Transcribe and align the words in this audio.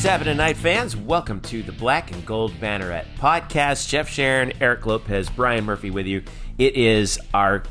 What's 0.00 0.08
happening, 0.08 0.32
tonight, 0.32 0.56
fans? 0.56 0.96
Welcome 0.96 1.42
to 1.42 1.62
the 1.62 1.72
Black 1.72 2.10
and 2.10 2.24
Gold 2.24 2.52
Banneret 2.52 3.04
podcast. 3.18 3.86
Jeff 3.86 4.08
Sharon, 4.08 4.50
Eric 4.58 4.86
Lopez, 4.86 5.28
Brian 5.28 5.66
Murphy 5.66 5.90
with 5.90 6.06
you. 6.06 6.22
It 6.56 6.74
is 6.74 7.18
our 7.34 7.64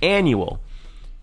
annual 0.00 0.62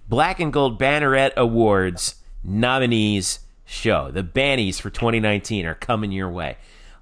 Black 0.09 0.41
and 0.41 0.51
Gold 0.51 0.77
Banneret 0.77 1.31
Awards 1.37 2.15
nominees 2.43 3.39
show. 3.63 4.11
The 4.11 4.21
Bannies 4.21 4.81
for 4.81 4.89
2019 4.89 5.65
are 5.65 5.75
coming 5.75 6.11
your 6.11 6.29
way. 6.29 6.57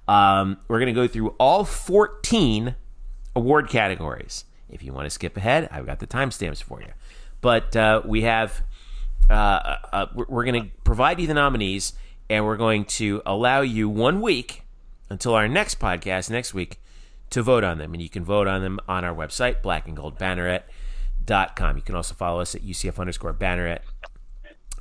Um, 0.06 0.58
we're 0.68 0.78
going 0.78 0.94
to 0.94 1.00
go 1.00 1.08
through 1.08 1.30
all 1.40 1.64
14 1.64 2.76
award 3.34 3.68
categories. 3.68 4.44
If 4.70 4.84
you 4.84 4.92
want 4.92 5.06
to 5.06 5.10
skip 5.10 5.36
ahead, 5.36 5.68
I've 5.72 5.84
got 5.84 5.98
the 5.98 6.06
timestamps 6.06 6.62
for 6.62 6.80
you. 6.80 6.92
But 7.40 7.74
uh, 7.74 8.02
we 8.04 8.22
have, 8.22 8.62
uh, 9.28 9.32
uh, 9.92 10.06
we're 10.14 10.44
going 10.44 10.62
to 10.62 10.70
provide 10.84 11.18
you 11.18 11.26
the 11.26 11.34
nominees, 11.34 11.94
and 12.30 12.44
we're 12.44 12.56
going 12.56 12.84
to 12.84 13.22
allow 13.24 13.62
you 13.62 13.88
one 13.88 14.20
week 14.20 14.62
until 15.08 15.34
our 15.34 15.48
next 15.48 15.80
podcast 15.80 16.30
next 16.30 16.54
week 16.54 16.80
to 17.30 17.42
vote 17.42 17.64
on 17.64 17.78
them. 17.78 17.94
And 17.94 18.02
you 18.02 18.08
can 18.08 18.24
vote 18.24 18.46
on 18.46 18.62
them 18.62 18.78
on 18.88 19.04
our 19.04 19.14
website, 19.14 19.62
blackandgoldbanneret.com. 19.62 21.76
You 21.76 21.82
can 21.82 21.94
also 21.94 22.14
follow 22.14 22.40
us 22.40 22.54
at 22.54 22.62
UCF 22.62 22.98
underscore 22.98 23.34
banneret 23.34 23.80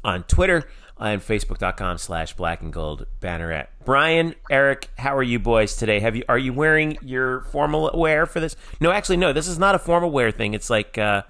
on 0.04 0.24
Twitter 0.24 0.68
and 1.00 1.22
facebook.com 1.22 1.98
slash 1.98 2.34
black 2.34 2.62
and 2.62 2.74
gold 2.74 3.06
banneret. 3.22 3.68
Brian, 3.86 4.36
Eric, 4.50 4.90
how 4.98 5.16
are 5.16 5.24
you 5.24 5.40
boys 5.40 5.76
today? 5.76 6.00
Have 6.00 6.16
you 6.16 6.24
are 6.28 6.38
you 6.38 6.54
wearing 6.54 6.98
your 7.02 7.42
formal 7.42 7.92
wear 7.94 8.26
for 8.26 8.40
this? 8.40 8.56
No, 8.80 8.92
actually, 8.92 9.18
no, 9.18 9.34
this 9.34 9.48
is 9.48 9.60
not 9.60 9.76
a 9.76 9.80
formal 9.80 10.12
wear 10.12 10.32
thing. 10.32 10.54
It's 10.54 10.70
like 10.70 10.98
uh, 10.98 11.24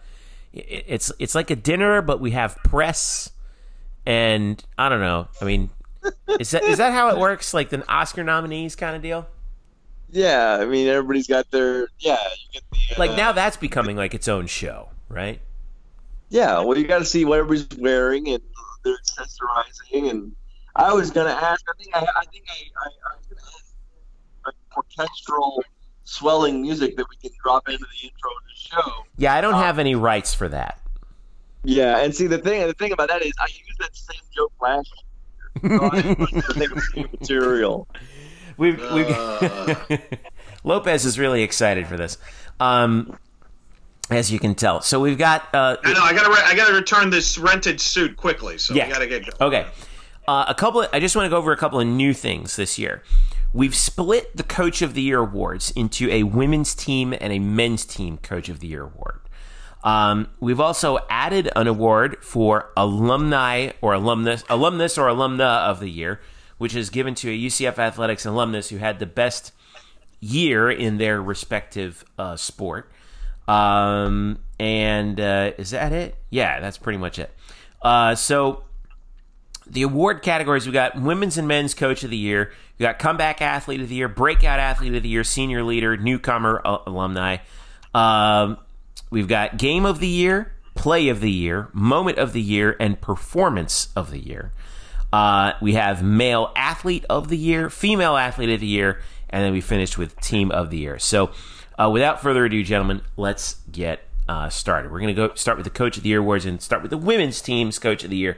it's 0.53 1.11
it's 1.19 1.35
like 1.35 1.51
a 1.51 1.55
dinner, 1.55 2.01
but 2.01 2.21
we 2.21 2.31
have 2.31 2.55
press 2.63 3.29
and 4.05 4.63
I 4.77 4.87
don't 4.87 5.01
know. 5.01 5.27
I 5.41 5.45
mean, 5.45 5.69
is 6.39 6.51
that 6.51 6.63
is 6.63 6.77
that 6.77 6.93
how 6.93 7.09
it 7.09 7.17
works? 7.17 7.53
Like 7.53 7.69
the 7.69 7.87
Oscar 7.89 8.23
nominees 8.23 8.75
kind 8.75 8.95
of 8.95 9.01
deal? 9.01 9.27
Yeah, 10.09 10.57
I 10.61 10.65
mean 10.65 10.87
everybody's 10.87 11.27
got 11.27 11.49
their 11.51 11.87
yeah. 11.99 12.17
You 12.51 12.53
get 12.53 12.63
the, 12.71 12.95
uh, 12.95 12.99
Like 12.99 13.17
now 13.17 13.31
that's 13.31 13.57
becoming 13.57 13.97
like 13.97 14.13
its 14.13 14.27
own 14.27 14.47
show, 14.47 14.89
right? 15.09 15.41
Yeah, 16.29 16.59
well, 16.59 16.77
you 16.77 16.85
got 16.87 16.99
to 16.99 17.05
see 17.05 17.23
what 17.25 17.39
everybody's 17.39 17.79
wearing 17.79 18.27
and 18.29 18.41
they're 18.83 18.97
accessorizing. 18.97 20.09
And 20.09 20.35
I 20.75 20.93
was 20.93 21.11
gonna 21.11 21.29
ask. 21.29 21.63
I 21.67 21.81
think 21.81 21.95
I, 21.95 21.99
I 21.99 22.25
think 22.31 22.45
I, 22.49 22.53
I, 22.53 22.87
I 22.87 23.17
was 23.17 23.25
gonna 23.27 23.41
ask 23.41 23.73
like 24.45 24.55
orchestral 24.75 25.63
swelling 26.03 26.61
music 26.61 26.95
that 26.97 27.05
we 27.09 27.15
can 27.17 27.37
drop 27.43 27.67
into 27.67 27.79
the 27.79 28.07
intro 28.07 28.31
of 28.31 28.43
the 28.43 28.55
show. 28.55 29.05
Yeah, 29.17 29.33
I 29.33 29.41
don't 29.41 29.55
have 29.55 29.79
any 29.79 29.95
rights 29.95 30.33
for 30.33 30.47
that. 30.49 30.79
Yeah, 31.63 31.97
and 31.97 32.15
see 32.15 32.27
the 32.27 32.37
thing 32.37 32.65
the 32.65 32.73
thing 32.73 32.91
about 32.93 33.09
that 33.09 33.21
is 33.21 33.33
I 33.39 33.47
used 33.47 33.79
that 33.79 33.95
same 33.95 34.21
joke 34.33 34.53
last 34.61 35.03
material. 37.11 37.87
We've, 38.57 38.79
we've 38.91 39.99
Lopez 40.63 41.05
is 41.05 41.19
really 41.19 41.43
excited 41.43 41.87
for 41.87 41.95
this, 41.97 42.17
um, 42.59 43.17
as 44.09 44.31
you 44.31 44.39
can 44.39 44.55
tell. 44.55 44.81
So 44.81 44.99
we've 44.99 45.17
got 45.17 45.43
uh, 45.53 45.77
I 45.83 45.93
know. 45.93 46.01
I 46.01 46.13
gotta. 46.13 46.29
Re- 46.29 46.43
I 46.45 46.55
gotta 46.55 46.73
return 46.73 47.09
this 47.09 47.37
rented 47.37 47.79
suit 47.79 48.17
quickly. 48.17 48.57
So 48.57 48.73
Yeah. 48.73 48.87
we 48.87 48.93
gotta 48.93 49.07
get 49.07 49.23
going. 49.25 49.53
Okay. 49.53 49.69
Uh, 50.27 50.45
a 50.47 50.55
couple. 50.55 50.81
Of, 50.81 50.89
I 50.91 50.99
just 50.99 51.15
want 51.15 51.25
to 51.25 51.29
go 51.29 51.37
over 51.37 51.51
a 51.51 51.57
couple 51.57 51.79
of 51.79 51.87
new 51.87 52.13
things 52.13 52.55
this 52.55 52.77
year. 52.79 53.03
We've 53.53 53.75
split 53.75 54.35
the 54.35 54.43
Coach 54.43 54.81
of 54.81 54.93
the 54.93 55.01
Year 55.01 55.19
awards 55.19 55.71
into 55.71 56.09
a 56.09 56.23
women's 56.23 56.75
team 56.75 57.13
and 57.19 57.31
a 57.31 57.39
men's 57.39 57.85
team 57.85 58.17
Coach 58.17 58.49
of 58.49 58.59
the 58.59 58.67
Year 58.67 58.83
award. 58.83 59.21
Um, 59.83 60.29
we've 60.39 60.59
also 60.59 60.99
added 61.09 61.49
an 61.55 61.67
award 61.67 62.17
for 62.21 62.71
alumni 62.75 63.71
or 63.81 63.93
alumnus, 63.93 64.43
alumnus 64.49 64.97
or 64.97 65.07
alumna 65.07 65.67
of 65.69 65.79
the 65.79 65.89
year, 65.89 66.19
which 66.57 66.75
is 66.75 66.89
given 66.89 67.15
to 67.15 67.29
a 67.29 67.37
UCF 67.37 67.77
athletics 67.77 68.25
alumnus 68.25 68.69
who 68.69 68.77
had 68.77 68.99
the 68.99 69.05
best 69.05 69.53
year 70.19 70.69
in 70.69 70.97
their 70.97 71.21
respective 71.21 72.03
uh, 72.17 72.35
sport. 72.35 72.91
Um, 73.47 74.39
and 74.59 75.19
uh, 75.19 75.51
is 75.57 75.71
that 75.71 75.93
it? 75.93 76.15
Yeah, 76.29 76.59
that's 76.59 76.77
pretty 76.77 76.97
much 76.97 77.19
it. 77.19 77.31
Uh, 77.81 78.15
so 78.15 78.63
the 79.69 79.83
award 79.83 80.21
categories 80.21 80.65
we 80.65 80.71
got 80.71 80.99
women's 80.99 81.37
and 81.37 81.47
men's 81.47 81.73
coach 81.73 82.03
of 82.03 82.09
the 82.09 82.17
year 82.17 82.51
we 82.79 82.83
got 82.83 82.99
comeback 82.99 83.41
athlete 83.41 83.81
of 83.81 83.89
the 83.89 83.95
year 83.95 84.07
breakout 84.07 84.59
athlete 84.59 84.95
of 84.95 85.03
the 85.03 85.09
year 85.09 85.23
senior 85.23 85.61
leader 85.61 85.97
newcomer 85.97 86.61
uh, 86.63 86.77
alumni 86.87 87.37
um, 87.93 88.57
we've 89.09 89.27
got 89.27 89.57
game 89.57 89.85
of 89.85 89.99
the 89.99 90.07
year 90.07 90.53
play 90.75 91.09
of 91.09 91.21
the 91.21 91.31
year 91.31 91.69
moment 91.73 92.17
of 92.17 92.33
the 92.33 92.41
year 92.41 92.75
and 92.79 93.01
performance 93.01 93.89
of 93.95 94.11
the 94.11 94.19
year. 94.19 94.51
Uh, 95.11 95.53
we 95.61 95.73
have 95.73 96.03
male 96.03 96.51
athlete 96.55 97.05
of 97.09 97.29
the 97.29 97.37
year 97.37 97.69
female 97.69 98.15
athlete 98.15 98.49
of 98.49 98.59
the 98.59 98.67
year 98.67 99.01
and 99.29 99.43
then 99.43 99.51
we 99.51 99.61
finished 99.61 99.97
with 99.97 100.19
team 100.21 100.51
of 100.51 100.69
the 100.69 100.77
year. 100.77 100.99
So 100.99 101.31
uh, 101.79 101.89
without 101.91 102.21
further 102.21 102.45
ado 102.45 102.63
gentlemen 102.63 103.01
let's 103.15 103.55
get 103.71 104.01
uh, 104.27 104.49
started. 104.49 104.91
We're 104.91 104.99
going 104.99 105.15
to 105.15 105.27
go 105.27 105.33
start 105.35 105.57
with 105.57 105.63
the 105.63 105.71
coach 105.71 105.97
of 105.97 106.03
the 106.03 106.09
year 106.09 106.19
awards 106.19 106.45
and 106.45 106.61
start 106.61 106.81
with 106.81 106.91
the 106.91 106.97
women's 106.97 107.41
team's 107.41 107.79
coach 107.79 108.03
of 108.03 108.09
the 108.09 108.17
year 108.17 108.37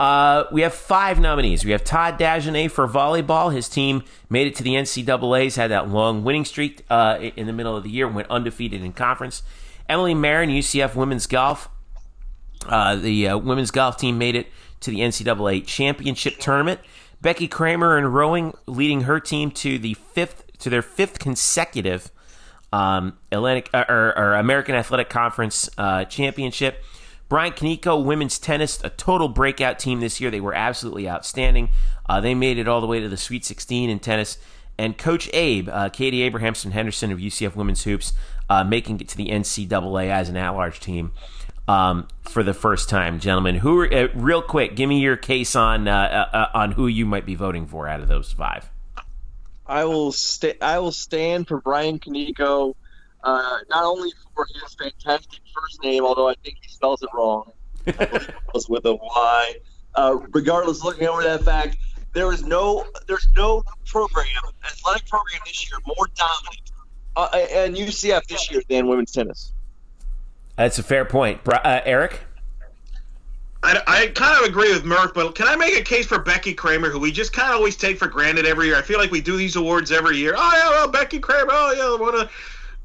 uh, 0.00 0.48
we 0.50 0.62
have 0.62 0.72
five 0.72 1.20
nominees. 1.20 1.62
We 1.62 1.72
have 1.72 1.84
Todd 1.84 2.18
Dagenais 2.18 2.70
for 2.70 2.88
volleyball. 2.88 3.52
His 3.52 3.68
team 3.68 4.02
made 4.30 4.46
it 4.46 4.54
to 4.54 4.62
the 4.62 4.70
NCAA's, 4.70 5.56
had 5.56 5.70
that 5.70 5.90
long 5.90 6.24
winning 6.24 6.46
streak 6.46 6.86
uh, 6.88 7.18
in 7.36 7.46
the 7.46 7.52
middle 7.52 7.76
of 7.76 7.84
the 7.84 7.90
year, 7.90 8.08
went 8.08 8.30
undefeated 8.30 8.82
in 8.82 8.94
conference. 8.94 9.42
Emily 9.90 10.14
Marin, 10.14 10.48
UCF 10.48 10.94
women's 10.94 11.26
golf. 11.26 11.68
Uh, 12.64 12.96
the 12.96 13.28
uh, 13.28 13.36
women's 13.36 13.70
golf 13.70 13.98
team 13.98 14.16
made 14.16 14.36
it 14.36 14.46
to 14.80 14.90
the 14.90 15.00
NCAA 15.00 15.66
championship 15.66 16.38
tournament. 16.38 16.80
Becky 17.20 17.46
Kramer 17.46 17.98
in 17.98 18.06
rowing, 18.06 18.56
leading 18.64 19.02
her 19.02 19.20
team 19.20 19.50
to 19.50 19.78
the 19.78 19.92
fifth 19.92 20.46
to 20.60 20.70
their 20.70 20.80
fifth 20.80 21.18
consecutive 21.18 22.10
um, 22.72 23.18
Atlantic 23.30 23.68
uh, 23.74 23.84
or, 23.86 24.16
or 24.16 24.34
American 24.36 24.74
Athletic 24.74 25.10
Conference 25.10 25.68
championship. 26.08 26.82
Brian 27.30 27.52
Kaneko, 27.52 28.04
women's 28.04 28.40
tennis, 28.40 28.82
a 28.82 28.90
total 28.90 29.28
breakout 29.28 29.78
team 29.78 30.00
this 30.00 30.20
year. 30.20 30.32
They 30.32 30.40
were 30.40 30.52
absolutely 30.52 31.08
outstanding. 31.08 31.70
Uh, 32.08 32.20
they 32.20 32.34
made 32.34 32.58
it 32.58 32.66
all 32.66 32.80
the 32.80 32.88
way 32.88 32.98
to 32.98 33.08
the 33.08 33.16
Sweet 33.16 33.44
16 33.44 33.88
in 33.88 34.00
tennis. 34.00 34.36
And 34.76 34.98
Coach 34.98 35.30
Abe, 35.32 35.68
uh, 35.68 35.90
Katie 35.90 36.22
Abrahamson 36.22 36.72
Henderson 36.72 37.12
of 37.12 37.18
UCF 37.18 37.54
Women's 37.54 37.84
Hoops, 37.84 38.14
uh, 38.48 38.64
making 38.64 39.00
it 39.00 39.08
to 39.08 39.16
the 39.16 39.28
NCAA 39.28 40.10
as 40.10 40.28
an 40.28 40.36
at-large 40.36 40.80
team 40.80 41.12
um, 41.68 42.08
for 42.22 42.42
the 42.42 42.54
first 42.54 42.88
time, 42.88 43.20
gentlemen. 43.20 43.56
Who, 43.56 43.80
are, 43.80 43.94
uh, 43.94 44.08
real 44.12 44.42
quick, 44.42 44.74
give 44.74 44.88
me 44.88 44.98
your 44.98 45.16
case 45.16 45.54
on 45.54 45.86
uh, 45.86 46.28
uh, 46.32 46.46
on 46.52 46.72
who 46.72 46.88
you 46.88 47.06
might 47.06 47.26
be 47.26 47.36
voting 47.36 47.68
for 47.68 47.86
out 47.86 48.00
of 48.00 48.08
those 48.08 48.32
five. 48.32 48.68
I 49.66 49.84
will 49.84 50.10
sta 50.10 50.54
I 50.60 50.80
will 50.80 50.90
stand 50.90 51.46
for 51.46 51.60
Brian 51.60 52.00
Kaneko, 52.00 52.74
uh, 53.22 53.58
not 53.68 53.84
only 53.84 54.10
for 54.34 54.46
his 54.46 54.74
fantastic 54.74 55.40
first 55.54 55.82
name, 55.82 56.04
although 56.04 56.28
I 56.28 56.34
think 56.42 56.56
he 56.60 56.68
spells 56.68 57.02
it 57.02 57.08
wrong. 57.14 57.50
I 57.86 57.90
it 57.90 58.34
was 58.54 58.68
with 58.68 58.84
a 58.84 58.94
Y. 58.94 59.54
Uh, 59.94 60.18
regardless, 60.32 60.84
looking 60.84 61.08
over 61.08 61.22
that 61.22 61.42
fact, 61.42 61.76
there 62.12 62.32
is 62.32 62.44
no 62.44 62.84
there's 63.06 63.28
no 63.36 63.62
program 63.86 64.26
athletic 64.64 65.08
program 65.08 65.40
this 65.46 65.68
year 65.68 65.78
more 65.86 66.06
dominant 66.14 66.70
uh, 67.16 67.28
and 67.32 67.76
UCF 67.76 68.26
this 68.26 68.50
year 68.50 68.62
than 68.68 68.88
women's 68.88 69.12
tennis. 69.12 69.52
That's 70.56 70.78
a 70.78 70.82
fair 70.82 71.04
point, 71.04 71.40
uh, 71.46 71.80
Eric. 71.84 72.20
I, 73.62 73.82
I 73.86 74.06
kind 74.08 74.38
of 74.38 74.48
agree 74.48 74.72
with 74.72 74.84
Murph, 74.84 75.12
but 75.14 75.34
can 75.34 75.46
I 75.46 75.56
make 75.56 75.78
a 75.78 75.82
case 75.82 76.06
for 76.06 76.18
Becky 76.18 76.54
Kramer, 76.54 76.88
who 76.88 76.98
we 76.98 77.12
just 77.12 77.32
kind 77.32 77.50
of 77.50 77.56
always 77.56 77.76
take 77.76 77.98
for 77.98 78.08
granted 78.08 78.46
every 78.46 78.66
year? 78.66 78.76
I 78.76 78.82
feel 78.82 78.98
like 78.98 79.10
we 79.10 79.20
do 79.20 79.36
these 79.36 79.56
awards 79.56 79.92
every 79.92 80.16
year. 80.16 80.34
Oh 80.36 80.52
yeah, 80.54 80.70
well, 80.70 80.88
Becky 80.88 81.18
Kramer. 81.18 81.50
Oh 81.52 81.72
yeah, 81.72 82.02
what 82.02 82.14
a. 82.14 82.30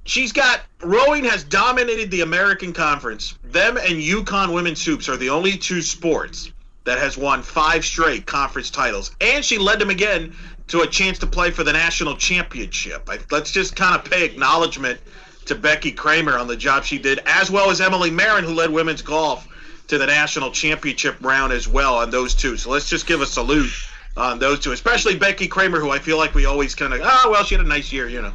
She's 0.05 0.31
got 0.31 0.61
rowing 0.83 1.23
has 1.23 1.43
dominated 1.43 2.11
the 2.11 2.21
American 2.21 2.73
Conference. 2.73 3.35
Them 3.43 3.75
and 3.77 3.95
UConn 3.95 4.53
women's 4.53 4.85
hoops 4.85 5.09
are 5.09 5.17
the 5.17 5.31
only 5.31 5.57
two 5.57 5.81
sports 5.81 6.51
that 6.83 6.99
has 6.99 7.17
won 7.17 7.41
five 7.41 7.83
straight 7.83 8.27
conference 8.27 8.69
titles, 8.69 9.15
and 9.19 9.43
she 9.43 9.57
led 9.57 9.79
them 9.79 9.89
again 9.89 10.35
to 10.67 10.81
a 10.81 10.87
chance 10.87 11.17
to 11.19 11.27
play 11.27 11.49
for 11.49 11.63
the 11.63 11.73
national 11.73 12.15
championship. 12.17 13.09
I, 13.09 13.17
let's 13.31 13.51
just 13.51 13.75
kind 13.75 13.95
of 13.95 14.09
pay 14.09 14.23
acknowledgement 14.23 14.99
to 15.45 15.55
Becky 15.55 15.91
Kramer 15.91 16.37
on 16.37 16.45
the 16.45 16.55
job 16.55 16.83
she 16.83 16.99
did, 16.99 17.19
as 17.25 17.49
well 17.49 17.71
as 17.71 17.81
Emily 17.81 18.11
Marin, 18.11 18.43
who 18.43 18.53
led 18.53 18.69
women's 18.69 19.01
golf 19.01 19.47
to 19.87 19.97
the 19.97 20.05
national 20.05 20.51
championship 20.51 21.17
round 21.21 21.51
as 21.51 21.67
well 21.67 21.97
on 21.97 22.11
those 22.11 22.35
two. 22.35 22.57
So 22.57 22.69
let's 22.69 22.89
just 22.89 23.07
give 23.07 23.21
a 23.21 23.25
salute 23.25 23.71
on 24.15 24.37
those 24.37 24.59
two, 24.59 24.71
especially 24.71 25.15
Becky 25.15 25.47
Kramer, 25.47 25.79
who 25.79 25.89
I 25.89 25.97
feel 25.97 26.17
like 26.17 26.35
we 26.35 26.45
always 26.45 26.75
kind 26.75 26.93
of, 26.93 27.01
oh, 27.01 27.05
ah, 27.05 27.27
well, 27.31 27.43
she 27.43 27.55
had 27.55 27.65
a 27.65 27.67
nice 27.67 27.91
year, 27.91 28.07
you 28.07 28.21
know, 28.21 28.33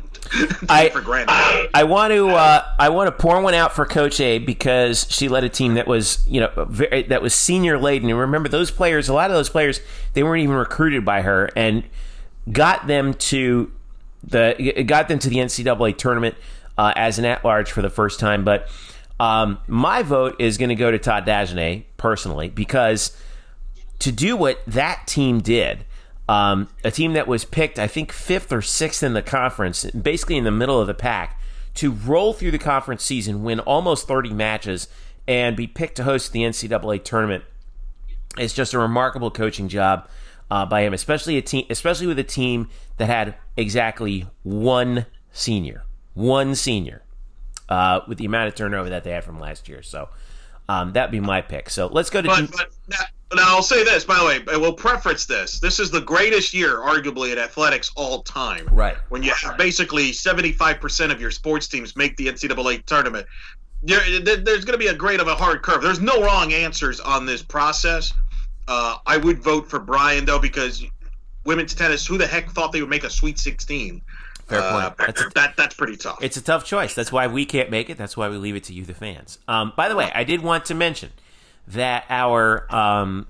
I- 0.69 0.91
for 0.91 1.00
granted. 1.00 1.71
I 1.75 1.85
want 1.85 2.12
to 2.12 2.29
uh, 2.29 2.65
I 2.79 2.88
want 2.91 3.09
to 3.09 3.12
pour 3.12 3.41
one 3.41 3.55
out 3.55 3.75
for 3.75 3.85
Coach 3.87 4.21
A 4.21 4.38
because 4.38 5.06
she 5.11 5.29
led 5.29 5.44
a 5.44 5.49
team 5.49 5.75
that 5.75 5.87
was 5.87 6.25
you 6.29 6.41
know 6.41 6.67
very, 6.69 7.03
that 7.05 7.23
was 7.23 7.35
senior 7.35 7.79
laden. 7.79 8.09
And 8.11 8.19
remember 8.19 8.49
those 8.49 8.71
players, 8.71 9.09
a 9.09 9.15
lot 9.15 9.31
of 9.31 9.37
those 9.37 9.49
players, 9.49 9.81
they 10.15 10.23
weren't 10.23 10.43
even 10.43 10.56
recruited 10.56 11.05
by 11.05 11.23
her 11.23 11.50
and 11.56 11.85
got 12.50 12.87
them 12.87 13.15
to 13.15 13.71
the 14.25 14.85
got 14.87 15.09
them 15.09 15.19
to 15.21 15.29
the 15.29 15.37
NCAA 15.37 15.97
tournament 15.97 16.35
uh, 16.76 16.93
as 16.97 17.19
an 17.19 17.25
at 17.25 17.44
large 17.44 17.71
for 17.73 17.83
the 17.83 17.91
first 17.91 18.21
time. 18.21 18.44
But 18.44 18.69
um, 19.19 19.59
my 19.67 20.03
vote 20.03 20.37
is 20.41 20.59
going 20.59 20.71
to 20.71 20.75
go 20.75 20.91
to 20.91 20.99
Todd 20.99 21.26
Dagenais 21.26 21.85
personally 21.97 22.49
because 22.49 23.17
to 23.99 24.11
do 24.11 24.37
what 24.37 24.61
that 24.67 25.06
team 25.06 25.41
did 25.41 25.85
Um, 26.31 26.69
a 26.85 26.93
team 26.93 27.15
that 27.15 27.27
was 27.27 27.44
picked, 27.44 27.77
I 27.77 27.88
think, 27.88 28.12
fifth 28.12 28.53
or 28.53 28.62
sixth 28.62 29.03
in 29.03 29.15
the 29.15 29.23
conference, 29.23 29.85
basically 29.87 30.37
in 30.37 30.44
the 30.44 30.53
middle 30.53 30.81
of 30.81 30.87
the 30.87 30.94
pack, 30.94 31.41
to 31.75 31.91
roll 31.91 32.32
through 32.32 32.53
the 32.53 32.59
conference 32.59 33.03
season, 33.03 33.43
win 33.43 33.59
almost 33.59 34.06
30 34.06 34.32
matches, 34.32 34.87
and 35.27 35.56
be 35.56 35.67
picked 35.67 35.97
to 35.97 36.05
host 36.05 36.31
the 36.32 36.43
NCAA 36.43 37.03
tournament. 37.03 37.43
It's 38.38 38.55
just 38.55 38.75
a 38.75 38.79
remarkable 38.79 39.32
coaching 39.32 39.69
job 39.69 40.09
uh, 40.53 40.65
by 40.67 40.82
him, 40.82 40.94
especially 40.94 41.37
a 41.37 41.43
team, 41.43 41.67
especially 41.69 42.06
with 42.06 42.19
a 42.21 42.25
team 42.25 42.69
that 42.99 43.06
had 43.06 43.35
exactly 43.56 44.29
one 44.44 45.06
senior, 45.33 45.83
one 46.15 46.55
senior, 46.55 47.03
uh, 47.69 48.03
with 48.06 48.19
the 48.19 48.25
amount 48.25 48.47
of 48.47 48.55
turnover 48.55 48.88
that 48.91 49.03
they 49.03 49.11
had 49.11 49.25
from 49.25 49.41
last 49.41 49.69
year. 49.69 49.83
So 49.83 50.09
um, 50.69 50.93
that'd 50.93 51.11
be 51.11 51.19
my 51.19 51.41
pick. 51.41 51.71
So 51.71 51.88
let's 51.88 52.09
go 52.09 52.23
to. 52.23 52.29
But, 52.29 52.53
but 52.53 53.11
now, 53.32 53.44
I'll 53.47 53.62
say 53.62 53.85
this, 53.85 54.05
by 54.05 54.19
the 54.19 54.25
way, 54.25 54.41
I 54.53 54.56
will 54.56 54.73
preference 54.73 55.25
this. 55.27 55.61
This 55.61 55.79
is 55.79 55.91
the 55.91 56.00
greatest 56.00 56.53
year, 56.53 56.79
arguably, 56.79 57.32
in 57.32 57.38
athletics 57.38 57.93
all 57.94 58.23
time. 58.23 58.67
Right. 58.73 58.97
When 59.09 59.23
you 59.23 59.32
have 59.32 59.56
basically 59.56 60.11
75% 60.11 61.12
of 61.12 61.21
your 61.21 61.31
sports 61.31 61.69
teams 61.69 61.94
make 61.94 62.17
the 62.17 62.27
NCAA 62.27 62.85
tournament. 62.87 63.27
There, 63.82 64.00
there's 64.21 64.65
going 64.65 64.73
to 64.73 64.79
be 64.79 64.88
a 64.88 64.94
great 64.94 65.21
of 65.21 65.29
a 65.29 65.35
hard 65.35 65.62
curve. 65.62 65.81
There's 65.81 66.00
no 66.00 66.21
wrong 66.23 66.53
answers 66.53 66.99
on 66.99 67.25
this 67.25 67.41
process. 67.41 68.12
Uh, 68.67 68.97
I 69.06 69.17
would 69.17 69.43
vote 69.43 69.71
for 69.71 69.79
Brian, 69.79 70.25
though, 70.25 70.41
because 70.41 70.85
women's 71.44 71.75
tennis, 71.75 72.05
who 72.06 72.19
the 72.19 72.26
heck 72.26 72.50
thought 72.50 72.73
they 72.73 72.81
would 72.81 72.91
make 72.91 73.05
a 73.05 73.11
Sweet 73.11 73.38
16? 73.38 74.03
Fair 74.47 74.61
point. 74.61 74.85
Uh, 74.85 74.94
that's, 74.99 75.21
a, 75.21 75.29
that, 75.37 75.56
that's 75.56 75.75
pretty 75.76 75.97
tough. 75.97 76.19
It's 76.21 76.37
a 76.37 76.43
tough 76.43 76.65
choice. 76.65 76.94
That's 76.94 77.12
why 77.12 77.29
we 77.29 77.47
can't 77.47 77.71
make 77.71 77.88
it. 77.91 77.97
That's 77.97 78.17
why 78.17 78.29
we 78.29 78.38
leave 78.38 78.56
it 78.56 78.65
to 78.65 78.75
you, 78.75 78.85
the 78.85 78.94
fans. 78.94 79.38
Um, 79.47 79.73
by 79.76 79.88
the 79.88 79.94
way, 79.94 80.11
I 80.12 80.25
did 80.25 80.43
want 80.43 80.65
to 80.67 80.75
mention 80.75 81.11
that 81.69 82.05
our 82.09 82.67
um, 82.75 83.27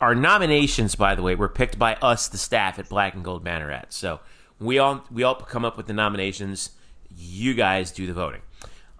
our 0.00 0.14
nominations, 0.14 0.94
by 0.94 1.14
the 1.14 1.22
way, 1.22 1.34
were 1.34 1.48
picked 1.48 1.78
by 1.78 1.94
us, 1.96 2.28
the 2.28 2.38
staff 2.38 2.78
at 2.78 2.88
Black 2.88 3.14
and 3.14 3.24
Gold 3.24 3.44
Banneret. 3.44 3.86
So 3.88 4.20
we 4.58 4.78
all 4.78 5.04
we 5.10 5.22
all 5.22 5.34
come 5.34 5.64
up 5.64 5.76
with 5.76 5.86
the 5.86 5.92
nominations. 5.92 6.70
You 7.16 7.54
guys 7.54 7.90
do 7.90 8.06
the 8.06 8.12
voting. 8.12 8.42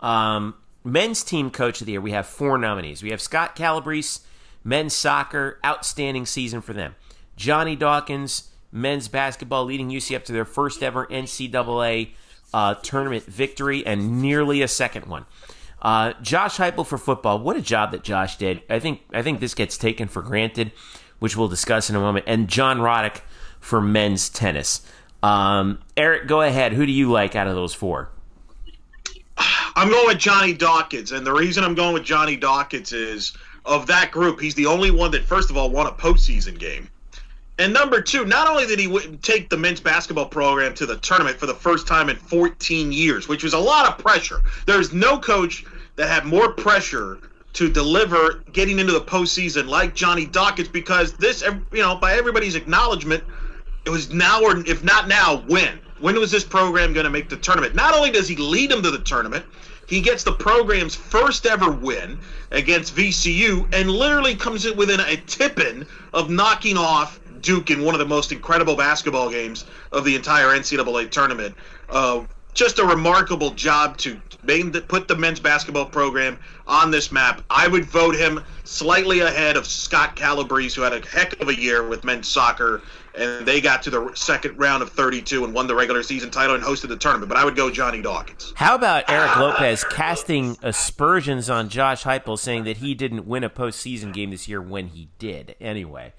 Um, 0.00 0.54
men's 0.82 1.22
team 1.22 1.50
coach 1.50 1.80
of 1.80 1.86
the 1.86 1.92
year. 1.92 2.00
We 2.00 2.12
have 2.12 2.26
four 2.26 2.58
nominees. 2.58 3.02
We 3.02 3.10
have 3.10 3.20
Scott 3.20 3.54
Calabrese, 3.54 4.20
men's 4.64 4.94
soccer, 4.94 5.58
outstanding 5.64 6.26
season 6.26 6.60
for 6.60 6.72
them. 6.72 6.96
Johnny 7.36 7.76
Dawkins, 7.76 8.50
men's 8.72 9.08
basketball, 9.08 9.64
leading 9.64 9.90
UCF 9.90 10.24
to 10.24 10.32
their 10.32 10.44
first 10.44 10.82
ever 10.82 11.06
NCAA 11.06 12.10
uh, 12.52 12.74
tournament 12.74 13.24
victory 13.24 13.86
and 13.86 14.20
nearly 14.20 14.62
a 14.62 14.68
second 14.68 15.06
one. 15.06 15.26
Uh, 15.82 16.12
Josh 16.20 16.58
Heupel 16.58 16.86
for 16.86 16.98
football. 16.98 17.38
What 17.38 17.56
a 17.56 17.62
job 17.62 17.92
that 17.92 18.02
Josh 18.02 18.36
did. 18.36 18.62
I 18.68 18.78
think 18.78 19.00
I 19.12 19.22
think 19.22 19.40
this 19.40 19.54
gets 19.54 19.78
taken 19.78 20.08
for 20.08 20.22
granted, 20.22 20.72
which 21.18 21.36
we'll 21.36 21.48
discuss 21.48 21.88
in 21.88 21.96
a 21.96 22.00
moment. 22.00 22.26
And 22.28 22.48
John 22.48 22.78
Roddick 22.78 23.22
for 23.60 23.80
men's 23.80 24.28
tennis. 24.28 24.82
Um, 25.22 25.78
Eric, 25.96 26.26
go 26.26 26.42
ahead. 26.42 26.72
Who 26.72 26.86
do 26.86 26.92
you 26.92 27.10
like 27.10 27.36
out 27.36 27.46
of 27.46 27.54
those 27.54 27.74
four? 27.74 28.10
I'm 29.76 29.88
going 29.88 30.06
with 30.06 30.18
Johnny 30.18 30.52
Dawkins, 30.52 31.12
and 31.12 31.26
the 31.26 31.32
reason 31.32 31.64
I'm 31.64 31.74
going 31.74 31.94
with 31.94 32.04
Johnny 32.04 32.36
Dawkins 32.36 32.92
is 32.92 33.32
of 33.64 33.86
that 33.86 34.10
group, 34.10 34.40
he's 34.40 34.54
the 34.54 34.66
only 34.66 34.90
one 34.90 35.10
that, 35.12 35.24
first 35.24 35.50
of 35.50 35.56
all, 35.56 35.70
won 35.70 35.86
a 35.86 35.92
postseason 35.92 36.58
game. 36.58 36.90
And 37.58 37.74
number 37.74 38.00
two, 38.00 38.24
not 38.24 38.48
only 38.48 38.66
did 38.66 38.78
he 38.78 39.16
take 39.18 39.50
the 39.50 39.56
men's 39.56 39.80
basketball 39.80 40.26
program 40.26 40.74
to 40.74 40.86
the 40.86 40.96
tournament 40.96 41.36
for 41.36 41.44
the 41.44 41.54
first 41.54 41.86
time 41.86 42.08
in 42.08 42.16
14 42.16 42.90
years, 42.90 43.28
which 43.28 43.44
was 43.44 43.52
a 43.52 43.58
lot 43.58 43.86
of 43.86 43.98
pressure. 43.98 44.40
There's 44.64 44.94
no 44.94 45.18
coach 45.18 45.64
that 46.00 46.08
have 46.08 46.24
more 46.24 46.52
pressure 46.52 47.18
to 47.52 47.68
deliver 47.68 48.42
getting 48.52 48.78
into 48.78 48.90
the 48.90 49.02
postseason 49.02 49.68
like 49.68 49.94
Johnny 49.94 50.24
Dawkins 50.24 50.68
because 50.68 51.12
this, 51.12 51.42
you 51.42 51.82
know, 51.82 51.94
by 51.94 52.14
everybody's 52.14 52.54
acknowledgement, 52.54 53.22
it 53.84 53.90
was 53.90 54.10
now 54.10 54.42
or 54.42 54.56
if 54.66 54.82
not 54.82 55.08
now, 55.08 55.42
when? 55.46 55.78
When 55.98 56.18
was 56.18 56.30
this 56.30 56.42
program 56.42 56.94
going 56.94 57.04
to 57.04 57.10
make 57.10 57.28
the 57.28 57.36
tournament? 57.36 57.74
Not 57.74 57.94
only 57.94 58.10
does 58.10 58.26
he 58.26 58.36
lead 58.36 58.70
them 58.70 58.82
to 58.82 58.90
the 58.90 59.00
tournament, 59.00 59.44
he 59.86 60.00
gets 60.00 60.24
the 60.24 60.32
program's 60.32 60.94
first 60.94 61.44
ever 61.44 61.70
win 61.70 62.18
against 62.50 62.96
VCU 62.96 63.68
and 63.74 63.90
literally 63.90 64.34
comes 64.34 64.64
in 64.64 64.78
within 64.78 65.00
a 65.00 65.16
tipping 65.26 65.84
of 66.14 66.30
knocking 66.30 66.78
off 66.78 67.20
Duke 67.42 67.70
in 67.70 67.84
one 67.84 67.94
of 67.94 67.98
the 67.98 68.06
most 68.06 68.32
incredible 68.32 68.74
basketball 68.74 69.28
games 69.28 69.66
of 69.92 70.06
the 70.06 70.16
entire 70.16 70.46
NCAA 70.46 71.10
tournament. 71.10 71.54
Uh, 71.90 72.24
just 72.54 72.78
a 72.78 72.84
remarkable 72.84 73.50
job 73.50 73.96
to 73.98 74.20
put 74.88 75.06
the 75.06 75.16
men's 75.16 75.40
basketball 75.40 75.86
program 75.86 76.38
on 76.66 76.90
this 76.90 77.12
map. 77.12 77.42
I 77.50 77.68
would 77.68 77.84
vote 77.84 78.16
him 78.16 78.42
slightly 78.64 79.20
ahead 79.20 79.56
of 79.56 79.66
Scott 79.66 80.16
Calabrese, 80.16 80.74
who 80.74 80.82
had 80.82 80.92
a 80.92 81.06
heck 81.06 81.40
of 81.40 81.48
a 81.48 81.54
year 81.54 81.86
with 81.86 82.04
men's 82.04 82.28
soccer, 82.28 82.82
and 83.14 83.46
they 83.46 83.60
got 83.60 83.82
to 83.82 83.90
the 83.90 84.12
second 84.14 84.58
round 84.58 84.82
of 84.82 84.90
32 84.90 85.44
and 85.44 85.52
won 85.52 85.66
the 85.66 85.74
regular 85.74 86.02
season 86.02 86.30
title 86.30 86.54
and 86.54 86.64
hosted 86.64 86.88
the 86.88 86.96
tournament. 86.96 87.28
But 87.28 87.38
I 87.38 87.44
would 87.44 87.56
go 87.56 87.70
Johnny 87.70 88.00
Dawkins. 88.02 88.52
How 88.56 88.74
about 88.74 89.04
Eric 89.08 89.36
Lopez 89.36 89.84
casting 89.84 90.56
aspersions 90.62 91.50
on 91.50 91.68
Josh 91.68 92.04
Heupel, 92.04 92.38
saying 92.38 92.64
that 92.64 92.78
he 92.78 92.94
didn't 92.94 93.26
win 93.26 93.44
a 93.44 93.50
postseason 93.50 94.12
game 94.12 94.30
this 94.30 94.48
year 94.48 94.62
when 94.62 94.88
he 94.88 95.08
did? 95.18 95.54
Anyway. 95.60 96.12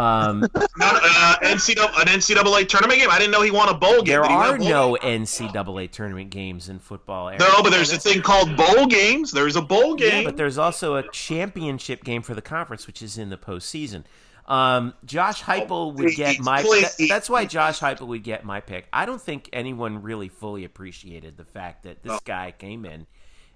Um, 0.00 0.40
Not, 0.40 1.02
uh, 1.02 1.36
NCAA, 1.42 2.00
an 2.00 2.06
NCAA 2.06 2.66
tournament 2.68 3.00
game. 3.00 3.10
I 3.10 3.18
didn't 3.18 3.32
know 3.32 3.42
he 3.42 3.50
won 3.50 3.68
a 3.68 3.74
bowl 3.74 3.96
game. 3.96 4.06
There 4.06 4.24
are 4.24 4.56
no 4.56 4.96
game? 4.96 5.22
NCAA 5.24 5.90
tournament 5.90 6.30
games 6.30 6.70
in 6.70 6.78
football. 6.78 7.28
Eric. 7.28 7.40
No, 7.40 7.62
but 7.62 7.70
there's 7.70 7.92
a 7.92 7.98
thing 7.98 8.22
called 8.22 8.56
bowl 8.56 8.86
games. 8.86 9.30
There's 9.30 9.56
a 9.56 9.62
bowl 9.62 9.96
game. 9.96 10.22
Yeah, 10.22 10.24
but 10.24 10.38
there's 10.38 10.56
also 10.56 10.96
a 10.96 11.06
championship 11.10 12.02
game 12.02 12.22
for 12.22 12.34
the 12.34 12.40
conference, 12.40 12.86
which 12.86 13.02
is 13.02 13.18
in 13.18 13.28
the 13.28 13.36
postseason. 13.36 14.04
Um, 14.46 14.94
Josh 15.04 15.42
Heupel 15.42 15.94
would 15.94 16.16
get 16.16 16.40
my. 16.40 16.62
That, 16.62 17.06
that's 17.08 17.28
why 17.28 17.44
Josh 17.44 17.80
Heupel 17.80 18.06
would 18.06 18.24
get 18.24 18.42
my 18.42 18.60
pick. 18.60 18.86
I 18.92 19.04
don't 19.04 19.20
think 19.20 19.50
anyone 19.52 20.02
really 20.02 20.28
fully 20.28 20.64
appreciated 20.64 21.36
the 21.36 21.44
fact 21.44 21.82
that 21.82 22.02
this 22.02 22.18
guy 22.24 22.54
came 22.56 22.86
in 22.86 23.06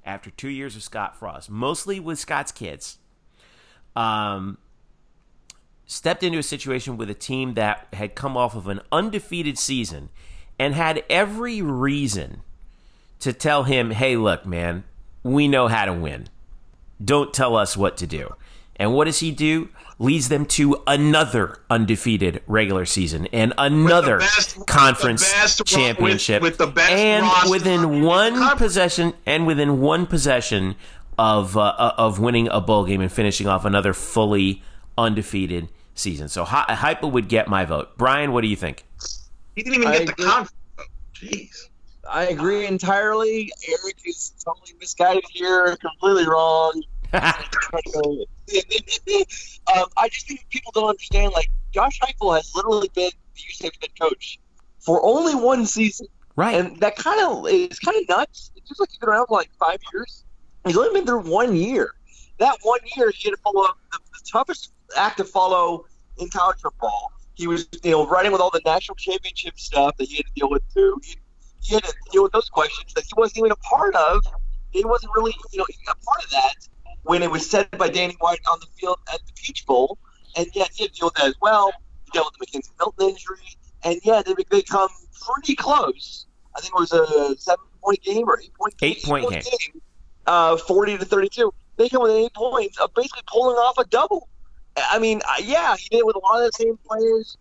after 0.05 0.31
two 0.31 0.51
years 0.51 0.77
of 0.77 0.83
Scott 0.83 1.19
Frost, 1.19 1.49
mostly 1.49 2.01
with 2.01 2.19
Scott's 2.19 2.53
kids. 2.53 2.99
Um, 3.97 4.59
stepped 5.87 6.23
into 6.23 6.39
a 6.39 6.43
situation 6.43 6.97
with 6.97 7.11
a 7.11 7.15
team 7.15 7.55
that 7.55 7.87
had 7.93 8.15
come 8.15 8.37
off 8.37 8.55
of 8.55 8.69
an 8.69 8.81
undefeated 8.91 9.59
season 9.59 10.09
and 10.59 10.75
had 10.75 11.05
every 11.11 11.61
reason 11.63 12.43
to 13.21 13.33
tell 13.33 13.65
him, 13.65 13.91
hey, 13.91 14.17
look, 14.17 14.47
man, 14.47 14.85
we 15.23 15.49
know 15.49 15.69
how 15.69 15.85
to 15.85 15.93
win. 15.93 16.29
Don't 17.03 17.33
tell 17.35 17.57
us 17.57 17.77
what 17.77 17.97
to 17.99 18.07
do. 18.07 18.35
And 18.77 18.93
what 18.93 19.05
does 19.05 19.21
he 19.21 19.31
do? 19.31 19.69
Leads 19.99 20.29
them 20.29 20.45
to 20.47 20.83
another 20.87 21.61
undefeated 21.71 22.43
regular 22.49 22.85
season 22.85 23.29
and 23.33 23.55
another 23.57 24.19
best, 24.19 24.67
conference 24.67 25.33
championship. 25.65 26.43
With, 26.43 26.59
with, 26.59 26.59
the 26.59 26.73
best 26.73 26.93
and 26.93 27.51
within 27.51 28.03
one 28.03 28.57
possession, 28.57 29.15
and 29.25 29.47
within 29.47 29.81
one 29.81 30.07
possession 30.07 30.75
of 31.17 31.57
uh, 31.57 31.95
of 31.97 32.19
winning 32.19 32.49
a 32.49 32.61
bowl 32.61 32.85
game 32.85 33.01
and 33.01 33.13
finishing 33.13 33.47
off 33.47 33.65
another 33.65 33.95
fully 33.95 34.65
undefeated 34.99 35.69
season. 35.95 36.29
So 36.29 36.45
Heupel 36.45 37.13
would 37.13 37.29
get 37.29 37.49
my 37.49 37.65
vote. 37.65 37.97
Brian, 37.97 38.33
what 38.33 38.43
do 38.43 38.49
you 38.49 38.57
think? 38.57 38.85
He 39.57 39.63
didn't 39.63 39.83
even 39.83 39.89
I 39.89 39.93
get 39.93 40.03
agree. 40.03 40.25
the 40.25 40.31
conference. 40.31 40.55
Jeez. 41.15 41.69
I 42.11 42.25
agree 42.25 42.67
entirely. 42.67 43.53
Eric 43.67 43.97
is 44.05 44.33
totally 44.45 44.75
misguided 44.79 45.25
here, 45.31 45.77
completely 45.77 46.27
wrong. 46.29 46.83
um, 47.15 47.23
I 49.97 50.09
just 50.11 50.27
think 50.29 50.45
people 50.51 50.73
don't 50.75 50.89
understand. 50.91 51.33
Like 51.33 51.49
Josh 51.73 51.99
Heupel 52.01 52.37
has 52.37 52.53
literally 52.55 52.91
been 52.95 53.11
the 53.35 53.41
UCF 53.41 53.81
head 53.81 53.91
coach 53.99 54.39
for 54.81 55.03
only 55.05 55.35
one 55.35 55.65
season, 55.65 56.09
right? 56.37 56.57
And 56.57 56.79
that 56.81 56.97
kind 56.97 57.21
of 57.21 57.47
is 57.49 57.79
kind 57.79 57.97
of 57.97 58.09
nuts. 58.09 58.51
It's 58.57 58.69
just 58.69 58.81
like 58.81 58.91
he's 58.91 58.99
been 58.99 59.09
around 59.09 59.29
for 59.29 59.39
like 59.39 59.51
five 59.59 59.79
years. 59.93 60.25
He's 60.67 60.77
only 60.77 60.93
been 60.93 61.05
there 61.05 61.19
one 61.19 61.55
year. 61.55 61.95
That 62.39 62.59
one 62.63 62.81
year, 62.97 63.11
he 63.11 63.29
had 63.29 63.37
to 63.37 63.43
follow 63.43 63.65
up 63.65 63.79
the, 63.93 63.99
the 64.13 64.21
toughest 64.31 64.73
act 64.97 65.19
to 65.19 65.25
follow 65.25 65.87
in 66.19 66.29
college 66.31 66.59
football. 66.61 67.13
He 67.35 67.47
was, 67.47 67.69
you 67.83 67.91
know, 67.91 68.07
running 68.07 68.33
with 68.33 68.41
all 68.41 68.51
the 68.51 68.63
national 68.65 68.95
championship 68.97 69.59
stuff 69.59 69.97
that 69.97 70.09
he 70.09 70.17
had 70.17 70.27
to 70.27 70.33
deal 70.35 70.51
with 70.51 70.63
too. 70.73 71.01
He, 71.03 71.17
he 71.63 71.75
had 71.75 71.85
to 71.85 71.93
deal 72.13 72.23
with 72.23 72.33
those 72.33 72.49
questions 72.49 72.93
that 72.95 73.05
he 73.05 73.11
wasn't 73.17 73.39
even 73.39 73.51
a 73.51 73.57
part 73.57 73.95
of. 73.97 74.23
He 74.71 74.85
wasn't 74.85 75.13
really, 75.17 75.35
you 75.53 75.59
know, 75.59 75.67
a 75.89 75.95
part 76.05 76.25
of 76.25 76.31
that 76.31 76.69
when 77.03 77.23
it 77.23 77.31
was 77.31 77.49
said 77.49 77.71
by 77.73 77.89
Danny 77.89 78.17
White 78.21 78.41
on 78.51 78.59
the 78.61 78.67
field 78.79 78.99
at 79.13 79.21
the 79.27 79.33
Peach 79.35 79.67
Bowl. 79.67 79.99
And 80.37 80.47
yet 80.55 80.71
he 80.75 80.85
had 80.85 80.93
to 80.93 81.01
deal 81.01 81.07
with 81.07 81.15
that 81.15 81.27
as 81.27 81.35
well. 81.41 81.73
He 82.05 82.11
dealt 82.13 82.35
with 82.39 82.51
the 82.51 82.59
McKenzie 82.59 82.71
Milton 82.79 83.11
injury. 83.11 83.57
And 83.85 84.01
yeah, 84.05 84.23
they 84.23 84.35
they 84.51 84.63
come 84.63 84.89
pretty 85.21 85.55
close. 85.55 86.27
I 86.57 86.61
think 86.61 86.73
it 86.75 86.81
was 86.81 86.93
a 86.93 87.37
seven 87.39 87.65
point 87.83 88.03
game 88.03 88.29
or 88.29 88.41
eight 88.41 88.55
point 88.55 88.75
eight 88.83 89.03
point, 89.03 89.31
game. 89.31 89.43
game. 89.43 89.83
Uh, 90.27 90.57
40 90.57 90.99
to 90.99 91.05
32. 91.05 91.53
They 91.77 91.89
come 91.89 92.03
with 92.03 92.13
eight 92.13 92.33
points 92.35 92.79
of 92.79 92.95
basically 92.95 93.23
pulling 93.27 93.57
off 93.57 93.77
a 93.79 93.85
double. 93.85 94.29
I 94.77 94.99
mean, 94.99 95.21
yeah, 95.43 95.77
he 95.77 95.89
did 95.89 95.99
it 95.99 96.07
with 96.07 96.17
a 96.17 96.21
lot 96.21 96.43
of 96.43 96.51
the 96.53 96.65
same 96.65 96.79
players. 96.89 97.37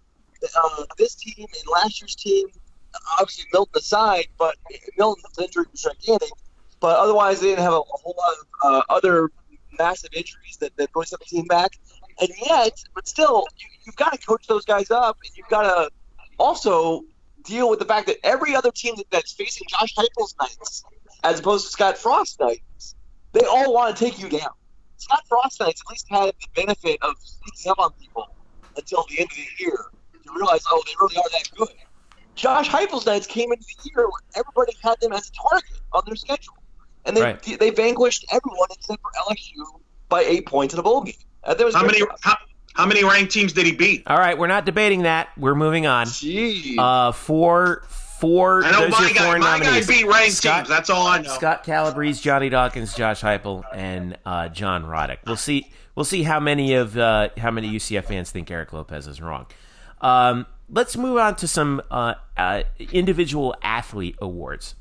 Uh, 0.56 0.84
this 0.98 1.16
team 1.16 1.34
and 1.40 1.72
last 1.72 2.02
year's 2.02 2.16
team, 2.16 2.48
obviously 3.20 3.46
Milton 3.54 3.74
aside, 3.78 4.28
but 4.38 4.56
Milton's 4.98 5.38
injury 5.40 5.66
was 5.72 5.82
gigantic. 5.82 6.30
But 6.80 7.00
otherwise, 7.00 7.40
they 7.40 7.48
didn't 7.48 7.64
have 7.64 7.74
a, 7.74 7.78
a 7.78 7.98
whole 8.04 8.16
lot 8.18 8.34
of 8.34 8.46
uh, 8.90 8.94
other 8.94 9.32
massive 9.80 10.10
injuries 10.14 10.58
that, 10.60 10.76
that 10.78 10.90
set 11.06 11.20
the 11.20 11.26
team 11.26 11.46
back. 11.46 11.72
And 12.20 12.30
yet, 12.46 12.84
but 12.94 13.08
still, 13.08 13.46
you, 13.58 13.68
you've 13.86 13.96
got 13.96 14.12
to 14.12 14.18
coach 14.20 14.46
those 14.48 14.66
guys 14.66 14.92
up, 14.92 15.18
and 15.24 15.32
you've 15.36 15.48
got 15.48 15.64
to 15.64 15.90
also 16.38 17.04
deal 17.44 17.70
with 17.70 17.80
the 17.80 17.86
fact 17.86 18.08
that 18.08 18.18
every 18.24 18.56
other 18.56 18.72
team 18.72 18.96
that, 18.98 19.10
that's 19.12 19.34
facing 19.34 19.68
Josh 19.70 19.96
Heupel's 19.96 20.36
Knights, 20.40 20.84
as 21.24 21.40
opposed 21.40 21.66
to 21.66 21.72
Scott 21.72 21.98
Frost 21.98 22.40
Knights, 22.40 22.96
they 23.32 23.46
all 23.46 23.74
want 23.74 23.96
to 23.96 24.04
take 24.04 24.20
you 24.20 24.30
down. 24.30 24.52
Scott 24.98 25.24
Frost 25.28 25.60
Knights 25.60 25.82
at 25.86 25.92
least 25.92 26.08
had 26.10 26.34
the 26.42 26.48
benefit 26.62 26.98
of 27.02 27.16
sneaking 27.24 27.72
up 27.72 27.80
on 27.80 27.92
people 28.00 28.28
until 28.78 29.06
the 29.10 29.20
end 29.20 29.30
of 29.32 29.38
the 29.38 29.64
year 29.64 29.78
to 30.26 30.34
realize, 30.34 30.64
oh, 30.72 30.82
they 30.86 30.94
really 31.00 31.18
are 31.18 31.30
that 31.32 31.50
good. 31.56 31.70
Josh 32.36 32.68
Heupel's 32.70 33.06
Knights 33.06 33.28
came 33.28 33.52
into 33.52 33.64
the 33.84 33.90
year 33.96 34.06
where 34.06 34.22
everybody 34.36 34.76
had 34.82 35.00
them 35.02 35.14
as 35.14 35.30
a 35.30 35.50
target 35.50 35.70
on 35.92 36.02
their 36.06 36.16
schedule, 36.16 36.56
and 37.06 37.16
they 37.16 37.22
Right. 37.22 37.60
they 37.60 37.70
vanquished 37.70 38.26
everyone 38.32 38.68
except 38.72 39.02
for 39.02 39.12
LSU 39.30 39.80
by 40.10 40.22
eight 40.24 40.46
points 40.48 40.74
in 40.74 40.80
a 40.80 40.84
bowl 40.84 41.02
game. 41.02 41.14
Uh, 41.44 41.54
that 41.54 41.64
was 41.66 41.76
How 41.76 41.84
many 41.86 42.00
stuff. 42.00 42.20
how, 42.22 42.38
how 42.74 42.86
many 42.88 43.04
ranked 43.04 43.32
teams 43.34 43.54
did 43.54 43.66
he 43.68 43.72
beat? 43.74 44.04
All 44.08 44.18
right, 44.18 44.36
we're 44.38 44.48
not 44.48 44.66
debating 44.66 45.04
that. 45.04 45.30
We're 45.38 45.54
moving 45.56 45.86
on. 45.86 46.08
Jeez. 46.08 46.76
Uh, 46.78 47.12
four, 47.12 47.84
four. 48.24 48.64
I 48.64 48.72
know 48.72 48.80
those 48.90 48.94
are 48.94 49.02
my 49.02 49.06
your 49.08 49.14
guy. 49.14 49.24
four 49.26 49.40
My 49.40 49.60
guy 49.60 49.66
nominees. 49.66 49.88
beat 49.88 50.06
ranked 50.08 50.32
Scott- 50.34 50.56
teams. 50.60 50.70
That's 50.70 50.90
all 50.90 51.06
I 51.08 51.20
know. 51.20 51.30
Scott 51.30 51.64
Calabrese, 51.66 52.22
Johnny 52.22 52.48
Dawkins, 52.48 52.96
Josh 52.96 53.22
Heupel, 53.22 53.64
and 53.74 54.18
uh, 54.26 54.48
John 54.50 54.86
Roddick. 54.86 55.18
We'll 55.28 55.36
see. 55.36 55.70
We'll 55.96 56.06
see 56.06 56.24
how 56.24 56.40
many 56.40 56.74
of 56.76 56.98
uh, 56.98 57.30
how 57.38 57.52
many 57.52 57.70
UCF 57.70 58.06
fans 58.06 58.32
think 58.32 58.50
Eric 58.50 58.72
Lopez 58.72 59.08
is 59.08 59.22
wrong. 59.22 59.46
Um, 60.02 60.46
let's 60.70 60.96
move 60.96 61.18
on 61.18 61.36
to 61.36 61.48
some 61.48 61.82
uh, 61.92 62.14
uh, 62.38 62.64
individual 62.92 63.56
athlete 63.62 64.16
awards. 64.22 64.76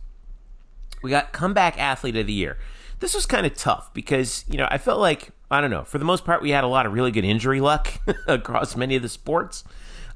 We 1.03 1.11
got 1.11 1.33
comeback 1.33 1.79
athlete 1.79 2.17
of 2.17 2.27
the 2.29 2.33
year. 2.33 2.59
This 3.01 3.15
was 3.15 3.27
kind 3.27 3.45
of 3.45 3.57
tough 3.57 3.93
because 3.93 4.45
you 4.49 4.57
know 4.57 4.69
I 4.71 4.79
felt 4.79 5.01
like 5.01 5.31
I 5.51 5.61
don't 5.61 5.71
know 5.71 5.83
for 5.85 5.99
the 5.99 6.05
most 6.05 6.25
part 6.25 6.41
we 6.43 6.51
had 6.51 6.63
a 6.65 6.69
lot 6.69 6.87
of 6.87 6.93
really 6.93 7.11
good 7.11 7.25
injury 7.25 7.61
luck 7.61 7.93
across 8.29 8.77
many 8.77 8.95
of 8.95 9.03
the 9.03 9.09
sports. 9.09 9.65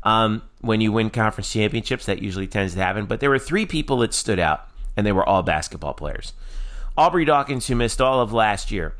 Um, 0.07 0.43
when 0.61 0.81
you 0.81 0.93
win 0.93 1.11
conference 1.11 1.53
championships, 1.53 2.07
that 2.07 2.23
usually 2.23 2.47
tends 2.47 2.75
to 2.75 2.81
happen. 2.81 3.07
But 3.07 3.19
there 3.19 3.29
were 3.29 3.41
three 3.41 3.67
people 3.67 3.99
that 3.99 4.15
stood 4.15 4.39
out, 4.39 4.69
and 4.97 5.05
they 5.05 5.11
were 5.11 5.29
all 5.29 5.43
basketball 5.43 5.95
players. 5.95 6.33
Aubrey 6.97 7.25
Dawkins, 7.25 7.67
who 7.67 7.75
missed 7.75 8.01
all 8.01 8.21
of 8.21 8.33
last 8.33 8.71
year, 8.71 8.95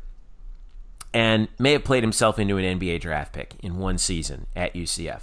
and 1.13 1.47
may 1.57 1.71
have 1.71 1.85
played 1.85 2.03
himself 2.03 2.37
into 2.37 2.57
an 2.57 2.79
NBA 2.79 2.99
draft 2.99 3.31
pick 3.31 3.53
in 3.63 3.77
one 3.77 3.97
season 3.97 4.47
at 4.53 4.73
UCF. 4.73 5.21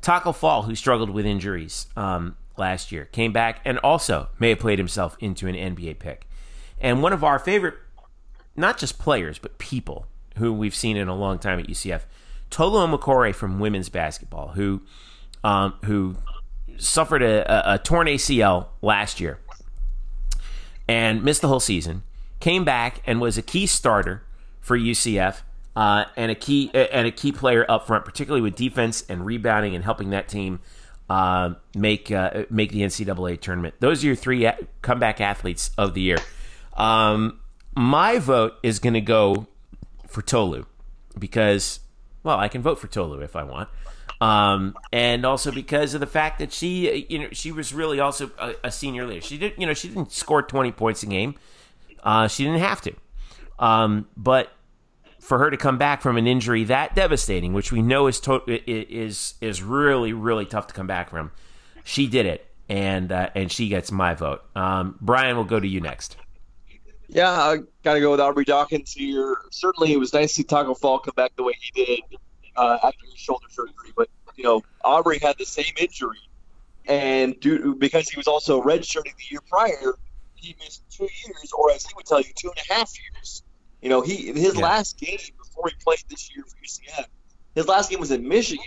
Taco 0.00 0.32
Fall, 0.32 0.62
who 0.62 0.74
struggled 0.74 1.10
with 1.10 1.26
injuries 1.26 1.86
um, 1.96 2.36
last 2.56 2.90
year, 2.90 3.04
came 3.04 3.32
back 3.32 3.60
and 3.64 3.78
also 3.78 4.30
may 4.38 4.48
have 4.48 4.58
played 4.58 4.78
himself 4.78 5.16
into 5.20 5.46
an 5.46 5.54
NBA 5.54 5.98
pick. 5.98 6.26
And 6.80 7.02
one 7.02 7.12
of 7.12 7.22
our 7.22 7.38
favorite, 7.38 7.74
not 8.56 8.78
just 8.78 8.98
players, 8.98 9.38
but 9.38 9.58
people 9.58 10.06
who 10.38 10.52
we've 10.52 10.74
seen 10.74 10.96
in 10.96 11.08
a 11.08 11.14
long 11.14 11.38
time 11.38 11.58
at 11.58 11.68
UCF, 11.68 12.02
Tolo 12.54 12.88
Makore 12.88 13.34
from 13.34 13.58
women's 13.58 13.88
basketball, 13.88 14.48
who 14.48 14.80
um, 15.42 15.74
who 15.84 16.16
suffered 16.78 17.22
a, 17.22 17.72
a, 17.72 17.74
a 17.74 17.78
torn 17.78 18.06
ACL 18.06 18.68
last 18.80 19.20
year 19.20 19.38
and 20.88 21.24
missed 21.24 21.40
the 21.40 21.48
whole 21.48 21.60
season. 21.60 22.04
Came 22.40 22.64
back 22.64 23.02
and 23.06 23.20
was 23.20 23.36
a 23.36 23.42
key 23.42 23.66
starter 23.66 24.22
for 24.60 24.78
UCF 24.78 25.42
uh, 25.74 26.04
and 26.16 26.30
a 26.30 26.34
key 26.34 26.70
and 26.74 27.06
a 27.06 27.10
key 27.10 27.32
player 27.32 27.66
up 27.68 27.86
front, 27.86 28.04
particularly 28.04 28.42
with 28.42 28.54
defense 28.54 29.04
and 29.08 29.26
rebounding 29.26 29.74
and 29.74 29.82
helping 29.82 30.10
that 30.10 30.28
team 30.28 30.60
uh, 31.10 31.54
make 31.74 32.12
uh, 32.12 32.44
make 32.50 32.70
the 32.70 32.82
NCAA 32.82 33.40
tournament. 33.40 33.74
Those 33.80 34.04
are 34.04 34.06
your 34.06 34.16
three 34.16 34.48
comeback 34.82 35.20
athletes 35.20 35.70
of 35.76 35.94
the 35.94 36.02
year. 36.02 36.18
Um, 36.74 37.40
my 37.74 38.18
vote 38.18 38.54
is 38.62 38.78
going 38.78 38.94
to 38.94 39.00
go 39.00 39.48
for 40.06 40.22
Tolu 40.22 40.66
because, 41.18 41.80
well, 42.24 42.38
I 42.38 42.48
can 42.48 42.62
vote 42.62 42.78
for 42.80 42.88
Tolu 42.88 43.20
if 43.20 43.36
I 43.36 43.44
want. 43.44 43.68
Um, 44.20 44.76
and 44.92 45.24
also 45.24 45.52
because 45.52 45.94
of 45.94 46.00
the 46.00 46.06
fact 46.06 46.38
that 46.38 46.52
she, 46.52 47.06
you 47.08 47.18
know, 47.18 47.28
she 47.32 47.52
was 47.52 47.72
really 47.74 48.00
also 48.00 48.30
a, 48.38 48.54
a 48.64 48.72
senior 48.72 49.06
leader. 49.06 49.20
She 49.20 49.38
did, 49.38 49.52
you 49.58 49.66
know, 49.66 49.74
she 49.74 49.88
didn't 49.88 50.12
score 50.12 50.42
20 50.42 50.72
points 50.72 51.02
a 51.02 51.06
game. 51.06 51.34
Uh, 52.02 52.26
she 52.28 52.44
didn't 52.44 52.60
have 52.60 52.80
to. 52.82 52.94
Um, 53.58 54.08
but 54.16 54.50
for 55.20 55.38
her 55.38 55.50
to 55.50 55.56
come 55.56 55.78
back 55.78 56.02
from 56.02 56.16
an 56.16 56.26
injury 56.26 56.64
that 56.64 56.94
devastating, 56.94 57.52
which 57.52 57.72
we 57.72 57.82
know 57.82 58.06
is 58.06 58.20
to- 58.20 58.42
is 58.46 59.34
is 59.40 59.62
really 59.62 60.12
really 60.12 60.44
tough 60.44 60.66
to 60.66 60.74
come 60.74 60.86
back 60.86 61.08
from, 61.10 61.30
she 61.82 62.06
did 62.06 62.26
it, 62.26 62.46
and 62.68 63.10
uh, 63.10 63.30
and 63.34 63.50
she 63.50 63.68
gets 63.68 63.90
my 63.90 64.14
vote. 64.14 64.42
Um, 64.54 64.98
Brian, 65.00 65.36
we'll 65.36 65.46
go 65.46 65.58
to 65.60 65.66
you 65.68 65.80
next. 65.80 66.16
Yeah, 67.08 67.30
I 67.30 67.58
got 67.82 67.94
to 67.94 68.00
go 68.00 68.10
with 68.12 68.20
Aubrey 68.20 68.44
Dawkins 68.44 68.92
here. 68.92 69.36
Certainly, 69.52 69.92
it 69.92 69.98
was 69.98 70.12
nice 70.12 70.30
to 70.30 70.34
see 70.36 70.44
Taco 70.44 70.74
Fall 70.74 70.98
come 70.98 71.14
back 71.16 71.32
the 71.36 71.42
way 71.44 71.52
he 71.60 71.84
did 71.84 72.00
uh, 72.56 72.78
after 72.82 73.04
his 73.10 73.18
shoulder 73.18 73.46
surgery. 73.50 73.92
But 73.96 74.08
you 74.36 74.44
know, 74.44 74.62
Aubrey 74.84 75.18
had 75.18 75.36
the 75.38 75.44
same 75.44 75.72
injury, 75.78 76.18
and 76.86 77.38
due, 77.40 77.74
because 77.76 78.08
he 78.08 78.16
was 78.16 78.26
also 78.26 78.62
redshirting 78.62 79.04
the 79.16 79.24
year 79.30 79.40
prior, 79.48 79.94
he 80.34 80.56
missed 80.58 80.82
two 80.90 81.04
years, 81.04 81.52
or 81.56 81.70
as 81.72 81.84
he 81.84 81.92
would 81.96 82.06
tell 82.06 82.20
you, 82.20 82.30
two 82.36 82.48
and 82.48 82.58
a 82.70 82.74
half 82.74 82.90
years. 83.12 83.42
You 83.82 83.90
know, 83.90 84.00
he 84.00 84.32
his 84.32 84.56
Yeah. 84.56 84.62
last 84.62 84.98
game 84.98 85.18
before 85.38 85.68
he 85.68 85.74
played 85.84 86.02
this 86.08 86.34
year 86.34 86.42
for 86.44 86.56
UCF, 86.64 87.06
his 87.54 87.68
last 87.68 87.90
game 87.90 88.00
was 88.00 88.10
in 88.10 88.26
Michigan 88.26 88.64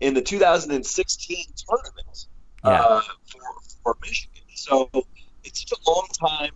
in 0.00 0.14
the 0.14 0.22
2016 0.22 1.44
tournament 1.68 2.26
Yeah. 2.64 2.82
uh, 2.82 3.00
for, 3.30 3.40
for 3.82 3.96
Michigan. 4.02 4.42
So 4.56 4.90
it's 5.44 5.60
such 5.68 5.78
a 5.78 5.90
long 5.90 6.08
time. 6.28 6.50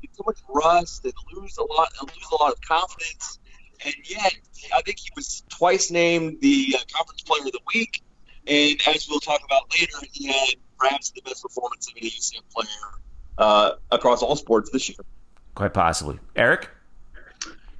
You 0.00 0.08
get 0.08 0.16
so 0.16 0.24
much 0.26 0.38
rust 0.48 1.04
and 1.04 1.14
lose 1.34 1.56
a 1.58 1.64
lot, 1.64 1.92
and 2.00 2.08
lose 2.08 2.26
a 2.32 2.42
lot 2.42 2.52
of 2.52 2.60
confidence. 2.60 3.38
And 3.84 3.94
yet, 4.04 4.34
I 4.74 4.82
think 4.82 4.98
he 4.98 5.10
was 5.14 5.42
twice 5.48 5.90
named 5.90 6.40
the 6.40 6.74
uh, 6.76 6.82
conference 6.92 7.22
player 7.22 7.42
of 7.46 7.52
the 7.52 7.60
week. 7.74 8.02
And 8.46 8.80
as 8.88 9.08
we'll 9.08 9.20
talk 9.20 9.40
about 9.44 9.72
later, 9.78 9.98
he 10.12 10.26
had 10.26 10.54
perhaps 10.78 11.10
the 11.10 11.20
best 11.22 11.42
performance 11.42 11.88
of 11.88 11.94
any 11.96 12.10
UCF 12.10 12.42
player 12.52 12.68
uh, 13.36 13.72
across 13.90 14.22
all 14.22 14.36
sports 14.36 14.70
this 14.70 14.88
year. 14.88 14.96
Quite 15.54 15.74
possibly, 15.74 16.18
Eric. 16.34 16.70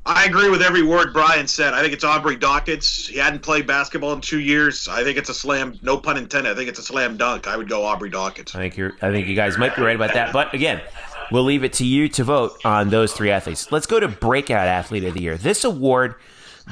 I 0.09 0.25
agree 0.25 0.49
with 0.49 0.63
every 0.63 0.83
word 0.83 1.13
Brian 1.13 1.47
said. 1.47 1.75
I 1.75 1.83
think 1.83 1.93
it's 1.93 2.03
Aubrey 2.03 2.37
Dawkins. 2.37 3.07
He 3.07 3.19
hadn't 3.19 3.41
played 3.41 3.67
basketball 3.67 4.15
in 4.15 4.23
two 4.23 4.41
years. 4.41 4.89
I 4.89 5.05
think 5.05 5.19
it's 5.19 5.29
a 5.29 5.35
slam. 5.35 5.79
No 5.83 5.99
pun 5.99 6.17
intended. 6.17 6.51
I 6.51 6.55
think 6.55 6.71
it's 6.71 6.79
a 6.79 6.83
slam 6.83 7.19
dunk. 7.19 7.47
I 7.47 7.57
would 7.59 7.69
go 7.69 7.85
Aubrey 7.85 8.09
Dawkins. 8.09 8.55
I 8.55 8.59
think 8.59 8.77
you're. 8.79 8.97
I 9.03 9.11
think 9.11 9.29
you 9.29 9.37
guys 9.37 9.59
might 9.59 9.77
be 9.77 9.83
right 9.83 9.97
about 9.97 10.15
that. 10.15 10.33
But 10.33 10.55
again, 10.55 10.81
we'll 11.32 11.44
leave 11.44 11.64
it 11.64 11.73
to 11.75 11.85
you 11.87 12.08
to 12.11 12.25
vote 12.25 12.52
on 12.64 12.90
those 12.90 13.12
three 13.12 13.30
athletes. 13.30 13.70
Let's 13.73 13.87
go 13.87 14.00
to 14.00 14.08
breakout 14.08 14.66
athlete 14.66 15.04
of 15.04 15.14
the 15.14 15.23
year. 15.23 15.37
This 15.37 15.64
award 15.64 16.14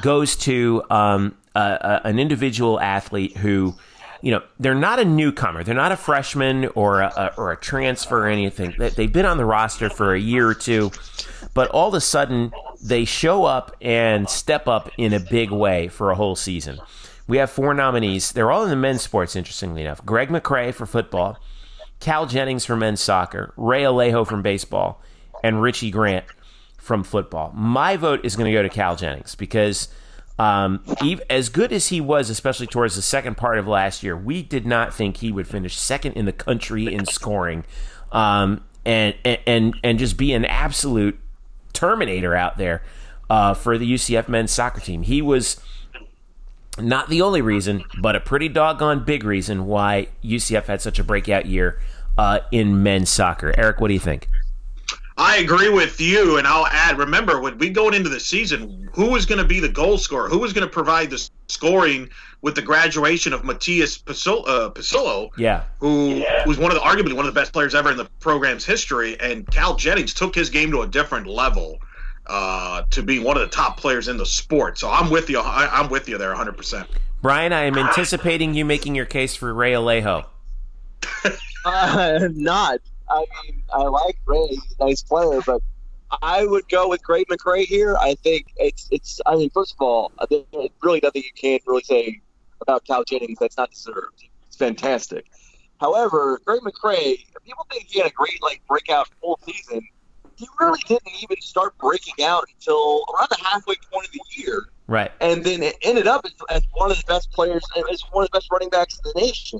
goes 0.01 0.35
to 0.37 0.83
um, 0.89 1.35
a, 1.55 1.59
a, 2.03 2.07
an 2.07 2.19
individual 2.19 2.79
athlete 2.79 3.37
who, 3.37 3.75
you 4.21 4.31
know, 4.31 4.41
they're 4.59 4.75
not 4.75 4.99
a 4.99 5.05
newcomer. 5.05 5.63
They're 5.63 5.75
not 5.75 5.91
a 5.91 5.97
freshman 5.97 6.65
or 6.75 7.01
a, 7.01 7.33
or 7.37 7.51
a 7.51 7.57
transfer 7.57 8.25
or 8.25 8.27
anything. 8.27 8.75
They- 8.77 8.89
They've 8.89 9.11
been 9.13 9.25
on 9.25 9.37
the 9.37 9.45
roster 9.45 9.89
for 9.89 10.13
a 10.13 10.19
year 10.19 10.47
or 10.47 10.53
two, 10.53 10.91
but 11.53 11.69
all 11.69 11.87
of 11.87 11.93
a 11.93 12.01
sudden 12.01 12.51
they 12.83 13.05
show 13.05 13.45
up 13.45 13.75
and 13.81 14.29
step 14.29 14.67
up 14.67 14.91
in 14.97 15.13
a 15.13 15.19
big 15.19 15.49
way 15.51 15.87
for 15.87 16.11
a 16.11 16.15
whole 16.15 16.35
season. 16.35 16.79
We 17.27 17.37
have 17.37 17.49
four 17.49 17.73
nominees. 17.73 18.31
They're 18.31 18.51
all 18.51 18.63
in 18.63 18.69
the 18.69 18.75
men's 18.75 19.01
sports, 19.01 19.35
interestingly 19.35 19.81
enough. 19.81 20.05
Greg 20.05 20.29
McCrae 20.29 20.73
for 20.73 20.85
football, 20.85 21.37
Cal 21.99 22.25
Jennings 22.25 22.65
from 22.65 22.79
men's 22.79 23.01
soccer, 23.01 23.53
Ray 23.57 23.83
Alejo 23.83 24.25
from 24.25 24.41
baseball, 24.41 25.01
and 25.43 25.61
Richie 25.61 25.91
Grant 25.91 26.25
from 26.77 27.03
football. 27.03 27.51
My 27.55 27.97
vote 27.97 28.21
is 28.23 28.35
going 28.35 28.45
to 28.45 28.57
go 28.57 28.61
to 28.61 28.69
Cal 28.69 28.95
Jennings 28.95 29.35
because 29.35 29.89
um, 30.39 30.83
as 31.29 31.49
good 31.49 31.73
as 31.73 31.87
he 31.87 31.99
was, 31.99 32.29
especially 32.29 32.67
towards 32.67 32.95
the 32.95 33.01
second 33.01 33.37
part 33.37 33.57
of 33.57 33.67
last 33.67 34.03
year, 34.03 34.15
we 34.15 34.43
did 34.43 34.65
not 34.65 34.93
think 34.93 35.17
he 35.17 35.31
would 35.31 35.47
finish 35.47 35.75
second 35.75 36.13
in 36.13 36.25
the 36.25 36.31
country 36.31 36.93
in 36.93 37.05
scoring, 37.05 37.65
um, 38.11 38.63
and 38.85 39.15
and 39.23 39.75
and 39.83 39.99
just 39.99 40.15
be 40.15 40.33
an 40.33 40.45
absolute 40.45 41.19
terminator 41.73 42.35
out 42.35 42.57
there 42.57 42.83
uh, 43.29 43.53
for 43.53 43.77
the 43.77 43.91
UCF 43.91 44.29
men's 44.29 44.51
soccer 44.51 44.79
team. 44.79 45.01
He 45.01 45.21
was 45.21 45.59
not 46.79 47.09
the 47.09 47.21
only 47.21 47.41
reason, 47.41 47.83
but 48.01 48.15
a 48.15 48.19
pretty 48.19 48.49
doggone 48.49 49.03
big 49.03 49.23
reason 49.23 49.65
why 49.65 50.07
UCF 50.23 50.65
had 50.65 50.81
such 50.81 50.99
a 50.99 51.03
breakout 51.03 51.45
year 51.45 51.79
uh, 52.17 52.39
in 52.51 52.83
men's 52.83 53.09
soccer. 53.09 53.53
Eric, 53.57 53.79
what 53.79 53.87
do 53.87 53.93
you 53.93 53.99
think? 53.99 54.27
I 55.19 55.37
agree 55.37 55.69
with 55.69 55.99
you, 55.99 56.37
and 56.37 56.45
I'll 56.45 56.67
add. 56.67 56.99
Remember, 56.99 57.39
when 57.39 57.57
we 57.57 57.69
going 57.69 57.95
into 57.95 58.09
the 58.09 58.19
season, 58.19 58.87
who 58.93 59.09
was 59.09 59.25
going 59.25 59.39
to 59.39 59.47
be 59.47 59.59
the 59.59 59.69
goal 59.69 59.97
scorer? 59.97 60.29
Who 60.29 60.37
was 60.37 60.53
going 60.53 60.67
to 60.67 60.71
provide 60.71 61.09
the 61.09 61.27
scoring 61.47 62.09
with 62.41 62.53
the 62.53 62.61
graduation 62.61 63.33
of 63.33 63.43
Matias 63.43 63.97
Pasillo, 63.97 64.43
uh, 64.47 64.69
Pasillo 64.69 65.29
Yeah, 65.35 65.63
who 65.79 66.23
was 66.45 66.59
one 66.59 66.71
of 66.71 66.75
the 66.75 66.81
arguably 66.81 67.13
one 67.13 67.25
of 67.25 67.33
the 67.33 67.39
best 67.39 67.51
players 67.51 67.73
ever 67.73 67.89
in 67.89 67.97
the 67.97 68.05
program's 68.19 68.63
history, 68.63 69.19
and 69.19 69.49
Cal 69.49 69.75
Jennings 69.75 70.13
took 70.13 70.35
his 70.35 70.51
game 70.51 70.69
to 70.71 70.81
a 70.81 70.87
different 70.87 71.25
level 71.25 71.79
uh, 72.27 72.83
to 72.91 73.03
be 73.03 73.19
one 73.19 73.37
of 73.37 73.41
the 73.41 73.55
top 73.55 73.77
players 73.77 74.07
in 74.07 74.17
the 74.17 74.25
sport. 74.25 74.77
So 74.77 74.89
I'm 74.89 75.09
with 75.09 75.29
you. 75.29 75.39
I, 75.39 75.67
I'm 75.71 75.89
with 75.89 76.07
you 76.07 76.17
there 76.17 76.29
100. 76.29 76.57
percent 76.57 76.87
Brian, 77.21 77.51
I 77.51 77.63
am 77.63 77.77
anticipating 77.77 78.53
you 78.53 78.63
making 78.63 78.93
your 78.95 79.05
case 79.05 79.35
for 79.35 79.53
Ray 79.53 79.73
Alejo. 79.73 80.25
Uh, 81.65 82.29
not. 82.33 82.79
I 83.09 83.25
mean, 83.43 83.61
I 83.73 83.83
like 83.83 84.17
Ray. 84.25 84.47
He's 84.47 84.75
a 84.79 84.85
nice 84.85 85.03
player, 85.03 85.41
but 85.45 85.61
I 86.21 86.45
would 86.45 86.69
go 86.69 86.87
with 86.87 87.03
Greg 87.03 87.27
McCrae 87.27 87.65
here. 87.65 87.97
I 87.97 88.15
think 88.15 88.53
it's 88.55 88.87
it's. 88.89 89.19
I 89.25 89.35
mean, 89.35 89.49
first 89.49 89.73
of 89.73 89.81
all, 89.81 90.11
there's 90.29 90.45
really 90.53 90.71
really 90.81 90.99
nothing 91.03 91.23
you 91.23 91.31
can't 91.35 91.61
really 91.67 91.83
say 91.83 92.21
about 92.61 92.85
Cal 92.85 93.03
Jennings 93.03 93.39
that's 93.39 93.57
not 93.57 93.71
deserved. 93.71 94.29
It's 94.47 94.55
fantastic. 94.55 95.25
However, 95.81 96.39
Greg 96.45 96.61
McCrae, 96.61 97.25
people 97.43 97.67
think 97.69 97.87
he 97.87 97.99
had 97.99 98.07
a 98.07 98.13
great 98.13 98.41
like 98.41 98.61
breakout 98.67 99.09
full 99.21 99.39
season. 99.45 99.85
He 100.37 100.47
really 100.59 100.79
didn't 100.87 101.11
even 101.21 101.41
start 101.41 101.77
breaking 101.79 102.23
out 102.23 102.45
until 102.53 103.03
around 103.13 103.29
the 103.31 103.37
halfway 103.43 103.75
point 103.91 104.05
of 104.05 104.13
the 104.13 104.21
year. 104.29 104.69
Right. 104.85 105.11
And 105.19 105.43
then 105.43 105.63
it 105.63 105.77
ended 105.81 106.07
up 106.07 106.25
as, 106.25 106.33
as 106.49 106.63
one 106.73 106.91
of 106.91 106.97
the 106.97 107.03
best 107.07 107.31
players, 107.31 107.63
as 107.91 108.01
one 108.11 108.23
of 108.23 108.29
the 108.31 108.37
best 108.37 108.51
running 108.51 108.69
backs 108.69 108.99
in 109.03 109.11
the 109.13 109.21
nation. 109.21 109.59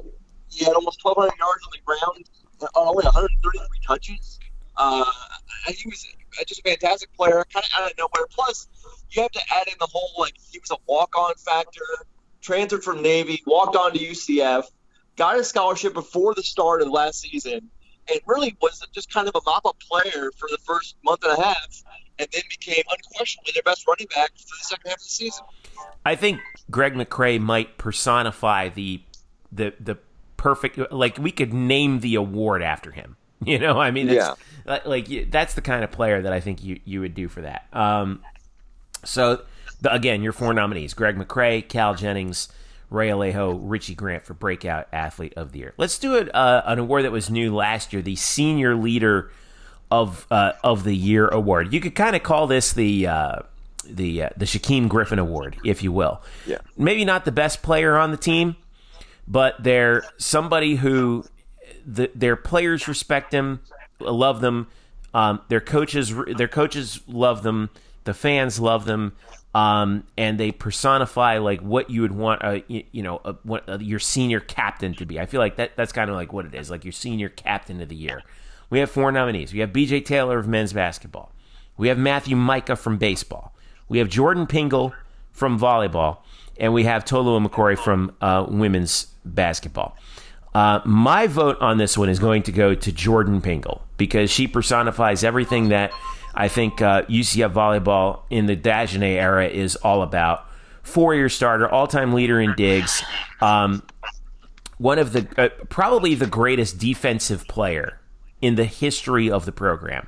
He 0.49 0.63
had 0.63 0.75
almost 0.75 1.03
1,200 1.03 1.37
yards 1.37 1.63
on 1.65 1.71
the 1.71 1.79
ground, 1.83 2.29
on 2.75 2.87
only 2.87 3.03
133 3.05 3.79
touches. 3.85 4.39
Uh, 4.77 5.03
he 5.67 5.89
was 5.89 6.05
just 6.47 6.59
a 6.59 6.63
fantastic 6.63 7.11
player, 7.15 7.43
kind 7.51 7.65
of 7.65 7.81
out 7.81 7.91
of 7.91 7.97
nowhere. 7.97 8.27
Plus, 8.29 8.67
you 9.09 9.23
have 9.23 9.31
to 9.31 9.41
add 9.51 9.67
in 9.67 9.73
the 9.79 9.87
whole 9.91 10.11
like 10.19 10.35
he 10.51 10.59
was 10.59 10.71
a 10.71 10.77
walk-on 10.87 11.33
factor, 11.35 11.81
transferred 12.41 12.83
from 12.83 13.01
Navy, 13.01 13.41
walked 13.47 13.75
on 13.75 13.93
to 13.93 13.99
UCF, 13.99 14.65
got 15.15 15.39
a 15.39 15.43
scholarship 15.43 15.93
before 15.93 16.35
the 16.35 16.43
start 16.43 16.81
of 16.81 16.89
last 16.89 17.21
season, 17.21 17.71
and 18.09 18.19
really 18.25 18.55
was 18.61 18.85
just 18.93 19.11
kind 19.11 19.27
of 19.27 19.35
a 19.35 19.41
mop-up 19.45 19.77
player 19.79 20.31
for 20.37 20.47
the 20.49 20.57
first 20.65 20.95
month 21.03 21.23
and 21.23 21.37
a 21.37 21.43
half, 21.43 21.83
and 22.19 22.27
then 22.31 22.41
became 22.49 22.83
unquestionably 22.89 23.51
their 23.53 23.63
best 23.63 23.87
running 23.87 24.07
back 24.13 24.31
for 24.37 24.55
the 24.59 24.63
second 24.63 24.89
half 24.89 24.97
of 24.97 25.03
the 25.03 25.09
season. 25.09 25.45
I 26.05 26.15
think 26.15 26.39
Greg 26.71 26.93
McCrae 26.93 27.39
might 27.39 27.77
personify 27.77 28.69
the 28.69 29.01
the 29.51 29.73
the 29.79 29.97
perfect 30.37 30.91
like 30.91 31.17
we 31.17 31.31
could 31.31 31.53
name 31.53 31.99
the 31.99 32.15
award 32.15 32.61
after 32.61 32.91
him. 32.91 33.15
You 33.45 33.59
know, 33.59 33.79
I 33.79 33.91
mean, 33.91 34.07
yeah. 34.09 34.33
like 34.65 35.29
that's 35.29 35.53
the 35.53 35.61
kind 35.61 35.83
of 35.83 35.91
player 35.91 36.23
that 36.23 36.33
I 36.33 36.39
think 36.39 36.63
you 36.63 36.79
you 36.85 37.01
would 37.01 37.13
do 37.13 37.27
for 37.27 37.41
that. 37.41 37.67
Um, 37.71 38.23
so 39.05 39.43
the, 39.79 39.93
again, 39.93 40.23
your 40.23 40.33
four 40.33 40.55
nominees: 40.55 40.95
Greg 40.95 41.17
McCrae, 41.17 41.67
Cal 41.69 41.93
Jennings, 41.93 42.49
Ray 42.89 43.09
Alejo, 43.09 43.59
Richie 43.61 43.95
Grant 43.95 44.25
for 44.25 44.33
Breakout 44.33 44.87
Athlete 44.93 45.33
of 45.35 45.51
the 45.51 45.59
Year. 45.59 45.73
Let's 45.77 45.99
do 45.99 46.15
it. 46.15 46.33
Uh, 46.33 46.61
an 46.65 46.79
award 46.79 47.03
that 47.03 47.11
was 47.11 47.29
new 47.29 47.53
last 47.53 47.93
year: 47.93 48.01
the 48.01 48.15
Senior 48.15 48.75
Leader 48.75 49.31
of 49.91 50.25
uh, 50.31 50.53
of 50.63 50.83
the 50.83 50.95
Year 50.95 51.27
award. 51.27 51.73
You 51.73 51.79
could 51.79 51.95
kind 51.95 52.15
of 52.15 52.23
call 52.23 52.47
this 52.47 52.73
the. 52.73 53.07
Uh, 53.07 53.39
the 53.89 54.23
uh, 54.23 54.29
the 54.35 54.43
Shaquem 54.43 54.89
Griffin 54.89 55.17
Award, 55.17 55.55
if 55.63 55.81
you 55.81 55.93
will. 55.93 56.21
Yeah. 56.45 56.57
Maybe 56.77 57.05
not 57.05 57.23
the 57.23 57.31
best 57.31 57.61
player 57.61 57.97
on 57.97 58.11
the 58.11 58.17
team, 58.17 58.57
but 59.25 59.55
they're 59.63 60.03
somebody 60.17 60.75
who 60.75 61.23
the, 61.85 62.11
their 62.13 62.35
players 62.35 62.87
respect 62.87 63.31
them, 63.31 63.61
love 63.99 64.41
them. 64.41 64.67
Um, 65.13 65.41
their 65.47 65.61
coaches, 65.61 66.13
their 66.35 66.47
coaches 66.49 66.99
love 67.07 67.43
them. 67.43 67.69
The 68.03 68.13
fans 68.13 68.59
love 68.59 68.85
them, 68.85 69.13
um, 69.57 70.03
and 70.19 70.39
they 70.39 70.51
personify 70.51 71.39
like 71.39 71.61
what 71.61 71.89
you 71.89 72.01
would 72.01 72.11
want, 72.11 72.43
a, 72.43 72.63
you, 72.67 73.01
know, 73.01 73.19
a, 73.25 73.33
what, 73.41 73.63
a, 73.67 73.83
your 73.83 73.97
senior 73.97 74.39
captain 74.39 74.93
to 74.93 75.03
be. 75.03 75.19
I 75.19 75.25
feel 75.25 75.39
like 75.39 75.55
that 75.55 75.75
that's 75.75 75.91
kind 75.91 76.11
of 76.11 76.15
like 76.15 76.31
what 76.31 76.45
it 76.45 76.53
is, 76.53 76.69
like 76.69 76.85
your 76.85 76.91
senior 76.91 77.29
captain 77.29 77.81
of 77.81 77.89
the 77.89 77.95
year. 77.95 78.21
We 78.69 78.77
have 78.77 78.91
four 78.91 79.11
nominees. 79.11 79.53
We 79.53 79.59
have 79.61 79.73
B.J. 79.73 80.01
Taylor 80.01 80.37
of 80.37 80.47
men's 80.47 80.73
basketball. 80.73 81.31
We 81.75 81.87
have 81.87 81.97
Matthew 81.97 82.35
Micah 82.35 82.75
from 82.75 82.97
baseball. 82.97 83.51
We 83.89 83.97
have 83.97 84.09
Jordan 84.09 84.45
Pingle 84.45 84.93
from 85.31 85.59
volleyball, 85.59 86.19
and 86.59 86.71
we 86.71 86.83
have 86.83 87.03
Tolu 87.03 87.39
McCory 87.39 87.79
from 87.79 88.15
uh, 88.21 88.45
women's 88.47 89.07
basketball. 89.25 89.97
Uh, 90.53 90.81
my 90.85 91.25
vote 91.25 91.57
on 91.61 91.79
this 91.79 91.97
one 91.97 92.09
is 92.09 92.19
going 92.19 92.43
to 92.43 92.51
go 92.51 92.75
to 92.75 92.91
Jordan 92.91 93.41
Pingle 93.41 93.81
because 93.97 94.29
she 94.29 94.47
personifies 94.47 95.23
everything 95.23 95.69
that 95.69 95.91
I 96.37 96.49
think 96.49 96.83
uh, 96.83 97.01
UCF 97.03 97.51
volleyball 97.51 98.21
in 98.29 98.45
the 98.45 98.55
Dagenais 98.55 99.15
era 99.15 99.47
is 99.47 99.75
all 99.77 100.03
about. 100.03 100.45
Four 100.83 101.15
year 101.15 101.29
starter, 101.29 101.67
all 101.67 101.87
time 101.87 102.13
leader 102.13 102.39
in 102.39 102.53
digs, 102.55 103.03
um, 103.41 103.83
one 104.77 104.99
of 104.99 105.13
the 105.13 105.27
uh, 105.35 105.49
probably 105.65 106.13
the 106.13 106.27
greatest 106.27 106.77
defensive 106.77 107.45
player 107.47 107.99
in 108.39 108.55
the 108.55 108.65
history 108.65 109.31
of 109.31 109.45
the 109.45 109.51
program. 109.51 110.07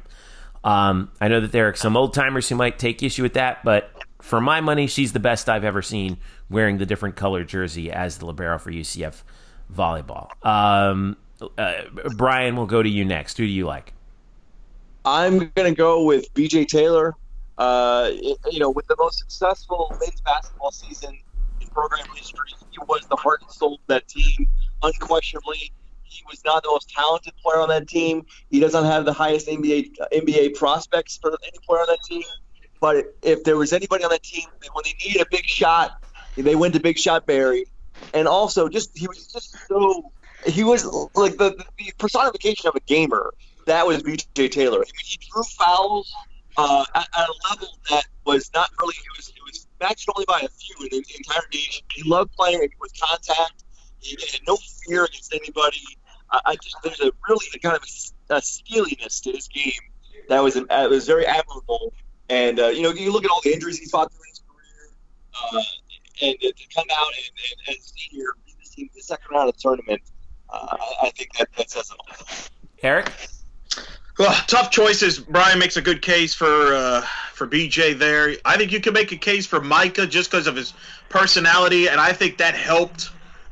Um, 0.63 1.11
I 1.19 1.29
know 1.29 1.41
that 1.41 1.51
there 1.51 1.67
are 1.67 1.75
some 1.75 1.97
old 1.97 2.13
timers 2.13 2.47
who 2.47 2.55
might 2.55 2.77
take 2.77 3.01
issue 3.01 3.23
with 3.23 3.33
that, 3.33 3.63
but 3.63 3.91
for 4.21 4.39
my 4.39 4.61
money, 4.61 4.85
she's 4.85 5.13
the 5.13 5.19
best 5.19 5.49
I've 5.49 5.63
ever 5.63 5.81
seen 5.81 6.17
wearing 6.49 6.77
the 6.77 6.85
different 6.85 7.15
color 7.15 7.43
jersey 7.43 7.91
as 7.91 8.19
the 8.19 8.27
libero 8.27 8.59
for 8.59 8.71
UCF 8.71 9.23
volleyball. 9.73 10.29
Um, 10.45 11.17
uh, 11.57 11.81
Brian, 12.15 12.55
we'll 12.55 12.67
go 12.67 12.83
to 12.83 12.89
you 12.89 13.03
next. 13.03 13.37
Who 13.37 13.45
do 13.45 13.51
you 13.51 13.65
like? 13.65 13.93
I'm 15.05 15.37
going 15.37 15.73
to 15.73 15.75
go 15.75 16.03
with 16.03 16.33
BJ 16.33 16.67
Taylor. 16.67 17.15
Uh, 17.57 18.11
you 18.51 18.59
know, 18.59 18.69
with 18.69 18.87
the 18.87 18.95
most 18.97 19.19
successful 19.19 19.95
men's 19.99 20.21
basketball 20.21 20.71
season 20.71 21.17
in 21.59 21.67
program 21.67 22.05
history, 22.15 22.51
he 22.71 22.77
was 22.87 23.05
the 23.07 23.15
heart 23.15 23.41
and 23.41 23.51
soul 23.51 23.75
of 23.75 23.79
that 23.87 24.07
team, 24.07 24.47
unquestionably. 24.81 25.71
He 26.03 26.23
was 26.29 26.43
not 26.45 26.63
the 26.63 26.69
most 26.69 26.89
talented 26.89 27.33
player 27.43 27.59
on 27.59 27.69
that 27.69 27.87
team. 27.87 28.25
He 28.49 28.59
doesn't 28.59 28.85
have 28.85 29.05
the 29.05 29.13
highest 29.13 29.47
NBA 29.47 29.91
NBA 30.11 30.55
prospects 30.55 31.17
for 31.17 31.37
any 31.43 31.57
player 31.65 31.81
on 31.81 31.87
that 31.87 32.01
team. 32.03 32.23
But 32.79 33.13
if 33.21 33.43
there 33.43 33.57
was 33.57 33.73
anybody 33.73 34.05
on 34.05 34.09
that 34.09 34.23
team 34.23 34.47
when 34.73 34.83
they 34.85 34.95
needed 35.05 35.21
a 35.21 35.27
big 35.29 35.45
shot, 35.45 36.01
they 36.35 36.55
went 36.55 36.73
to 36.75 36.79
Big 36.79 36.97
Shot 36.97 37.25
Barry 37.25 37.65
and 38.13 38.27
also 38.27 38.69
just 38.69 38.97
he 38.97 39.07
was 39.07 39.27
just 39.27 39.55
so 39.67 40.11
he 40.45 40.63
was 40.63 40.85
like 41.15 41.37
the, 41.37 41.63
the 41.77 41.91
personification 41.97 42.67
of 42.67 42.75
a 42.75 42.79
gamer. 42.81 43.33
That 43.69 43.85
was 43.85 44.01
BJ 44.01 44.49
Taylor. 44.49 44.77
I 44.77 44.79
mean, 44.79 45.05
he 45.05 45.19
drew 45.31 45.43
fouls 45.43 46.11
uh, 46.57 46.85
at, 46.95 47.07
at, 47.15 47.29
a 47.29 47.33
level 47.51 47.67
that 47.91 48.03
was 48.25 48.49
not 48.55 48.71
really. 48.81 48.95
It 48.95 49.15
was 49.15 49.29
it 49.29 49.43
was 49.45 49.67
matched 49.79 50.09
only 50.15 50.25
by 50.27 50.39
a 50.39 50.47
few 50.47 50.87
in 50.87 50.89
the 50.89 51.15
entire 51.17 51.47
nation. 51.53 51.85
He 51.91 52.01
loved 52.09 52.31
playing 52.33 52.67
with 52.79 52.91
contact. 52.99 53.65
He 53.99 54.17
had 54.19 54.41
no 54.47 54.57
fear 54.87 55.05
against 55.05 55.35
anybody. 55.35 55.83
I, 56.31 56.39
I 56.47 56.55
just 56.55 56.77
there's 56.83 56.99
a 56.99 57.11
really 57.29 57.45
a 57.53 57.59
kind 57.59 57.75
of 57.75 57.83
a, 57.83 58.35
a 58.37 58.41
steeliness 58.41 59.19
to 59.21 59.33
his 59.33 59.47
game 59.47 59.73
that 60.29 60.41
was 60.41 60.57
uh, 60.57 60.87
was 60.89 61.05
very 61.05 61.27
admirable. 61.27 61.93
And 62.27 62.59
uh, 62.59 62.69
you 62.69 62.81
know, 62.81 62.89
you 62.89 63.13
look 63.13 63.23
at 63.23 63.29
all 63.29 63.41
the 63.43 63.53
injuries 63.53 63.77
he 63.77 63.85
fought 63.85 64.11
through 64.11 64.29
his 64.29 64.41
career. 64.49 65.61
Uh, 65.61 65.61
and 66.23 66.35
to 66.39 66.67
come 66.73 66.87
out 66.91 67.11
and, 67.15 67.31
and, 67.67 67.75
and 67.75 67.77
senior 67.83 68.33
the 68.75 68.89
the 68.95 69.01
second 69.03 69.27
round 69.31 69.47
of 69.47 69.55
the 69.55 69.61
tournament, 69.61 70.01
uh, 70.49 70.75
I 71.03 71.11
think 71.11 71.33
that 71.37 71.49
that 71.55 71.69
says 71.69 71.91
it 71.91 71.97
all. 71.99 72.49
Eric. 72.81 73.11
Well, 74.19 74.35
tough 74.47 74.69
choices. 74.69 75.17
Brian 75.17 75.59
makes 75.59 75.77
a 75.77 75.81
good 75.81 76.01
case 76.01 76.33
for 76.33 76.73
uh, 76.73 77.01
for 77.31 77.47
BJ 77.47 77.97
there. 77.97 78.35
I 78.43 78.57
think 78.57 78.73
you 78.73 78.81
can 78.81 78.91
make 78.91 79.13
a 79.13 79.17
case 79.17 79.47
for 79.47 79.61
Micah 79.61 80.05
just 80.05 80.29
because 80.29 80.45
of 80.45 80.57
his 80.57 80.73
personality, 81.07 81.87
and 81.87 82.01
I 82.01 82.11
think 82.11 82.37
that 82.39 82.53
helped 82.53 83.11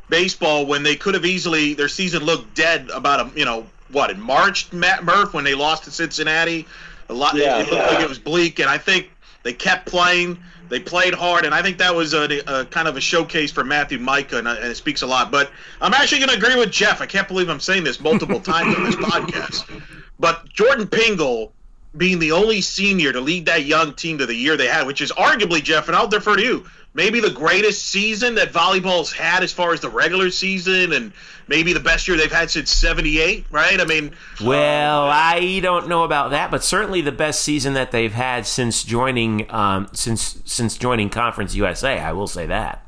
baseball 0.10 0.66
when 0.66 0.84
they 0.84 0.98
could 0.98 1.14
have 1.14 1.26
easily 1.26 1.74
their 1.74 1.88
season 1.88 2.24
looked 2.24 2.54
dead 2.54 2.90
about 2.94 3.22
a 3.22 3.40
you 3.40 3.46
know 3.46 3.66
what 3.94 4.12
in 4.12 4.20
March 4.20 4.72
Matt 4.74 5.06
Murph 5.06 5.34
when 5.34 5.46
they 5.46 5.56
lost 5.56 5.86
to 5.86 5.92
Cincinnati. 5.92 6.68
A 7.08 7.14
lot. 7.14 7.36
Yeah, 7.36 7.60
it, 7.60 7.62
it 7.62 7.72
looked 7.72 7.86
yeah. 7.86 7.88
like 7.88 8.04
it 8.04 8.10
was 8.10 8.20
bleak, 8.20 8.60
and 8.60 8.70
I 8.70 8.78
think 8.78 9.10
they 9.44 9.54
kept 9.54 9.88
playing. 9.88 10.38
They 10.68 10.82
played 10.82 11.14
hard, 11.14 11.46
and 11.46 11.56
I 11.56 11.62
think 11.62 11.78
that 11.78 11.96
was 11.96 12.14
a, 12.14 12.42
a 12.46 12.66
kind 12.66 12.90
of 12.90 12.98
a 12.98 13.02
showcase 13.02 13.54
for 13.54 13.64
Matthew 13.64 14.00
Micah, 14.00 14.40
and, 14.40 14.50
and, 14.50 14.66
it 14.66 14.76
speaks 14.76 15.02
a 15.02 15.08
lot. 15.08 15.32
But 15.32 15.50
I'm 15.80 15.94
actually 15.94 16.18
going 16.18 16.32
to 16.32 16.36
agree 16.36 16.60
with 16.60 16.72
Jeff. 16.72 17.00
I 17.00 17.06
can't 17.06 17.26
believe 17.26 17.48
I'm 17.48 17.62
saying 17.62 17.86
this 17.86 18.02
multiple 18.02 18.42
times 18.42 18.76
on 18.76 18.84
this 18.84 18.96
podcast. 18.98 19.82
But 20.20 20.50
Jordan 20.50 20.88
Pingle 20.88 21.52
being 21.96 22.20
the 22.20 22.32
only 22.32 22.62
senior 22.62 23.12
to 23.12 23.22
lead 23.22 23.46
that 23.46 23.66
young 23.66 23.94
team 23.94 24.18
to 24.20 24.26
the 24.26 24.36
year 24.36 24.58
they 24.58 24.68
had, 24.68 24.86
which 24.86 25.02
is 25.02 25.12
arguably, 25.12 25.64
Jeff, 25.64 25.88
and 25.88 25.96
I'll 25.96 26.08
defer 26.08 26.36
to 26.36 26.44
you, 26.44 26.66
maybe 26.98 27.20
the 27.20 27.30
greatest 27.30 27.86
season 27.86 28.36
that 28.36 28.52
volleyball's 28.52 29.12
had 29.12 29.44
as 29.44 29.54
far 29.54 29.72
as 29.72 29.80
the 29.80 29.90
regular 29.90 30.32
season 30.32 30.92
and 30.94 31.14
maybe 31.48 31.72
the 31.72 31.80
best 31.80 32.08
year 32.08 32.18
they've 32.18 32.32
had 32.32 32.50
since 32.50 32.72
78 32.72 33.46
right 33.52 33.80
i 33.80 33.86
mean 33.86 34.12
well 34.44 35.04
i 35.04 35.60
don't 35.62 35.88
know 35.88 36.04
about 36.04 36.32
that 36.32 36.52
but 36.52 36.64
certainly 36.64 37.00
the 37.02 37.12
best 37.12 37.42
season 37.42 37.76
that 37.76 37.92
they've 37.92 38.14
had 38.14 38.46
since 38.46 38.84
joining 38.84 39.50
um, 39.52 39.88
since 39.94 40.42
since 40.44 40.76
joining 40.76 41.10
conference 41.10 41.56
usa 41.56 42.00
i 42.00 42.12
will 42.12 42.28
say 42.28 42.48
that 42.48 42.84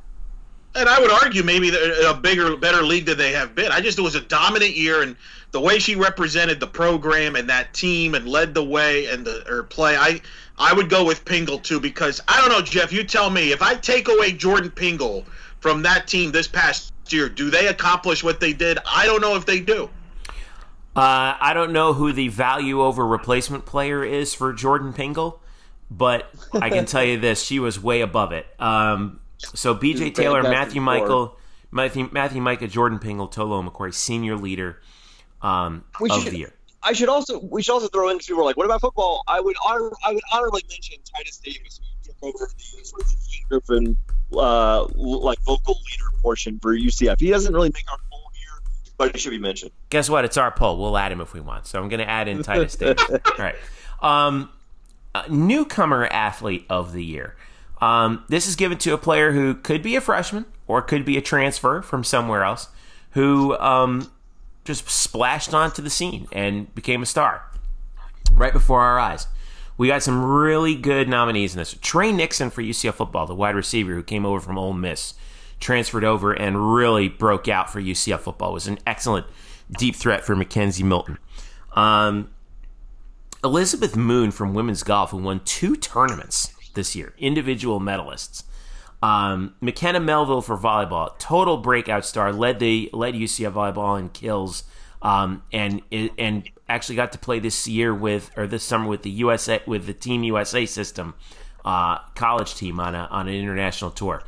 and 0.75 0.87
I 0.87 0.99
would 0.99 1.09
argue 1.09 1.41
maybe 1.41 1.71
a 2.05 2.13
bigger, 2.13 2.55
better 2.55 2.83
league 2.83 3.07
than 3.07 3.17
they 3.17 3.31
have 3.31 3.55
been. 3.55 3.71
I 3.71 3.81
just 3.81 3.97
it 3.97 4.03
was 4.03 4.13
a 4.13 4.21
dominant 4.21 4.77
year, 4.77 5.01
and 5.01 5.15
the 5.51 5.59
way 5.59 5.79
she 5.79 5.95
represented 5.95 6.59
the 6.59 6.67
program 6.67 7.35
and 7.35 7.49
that 7.49 7.73
team 7.73 8.13
and 8.15 8.27
led 8.27 8.53
the 8.53 8.63
way 8.63 9.07
and 9.07 9.25
the 9.25 9.43
her 9.47 9.63
play, 9.63 9.95
I 9.97 10.21
I 10.57 10.73
would 10.73 10.89
go 10.89 11.05
with 11.05 11.25
Pingle 11.25 11.59
too 11.59 11.79
because 11.79 12.21
I 12.27 12.39
don't 12.39 12.49
know, 12.49 12.61
Jeff. 12.61 12.91
You 12.91 13.03
tell 13.03 13.29
me 13.29 13.51
if 13.51 13.61
I 13.61 13.75
take 13.75 14.07
away 14.07 14.31
Jordan 14.33 14.71
Pingle 14.71 15.25
from 15.59 15.81
that 15.83 16.07
team 16.07 16.31
this 16.31 16.47
past 16.47 16.93
year, 17.09 17.29
do 17.29 17.49
they 17.49 17.67
accomplish 17.67 18.23
what 18.23 18.39
they 18.39 18.53
did? 18.53 18.77
I 18.85 19.05
don't 19.05 19.21
know 19.21 19.35
if 19.35 19.45
they 19.45 19.59
do. 19.59 19.89
Uh, 20.95 21.37
I 21.39 21.53
don't 21.53 21.71
know 21.71 21.93
who 21.93 22.11
the 22.11 22.27
value 22.27 22.81
over 22.81 23.05
replacement 23.05 23.65
player 23.65 24.03
is 24.03 24.33
for 24.33 24.53
Jordan 24.53 24.93
Pingle, 24.93 25.39
but 25.89 26.29
I 26.53 26.69
can 26.69 26.85
tell 26.85 27.03
you 27.03 27.19
this: 27.19 27.43
she 27.43 27.59
was 27.59 27.81
way 27.81 28.01
above 28.01 28.33
it. 28.33 28.45
Um, 28.59 29.19
so 29.37 29.73
B.J. 29.73 30.11
Taylor, 30.11 30.43
Matthew 30.43 30.81
Michael, 30.81 31.37
Matthew 31.71 32.09
Matthew 32.11 32.41
Micah, 32.41 32.67
Jordan 32.67 32.99
Pingle, 32.99 33.31
Tolo 33.31 33.63
Omokore, 33.63 33.93
senior 33.93 34.35
leader 34.35 34.79
um, 35.41 35.83
of 35.99 36.23
should, 36.23 36.33
the 36.33 36.37
year. 36.37 36.53
I 36.83 36.93
should 36.93 37.09
also 37.09 37.39
we 37.39 37.61
should 37.61 37.73
also 37.73 37.87
throw 37.87 38.09
in 38.09 38.15
because 38.15 38.27
people 38.27 38.41
are 38.41 38.45
like, 38.45 38.57
what 38.57 38.65
about 38.65 38.81
football? 38.81 39.23
I 39.27 39.39
would 39.39 39.55
honor 39.65 39.91
I 40.05 40.13
would 40.13 40.23
honorably 40.31 40.63
mention 40.69 40.97
Titus 41.15 41.37
Davis, 41.37 41.79
who 41.81 42.11
took 42.11 42.23
over 42.23 42.49
the 42.55 42.85
sort 42.85 43.01
of 43.03 43.15
Griffin 43.49 43.97
uh, 44.33 44.85
like 44.95 45.39
vocal 45.41 45.75
leader 45.75 46.11
portion 46.21 46.59
for 46.59 46.75
UCF. 46.75 47.19
He 47.19 47.29
doesn't 47.29 47.53
really 47.53 47.71
make 47.73 47.91
our 47.91 47.97
poll 48.11 48.31
here, 48.33 48.71
but 48.97 49.13
he 49.13 49.19
should 49.19 49.31
be 49.31 49.39
mentioned. 49.39 49.71
Guess 49.89 50.09
what? 50.09 50.25
It's 50.25 50.37
our 50.37 50.51
poll. 50.51 50.77
We'll 50.77 50.97
add 50.97 51.11
him 51.11 51.21
if 51.21 51.33
we 51.33 51.41
want. 51.41 51.65
So 51.65 51.81
I'm 51.81 51.89
going 51.89 51.99
to 51.99 52.09
add 52.09 52.27
in 52.27 52.43
Titus 52.43 52.75
Davis. 52.77 53.03
All 53.09 53.19
right. 53.37 53.55
Um, 54.01 54.49
uh, 55.15 55.23
newcomer 55.29 56.05
athlete 56.05 56.65
of 56.69 56.93
the 56.93 57.03
year. 57.03 57.35
Um, 57.81 58.23
this 58.29 58.47
is 58.47 58.55
given 58.55 58.77
to 58.79 58.93
a 58.93 58.97
player 58.97 59.31
who 59.31 59.55
could 59.55 59.81
be 59.81 59.95
a 59.95 60.01
freshman 60.01 60.45
or 60.67 60.81
could 60.81 61.05
be 61.05 61.17
a 61.17 61.21
transfer 61.21 61.81
from 61.81 62.03
somewhere 62.03 62.43
else 62.43 62.67
who 63.11 63.57
um, 63.57 64.11
just 64.69 64.87
splashed 64.87 65.51
onto 65.51 65.81
the 65.81 65.89
scene 65.89 66.27
and 66.31 66.73
became 66.75 67.01
a 67.01 67.05
star 67.05 67.43
right 68.33 68.53
before 68.53 68.81
our 68.81 68.99
eyes. 68.99 69.25
We 69.77 69.87
got 69.87 70.03
some 70.03 70.23
really 70.23 70.75
good 70.75 71.09
nominees 71.09 71.55
in 71.55 71.57
this. 71.57 71.75
Tre 71.81 72.11
Nixon 72.11 72.51
for 72.51 72.61
UCF 72.61 72.93
football, 72.93 73.25
the 73.25 73.33
wide 73.33 73.55
receiver 73.55 73.95
who 73.95 74.03
came 74.03 74.27
over 74.27 74.39
from 74.39 74.59
Ole 74.59 74.73
Miss, 74.73 75.15
transferred 75.59 76.03
over 76.03 76.33
and 76.33 76.75
really 76.75 77.09
broke 77.09 77.47
out 77.47 77.71
for 77.71 77.81
UCF 77.81 78.19
football. 78.19 78.53
Was 78.53 78.67
an 78.67 78.77
excellent 78.85 79.25
deep 79.79 79.95
threat 79.95 80.23
for 80.23 80.35
McKenzie 80.35 80.83
Milton. 80.83 81.17
Um, 81.73 82.29
Elizabeth 83.43 83.95
Moon 83.95 84.29
from 84.29 84.53
women's 84.53 84.83
golf, 84.83 85.09
who 85.09 85.17
won 85.17 85.39
two 85.45 85.75
tournaments 85.75 86.53
this 86.75 86.95
year, 86.95 87.15
individual 87.17 87.79
medalists. 87.79 88.43
Um, 89.01 89.55
McKenna 89.61 89.99
Melville 89.99 90.41
for 90.41 90.57
volleyball, 90.57 91.17
total 91.19 91.57
breakout 91.57 92.05
star, 92.05 92.33
led 92.33 92.59
the 92.59 92.89
led 92.91 93.13
UCF 93.13 93.53
volleyball 93.53 93.97
in 93.97 94.09
kills, 94.09 94.63
um, 95.01 95.43
and 95.53 95.81
and 95.91 96.49
actually 96.67 96.95
got 96.95 97.11
to 97.13 97.17
play 97.17 97.39
this 97.39 97.67
year 97.67 97.93
with 97.93 98.29
or 98.35 98.45
this 98.45 98.63
summer 98.63 98.87
with 98.87 99.03
the 99.03 99.09
USA 99.09 99.61
with 99.65 99.85
the 99.85 99.93
Team 99.93 100.23
USA 100.23 100.65
system 100.65 101.13
uh, 101.65 101.99
college 102.15 102.55
team 102.55 102.79
on 102.79 102.95
a, 102.95 103.07
on 103.11 103.27
an 103.27 103.33
international 103.33 103.91
tour. 103.91 104.23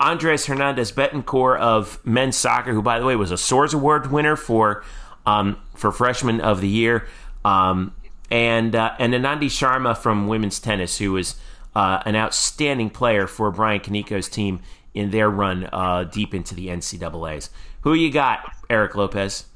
Andres 0.00 0.46
Hernandez 0.46 0.90
Betancourt 0.92 1.58
of 1.60 2.04
men's 2.04 2.36
soccer, 2.36 2.72
who 2.72 2.82
by 2.82 2.98
the 2.98 3.06
way 3.06 3.14
was 3.14 3.30
a 3.30 3.36
Soares 3.36 3.74
Award 3.74 4.10
winner 4.10 4.36
for 4.36 4.84
um, 5.26 5.60
for 5.74 5.92
freshman 5.92 6.40
of 6.40 6.60
the 6.60 6.68
year, 6.68 7.06
um, 7.44 7.94
and 8.30 8.74
uh, 8.74 8.94
and 8.98 9.14
Anandi 9.14 9.46
Sharma 9.46 9.96
from 9.96 10.26
women's 10.26 10.58
tennis, 10.58 10.98
who 10.98 11.12
was 11.12 11.36
uh, 11.74 12.02
an 12.04 12.16
outstanding 12.16 12.90
player 12.90 13.26
for 13.26 13.50
Brian 13.50 13.80
Kaneko's 13.80 14.28
team 14.28 14.60
in 14.94 15.10
their 15.10 15.30
run 15.30 15.68
uh, 15.72 16.04
deep 16.04 16.34
into 16.34 16.54
the 16.54 16.68
NCAA's. 16.68 17.50
Who 17.82 17.94
you 17.94 18.12
got, 18.12 18.52
Eric 18.68 18.94
Lopez? 18.94 19.46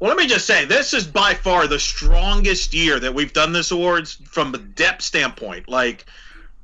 Well, 0.00 0.10
let 0.10 0.18
me 0.18 0.28
just 0.28 0.46
say, 0.46 0.64
this 0.64 0.94
is 0.94 1.06
by 1.06 1.34
far 1.34 1.66
the 1.66 1.80
strongest 1.80 2.72
year 2.72 3.00
that 3.00 3.14
we've 3.14 3.32
done 3.32 3.52
this 3.52 3.72
awards 3.72 4.18
from 4.26 4.54
a 4.54 4.58
depth 4.58 5.02
standpoint. 5.02 5.68
Like, 5.68 6.06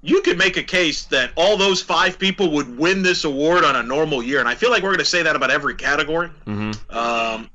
you 0.03 0.20
could 0.23 0.38
make 0.38 0.57
a 0.57 0.62
case 0.62 1.05
that 1.07 1.33
all 1.35 1.57
those 1.57 1.83
five 1.83 2.18
people 2.18 2.53
would 2.53 2.79
win 2.79 3.03
this 3.03 3.25
award 3.25 3.64
on 3.64 3.75
a 3.75 3.83
normal 3.83 4.23
year, 4.23 4.38
and 4.38 4.49
I 4.49 4.55
feel 4.55 4.70
like 4.70 4.83
we're 4.83 4.90
going 4.90 4.99
to 4.99 5.05
say 5.05 5.23
that 5.23 5.35
about 5.35 5.51
every 5.51 5.75
category. 5.75 6.31
Mm-hmm. 6.47 6.97
Um, 6.97 7.51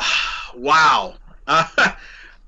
wow. 0.56 1.14
Uh, 1.46 1.66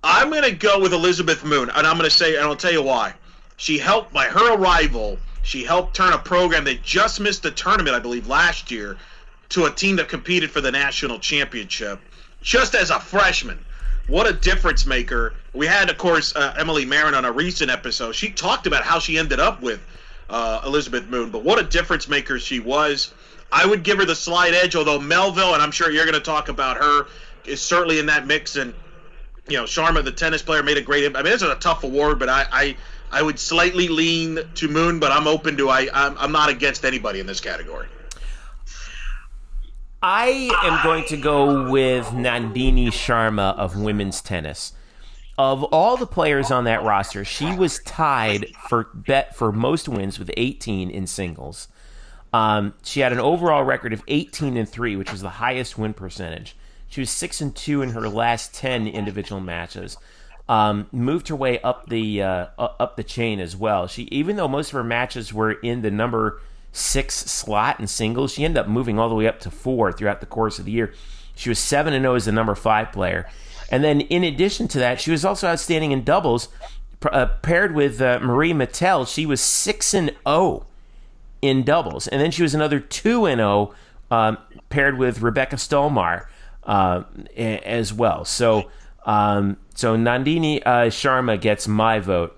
I'm 0.03 0.31
going 0.31 0.45
to 0.45 0.53
go 0.53 0.81
with 0.81 0.95
Elizabeth 0.95 1.45
Moon, 1.45 1.69
and 1.69 1.87
I'm 1.87 1.99
going 1.99 2.09
to 2.09 2.17
say, 2.17 2.37
and 2.37 2.45
I'll 2.45 2.57
tell 2.57 2.73
you 2.73 2.83
why. 2.83 3.13
She 3.57 3.79
helped 3.79 4.13
by 4.13 4.27
her 4.27 4.55
arrival. 4.55 5.19
She 5.43 5.65
helped 5.65 5.95
turn 5.95 6.13
a 6.13 6.19
program 6.19 6.65
that 6.65 6.83
just 6.83 7.21
missed 7.21 7.43
the 7.43 7.51
tournament, 7.51 7.97
I 7.97 8.01
believe, 8.01 8.27
last 8.27 8.71
year, 8.71 8.97
to 9.51 9.67
a 9.67 9.71
team 9.71 9.97
that 9.97 10.09
competed 10.09 10.51
for 10.51 10.61
the 10.61 10.73
national 10.73 11.19
championship 11.19 12.01
just 12.43 12.75
as 12.75 12.91
a 12.91 13.01
freshman. 13.01 13.59
What 14.09 14.29
a 14.29 14.33
difference 14.33 14.87
maker. 14.87 15.35
We 15.53 15.67
had, 15.67 15.91
of 15.91 15.99
course, 15.99 16.35
uh, 16.37 16.55
Emily 16.57 16.85
Marin 16.85 17.15
on 17.15 17.25
a 17.25 17.33
recent 17.33 17.71
episode. 17.71 18.15
She 18.15 18.31
talked 18.31 18.67
about 18.67 18.85
how 18.85 18.99
she 18.99 19.19
ended 19.19 19.41
up 19.41 19.63
with 19.63 19.81
uh, 20.31 20.61
Elizabeth 20.65 21.09
Moon, 21.09 21.31
but 21.31 21.43
what 21.43 21.59
a 21.59 21.65
difference 21.65 22.09
maker 22.09 22.39
she 22.39 22.61
was. 22.61 23.13
I 23.51 23.67
would 23.67 23.83
give 23.83 23.99
her 23.99 24.05
the 24.05 24.15
slight 24.15 24.55
edge, 24.55 24.77
although 24.77 25.01
Melville, 25.01 25.55
and 25.55 25.63
I'm 25.63 25.71
sure 25.71 25.91
you're 25.91 26.05
going 26.05 26.15
to 26.15 26.21
talk 26.21 26.49
about 26.49 26.77
her, 26.77 27.07
is 27.45 27.61
certainly 27.63 27.99
in 27.99 28.07
that 28.07 28.27
mix. 28.27 28.57
And, 28.57 28.75
you 29.49 29.57
know, 29.57 29.65
Sharma, 29.65 30.05
the 30.05 30.13
tennis 30.13 30.43
player, 30.43 30.63
made 30.63 30.77
a 30.77 30.83
great. 30.83 31.05
I 31.05 31.23
mean, 31.23 31.33
this 31.33 31.43
is 31.43 31.49
a 31.49 31.55
tough 31.57 31.85
award, 31.85 32.19
but 32.19 32.29
I, 32.29 32.47
I, 32.51 32.77
I 33.11 33.23
would 33.23 33.39
slightly 33.39 33.89
lean 33.89 34.41
to 34.55 34.69
Moon, 34.69 34.99
but 34.99 35.13
I'm 35.13 35.27
open 35.27 35.57
to. 35.57 35.69
I, 35.69 35.89
I'm, 35.93 36.17
I'm 36.19 36.33
not 36.33 36.49
against 36.49 36.85
anybody 36.85 37.21
in 37.21 37.27
this 37.27 37.41
category. 37.41 37.87
I 40.03 40.51
am 40.63 40.83
going 40.83 41.05
to 41.07 41.17
go 41.17 41.71
with 41.71 42.07
Nandini 42.09 42.89
Sharma 42.89 43.57
of 43.57 43.77
women's 43.77 44.21
tennis. 44.21 44.73
Of 45.39 45.65
all 45.65 45.97
the 45.97 46.07
players 46.07 46.51
on 46.51 46.65
that 46.65 46.83
roster, 46.83 47.25
she 47.25 47.55
was 47.55 47.81
tied 47.81 48.47
for 48.69 48.89
bet 48.95 49.35
for 49.37 49.53
most 49.53 49.89
wins 49.89 50.19
with 50.19 50.31
18 50.37 50.91
in 50.91 51.07
singles. 51.07 51.69
Um, 52.33 52.75
she 52.83 53.01
had 53.01 53.13
an 53.13 53.21
overall 53.21 53.65
record 53.65 53.93
of 53.93 54.03
18 54.09 54.57
and 54.57 54.69
three, 54.69 54.97
which 54.97 55.13
was 55.13 55.23
the 55.23 55.31
highest 55.31 55.79
win 55.79 55.95
percentage. 55.95 56.57
She 56.89 57.01
was 57.01 57.11
six 57.11 57.41
and 57.41 57.55
two 57.55 57.83
in 57.83 57.91
her 57.91 58.09
last 58.09 58.55
10 58.55 58.87
individual 58.87 59.41
matches. 59.41 59.97
Um, 60.49 60.87
moved 60.93 61.27
her 61.27 61.35
way 61.35 61.61
up 61.61 61.89
the 61.89 62.23
uh, 62.23 62.47
up 62.57 62.97
the 62.97 63.03
chain 63.03 63.41
as 63.41 63.57
well. 63.57 63.89
She 63.89 64.05
even 64.13 64.37
though 64.37 64.47
most 64.47 64.69
of 64.69 64.75
her 64.75 64.85
matches 64.85 65.35
were 65.35 65.53
in 65.53 65.83
the 65.83 65.91
number 65.91 66.41
six 66.77 67.15
slot 67.15 67.81
in 67.81 67.87
singles. 67.87 68.33
She 68.33 68.45
ended 68.45 68.59
up 68.59 68.69
moving 68.69 68.99
all 68.99 69.09
the 69.09 69.15
way 69.15 69.27
up 69.27 69.41
to 69.41 69.51
four 69.51 69.93
throughout 69.93 70.21
the 70.21 70.27
course 70.27 70.59
of 70.59 70.67
the 70.67 70.73
year. 70.73 70.93
She 71.35 71.49
was 71.49 71.59
7 71.59 71.93
and 71.93 72.03
0 72.03 72.15
as 72.15 72.25
the 72.27 72.33
number 72.33 72.55
five 72.55 72.93
player. 72.93 73.29
And 73.71 73.83
then, 73.83 74.03
in 74.03 74.23
addition 74.25 74.69
to 74.69 74.79
that, 74.79 75.01
she 75.01 75.11
was 75.11 75.25
also 75.25 75.49
outstanding 75.49 75.93
in 75.93 76.05
doubles. 76.05 76.49
Uh, 77.05 77.27
paired 77.43 77.75
with 77.75 78.01
uh, 78.01 78.19
Marie 78.23 78.53
Mattel, 78.53 79.07
she 79.07 79.27
was 79.27 79.41
6 79.41 79.95
and 79.95 80.15
0 80.27 80.67
in 81.43 81.63
doubles. 81.63 82.09
And 82.09 82.21
then 82.21 82.31
she 82.31 82.43
was 82.43 82.55
another 82.55 82.81
2 82.81 83.27
and 83.27 83.39
0 83.39 83.75
um, 84.11 84.39
paired 84.71 84.99
with 84.99 85.21
Rebecca 85.21 85.57
Stolmar 85.57 86.27
uh, 86.65 87.03
as 87.37 87.93
well. 87.93 88.25
So, 88.25 88.71
um, 89.07 89.57
so 89.75 89.97
Nandini 89.97 90.61
uh, 90.67 90.87
Sharma 90.87 91.41
gets 91.41 91.69
my 91.69 92.01
vote 92.01 92.37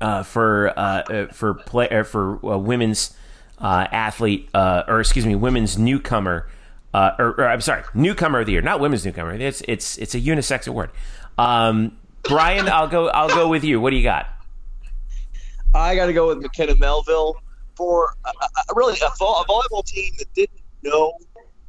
uh, 0.00 0.22
for 0.22 0.78
uh, 0.78 1.02
uh 1.02 1.26
for 1.32 1.54
play 1.54 1.88
uh, 1.88 2.02
for 2.02 2.44
uh, 2.44 2.58
women's 2.58 3.16
athlete 3.60 4.50
or 4.54 5.00
excuse 5.00 5.24
me 5.24 5.34
women's 5.34 5.78
newcomer 5.78 6.48
or, 6.92 7.34
or, 7.38 7.48
I'm 7.48 7.60
sorry 7.60 7.84
newcomer 7.94 8.40
of 8.40 8.46
the 8.46 8.52
year 8.52 8.60
not 8.60 8.80
women's 8.80 9.06
newcomer 9.06 9.32
it's 9.34 9.62
it's 9.66 9.96
it's 9.98 10.14
a 10.14 10.20
unisex 10.20 10.68
award. 10.68 10.90
Um, 11.38 11.96
Brian, 12.24 12.68
I'll 12.68 12.88
go 12.88 13.08
I'll 13.08 13.28
go 13.28 13.48
with 13.48 13.62
you. 13.62 13.80
What 13.80 13.90
do 13.90 13.96
you 13.96 14.02
got? 14.02 14.26
I 15.74 15.94
got 15.94 16.06
to 16.06 16.12
go 16.12 16.28
with 16.28 16.38
McKenna 16.38 16.74
Melville 16.76 17.36
for 17.76 18.14
really 18.74 18.98
a, 19.00 19.06
a 19.06 19.44
volleyball 19.44 19.84
team 19.84 20.14
that 20.18 20.32
didn't 20.34 20.60
know 20.82 21.12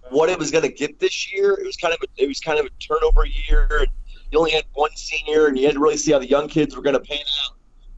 what 0.09 0.29
it 0.29 0.37
was 0.37 0.51
going 0.51 0.63
to 0.63 0.71
get 0.71 0.99
this 0.99 1.31
year. 1.31 1.53
It 1.53 1.65
was 1.65 1.77
kind 1.77 1.93
of 1.93 1.99
a, 2.01 2.23
it 2.23 2.27
was 2.27 2.39
kind 2.39 2.59
of 2.59 2.65
a 2.65 2.69
turnover 2.79 3.25
year. 3.25 3.85
You 4.31 4.39
only 4.39 4.51
had 4.51 4.65
one 4.73 4.91
senior, 4.95 5.47
and 5.47 5.57
you 5.57 5.65
had 5.65 5.75
to 5.75 5.79
really 5.79 5.97
see 5.97 6.11
how 6.11 6.19
the 6.19 6.29
young 6.29 6.47
kids 6.47 6.75
were 6.75 6.81
going 6.81 6.95
to 6.95 6.99
pan 6.99 7.19
out. 7.19 7.55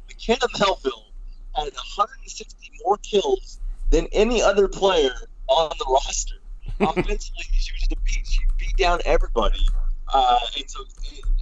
McKenna 0.08 0.48
Melville 0.60 1.12
had 1.56 1.66
160 1.66 2.72
more 2.86 2.98
kills 2.98 3.60
than 3.90 4.08
any 4.12 4.42
other 4.42 4.68
player 4.68 5.14
on 5.48 5.72
the 5.80 5.86
roster. 5.90 6.36
Offensively, 6.80 7.44
she 7.52 7.74
was 7.74 7.80
just 7.80 7.92
a 7.92 7.96
beat. 8.06 8.28
She 8.28 8.40
beat 8.58 8.78
down 8.78 9.00
everybody. 9.06 9.60
Uh, 10.14 10.40
and 10.58 10.70
so 10.70 10.84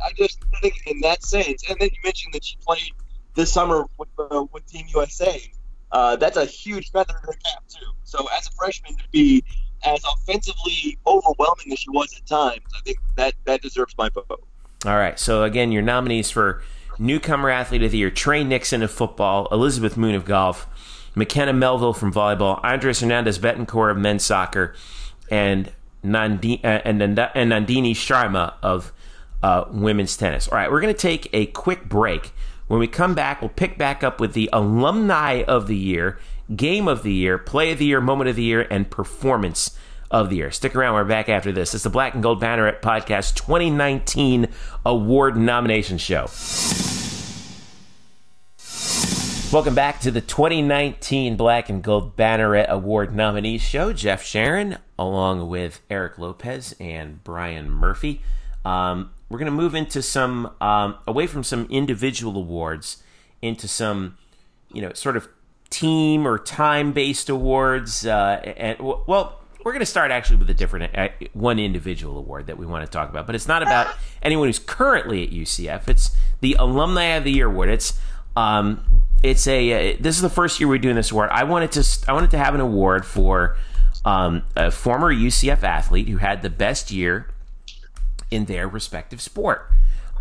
I 0.03 0.11
just 0.13 0.43
think 0.61 0.75
in 0.85 1.01
that 1.01 1.23
sense, 1.23 1.63
and 1.69 1.77
then 1.79 1.89
you 1.91 1.99
mentioned 2.03 2.33
that 2.33 2.43
she 2.43 2.57
played 2.65 2.91
this 3.35 3.51
summer 3.51 3.85
with, 3.97 4.09
uh, 4.17 4.45
with 4.51 4.65
Team 4.67 4.87
USA. 4.93 5.41
Uh, 5.91 6.15
that's 6.17 6.37
a 6.37 6.45
huge 6.45 6.91
feather 6.91 7.13
in 7.15 7.27
her 7.27 7.37
cap 7.45 7.63
too. 7.69 7.85
So 8.03 8.27
as 8.37 8.47
a 8.47 8.51
freshman 8.51 8.95
to 8.97 9.03
be 9.11 9.43
as 9.83 10.03
offensively 10.03 10.97
overwhelming 11.05 11.71
as 11.71 11.79
she 11.79 11.89
was 11.89 12.15
at 12.17 12.25
times, 12.25 12.61
I 12.75 12.81
think 12.83 12.99
that 13.15 13.33
that 13.45 13.61
deserves 13.61 13.95
my 13.97 14.09
vote. 14.09 14.43
All 14.85 14.97
right. 14.97 15.19
So 15.19 15.43
again, 15.43 15.71
your 15.71 15.81
nominees 15.81 16.29
for 16.29 16.61
Newcomer 16.99 17.49
Athlete 17.49 17.83
of 17.83 17.91
the 17.91 17.97
Year, 17.97 18.11
Tre 18.11 18.43
Nixon 18.43 18.83
of 18.83 18.91
football, 18.91 19.47
Elizabeth 19.51 19.97
Moon 19.97 20.15
of 20.15 20.25
golf, 20.25 20.67
McKenna 21.15 21.53
Melville 21.53 21.93
from 21.93 22.13
volleyball, 22.13 22.63
Andres 22.63 22.99
Hernandez 22.99 23.39
Betancourt 23.39 23.91
of 23.91 23.97
men's 23.97 24.23
soccer, 24.23 24.75
and, 25.31 25.71
Nandi- 26.03 26.61
uh, 26.63 26.81
and 26.85 27.01
Nandini 27.01 27.91
Sharma 27.91 28.53
of 28.61 28.93
uh, 29.43 29.65
women's 29.71 30.15
tennis. 30.17 30.47
All 30.47 30.57
right, 30.57 30.71
we're 30.71 30.81
going 30.81 30.93
to 30.93 30.99
take 30.99 31.29
a 31.33 31.47
quick 31.47 31.89
break. 31.89 32.33
When 32.67 32.79
we 32.79 32.87
come 32.87 33.15
back, 33.15 33.41
we'll 33.41 33.49
pick 33.49 33.77
back 33.77 34.03
up 34.03 34.19
with 34.19 34.33
the 34.33 34.49
Alumni 34.51 35.43
of 35.47 35.67
the 35.67 35.75
Year, 35.75 36.19
Game 36.55 36.87
of 36.87 37.03
the 37.03 37.13
Year, 37.13 37.37
Play 37.37 37.71
of 37.71 37.79
the 37.79 37.85
Year, 37.85 37.99
Moment 37.99 38.29
of 38.29 38.35
the 38.35 38.43
Year, 38.43 38.65
and 38.69 38.89
Performance 38.89 39.77
of 40.09 40.29
the 40.29 40.37
year. 40.37 40.51
Stick 40.51 40.75
around. 40.75 40.93
We're 40.93 41.03
back 41.03 41.27
after 41.27 41.51
this. 41.51 41.73
It's 41.73 41.83
the 41.83 41.89
Black 41.89 42.13
and 42.13 42.23
Gold 42.23 42.41
Banneret 42.41 42.81
Podcast 42.81 43.35
2019 43.35 44.47
Award 44.85 45.35
Nomination 45.35 45.97
Show. 45.97 46.29
Welcome 49.51 49.75
back 49.75 49.99
to 50.01 50.11
the 50.11 50.21
2019 50.21 51.35
Black 51.35 51.69
and 51.69 51.83
Gold 51.83 52.15
Banneret 52.15 52.67
Award 52.69 53.13
Nominees 53.13 53.61
Show. 53.61 53.91
Jeff 53.91 54.23
Sharon, 54.23 54.77
along 54.97 55.49
with 55.49 55.81
Eric 55.89 56.17
Lopez 56.17 56.75
and 56.79 57.23
Brian 57.23 57.69
Murphy. 57.69 58.21
Um, 58.63 59.11
we're 59.29 59.39
going 59.39 59.51
to 59.51 59.57
move 59.57 59.75
into 59.75 60.01
some, 60.01 60.53
um, 60.61 60.95
away 61.05 61.27
from 61.27 61.43
some 61.43 61.67
individual 61.69 62.37
awards, 62.37 63.03
into 63.41 63.67
some, 63.67 64.17
you 64.73 64.81
know, 64.81 64.93
sort 64.93 65.17
of 65.17 65.27
team 65.69 66.27
or 66.27 66.37
time 66.37 66.93
based 66.93 67.29
awards. 67.29 68.05
Uh, 68.05 68.41
and 68.57 68.79
well, 68.79 69.41
we're 69.63 69.73
going 69.73 69.79
to 69.79 69.85
start 69.85 70.11
actually 70.11 70.37
with 70.37 70.49
a 70.49 70.53
different 70.53 70.97
uh, 70.97 71.09
one 71.33 71.59
individual 71.59 72.17
award 72.17 72.47
that 72.47 72.57
we 72.57 72.65
want 72.65 72.85
to 72.85 72.91
talk 72.91 73.09
about, 73.09 73.25
but 73.25 73.35
it's 73.35 73.47
not 73.47 73.61
about 73.61 73.87
anyone 74.21 74.47
who's 74.47 74.59
currently 74.59 75.23
at 75.23 75.31
UCF. 75.31 75.87
It's 75.89 76.15
the 76.39 76.55
Alumni 76.59 77.15
of 77.15 77.23
the 77.23 77.31
Year 77.31 77.47
award. 77.47 77.69
It's 77.69 77.99
um, 78.35 79.03
it's 79.23 79.47
a 79.47 79.93
uh, 79.93 79.97
this 79.99 80.15
is 80.15 80.21
the 80.21 80.29
first 80.29 80.59
year 80.59 80.69
we're 80.69 80.77
doing 80.77 80.95
this 80.95 81.11
award. 81.11 81.29
I 81.31 81.43
wanted 81.43 81.71
to 81.73 82.05
I 82.07 82.13
wanted 82.13 82.31
to 82.31 82.37
have 82.37 82.55
an 82.55 82.61
award 82.61 83.05
for 83.05 83.57
um, 84.05 84.43
a 84.55 84.71
former 84.71 85.13
UCF 85.13 85.63
athlete 85.63 86.07
who 86.07 86.17
had 86.17 86.43
the 86.43 86.49
best 86.49 86.91
year 86.91 87.27
in 88.31 88.45
their 88.45 88.67
respective 88.67 89.21
sport. 89.21 89.69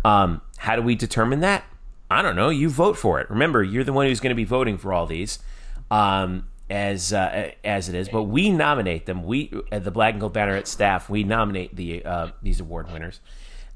Um, 0.03 0.41
how 0.57 0.75
do 0.75 0.81
we 0.81 0.95
determine 0.95 1.39
that? 1.41 1.63
I 2.09 2.21
don't 2.21 2.35
know. 2.35 2.49
You 2.49 2.69
vote 2.69 2.97
for 2.97 3.19
it. 3.19 3.29
Remember, 3.29 3.63
you're 3.63 3.83
the 3.83 3.93
one 3.93 4.07
who's 4.07 4.19
going 4.19 4.31
to 4.31 4.35
be 4.35 4.45
voting 4.45 4.77
for 4.77 4.93
all 4.93 5.05
these, 5.05 5.39
um, 5.91 6.47
as 6.69 7.11
uh, 7.11 7.51
as 7.63 7.89
it 7.89 7.95
is. 7.95 8.07
But 8.09 8.23
we 8.23 8.49
nominate 8.49 9.05
them. 9.05 9.23
We 9.23 9.51
at 9.71 9.83
the 9.83 9.91
Black 9.91 10.13
and 10.13 10.21
Gold 10.21 10.33
Banneret 10.33 10.67
staff, 10.67 11.09
we 11.09 11.23
nominate 11.23 11.75
the 11.75 12.05
uh, 12.05 12.27
these 12.41 12.59
award 12.59 12.91
winners, 12.91 13.19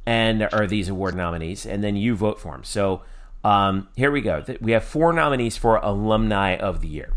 and 0.06 0.48
or 0.54 0.66
these 0.66 0.88
award 0.88 1.16
nominees, 1.16 1.66
and 1.66 1.84
then 1.84 1.96
you 1.96 2.16
vote 2.16 2.40
for 2.40 2.54
them. 2.54 2.64
So 2.64 3.02
um, 3.44 3.90
here 3.96 4.12
we 4.12 4.22
go. 4.22 4.44
We 4.62 4.72
have 4.72 4.84
four 4.84 5.12
nominees 5.12 5.58
for 5.58 5.78
Alumni 5.78 6.56
of 6.56 6.82
the 6.82 6.88
Year. 6.88 7.14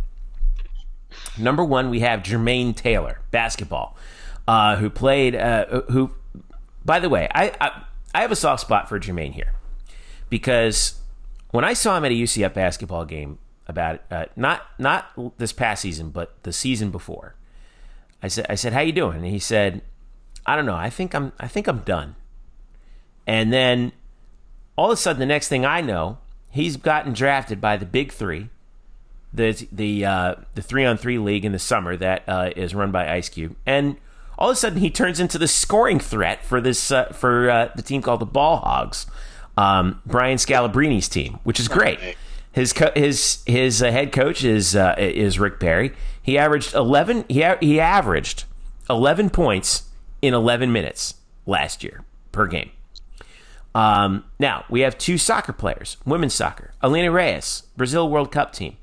Number 1.39 1.65
one, 1.65 1.91
we 1.91 2.01
have 2.01 2.21
Jermaine 2.21 2.75
Taylor, 2.75 3.21
basketball, 3.31 3.97
uh, 4.49 4.77
who 4.77 4.91
played. 4.91 5.37
Uh, 5.37 5.83
who, 5.91 6.11
by 6.85 6.99
the 6.99 7.09
way, 7.09 7.29
I, 7.33 7.53
I 7.61 7.83
I 8.15 8.23
have 8.23 8.33
a 8.33 8.37
soft 8.37 8.63
spot 8.63 8.89
for 8.89 8.99
Jermaine 8.99 9.33
here 9.33 9.53
because 10.29 11.01
when 11.55 11.65
I 11.65 11.73
saw 11.73 11.97
him 11.97 12.05
at 12.05 12.11
a 12.11 12.15
UCF 12.15 12.53
basketball 12.53 13.05
game 13.05 13.39
about 13.69 14.01
uh, 14.11 14.25
not 14.35 14.63
not 14.77 15.39
this 15.39 15.53
past 15.53 15.83
season, 15.83 16.11
but 16.11 16.35
the 16.43 16.53
season 16.53 16.91
before, 16.91 17.37
I 18.21 18.27
said 18.27 18.47
I 18.49 18.57
said 18.57 18.73
how 18.73 18.81
you 18.81 18.91
doing, 18.91 19.19
and 19.19 19.27
he 19.27 19.39
said, 19.39 19.83
I 20.45 20.57
don't 20.57 20.67
know, 20.67 20.75
I 20.75 20.91
think 20.91 21.15
I'm 21.15 21.33
I 21.39 21.47
think 21.47 21.69
I'm 21.69 21.79
done. 21.79 22.17
And 23.25 23.53
then 23.53 23.93
all 24.77 24.91
of 24.91 24.95
a 24.95 24.97
sudden, 24.97 25.21
the 25.21 25.27
next 25.27 25.47
thing 25.47 25.65
I 25.65 25.81
know, 25.81 26.19
he's 26.51 26.77
gotten 26.77 27.13
drafted 27.13 27.61
by 27.61 27.77
the 27.77 27.87
Big 27.87 28.11
Three, 28.11 28.49
the 29.33 29.53
the 29.71 30.05
uh, 30.05 30.35
the 30.57 30.63
three 30.63 30.85
on 30.85 30.97
three 30.97 31.19
league 31.19 31.45
in 31.45 31.53
the 31.53 31.61
summer 31.61 31.97
that 31.97 32.25
uh, 32.27 32.51
is 32.57 32.75
run 32.75 32.91
by 32.91 33.09
Ice 33.15 33.29
Cube, 33.29 33.55
and 33.65 33.97
all 34.37 34.51
of 34.51 34.55
a 34.55 34.57
sudden 34.57 34.81
he 34.81 34.91
turns 34.91 35.21
into 35.21 35.39
the 35.39 35.47
scoring 35.47 36.01
threat 36.01 36.45
for 36.45 36.61
this 36.61 36.91
uh, 36.91 37.13
for 37.13 37.49
uh, 37.49 37.69
the 37.77 37.83
team 37.83 38.03
called 38.03 38.21
the 38.21 38.27
Ball 38.27 38.57
Hogs 38.57 39.07
um, 39.57 40.01
Brian 40.07 40.39
Scalabrine's 40.39 41.09
team, 41.09 41.39
which 41.45 41.61
is 41.61 41.69
great. 41.69 41.99
His 42.53 42.73
co- 42.73 42.93
his 42.95 43.43
his 43.47 43.83
uh, 43.83 43.91
head 43.91 44.13
coach 44.13 44.45
is 44.45 44.77
uh, 44.77 44.95
is 44.99 45.39
Rick 45.39 45.59
Barry. 45.59 45.93
He 46.23 46.39
averaged 46.39 46.75
eleven. 46.75 47.25
He 47.29 47.43
a- 47.43 47.59
he 47.61 47.81
averaged 47.81 48.45
eleven 48.89 49.31
points 49.31 49.89
in 50.23 50.35
eleven 50.35 50.73
minutes 50.73 51.15
last 51.47 51.83
year 51.83 52.05
per 52.33 52.47
game. 52.47 52.71
Um, 53.75 54.25
now 54.39 54.65
we 54.71 54.81
have 54.81 54.97
two 54.97 55.19
soccer 55.19 55.53
players, 55.53 55.97
women's 56.07 56.35
soccer. 56.35 56.73
Alina 56.81 57.11
Reyes, 57.11 57.65
Brazil 57.77 58.09
World 58.09 58.31
Cup 58.31 58.53
team, 58.53 58.77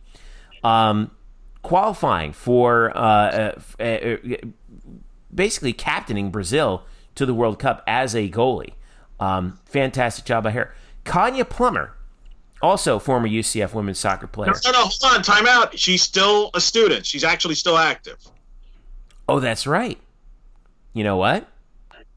um, 0.63 1.11
qualifying 1.61 2.33
for 2.33 2.95
uh, 2.97 3.53
uh, 3.79 3.83
uh 3.83 4.17
basically 5.33 5.71
captaining 5.71 6.29
Brazil 6.29 6.83
to 7.15 7.25
the 7.25 7.33
World 7.33 7.57
Cup 7.57 7.83
as 7.87 8.13
a 8.13 8.29
goalie. 8.29 8.73
Um, 9.21 9.59
fantastic 9.65 10.25
job 10.25 10.43
by 10.43 10.51
her. 10.51 10.73
Kanya 11.03 11.45
Plummer, 11.45 11.93
also 12.61 12.99
former 12.99 13.27
UCF 13.27 13.73
women's 13.73 13.99
soccer 13.99 14.27
player. 14.27 14.51
No, 14.51 14.71
no, 14.71 14.71
no, 14.71 14.85
hold 14.85 15.15
on, 15.15 15.23
time 15.23 15.45
out. 15.47 15.77
She's 15.77 16.01
still 16.01 16.49
a 16.53 16.59
student. 16.59 17.05
She's 17.05 17.23
actually 17.23 17.55
still 17.55 17.77
active. 17.77 18.17
Oh, 19.29 19.39
that's 19.39 19.65
right. 19.65 19.99
You 20.93 21.03
know 21.03 21.17
what? 21.17 21.47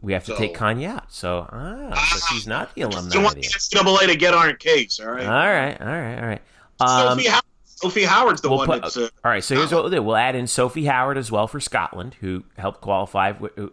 We 0.01 0.13
have 0.15 0.25
to 0.25 0.33
so, 0.33 0.39
take 0.39 0.55
Kanya 0.55 0.89
out. 0.89 1.13
So, 1.13 1.49
ah, 1.51 2.11
so 2.13 2.35
she's 2.35 2.47
not 2.47 2.75
the 2.75 2.83
alumni. 2.83 3.15
You 3.15 3.23
want 3.23 3.37
the 3.37 3.43
NCAA 3.43 4.07
to 4.09 4.17
get 4.17 4.35
on 4.35 4.49
her 4.49 4.55
case, 4.55 5.01
all 5.01 5.11
right? 5.11 5.25
All 5.25 5.31
right, 5.31 5.81
all 5.81 5.87
right, 5.87 6.19
all 6.19 6.27
right. 6.27 6.43
Um, 6.81 7.19
Sophie, 7.19 7.29
Howard, 7.29 7.45
Sophie 7.65 8.05
Howard's 8.05 8.41
the 8.41 8.49
we'll 8.49 8.59
one 8.59 8.67
put, 8.67 8.83
that's. 8.83 8.97
Uh, 8.97 9.09
all 9.25 9.31
right, 9.31 9.43
so 9.43 9.55
here's 9.55 9.73
what 9.73 9.83
we'll 9.83 9.91
do: 9.91 10.03
we'll 10.03 10.17
add 10.17 10.35
in 10.35 10.47
Sophie 10.47 10.85
Howard 10.85 11.17
as 11.17 11.31
well 11.31 11.47
for 11.47 11.61
Scotland, 11.61 12.17
who 12.21 12.45
helped 12.59 12.81
qualify, 12.81 13.33
who 13.33 13.73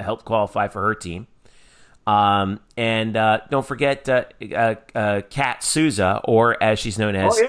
helped 0.00 0.24
qualify 0.24 0.68
for 0.68 0.82
her 0.82 0.94
team. 0.94 1.26
Um, 2.06 2.60
and 2.76 3.16
uh, 3.16 3.40
don't 3.50 3.66
forget 3.66 4.08
uh, 4.08 4.24
uh, 4.54 4.74
uh, 4.94 5.22
Kat 5.28 5.62
Souza, 5.62 6.20
or 6.24 6.62
as 6.62 6.78
she's 6.78 6.98
known 6.98 7.16
as 7.16 7.34
oh, 7.36 7.42
yeah. 7.42 7.48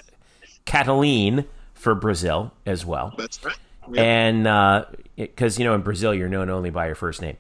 Kathellen 0.66 1.46
for 1.74 1.94
Brazil 1.94 2.52
as 2.66 2.86
well. 2.86 3.14
That's 3.18 3.44
right. 3.44 3.56
Yeah. 3.92 4.02
And 4.02 4.44
because 5.16 5.58
uh, 5.58 5.60
you 5.60 5.66
know 5.66 5.76
in 5.76 5.82
Brazil 5.82 6.14
you're 6.14 6.28
known 6.28 6.50
only 6.50 6.72
by 6.72 6.88
your 6.88 6.96
first 6.96 7.22
name, 7.22 7.38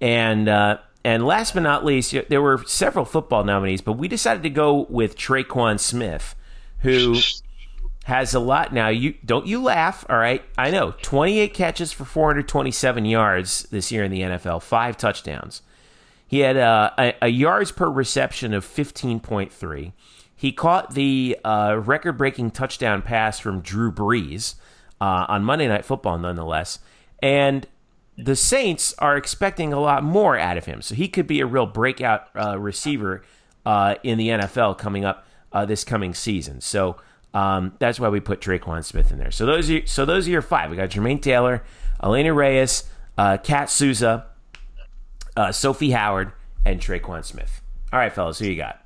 and 0.00 0.48
uh, 0.48 0.78
and 1.04 1.26
last 1.26 1.52
but 1.52 1.62
not 1.62 1.84
least, 1.84 2.14
there 2.30 2.40
were 2.40 2.64
several 2.66 3.04
football 3.04 3.44
nominees, 3.44 3.82
but 3.82 3.92
we 3.92 4.08
decided 4.08 4.42
to 4.42 4.50
go 4.50 4.86
with 4.88 5.16
Tre'Quan 5.16 5.78
Smith, 5.78 6.34
who 6.78 7.16
has 8.04 8.32
a 8.34 8.40
lot 8.40 8.72
now. 8.72 8.88
You 8.88 9.14
don't 9.24 9.46
you 9.46 9.62
laugh, 9.62 10.06
all 10.08 10.16
right? 10.16 10.42
I 10.56 10.70
know, 10.70 10.94
28 11.02 11.52
catches 11.52 11.92
for 11.92 12.06
427 12.06 13.04
yards 13.04 13.64
this 13.64 13.92
year 13.92 14.02
in 14.02 14.10
the 14.10 14.22
NFL, 14.22 14.62
five 14.62 14.96
touchdowns. 14.96 15.60
He 16.34 16.40
had 16.40 16.56
uh, 16.56 16.90
a, 16.98 17.14
a, 17.22 17.28
yards 17.28 17.70
per 17.70 17.88
reception 17.88 18.54
of 18.54 18.66
15.3. 18.66 19.92
He 20.34 20.50
caught 20.50 20.94
the 20.94 21.38
uh, 21.44 21.80
record 21.80 22.14
breaking 22.14 22.50
touchdown 22.50 23.02
pass 23.02 23.38
from 23.38 23.60
Drew 23.60 23.92
Brees 23.92 24.56
uh, 25.00 25.26
on 25.28 25.44
Monday 25.44 25.68
Night 25.68 25.84
Football, 25.84 26.18
nonetheless. 26.18 26.80
And 27.22 27.68
the 28.18 28.34
Saints 28.34 28.94
are 28.98 29.16
expecting 29.16 29.72
a 29.72 29.78
lot 29.78 30.02
more 30.02 30.36
out 30.36 30.56
of 30.56 30.64
him. 30.64 30.82
So 30.82 30.96
he 30.96 31.06
could 31.06 31.28
be 31.28 31.38
a 31.38 31.46
real 31.46 31.66
breakout 31.66 32.26
uh, 32.34 32.58
receiver 32.58 33.22
uh, 33.64 33.94
in 34.02 34.18
the 34.18 34.30
NFL 34.30 34.76
coming 34.76 35.04
up 35.04 35.28
uh, 35.52 35.64
this 35.66 35.84
coming 35.84 36.14
season. 36.14 36.60
So 36.60 36.96
um, 37.32 37.74
that's 37.78 38.00
why 38.00 38.08
we 38.08 38.18
put 38.18 38.40
Tre'Quan 38.40 38.84
Smith 38.84 39.12
in 39.12 39.18
there. 39.18 39.30
So 39.30 39.46
those 39.46 39.70
are, 39.70 39.86
so 39.86 40.04
those 40.04 40.26
are 40.26 40.32
your 40.32 40.42
five. 40.42 40.68
We 40.68 40.76
got 40.76 40.90
Jermaine 40.90 41.22
Taylor, 41.22 41.62
Alina 42.00 42.34
Reyes, 42.34 42.90
Kat 43.16 43.70
Souza, 43.70 44.26
uh, 45.36 45.52
Sophie 45.52 45.90
Howard, 45.90 46.32
and 46.64 46.80
Tre'Quan 46.80 47.24
Smith. 47.24 47.60
All 47.92 47.98
right, 47.98 48.12
fellas, 48.12 48.38
who 48.38 48.46
you 48.46 48.56
got? 48.56 48.84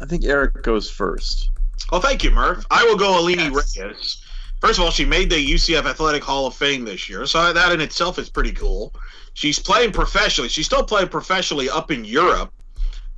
I 0.00 0.06
think 0.06 0.24
Eric 0.24 0.62
goes 0.62 0.90
first. 0.90 1.50
Oh, 1.90 2.00
thank 2.00 2.22
you, 2.22 2.30
Murph. 2.30 2.64
I 2.70 2.84
will 2.84 2.96
go 2.96 3.20
Alini 3.22 3.52
yes. 3.52 3.76
Reyes. 3.78 4.24
First 4.60 4.78
of 4.78 4.84
all, 4.84 4.90
she 4.90 5.04
made 5.04 5.30
the 5.30 5.36
UCF 5.36 5.84
Athletic 5.84 6.22
Hall 6.22 6.46
of 6.46 6.54
Fame 6.54 6.84
this 6.84 7.08
year, 7.08 7.26
so 7.26 7.52
that 7.52 7.72
in 7.72 7.80
itself 7.80 8.18
is 8.18 8.28
pretty 8.28 8.52
cool. 8.52 8.92
She's 9.34 9.58
playing 9.58 9.92
professionally. 9.92 10.48
She's 10.48 10.66
still 10.66 10.84
playing 10.84 11.08
professionally 11.08 11.70
up 11.70 11.90
in 11.90 12.04
Europe 12.04 12.52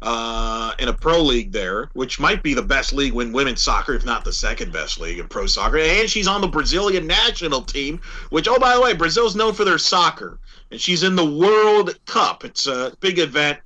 uh, 0.03 0.73
in 0.79 0.89
a 0.89 0.93
pro 0.93 1.21
league 1.21 1.53
there, 1.53 1.91
which 1.93 2.19
might 2.19 2.43
be 2.43 2.55
the 2.55 2.63
best 2.63 2.93
league 2.93 3.15
in 3.15 3.33
women's 3.33 3.63
soccer, 3.63 3.95
if 3.95 4.05
not 4.05 4.25
the 4.25 4.33
second 4.33 4.73
best 4.73 4.99
league 5.01 5.19
in 5.19 5.29
pro 5.29 5.47
soccer. 5.47 5.79
And 5.79 6.09
she's 6.09 6.27
on 6.27 6.41
the 6.41 6.49
Brazilian 6.49 7.07
national 7.07 7.63
team, 7.63 8.01
which, 8.31 8.49
oh, 8.49 8.59
by 8.59 8.75
the 8.75 8.81
way, 8.81 8.95
Brazil's 8.95 9.37
known 9.37 9.53
for 9.53 9.65
their 9.65 9.79
soccer 9.79 10.39
and 10.71 10.81
she's 10.81 11.03
in 11.03 11.17
the 11.17 11.25
World 11.25 11.99
Cup. 12.07 12.45
It's 12.45 12.67
a 12.67 12.93
big 13.01 13.19
event, 13.19 13.59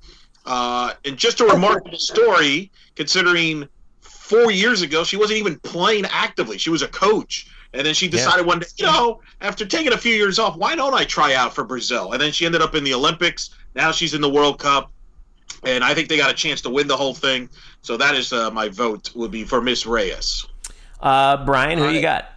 uh, 0.46 0.94
and 1.04 1.16
just 1.16 1.40
a 1.40 1.44
remarkable 1.44 1.98
story 1.98 2.70
considering 2.96 3.68
four 4.00 4.50
years 4.50 4.82
ago 4.82 5.04
she 5.04 5.16
wasn't 5.16 5.38
even 5.38 5.58
playing 5.60 6.06
actively. 6.06 6.58
She 6.58 6.70
was 6.70 6.82
a 6.82 6.88
coach, 6.88 7.48
and 7.72 7.86
then 7.86 7.94
she 7.94 8.08
decided 8.08 8.42
yeah. 8.42 8.46
one 8.46 8.60
day, 8.60 8.66
you 8.78 8.86
know, 8.86 9.20
after 9.40 9.66
taking 9.66 9.92
a 9.92 9.98
few 9.98 10.14
years 10.14 10.38
off, 10.38 10.56
why 10.56 10.76
don't 10.76 10.94
I 10.94 11.04
try 11.04 11.34
out 11.34 11.54
for 11.54 11.64
Brazil? 11.64 12.12
And 12.12 12.20
then 12.20 12.32
she 12.32 12.46
ended 12.46 12.62
up 12.62 12.74
in 12.74 12.84
the 12.84 12.94
Olympics. 12.94 13.50
Now 13.74 13.90
she's 13.90 14.14
in 14.14 14.20
the 14.20 14.30
World 14.30 14.58
Cup, 14.58 14.90
and 15.62 15.84
I 15.84 15.94
think 15.94 16.08
they 16.08 16.16
got 16.16 16.30
a 16.30 16.34
chance 16.34 16.60
to 16.62 16.70
win 16.70 16.88
the 16.88 16.96
whole 16.96 17.14
thing. 17.14 17.48
So 17.82 17.96
that 17.96 18.14
is 18.14 18.32
uh, 18.32 18.50
my 18.50 18.68
vote 18.68 19.14
would 19.14 19.30
be 19.30 19.44
for 19.44 19.60
Miss 19.60 19.86
Reyes. 19.86 20.46
Uh, 21.00 21.44
Brian, 21.44 21.78
who 21.78 21.84
I, 21.84 21.90
you 21.90 22.00
got? 22.00 22.32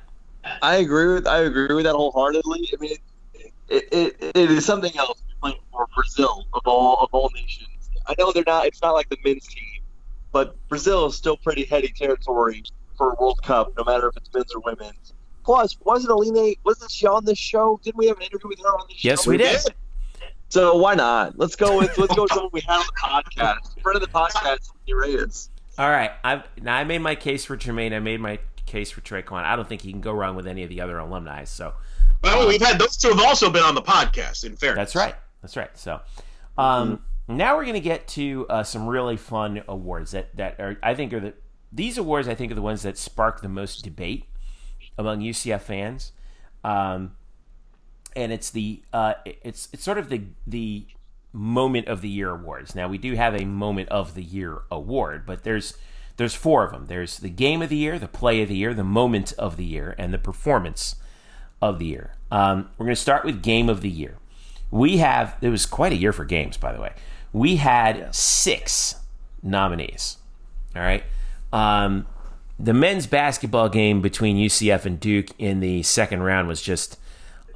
I 0.61 0.75
agree 0.75 1.13
with 1.13 1.27
I 1.27 1.39
agree 1.39 1.73
with 1.73 1.85
that 1.85 1.95
wholeheartedly. 1.95 2.69
I 2.73 2.81
mean, 2.81 2.97
it, 3.69 3.87
it, 3.91 4.15
it 4.35 4.51
is 4.51 4.65
something 4.65 4.95
else 4.97 5.21
playing 5.41 5.59
for 5.71 5.87
Brazil 5.95 6.45
of 6.53 6.61
all 6.65 7.03
of 7.03 7.09
all 7.11 7.31
nations. 7.33 7.89
I 8.07 8.15
know 8.17 8.31
they're 8.31 8.43
not. 8.45 8.65
It's 8.65 8.81
not 8.81 8.91
like 8.91 9.09
the 9.09 9.17
men's 9.25 9.47
team, 9.47 9.81
but 10.31 10.55
Brazil 10.69 11.05
is 11.07 11.15
still 11.15 11.37
pretty 11.37 11.65
heady 11.65 11.89
territory 11.89 12.63
for 12.97 13.11
a 13.11 13.15
World 13.15 13.41
Cup, 13.43 13.73
no 13.77 13.83
matter 13.83 14.07
if 14.07 14.17
it's 14.17 14.33
men's 14.33 14.53
or 14.53 14.61
women's. 14.61 15.13
Plus, 15.43 15.77
wasn't 15.85 16.11
Alina? 16.11 16.55
Wasn't 16.65 16.91
she 16.91 17.07
on 17.07 17.23
this 17.25 17.37
show? 17.37 17.79
Didn't 17.83 17.97
we 17.97 18.07
have 18.07 18.17
an 18.17 18.23
interview 18.23 18.49
with 18.49 18.59
her 18.59 18.67
on 18.67 18.85
this 18.89 18.97
show? 18.97 19.09
Yes, 19.09 19.27
we 19.27 19.37
did. 19.37 19.61
So 20.49 20.77
why 20.77 20.95
not? 20.95 21.37
Let's 21.37 21.55
go 21.55 21.77
with 21.77 21.97
let's 21.97 22.15
go 22.15 22.21
with 22.23 22.31
someone 22.31 22.49
we 22.53 22.61
had 22.61 22.77
on 22.77 22.85
the 22.85 22.99
podcast. 23.01 23.81
Friend 23.81 23.95
of 23.95 24.01
the 24.01 24.07
podcast, 24.07 24.71
Reyes. 24.91 25.49
All 25.77 25.89
right, 25.89 26.11
I've 26.23 26.43
now 26.61 26.75
I 26.75 26.83
made 26.83 26.99
my 26.99 27.15
case 27.15 27.45
for 27.45 27.57
Jermaine. 27.57 27.93
I 27.93 27.99
made 27.99 28.19
my 28.19 28.39
case 28.65 28.91
for 28.91 29.01
Tre'Quan. 29.01 29.43
I 29.43 29.55
don't 29.55 29.67
think 29.67 29.81
he 29.81 29.91
can 29.91 30.01
go 30.01 30.11
wrong 30.11 30.35
with 30.35 30.47
any 30.47 30.63
of 30.63 30.69
the 30.69 30.81
other 30.81 30.97
alumni. 30.97 31.43
So 31.43 31.73
well, 32.23 32.47
we've 32.47 32.61
had 32.61 32.79
those 32.79 32.97
two 32.97 33.09
have 33.09 33.19
also 33.19 33.49
been 33.49 33.63
on 33.63 33.75
the 33.75 33.81
podcast. 33.81 34.43
In 34.43 34.55
fairness, 34.55 34.93
that's 34.93 34.95
right. 34.95 35.15
That's 35.41 35.55
right. 35.55 35.77
So, 35.77 36.01
um, 36.57 36.97
mm-hmm. 37.27 37.37
now 37.37 37.55
we're 37.55 37.63
going 37.63 37.75
to 37.75 37.79
get 37.79 38.07
to 38.09 38.47
uh, 38.49 38.63
some 38.63 38.87
really 38.87 39.17
fun 39.17 39.63
awards 39.67 40.11
that 40.11 40.35
that 40.37 40.59
are 40.59 40.77
I 40.81 40.95
think 40.95 41.13
are 41.13 41.19
the 41.19 41.33
these 41.71 41.97
awards, 41.97 42.27
I 42.27 42.35
think, 42.35 42.51
are 42.51 42.55
the 42.55 42.61
ones 42.61 42.83
that 42.83 42.97
spark 42.97 43.41
the 43.41 43.49
most 43.49 43.83
debate 43.83 44.25
among 44.97 45.19
UCF 45.19 45.61
fans. 45.61 46.13
Um, 46.63 47.16
and 48.17 48.33
it's 48.33 48.49
the 48.49 48.81
uh, 48.91 49.13
it's 49.23 49.69
it's 49.71 49.83
sort 49.83 49.97
of 49.97 50.09
the 50.09 50.23
the 50.45 50.87
moment 51.31 51.87
of 51.87 52.01
the 52.01 52.09
year 52.09 52.31
awards. 52.31 52.75
Now 52.75 52.87
we 52.87 52.97
do 52.97 53.13
have 53.13 53.35
a 53.35 53.45
moment 53.45 53.89
of 53.89 54.15
the 54.15 54.23
year 54.23 54.63
award, 54.71 55.25
but 55.25 55.43
there's 55.43 55.77
there's 56.17 56.33
four 56.33 56.65
of 56.65 56.71
them. 56.71 56.87
There's 56.87 57.19
the 57.19 57.29
game 57.29 57.61
of 57.61 57.69
the 57.69 57.77
year, 57.77 57.99
the 57.99 58.07
play 58.07 58.41
of 58.41 58.49
the 58.49 58.55
year, 58.55 58.73
the 58.73 58.83
moment 58.83 59.33
of 59.37 59.55
the 59.55 59.63
year, 59.63 59.95
and 59.99 60.11
the 60.11 60.17
performance 60.17 60.95
of 61.61 61.77
the 61.77 61.85
year. 61.85 62.15
Um, 62.31 62.69
we're 62.77 62.87
going 62.87 62.95
to 62.95 63.01
start 63.01 63.23
with 63.23 63.43
game 63.43 63.69
of 63.69 63.81
the 63.81 63.89
year. 63.89 64.17
We 64.71 64.97
have 64.97 65.37
it 65.39 65.49
was 65.49 65.65
quite 65.65 65.93
a 65.93 65.95
year 65.95 66.11
for 66.11 66.25
games, 66.25 66.57
by 66.57 66.73
the 66.73 66.81
way. 66.81 66.93
We 67.31 67.57
had 67.57 68.13
six 68.13 68.95
nominees. 69.43 70.17
All 70.75 70.81
right. 70.81 71.03
Um, 71.53 72.07
the 72.59 72.73
men's 72.73 73.05
basketball 73.05 73.69
game 73.69 74.01
between 74.01 74.37
UCF 74.37 74.85
and 74.85 74.99
Duke 74.99 75.29
in 75.37 75.59
the 75.59 75.83
second 75.83 76.23
round 76.23 76.47
was 76.47 76.61
just 76.63 76.97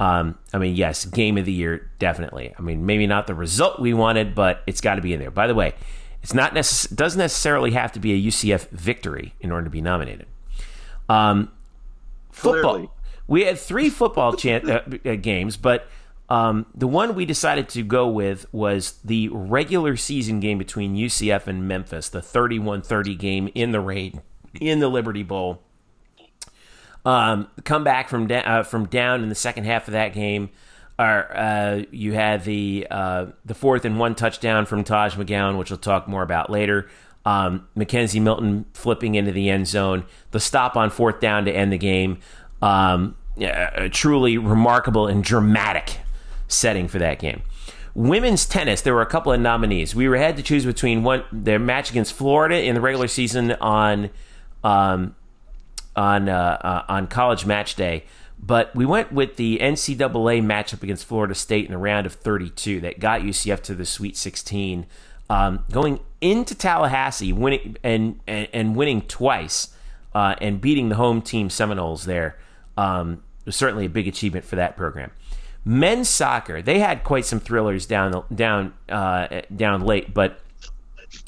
um, 0.02 0.36
I 0.52 0.58
mean, 0.58 0.76
yes, 0.76 1.06
game 1.06 1.38
of 1.38 1.46
the 1.46 1.52
year, 1.52 1.92
definitely. 2.00 2.56
I 2.58 2.62
mean, 2.64 2.88
maybe 2.88 3.06
not 3.06 3.28
the 3.28 3.36
result 3.36 3.80
we 3.80 3.94
wanted, 3.94 4.34
but 4.34 4.64
it's 4.66 4.82
got 4.82 4.96
to 4.96 5.02
be 5.02 5.14
in 5.14 5.20
there. 5.20 5.30
By 5.30 5.46
the 5.46 5.54
way, 5.54 5.76
it's 6.24 6.34
not 6.34 6.56
necess- 6.56 6.94
doesn't 6.94 7.20
necessarily 7.20 7.70
have 7.72 7.92
to 7.92 8.00
be 8.00 8.12
a 8.14 8.32
UCF 8.32 8.68
victory 8.70 9.36
in 9.42 9.52
order 9.52 9.66
to 9.66 9.70
be 9.70 9.80
nominated. 9.80 10.26
Um, 11.08 11.52
football. 12.32 12.72
Clearly. 12.72 12.90
We 13.28 13.44
had 13.44 13.60
three 13.60 13.92
football 13.92 14.34
chan- 14.34 14.68
uh, 14.68 14.82
uh, 15.06 15.16
games, 15.18 15.56
but 15.56 15.88
um, 16.30 16.66
the 16.74 16.88
one 16.88 17.14
we 17.14 17.28
decided 17.28 17.70
to 17.70 17.84
go 17.84 18.08
with 18.08 18.52
was 18.52 18.94
the 19.04 19.28
regular 19.30 19.98
season 19.98 20.40
game 20.40 20.58
between 20.58 20.96
UCF 20.96 21.46
and 21.46 21.68
Memphis, 21.68 22.10
the 22.10 22.22
31-30 22.22 23.20
game 23.20 23.50
in 23.54 23.72
the 23.72 23.80
rain 23.80 24.20
in 24.60 24.80
the 24.80 24.88
Liberty 24.88 25.22
Bowl. 25.22 25.62
Um, 27.06 27.48
come 27.64 27.84
back 27.84 28.10
from 28.10 28.28
da- 28.28 28.42
uh, 28.42 28.64
from 28.64 28.86
down 28.86 29.24
in 29.24 29.30
the 29.30 29.36
second 29.36 29.64
half 29.66 29.88
of 29.88 29.94
that 29.94 30.14
game. 30.14 30.50
Are, 31.00 31.36
uh, 31.36 31.84
you 31.90 32.14
had 32.14 32.44
the 32.44 32.86
uh, 32.92 33.28
the 33.44 33.56
fourth 33.56 33.86
and 33.86 33.98
one 33.98 34.14
touchdown 34.14 34.66
from 34.66 34.84
Taj 34.84 35.16
McGowan, 35.16 35.58
which 35.58 35.72
we'll 35.72 35.80
talk 35.80 36.08
more 36.08 36.22
about 36.22 36.50
later. 36.50 36.90
Um, 37.26 37.68
Mackenzie 37.76 38.20
Milton 38.20 38.66
flipping 38.74 39.16
into 39.16 39.32
the 39.32 39.50
end 39.50 39.68
zone, 39.68 40.06
the 40.32 40.40
stop 40.40 40.76
on 40.76 40.90
fourth 40.90 41.20
down 41.20 41.46
to 41.46 41.52
end 41.52 41.72
the 41.72 41.78
game. 41.78 42.20
Um, 42.62 43.16
truly 43.92 44.38
remarkable 44.38 45.08
and 45.08 45.24
dramatic 45.24 46.00
setting 46.48 46.88
for 46.88 47.00
that 47.00 47.20
game. 47.20 47.42
Women's 47.94 48.46
tennis, 48.46 48.82
there 48.82 48.94
were 48.94 49.02
a 49.02 49.08
couple 49.08 49.34
of 49.34 49.40
nominees. 49.40 49.94
We 49.94 50.08
were 50.08 50.18
had 50.18 50.38
to 50.38 50.44
choose 50.44 50.66
between 50.66 51.04
one 51.04 51.24
their 51.32 51.60
match 51.60 51.90
against 51.90 52.14
Florida 52.14 52.62
in 52.62 52.76
the 52.76 52.82
regular 52.82 53.08
season 53.08 53.52
on 53.54 54.10
um, 54.64 55.16
on 56.02 56.28
uh, 56.28 56.58
uh, 56.62 56.84
on 56.90 57.06
college 57.06 57.46
match 57.46 57.76
day, 57.76 58.04
but 58.40 58.76
we 58.76 58.86
went 58.86 59.12
with 59.12 59.36
the 59.36 59.60
NCAA 59.60 60.44
matchup 60.44 60.82
against 60.82 61.06
Florida 61.06 61.36
State 61.36 61.66
in 61.66 61.72
the 61.72 61.78
round 61.78 62.08
of 62.08 62.14
32 62.14 62.82
that 62.82 63.00
got 63.00 63.22
UCF 63.22 63.62
to 63.62 63.76
the 63.76 63.86
Sweet 63.86 64.18
16, 64.18 64.88
um, 65.30 65.64
going 65.72 66.00
into 66.20 66.56
Tallahassee, 66.56 67.32
winning 67.32 67.78
and 67.84 68.20
and, 68.28 68.48
and 68.52 68.76
winning 68.76 69.04
twice, 69.04 69.76
uh, 70.16 70.34
and 70.42 70.60
beating 70.60 70.90
the 70.90 70.96
home 70.96 71.22
team 71.22 71.52
Seminoles 71.52 72.06
there. 72.06 72.38
Um, 72.78 73.24
was 73.46 73.56
certainly 73.56 73.86
a 73.86 73.90
big 73.90 74.08
achievement 74.08 74.46
for 74.46 74.56
that 74.56 74.76
program. 74.76 75.12
Men's 75.64 76.10
soccer, 76.10 76.62
they 76.62 76.80
had 76.80 77.04
quite 77.04 77.26
some 77.26 77.40
thrillers 77.40 77.86
down 77.86 78.24
down 78.34 78.74
uh, 78.90 79.42
down 79.56 79.82
late, 79.82 80.16
but 80.16 80.40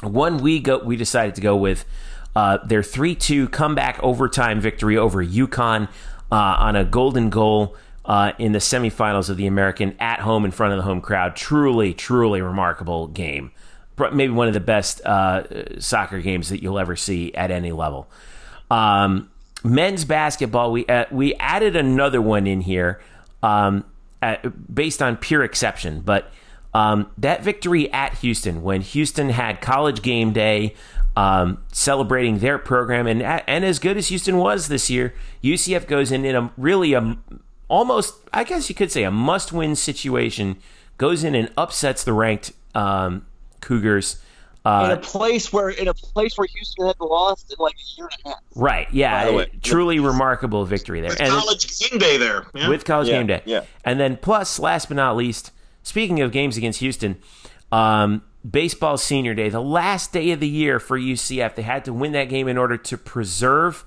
one 0.02 0.38
we 0.38 0.60
go 0.60 0.80
we 0.80 0.96
decided 0.96 1.36
to 1.36 1.42
go 1.42 1.56
with 1.56 1.86
uh, 2.36 2.58
their 2.66 2.84
3 2.84 3.16
2 3.16 3.50
comeback 3.50 4.02
overtime 4.02 4.60
victory 4.60 4.98
over 4.98 5.24
UConn 5.24 5.88
uh, 6.32 6.36
on 6.36 6.76
a 6.76 6.84
golden 6.84 7.30
goal 7.30 7.76
uh, 8.06 8.34
in 8.38 8.52
the 8.52 8.60
semifinals 8.60 9.30
of 9.30 9.38
the 9.38 9.48
American 9.48 9.96
at 10.00 10.20
home 10.20 10.46
in 10.46 10.52
front 10.52 10.74
of 10.74 10.78
the 10.78 10.84
home 10.84 11.02
crowd. 11.02 11.36
Truly, 11.36 11.94
truly 11.94 12.42
remarkable 12.42 13.08
game. 13.08 13.52
Maybe 13.98 14.34
one 14.34 14.48
of 14.48 14.54
the 14.54 14.60
best 14.60 15.06
uh, 15.06 15.80
soccer 15.80 16.20
games 16.20 16.50
that 16.50 16.62
you'll 16.62 16.80
ever 16.80 16.96
see 16.96 17.34
at 17.36 17.52
any 17.52 17.72
level. 17.72 18.10
Um, 18.72 19.30
men's 19.64 20.04
basketball, 20.04 20.72
we, 20.72 20.86
uh, 20.88 21.06
we 21.12 21.36
added 21.36 21.76
another 21.76 22.22
one 22.22 22.48
in 22.48 22.62
here 22.62 23.00
um, 23.44 23.86
at, 24.22 24.74
based 24.74 25.02
on 25.02 25.18
pure 25.18 25.44
exception, 25.44 26.02
but. 26.02 26.32
Um, 26.76 27.12
that 27.20 27.44
victory 27.44 27.94
at 27.94 28.16
Houston, 28.16 28.64
when 28.64 28.82
Houston 28.82 29.30
had 29.30 29.62
college 29.62 30.02
game 30.02 30.34
day, 30.34 30.74
um, 31.16 31.64
celebrating 31.72 32.40
their 32.40 32.58
program, 32.58 33.08
and 33.08 33.22
and 33.22 33.64
as 33.66 33.80
good 33.80 33.98
as 33.98 34.08
Houston 34.08 34.38
was 34.38 34.68
this 34.68 34.90
year, 34.90 35.14
UCF 35.44 35.88
goes 35.88 36.12
in 36.12 36.26
in 36.26 36.36
a 36.36 36.52
really 36.58 36.94
a 36.94 37.18
almost, 37.68 38.16
I 38.32 38.44
guess 38.44 38.70
you 38.70 38.76
could 38.76 38.92
say, 38.92 39.04
a 39.04 39.12
must-win 39.12 39.76
situation. 39.76 40.58
Goes 40.98 41.24
in 41.24 41.34
and 41.36 41.52
upsets 41.58 42.04
the 42.04 42.14
ranked 42.14 42.52
um, 42.76 43.26
Cougars. 43.62 44.22
Uh, 44.66 44.84
in 44.86 44.92
a 44.92 45.02
place 45.02 45.52
where 45.52 45.70
in 45.70 45.88
a 45.90 45.94
place 45.94 46.38
where 46.38 46.48
Houston 46.48 46.88
had 46.88 46.96
lost 47.02 47.52
in 47.52 47.58
like 47.60 47.74
a 47.74 47.98
year 47.98 48.08
and 48.10 48.18
a 48.26 48.30
half. 48.30 48.40
right, 48.56 48.88
yeah, 48.94 49.26
By 49.26 49.32
the 49.32 49.38
way. 49.38 49.48
truly 49.62 50.00
remarkable 50.00 50.64
victory 50.66 51.02
there. 51.02 51.10
With 51.10 51.20
And- 51.20 51.32
college 51.32 51.80
game 51.80 52.00
day 52.00 52.18
there. 52.18 52.46
Yeah. 52.56 52.70
with 52.70 52.86
college 52.86 53.10
Yeah, 53.10 53.18
game 53.18 53.28
day. 53.28 53.42
yeah. 53.46 53.62
And 53.84 54.00
then 54.00 54.16
plus, 54.18 54.60
last 54.60 54.88
but 54.88 54.96
not 54.96 55.18
least, 55.18 55.52
speaking 55.82 56.22
of 56.22 56.32
games 56.32 56.56
against 56.56 56.80
Houston, 56.80 57.18
um, 57.74 58.22
baseball 58.50 58.98
senior 58.98 59.34
day, 59.34 59.50
the 59.50 59.62
last 59.62 60.12
day 60.12 60.32
of 60.32 60.40
the 60.40 60.48
year 60.48 60.80
for 60.80 60.98
UCF, 61.00 61.56
they 61.56 61.62
had 61.62 61.86
to 61.86 61.94
win 61.94 62.12
that 62.14 62.30
game 62.30 62.48
in 62.48 62.58
order 62.58 62.78
to 62.78 62.98
preserve. 62.98 63.86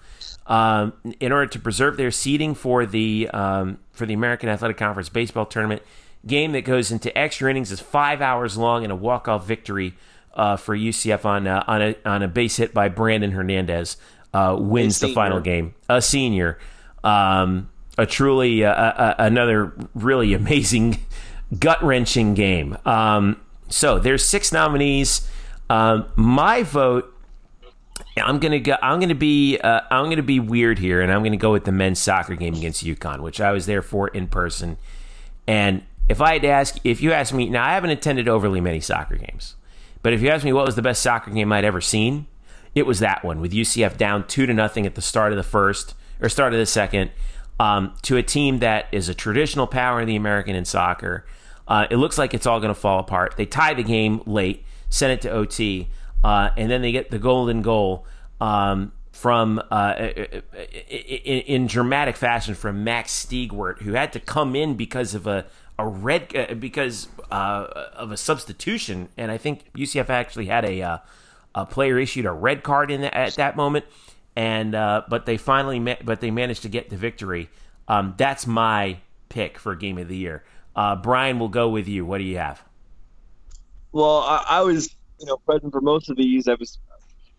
Um, 0.49 0.92
in 1.19 1.33
order 1.33 1.49
to 1.49 1.59
preserve 1.59 1.97
their 1.97 2.12
seeding 2.12 2.55
for 2.55 2.87
the 2.87 3.29
um, 3.33 3.79
for 3.90 4.07
the 4.07 4.14
American 4.14 4.49
Athletic 4.49 4.77
Conference 4.77 5.09
baseball 5.09 5.45
tournament, 5.45 5.83
game 6.25 6.53
that 6.53 6.62
goes 6.62 6.92
into 6.92 7.16
extra 7.19 7.51
innings 7.51 7.73
is 7.73 7.81
five 7.81 8.21
hours 8.21 8.57
long 8.57 8.85
and 8.85 8.92
a 8.92 8.97
walk 8.97 9.27
off 9.27 9.45
victory 9.45 9.95
uh, 10.35 10.57
for 10.57 10.77
UCF 10.77 11.25
on 11.25 11.47
uh, 11.47 11.64
on 11.66 11.83
a 11.83 11.97
on 12.05 12.23
a 12.23 12.29
base 12.29 12.57
hit 12.57 12.73
by 12.73 12.88
Brandon 12.88 13.33
Hernandez 13.33 13.97
uh, 14.33 14.57
wins 14.59 15.01
the 15.01 15.12
final 15.12 15.40
game. 15.40 15.75
A 15.88 16.03
senior, 16.03 16.59
um, 17.03 17.71
a 17.97 18.07
truly 18.07 18.64
uh, 18.64 18.73
uh, 18.73 19.14
another 19.19 19.73
really 19.95 20.35
amazing, 20.35 20.99
gut 21.59 21.83
wrenching 21.83 22.35
game. 22.35 22.77
Um, 22.85 23.40
so 23.68 23.98
there's 23.98 24.24
six 24.24 24.52
nominees. 24.52 25.29
Um, 25.68 26.07
my 26.16 26.62
vote. 26.62 27.12
I'm 28.18 28.38
gonna 28.38 28.61
go. 28.61 28.76
I'm 28.83 29.00
gonna 29.00 29.14
be. 29.14 29.59
Uh, 29.59 29.81
I'm 29.90 30.09
gonna 30.09 30.22
be 30.22 30.40
weird 30.40 30.79
here, 30.79 31.00
and 31.00 31.12
I'm 31.12 31.22
gonna 31.22 31.37
go 31.37 31.52
with 31.52 31.64
the 31.64 31.72
men's 31.72 31.98
soccer 31.98 32.35
game 32.35 32.55
against 32.55 32.85
UConn, 32.85 33.20
which 33.20 33.40
I 33.40 33.52
was 33.52 33.66
there 33.66 33.83
for 33.83 34.09
in 34.09 34.26
person. 34.29 34.79
And 35.46 35.83
if 36.09 36.20
I 36.20 36.35
had 36.35 36.42
to 36.42 36.48
ask, 36.48 36.79
if 36.85 37.00
you 37.00 37.12
ask 37.12 37.35
me, 37.35 37.48
now 37.48 37.64
I 37.64 37.72
haven't 37.72 37.90
attended 37.90 38.29
overly 38.29 38.61
many 38.61 38.81
soccer 38.81 39.16
games, 39.16 39.57
but 40.02 40.12
if 40.12 40.22
you 40.22 40.29
ask 40.29 40.44
me 40.44 40.52
what 40.52 40.66
was 40.66 40.76
the 40.76 40.83
best 40.83 41.02
soccer 41.02 41.31
game 41.31 41.52
I'd 41.52 41.64
ever 41.64 41.81
seen, 41.81 42.26
it 42.74 42.87
was 42.87 43.00
that 43.00 43.24
one 43.24 43.40
with 43.40 43.52
UCF 43.52 43.96
down 43.96 44.26
two 44.26 44.46
to 44.46 44.55
nothing 44.55 44.87
at 44.87 44.94
the 44.94 45.02
start 45.02 45.33
of 45.33 45.37
the 45.37 45.42
first 45.42 45.94
or 46.20 46.29
start 46.29 46.52
of 46.52 46.59
the 46.59 46.66
second 46.66 47.11
um, 47.59 47.94
to 48.02 48.16
a 48.16 48.22
team 48.22 48.59
that 48.59 48.87
is 48.92 49.09
a 49.09 49.14
traditional 49.14 49.66
power 49.66 50.00
in 50.00 50.07
the 50.07 50.16
American 50.16 50.55
in 50.55 50.64
soccer. 50.64 51.26
Uh, 51.68 51.87
it 51.90 51.96
looks 51.96 52.18
like 52.18 52.35
it's 52.35 52.46
all 52.46 52.61
going 52.61 52.74
to 52.74 52.81
fall 52.81 52.98
apart. 52.98 53.35
They 53.37 53.46
tie 53.46 53.74
the 53.74 53.83
game 53.83 54.22
late, 54.26 54.64
send 54.88 55.12
it 55.12 55.22
to 55.22 55.31
OT, 55.31 55.88
uh, 56.22 56.50
and 56.57 56.70
then 56.70 56.83
they 56.83 56.92
get 56.92 57.11
the 57.11 57.18
golden 57.18 57.62
goal 57.62 58.07
um, 58.40 58.92
from 59.12 59.62
uh, 59.70 59.94
in, 59.98 61.40
in 61.40 61.66
dramatic 61.66 62.16
fashion 62.16 62.55
from 62.55 62.85
Max 62.85 63.12
Stiegwert, 63.12 63.83
who 63.83 63.92
had 63.92 64.12
to 64.12 64.20
come 64.20 64.55
in 64.55 64.74
because 64.74 65.14
of 65.14 65.26
a 65.26 65.46
a 65.79 65.87
red 65.87 66.35
uh, 66.35 66.55
because 66.55 67.09
uh, 67.31 67.66
of 67.94 68.12
a 68.12 68.16
substitution, 68.16 69.09
and 69.16 69.31
I 69.31 69.38
think 69.38 69.72
UCF 69.74 70.09
actually 70.09 70.46
had 70.46 70.64
a 70.64 70.83
uh, 70.83 70.98
a 71.54 71.67
player 71.67 71.98
issued 71.98 72.27
a 72.27 72.33
red 72.33 72.62
card 72.62 72.90
in 72.90 73.02
the, 73.02 73.17
at 73.17 73.35
that 73.35 73.56
moment, 73.56 73.85
and 74.35 74.75
uh, 74.75 75.02
but 75.08 75.27
they 75.27 75.37
finally 75.37 75.79
ma- 75.81 75.96
but 76.02 76.21
they 76.21 76.31
managed 76.31 76.62
to 76.62 76.69
get 76.69 76.90
the 76.90 76.96
victory. 76.96 77.50
Um, 77.88 78.14
that's 78.17 78.46
my 78.46 78.98
pick 79.29 79.58
for 79.58 79.75
game 79.75 79.98
of 79.98 80.08
the 80.08 80.17
year. 80.17 80.44
Uh, 80.77 80.94
Brian, 80.94 81.40
will 81.40 81.48
go 81.48 81.68
with 81.68 81.88
you. 81.88 82.06
What 82.06 82.18
do 82.18 82.24
you 82.24 82.38
have? 82.38 82.62
Well, 83.90 84.18
I, 84.18 84.44
I 84.48 84.60
was, 84.60 84.94
you 85.18 85.27
know, 85.27 85.38
present 85.38 85.72
for 85.72 85.81
most 85.81 86.10
of 86.10 86.16
these. 86.16 86.46
I 86.46 86.54
was 86.54 86.79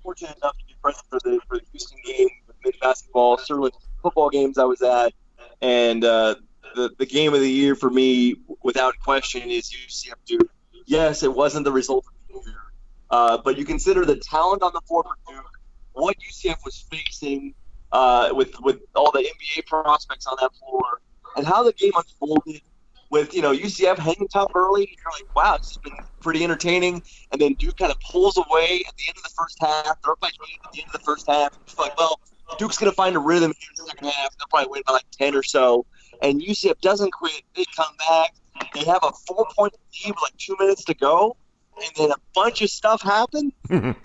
fortunate 0.03 0.35
enough 0.37 0.57
to 0.57 0.65
be 0.65 0.75
present 0.81 1.05
for 1.09 1.19
the 1.23 1.39
for 1.47 1.57
the 1.59 1.65
Houston 1.71 1.99
game 2.05 2.29
men's 2.63 2.77
basketball, 2.81 3.37
certainly 3.37 3.71
football 4.01 4.29
games 4.29 4.57
I 4.57 4.63
was 4.63 4.81
at, 4.81 5.13
and 5.61 6.03
uh, 6.03 6.35
the 6.75 6.91
the 6.97 7.05
game 7.05 7.33
of 7.33 7.39
the 7.39 7.49
year 7.49 7.75
for 7.75 7.89
me, 7.89 8.35
without 8.63 8.97
question, 8.99 9.49
is 9.49 9.69
UCF 9.69 10.15
Duke. 10.25 10.49
Yes, 10.85 11.23
it 11.23 11.33
wasn't 11.33 11.65
the 11.65 11.71
result 11.71 12.05
of 12.05 12.13
the 12.27 12.49
year, 12.49 12.61
uh, 13.09 13.37
but 13.37 13.57
you 13.57 13.65
consider 13.65 14.05
the 14.05 14.17
talent 14.17 14.63
on 14.63 14.71
the 14.73 14.81
floor 14.81 15.03
for 15.03 15.33
Duke, 15.33 15.45
what 15.93 16.15
UCF 16.19 16.63
was 16.63 16.85
facing 16.89 17.53
uh, 17.91 18.29
with 18.33 18.53
with 18.61 18.79
all 18.95 19.11
the 19.11 19.19
NBA 19.19 19.65
prospects 19.65 20.27
on 20.27 20.37
that 20.41 20.51
floor, 20.55 21.01
and 21.35 21.45
how 21.45 21.63
the 21.63 21.73
game 21.73 21.91
unfolded. 21.95 22.61
With 23.09 23.33
you 23.33 23.41
know 23.41 23.53
UCF 23.53 23.97
hanging 23.97 24.27
tough 24.27 24.51
early. 24.55 24.97
You're 24.97 25.11
like, 25.11 25.35
wow, 25.35 25.57
this 25.57 25.69
has 25.69 25.77
been 25.77 25.93
pretty 26.19 26.43
entertaining. 26.43 27.03
And 27.31 27.39
then 27.39 27.53
Duke 27.53 27.77
kind 27.77 27.91
of 27.91 27.99
pulls 27.99 28.37
away 28.37 28.83
at 28.87 28.95
the 28.97 29.03
end 29.07 29.17
of 29.17 29.23
the 29.23 29.33
first 29.37 29.57
half. 29.61 30.01
They're 30.03 30.13
up 30.13 30.19
by 30.19 30.27
eight 30.27 30.59
at 30.65 30.71
the 30.71 30.79
end 30.79 30.87
of 30.87 30.93
the 30.93 31.05
first 31.05 31.27
half. 31.27 31.57
It's 31.63 31.77
like, 31.77 31.97
well, 31.97 32.19
Duke's 32.57 32.77
going 32.77 32.91
to 32.91 32.95
find 32.95 33.15
a 33.15 33.19
rhythm 33.19 33.53
here 33.57 33.69
in 33.77 33.83
the 33.83 33.89
second 33.89 34.07
half. 34.07 34.37
They'll 34.37 34.47
probably 34.49 34.71
win 34.71 34.83
by 34.85 34.93
like 34.93 35.09
ten 35.11 35.35
or 35.35 35.43
so. 35.43 35.85
And 36.21 36.41
UCF 36.41 36.79
doesn't 36.81 37.11
quit. 37.11 37.43
They 37.55 37.65
come 37.75 37.95
back. 37.97 38.33
They 38.73 38.85
have 38.85 39.03
a 39.03 39.11
four 39.27 39.47
point 39.55 39.73
lead 39.73 40.11
with 40.11 40.21
like 40.21 40.37
two 40.37 40.55
minutes 40.59 40.83
to 40.85 40.93
go, 40.95 41.37
and 41.81 41.91
then 41.95 42.11
a 42.11 42.19
bunch 42.33 42.61
of 42.61 42.69
stuff 42.69 43.01
happened. 43.01 43.53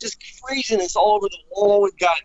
just 0.00 0.18
craziness 0.42 0.96
all 0.96 1.16
over 1.16 1.28
the 1.28 1.38
wall. 1.52 1.82
We've 1.82 1.96
got 1.96 2.16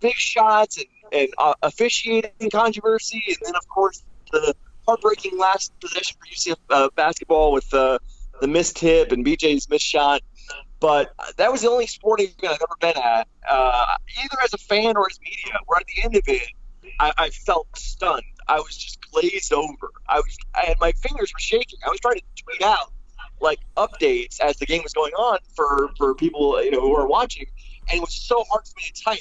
big 0.00 0.14
shots 0.14 0.78
and, 0.78 0.86
and 1.12 1.28
uh, 1.38 1.54
officiating 1.62 2.50
controversy, 2.50 3.22
and 3.28 3.36
then 3.42 3.54
of 3.54 3.68
course 3.68 4.02
the 4.32 4.54
heartbreaking 4.86 5.38
last 5.38 5.72
possession 5.80 6.16
for 6.18 6.26
UCF 6.26 6.56
uh, 6.70 6.88
basketball 6.94 7.52
with 7.52 7.72
uh, 7.74 7.98
the 8.40 8.48
missed 8.48 8.76
tip 8.76 9.12
and 9.12 9.24
BJ's 9.24 9.68
missed 9.68 9.86
shot. 9.86 10.22
But 10.78 11.14
that 11.38 11.50
was 11.50 11.62
the 11.62 11.70
only 11.70 11.86
sporting 11.86 12.26
event 12.38 12.54
I've 12.54 12.62
ever 12.62 12.76
been 12.80 13.02
at, 13.02 13.28
uh, 13.48 13.96
either 14.22 14.36
as 14.44 14.52
a 14.52 14.58
fan 14.58 14.96
or 14.96 15.06
as 15.10 15.18
media. 15.20 15.58
Where 15.66 15.80
at 15.80 15.86
the 15.86 16.04
end 16.04 16.16
of 16.16 16.22
it, 16.26 16.48
I, 17.00 17.12
I 17.16 17.30
felt 17.30 17.66
stunned. 17.76 18.22
I 18.46 18.56
was 18.56 18.76
just 18.76 19.00
glazed 19.10 19.52
over. 19.52 19.90
I 20.08 20.16
was, 20.16 20.36
had 20.54 20.76
my 20.80 20.92
fingers 20.92 21.32
were 21.32 21.40
shaking. 21.40 21.78
I 21.84 21.90
was 21.90 21.98
trying 22.00 22.16
to 22.16 22.42
tweet 22.42 22.62
out 22.62 22.92
like 23.40 23.58
updates 23.76 24.40
as 24.40 24.56
the 24.56 24.66
game 24.66 24.82
was 24.82 24.92
going 24.92 25.12
on 25.12 25.38
for 25.54 25.90
for 25.98 26.14
people 26.14 26.62
you 26.62 26.70
know 26.70 26.80
who 26.80 26.94
are 26.96 27.06
watching, 27.06 27.46
and 27.88 27.98
it 27.98 28.00
was 28.00 28.14
so 28.14 28.44
hard 28.50 28.66
for 28.66 28.74
me 28.76 28.84
to 28.92 29.02
type. 29.02 29.18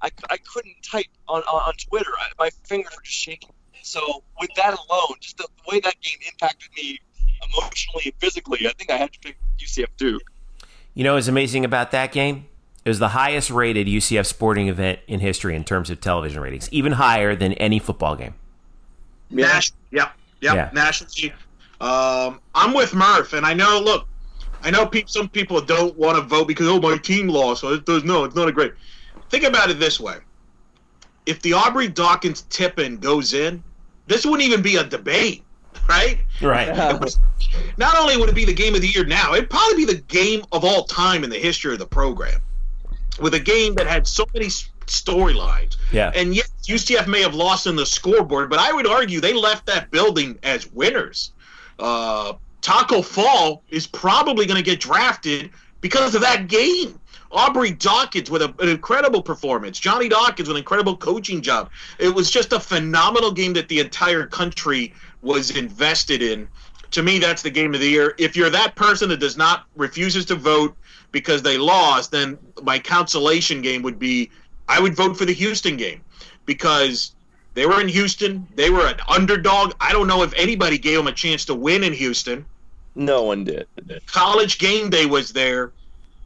I, 0.00 0.10
I 0.30 0.36
couldn't 0.38 0.76
type 0.82 1.06
on 1.28 1.42
on, 1.42 1.62
on 1.62 1.74
Twitter. 1.74 2.10
I, 2.18 2.30
my 2.38 2.50
fingers 2.64 2.94
were 2.96 3.02
just 3.02 3.16
shaking. 3.16 3.50
So 3.82 4.22
with 4.40 4.50
that 4.56 4.74
alone, 4.74 5.16
just 5.20 5.38
the 5.38 5.48
way 5.70 5.80
that 5.80 5.94
game 6.00 6.18
impacted 6.30 6.70
me 6.76 6.98
emotionally 7.42 8.02
and 8.06 8.14
physically, 8.18 8.66
I 8.66 8.72
think 8.72 8.90
I 8.90 8.96
had 8.96 9.12
to 9.12 9.18
pick 9.18 9.36
UCF 9.60 9.88
Duke. 9.96 10.22
You 10.94 11.04
know 11.04 11.14
what's 11.14 11.28
amazing 11.28 11.64
about 11.64 11.90
that 11.92 12.12
game? 12.12 12.46
It 12.84 12.88
was 12.88 12.98
the 12.98 13.08
highest 13.08 13.50
rated 13.50 13.86
UCF 13.86 14.26
sporting 14.26 14.68
event 14.68 14.98
in 15.06 15.20
history 15.20 15.54
in 15.54 15.64
terms 15.64 15.88
of 15.88 16.00
television 16.00 16.42
ratings, 16.42 16.68
even 16.72 16.92
higher 16.92 17.36
than 17.36 17.52
any 17.54 17.78
football 17.78 18.16
game. 18.16 18.34
Yeah. 19.30 19.46
Nash, 19.46 19.72
yep, 19.90 20.12
yep, 20.40 20.54
yeah. 20.54 20.70
nationally. 20.72 21.32
Um, 21.80 22.40
I'm 22.54 22.74
with 22.74 22.94
Murph, 22.94 23.32
and 23.32 23.46
I 23.46 23.54
know. 23.54 23.80
Look, 23.80 24.06
I 24.62 24.70
know 24.70 24.86
pe- 24.86 25.04
some 25.06 25.28
people 25.28 25.60
don't 25.60 25.96
want 25.96 26.16
to 26.16 26.22
vote 26.22 26.46
because 26.46 26.68
oh 26.68 26.80
my 26.80 26.96
team 26.96 27.28
lost, 27.28 27.60
so 27.60 27.72
it 27.72 27.86
does 27.86 28.04
no, 28.04 28.24
it's 28.24 28.34
not 28.34 28.48
a 28.48 28.52
great. 28.52 28.72
Think 29.30 29.44
about 29.44 29.70
it 29.70 29.78
this 29.78 29.98
way: 29.98 30.18
if 31.26 31.40
the 31.42 31.52
Aubrey 31.52 31.88
Dawkins 31.88 32.42
tip-in 32.50 32.98
goes 32.98 33.32
in, 33.32 33.62
this 34.12 34.24
wouldn't 34.24 34.42
even 34.42 34.62
be 34.62 34.76
a 34.76 34.84
debate, 34.84 35.42
right? 35.88 36.18
Right. 36.40 37.00
Was, 37.00 37.18
not 37.76 37.96
only 37.98 38.16
would 38.16 38.28
it 38.28 38.34
be 38.34 38.44
the 38.44 38.54
game 38.54 38.74
of 38.74 38.80
the 38.80 38.88
year 38.88 39.04
now, 39.04 39.34
it'd 39.34 39.50
probably 39.50 39.84
be 39.84 39.92
the 39.92 40.00
game 40.02 40.44
of 40.52 40.64
all 40.64 40.84
time 40.84 41.24
in 41.24 41.30
the 41.30 41.38
history 41.38 41.72
of 41.72 41.78
the 41.78 41.86
program, 41.86 42.40
with 43.20 43.34
a 43.34 43.40
game 43.40 43.74
that 43.76 43.86
had 43.86 44.06
so 44.06 44.26
many 44.34 44.46
storylines. 44.86 45.76
Yeah. 45.92 46.12
And 46.14 46.34
yes, 46.34 46.50
UCF 46.64 47.06
may 47.06 47.22
have 47.22 47.34
lost 47.34 47.66
in 47.66 47.76
the 47.76 47.86
scoreboard, 47.86 48.50
but 48.50 48.58
I 48.58 48.72
would 48.72 48.86
argue 48.86 49.20
they 49.20 49.34
left 49.34 49.66
that 49.66 49.90
building 49.90 50.38
as 50.42 50.70
winners. 50.72 51.32
Uh, 51.78 52.34
Taco 52.60 53.02
Fall 53.02 53.62
is 53.68 53.86
probably 53.86 54.46
going 54.46 54.56
to 54.56 54.64
get 54.64 54.80
drafted 54.80 55.50
because 55.80 56.14
of 56.14 56.20
that 56.22 56.48
game. 56.48 56.98
Aubrey 57.32 57.70
Dawkins 57.70 58.30
with 58.30 58.42
a, 58.42 58.54
an 58.58 58.68
incredible 58.68 59.22
performance. 59.22 59.78
Johnny 59.78 60.08
Dawkins 60.08 60.48
with 60.48 60.56
an 60.56 60.60
incredible 60.60 60.96
coaching 60.96 61.40
job. 61.40 61.70
It 61.98 62.14
was 62.14 62.30
just 62.30 62.52
a 62.52 62.60
phenomenal 62.60 63.32
game 63.32 63.52
that 63.54 63.68
the 63.68 63.80
entire 63.80 64.26
country 64.26 64.92
was 65.22 65.50
invested 65.56 66.22
in. 66.22 66.48
To 66.92 67.02
me, 67.02 67.18
that's 67.18 67.42
the 67.42 67.50
game 67.50 67.74
of 67.74 67.80
the 67.80 67.88
year. 67.88 68.14
If 68.18 68.36
you're 68.36 68.50
that 68.50 68.76
person 68.76 69.08
that 69.08 69.18
does 69.18 69.36
not 69.36 69.64
refuses 69.76 70.26
to 70.26 70.34
vote 70.34 70.76
because 71.10 71.42
they 71.42 71.56
lost, 71.56 72.10
then 72.10 72.38
my 72.62 72.78
consolation 72.78 73.62
game 73.62 73.82
would 73.82 73.98
be 73.98 74.30
I 74.68 74.80
would 74.80 74.94
vote 74.94 75.16
for 75.16 75.24
the 75.24 75.32
Houston 75.32 75.76
game 75.76 76.02
because 76.46 77.14
they 77.54 77.66
were 77.66 77.80
in 77.80 77.88
Houston. 77.88 78.46
They 78.54 78.70
were 78.70 78.86
an 78.86 78.98
underdog. 79.08 79.74
I 79.80 79.92
don't 79.92 80.06
know 80.06 80.22
if 80.22 80.32
anybody 80.34 80.78
gave 80.78 80.96
them 80.96 81.06
a 81.06 81.12
chance 81.12 81.44
to 81.46 81.54
win 81.54 81.84
in 81.84 81.92
Houston. 81.92 82.44
No 82.94 83.22
one 83.22 83.44
did. 83.44 83.66
College 84.06 84.58
game 84.58 84.90
day 84.90 85.06
was 85.06 85.32
there, 85.32 85.72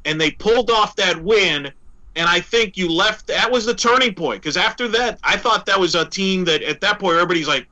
and 0.06 0.20
they 0.20 0.30
pulled 0.30 0.70
off 0.70 0.96
that 0.96 1.22
win. 1.22 1.70
And 2.14 2.26
I 2.26 2.40
think 2.40 2.78
you 2.78 2.90
left. 2.90 3.26
That 3.26 3.50
was 3.50 3.66
the 3.66 3.74
turning 3.74 4.14
point 4.14 4.40
because 4.40 4.56
after 4.56 4.88
that, 4.88 5.18
I 5.22 5.36
thought 5.36 5.66
that 5.66 5.78
was 5.78 5.94
a 5.94 6.06
team 6.06 6.46
that 6.46 6.62
at 6.62 6.80
that 6.80 6.98
point 6.98 7.16
everybody's 7.16 7.48
like, 7.48 7.66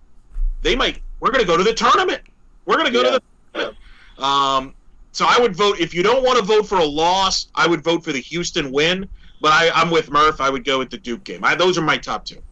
they 0.61 0.77
might. 0.77 1.01
We're 1.21 1.31
going 1.31 1.43
to 1.43 1.47
go 1.47 1.57
to 1.57 1.63
the 1.63 1.73
tournament. 1.73 2.21
We're 2.67 2.77
going 2.77 2.87
to 2.87 2.93
go 2.93 3.03
yeah. 3.03 3.11
to 3.11 3.13
the. 3.13 3.23
Tournament. 3.55 3.79
Um, 4.19 4.75
so 5.13 5.25
I 5.27 5.39
would 5.41 5.57
vote 5.57 5.81
if 5.81 5.95
you 5.95 6.03
don't 6.03 6.23
want 6.23 6.39
to 6.39 6.45
vote 6.45 6.67
for 6.67 6.79
a 6.79 6.85
loss. 6.85 7.49
I 7.55 7.67
would 7.67 7.83
vote 7.83 8.05
for 8.05 8.13
the 8.13 8.21
Houston 8.21 8.71
win. 8.71 9.09
But 9.41 9.53
I, 9.53 9.71
I'm 9.71 9.91
with 9.91 10.11
Murph. 10.11 10.41
I 10.41 10.51
would 10.51 10.65
go 10.65 10.79
with 10.79 10.91
the 10.91 10.99
Duke 10.99 11.25
game. 11.25 11.45
I, 11.45 11.55
those 11.55 11.79
are 11.79 11.83
my 11.83 11.97
top 11.97 12.25
two. 12.25 12.43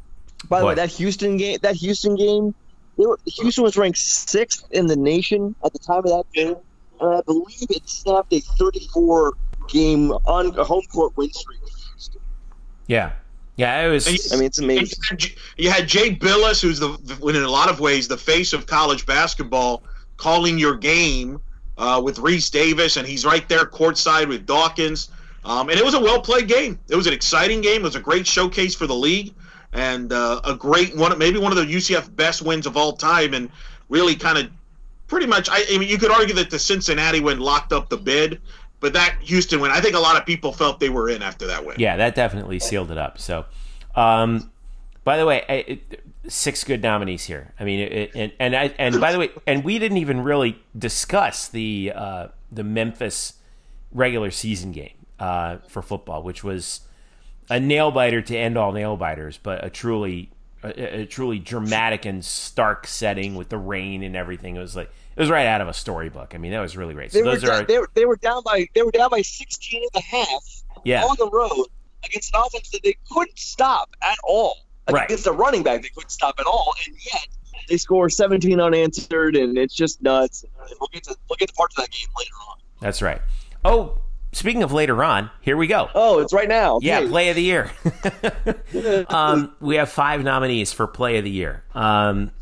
By 0.48 0.60
the 0.60 0.66
way, 0.66 0.74
that 0.74 0.90
Houston 0.90 1.36
game, 1.36 1.58
that 1.62 1.76
Houston 1.76 2.16
game, 2.16 2.54
were, 2.96 3.18
Houston 3.26 3.64
was 3.64 3.76
ranked 3.76 3.98
sixth 3.98 4.66
in 4.72 4.86
the 4.86 4.96
nation 4.96 5.54
at 5.64 5.72
the 5.72 5.78
time 5.78 5.98
of 5.98 6.04
that 6.04 6.24
game, 6.34 6.56
and 7.00 7.14
I 7.14 7.20
believe 7.22 7.70
it 7.70 7.88
snapped 7.88 8.32
a 8.32 8.40
34 8.40 9.34
game 9.68 10.10
on 10.10 10.58
a 10.58 10.64
home 10.64 10.84
court 10.92 11.16
win 11.16 11.32
streak. 11.32 11.60
Yeah. 12.86 13.12
Yeah, 13.56 13.86
it 13.86 13.90
was. 13.90 14.32
I 14.32 14.36
mean, 14.36 14.46
it's 14.46 14.58
amazing. 14.58 14.98
You 15.00 15.08
had, 15.08 15.24
you 15.58 15.70
had 15.70 15.86
Jay 15.86 16.14
Bilas, 16.14 16.60
who's 16.62 16.80
the, 16.80 16.88
in 17.28 17.36
a 17.36 17.48
lot 17.48 17.68
of 17.68 17.80
ways, 17.80 18.08
the 18.08 18.16
face 18.16 18.54
of 18.54 18.66
college 18.66 19.04
basketball, 19.04 19.82
calling 20.16 20.58
your 20.58 20.74
game 20.74 21.40
uh, 21.76 22.00
with 22.02 22.16
Rece 22.16 22.50
Davis, 22.50 22.96
and 22.96 23.06
he's 23.06 23.26
right 23.26 23.46
there 23.48 23.64
courtside 23.66 24.28
with 24.28 24.46
Dawkins. 24.46 25.10
Um, 25.44 25.68
and 25.68 25.78
it 25.78 25.84
was 25.84 25.94
a 25.94 26.00
well 26.00 26.20
played 26.20 26.48
game. 26.48 26.78
It 26.88 26.96
was 26.96 27.06
an 27.06 27.12
exciting 27.12 27.60
game. 27.60 27.82
It 27.82 27.84
was 27.84 27.96
a 27.96 28.00
great 28.00 28.26
showcase 28.26 28.74
for 28.74 28.86
the 28.86 28.94
league 28.94 29.34
and 29.72 30.12
uh, 30.12 30.40
a 30.44 30.54
great 30.54 30.96
one, 30.96 31.16
maybe 31.18 31.38
one 31.38 31.52
of 31.52 31.58
the 31.58 31.64
UCF 31.64 32.14
best 32.14 32.42
wins 32.42 32.66
of 32.66 32.76
all 32.76 32.92
time, 32.92 33.34
and 33.34 33.50
really 33.88 34.14
kind 34.14 34.38
of 34.38 34.50
pretty 35.06 35.26
much. 35.26 35.48
I, 35.50 35.64
I 35.70 35.78
mean, 35.78 35.88
you 35.88 35.98
could 35.98 36.10
argue 36.10 36.34
that 36.34 36.50
the 36.50 36.58
Cincinnati 36.58 37.20
win 37.20 37.40
locked 37.40 37.72
up 37.72 37.88
the 37.88 37.96
bid, 37.96 38.40
but 38.82 38.92
that 38.94 39.16
Houston 39.22 39.60
win, 39.60 39.70
I 39.70 39.80
think 39.80 39.94
a 39.94 40.00
lot 40.00 40.16
of 40.16 40.26
people 40.26 40.52
felt 40.52 40.80
they 40.80 40.88
were 40.88 41.08
in 41.08 41.22
after 41.22 41.46
that 41.46 41.64
win. 41.64 41.76
Yeah, 41.78 41.96
that 41.96 42.16
definitely 42.16 42.58
sealed 42.58 42.90
it 42.90 42.98
up. 42.98 43.16
So, 43.18 43.46
um, 43.94 44.50
by 45.04 45.16
the 45.16 45.24
way, 45.24 45.44
it, 45.48 46.04
six 46.28 46.64
good 46.64 46.82
nominees 46.82 47.24
here. 47.24 47.54
I 47.60 47.64
mean, 47.64 47.80
it, 47.80 48.10
and 48.14 48.32
and 48.40 48.56
I, 48.56 48.74
and 48.78 49.00
by 49.00 49.12
the 49.12 49.20
way, 49.20 49.30
and 49.46 49.62
we 49.62 49.78
didn't 49.78 49.98
even 49.98 50.22
really 50.22 50.60
discuss 50.76 51.46
the 51.48 51.92
uh, 51.94 52.28
the 52.50 52.64
Memphis 52.64 53.34
regular 53.92 54.32
season 54.32 54.72
game 54.72 54.96
uh, 55.20 55.58
for 55.68 55.80
football, 55.80 56.24
which 56.24 56.42
was 56.42 56.80
a 57.48 57.60
nail 57.60 57.92
biter 57.92 58.20
to 58.20 58.36
end 58.36 58.58
all 58.58 58.72
nail 58.72 58.96
biters, 58.96 59.38
but 59.40 59.64
a 59.64 59.70
truly 59.70 60.32
a, 60.64 61.02
a, 61.02 61.06
truly 61.06 61.38
dramatic 61.38 62.04
and 62.04 62.24
stark 62.24 62.88
setting 62.88 63.36
with 63.36 63.48
the 63.48 63.58
rain 63.58 64.02
and 64.02 64.16
everything. 64.16 64.56
It 64.56 64.60
was 64.60 64.74
like 64.74 64.90
it 65.14 65.20
was 65.20 65.30
right 65.30 65.46
out 65.46 65.60
of 65.60 65.68
a 65.68 65.74
storybook. 65.74 66.34
I 66.34 66.38
mean, 66.38 66.52
that 66.52 66.60
was 66.60 66.76
really 66.76 66.94
great. 66.94 67.12
So 67.12 67.18
they, 67.18 67.24
were, 67.24 67.52
are, 67.52 67.64
they, 67.64 67.78
were, 67.78 67.90
they 67.94 68.04
were 68.04 68.16
down 68.16 68.42
by 68.44 68.68
they 68.74 68.82
were 68.82 68.90
down 68.90 69.10
by 69.10 69.22
16 69.22 69.82
and 69.82 70.02
a 70.02 70.04
half 70.04 70.62
yeah. 70.84 71.04
on 71.04 71.16
the 71.18 71.30
road 71.30 71.66
against 72.04 72.34
an 72.34 72.42
offense 72.44 72.70
that 72.70 72.82
they 72.82 72.96
couldn't 73.10 73.38
stop 73.38 73.90
at 74.02 74.16
all. 74.24 74.56
Right. 74.90 75.04
Against 75.04 75.26
a 75.26 75.32
running 75.32 75.62
back 75.62 75.82
they 75.82 75.90
couldn't 75.90 76.10
stop 76.10 76.36
at 76.40 76.46
all, 76.46 76.74
and 76.86 76.96
yet 77.12 77.28
they 77.68 77.76
score 77.76 78.10
17 78.10 78.60
unanswered, 78.60 79.36
and 79.36 79.56
it's 79.56 79.74
just 79.74 80.02
nuts. 80.02 80.44
We'll 80.80 80.88
get 80.92 81.04
to 81.04 81.16
we'll 81.28 81.36
get 81.36 81.48
to 81.48 81.54
parts 81.54 81.78
of 81.78 81.84
that 81.84 81.90
game 81.90 82.08
later 82.18 82.34
on. 82.50 82.56
That's 82.80 83.00
right. 83.00 83.22
Oh, 83.64 83.98
speaking 84.32 84.62
of 84.62 84.72
later 84.72 85.04
on, 85.04 85.30
here 85.40 85.56
we 85.56 85.68
go. 85.68 85.88
Oh, 85.94 86.18
it's 86.18 86.32
right 86.32 86.48
now. 86.48 86.80
Yeah, 86.82 87.06
play 87.06 87.28
of 87.30 87.36
the 87.36 87.42
year. 87.42 87.70
um, 89.08 89.54
we 89.60 89.76
have 89.76 89.88
five 89.88 90.24
nominees 90.24 90.72
for 90.72 90.86
play 90.86 91.18
of 91.18 91.24
the 91.24 91.30
year. 91.30 91.62
Um, 91.74 92.32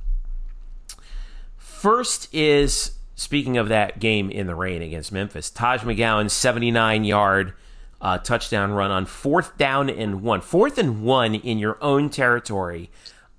first 1.80 2.28
is 2.34 2.92
speaking 3.14 3.56
of 3.56 3.68
that 3.68 3.98
game 3.98 4.30
in 4.30 4.46
the 4.46 4.54
rain 4.54 4.82
against 4.82 5.12
Memphis, 5.12 5.48
Taj 5.48 5.80
McGowan's 5.80 6.34
79 6.34 7.04
yard 7.04 7.54
uh, 8.02 8.18
touchdown 8.18 8.72
run 8.72 8.90
on 8.90 9.06
fourth 9.06 9.56
down 9.56 9.88
and 9.88 10.22
one. 10.22 10.42
Fourth 10.42 10.76
and 10.76 11.02
one 11.02 11.34
in 11.34 11.58
your 11.58 11.78
own 11.82 12.10
territory, 12.10 12.90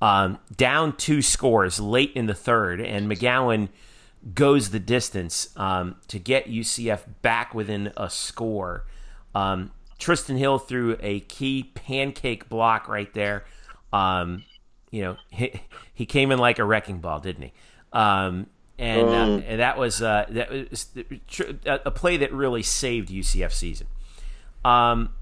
um, 0.01 0.39
down 0.55 0.95
two 0.97 1.21
scores 1.21 1.79
late 1.79 2.11
in 2.15 2.25
the 2.25 2.33
third, 2.33 2.81
and 2.81 3.09
McGowan 3.09 3.69
goes 4.33 4.71
the 4.71 4.79
distance 4.79 5.49
um, 5.55 5.95
to 6.07 6.17
get 6.17 6.47
UCF 6.47 7.01
back 7.21 7.53
within 7.53 7.93
a 7.95 8.09
score. 8.09 8.85
Um, 9.35 9.71
Trysten 9.99 10.39
Hill 10.39 10.57
threw 10.57 10.97
a 10.99 11.19
key 11.21 11.71
pancake 11.75 12.49
block 12.49 12.87
right 12.87 13.13
there. 13.13 13.45
Um, 13.93 14.45
you 14.89 15.03
know, 15.03 15.17
he, 15.29 15.61
he 15.93 16.05
came 16.07 16.31
in 16.31 16.39
like 16.39 16.57
a 16.57 16.63
wrecking 16.63 16.99
ball, 16.99 17.19
didn't 17.19 17.43
he? 17.43 17.53
Um, 17.93 18.47
and, 18.77 19.07
uh, 19.07 19.11
mm. 19.11 19.43
and, 19.47 19.59
that 19.59 19.77
was 19.77 20.01
uh, 20.01 20.25
that 20.29 20.49
was 20.49 20.87
a 21.65 21.91
play 21.91 22.17
that 22.17 22.33
really 22.33 22.63
saved 22.63 23.09
UCF 23.09 23.51
season. 23.51 23.87
Um, 24.65 25.13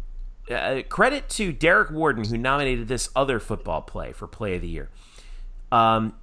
uh, 0.49 0.81
credit 0.87 1.29
to 1.29 1.51
Derek 1.51 1.91
Warden 1.91 2.25
who 2.25 2.37
nominated 2.37 2.87
this 2.87 3.09
other 3.15 3.39
football 3.39 3.81
play 3.81 4.11
for 4.13 4.27
Play 4.27 4.55
of 4.55 4.61
the 4.61 4.67
Year. 4.67 4.89
Um, 5.71 6.15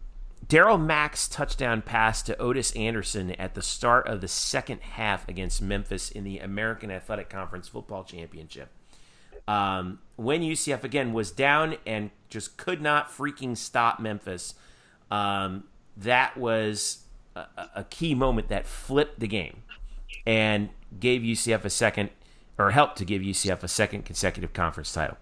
Darriel 0.46 0.80
Mack's 0.84 1.28
touchdown 1.28 1.82
pass 1.82 2.22
to 2.22 2.36
Otis 2.38 2.72
Anderson 2.72 3.32
at 3.32 3.54
the 3.54 3.62
start 3.62 4.06
of 4.06 4.20
the 4.20 4.28
second 4.28 4.80
half 4.80 5.28
against 5.28 5.60
Memphis 5.60 6.10
in 6.10 6.24
the 6.24 6.38
American 6.38 6.90
Athletic 6.90 7.28
Conference 7.28 7.68
Football 7.68 8.04
Championship. 8.04 8.68
Um, 9.48 10.00
when 10.16 10.42
UCF 10.42 10.84
again 10.84 11.12
was 11.12 11.30
down 11.30 11.76
and 11.86 12.10
just 12.28 12.56
could 12.56 12.80
not 12.80 13.10
freaking 13.10 13.56
stop 13.56 13.98
Memphis, 14.00 14.54
um, 15.10 15.64
that 15.96 16.36
was 16.36 17.04
a, 17.34 17.46
a 17.76 17.84
key 17.84 18.14
moment 18.14 18.48
that 18.48 18.66
flipped 18.66 19.20
the 19.20 19.28
game 19.28 19.62
and 20.26 20.70
gave 20.98 21.22
UCF 21.22 21.64
a 21.64 21.70
second, 21.70 22.10
or 22.58 22.70
helped 22.70 22.98
to 22.98 23.04
give 23.04 23.22
UCF 23.22 23.62
a 23.62 23.68
second 23.68 24.04
consecutive 24.04 24.52
conference 24.52 24.92
title. 24.92 25.16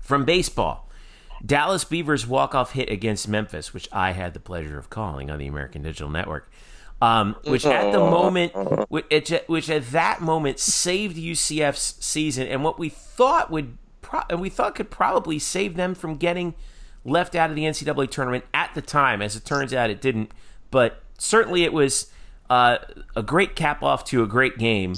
From 0.00 0.24
baseball, 0.24 0.88
Dallas 1.44 1.84
Beavers 1.84 2.26
walk-off 2.26 2.72
hit 2.72 2.90
against 2.90 3.28
Memphis, 3.28 3.74
which 3.74 3.88
I 3.92 4.12
had 4.12 4.34
the 4.34 4.40
pleasure 4.40 4.78
of 4.78 4.90
calling 4.90 5.30
on 5.30 5.38
the 5.38 5.46
American 5.46 5.82
Digital 5.82 6.10
Network, 6.10 6.50
um, 7.00 7.36
which 7.44 7.66
at 7.66 7.92
the 7.92 7.98
moment, 7.98 8.52
which, 8.88 9.70
at 9.70 9.90
that 9.90 10.20
moment 10.20 10.60
saved 10.60 11.16
UCF's 11.16 11.96
season, 12.04 12.46
and 12.46 12.62
what 12.62 12.78
we 12.78 12.88
thought 12.88 13.50
would, 13.50 13.76
pro- 14.02 14.22
and 14.30 14.40
we 14.40 14.48
thought 14.48 14.74
could 14.74 14.90
probably 14.90 15.38
save 15.38 15.74
them 15.74 15.94
from 15.94 16.16
getting 16.16 16.54
left 17.04 17.34
out 17.34 17.50
of 17.50 17.56
the 17.56 17.62
NCAA 17.62 18.10
tournament 18.10 18.44
at 18.54 18.74
the 18.74 18.82
time. 18.82 19.22
As 19.22 19.36
it 19.36 19.44
turns 19.44 19.72
out, 19.72 19.90
it 19.90 20.00
didn't, 20.00 20.32
but 20.70 21.02
certainly 21.18 21.64
it 21.64 21.72
was 21.72 22.10
uh, 22.50 22.78
a 23.16 23.22
great 23.22 23.56
cap 23.56 23.82
off 23.82 24.04
to 24.06 24.22
a 24.22 24.26
great 24.26 24.58
game. 24.58 24.94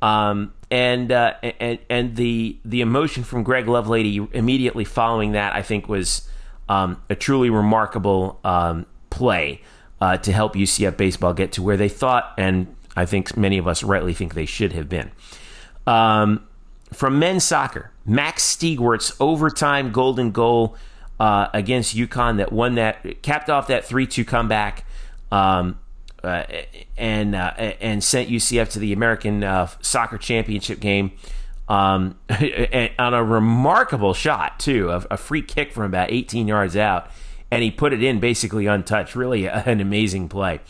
Um, 0.00 0.52
and, 0.70 1.12
uh, 1.12 1.34
and 1.60 1.78
and 1.88 2.16
the 2.16 2.58
the 2.64 2.80
emotion 2.80 3.22
from 3.22 3.44
Greg 3.44 3.66
Lovelady 3.66 4.34
immediately 4.34 4.84
following 4.84 5.32
that, 5.32 5.54
I 5.54 5.62
think, 5.62 5.88
was 5.88 6.28
um, 6.68 7.00
a 7.08 7.14
truly 7.14 7.50
remarkable 7.50 8.40
um, 8.42 8.86
play 9.10 9.60
uh, 10.00 10.16
to 10.16 10.32
help 10.32 10.54
UCF 10.54 10.96
baseball 10.96 11.34
get 11.34 11.52
to 11.52 11.62
where 11.62 11.76
they 11.76 11.88
thought, 11.88 12.34
and 12.36 12.74
I 12.96 13.06
think 13.06 13.36
many 13.36 13.58
of 13.58 13.68
us 13.68 13.84
rightly 13.84 14.14
think 14.14 14.34
they 14.34 14.46
should 14.46 14.72
have 14.72 14.88
been. 14.88 15.12
Um, 15.86 16.46
from 16.92 17.18
men's 17.18 17.44
soccer, 17.44 17.90
Max 18.04 18.44
Stiegwert's 18.44 19.14
overtime 19.20 19.92
golden 19.92 20.30
goal 20.32 20.76
uh, 21.22 21.48
against 21.54 21.94
UConn 21.94 22.38
that 22.38 22.50
won 22.50 22.74
that 22.74 23.22
capped 23.22 23.48
off 23.48 23.68
that 23.68 23.84
three 23.84 24.08
two 24.08 24.24
comeback. 24.24 24.84
Um, 25.30 25.78
uh, 26.24 26.44
and 26.96 27.34
uh, 27.36 27.52
and 27.80 28.02
sent 28.02 28.28
UCF 28.28 28.70
to 28.70 28.80
the 28.80 28.92
American 28.92 29.42
uh, 29.44 29.68
Soccer 29.80 30.18
Championship 30.18 30.78
game 30.78 31.12
um, 31.68 32.18
on 32.98 33.14
a 33.14 33.22
remarkable 33.22 34.14
shot 34.14 34.58
too, 34.60 34.90
a, 34.90 35.06
a, 35.12 35.16
free 35.16 35.42
kick 35.42 35.72
from 35.72 35.84
about 35.84 36.12
18 36.12 36.46
yards 36.46 36.76
out, 36.76 37.08
and 37.50 37.62
he 37.62 37.70
put 37.70 37.92
it 37.92 38.02
in 38.02 38.20
basically 38.20 38.66
untouched. 38.66 39.16
Really, 39.16 39.46
an 39.46 39.80
amazing 39.80 40.28
play. 40.28 40.60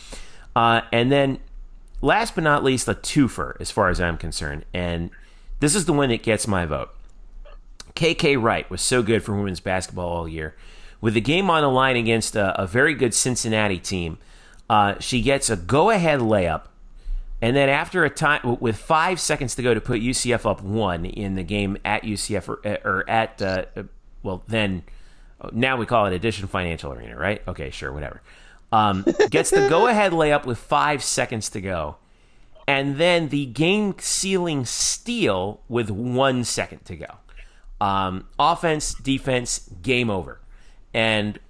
Uh, 0.54 0.82
and 0.92 1.10
then, 1.10 1.38
last 2.02 2.34
but 2.34 2.44
not 2.44 2.62
least, 2.62 2.88
a 2.88 2.94
twofer 2.94 3.58
as 3.58 3.70
far 3.70 3.88
as 3.88 4.00
I'm 4.00 4.18
concerned, 4.18 4.64
and 4.72 5.10
this 5.60 5.74
is 5.74 5.86
the 5.86 5.94
one 5.94 6.10
that 6.10 6.22
gets 6.22 6.46
my 6.46 6.66
vote. 6.66 6.90
KK 7.94 8.40
Wright 8.40 8.68
was 8.70 8.80
so 8.80 9.02
good 9.02 9.22
for 9.22 9.36
women's 9.36 9.60
basketball 9.60 10.08
all 10.08 10.28
year. 10.28 10.54
With 11.00 11.14
the 11.14 11.20
game 11.20 11.50
on 11.50 11.62
the 11.62 11.68
line 11.68 11.96
against 11.96 12.36
a, 12.36 12.60
a 12.60 12.66
very 12.66 12.94
good 12.94 13.12
Cincinnati 13.12 13.78
team, 13.78 14.18
uh, 14.70 14.98
she 15.00 15.20
gets 15.20 15.50
a 15.50 15.56
go 15.56 15.90
ahead 15.90 16.20
layup. 16.20 16.62
And 17.40 17.56
then 17.56 17.68
after 17.68 18.04
a 18.04 18.10
time, 18.10 18.58
with 18.60 18.76
five 18.76 19.18
seconds 19.18 19.56
to 19.56 19.62
go 19.62 19.74
to 19.74 19.80
put 19.80 20.00
UCF 20.00 20.48
up 20.48 20.62
one 20.62 21.04
in 21.04 21.34
the 21.34 21.42
game 21.42 21.76
at 21.84 22.04
UCF 22.04 22.48
or, 22.48 22.60
or 22.84 23.10
at, 23.10 23.42
uh, 23.42 23.64
well, 24.22 24.44
then 24.46 24.84
now 25.50 25.76
we 25.76 25.86
call 25.86 26.06
it 26.06 26.12
Addition 26.12 26.46
Financial 26.46 26.92
Arena, 26.92 27.16
right? 27.16 27.42
Okay, 27.48 27.70
sure, 27.70 27.92
whatever. 27.92 28.22
Um, 28.70 29.04
gets 29.30 29.50
the 29.50 29.68
go 29.68 29.88
ahead 29.88 30.12
layup 30.12 30.46
with 30.46 30.58
five 30.58 31.02
seconds 31.02 31.50
to 31.50 31.60
go. 31.60 31.96
And 32.66 32.96
then 32.96 33.28
the 33.28 33.46
game 33.46 33.96
sealing 33.98 34.64
steal 34.64 35.60
with 35.68 35.90
one 35.90 36.44
second 36.44 36.84
to 36.84 36.96
go. 36.96 37.18
Um, 37.82 38.28
offense, 38.38 38.94
defense, 38.94 39.68
game 39.82 40.08
over. 40.08 40.38
And 40.94 41.40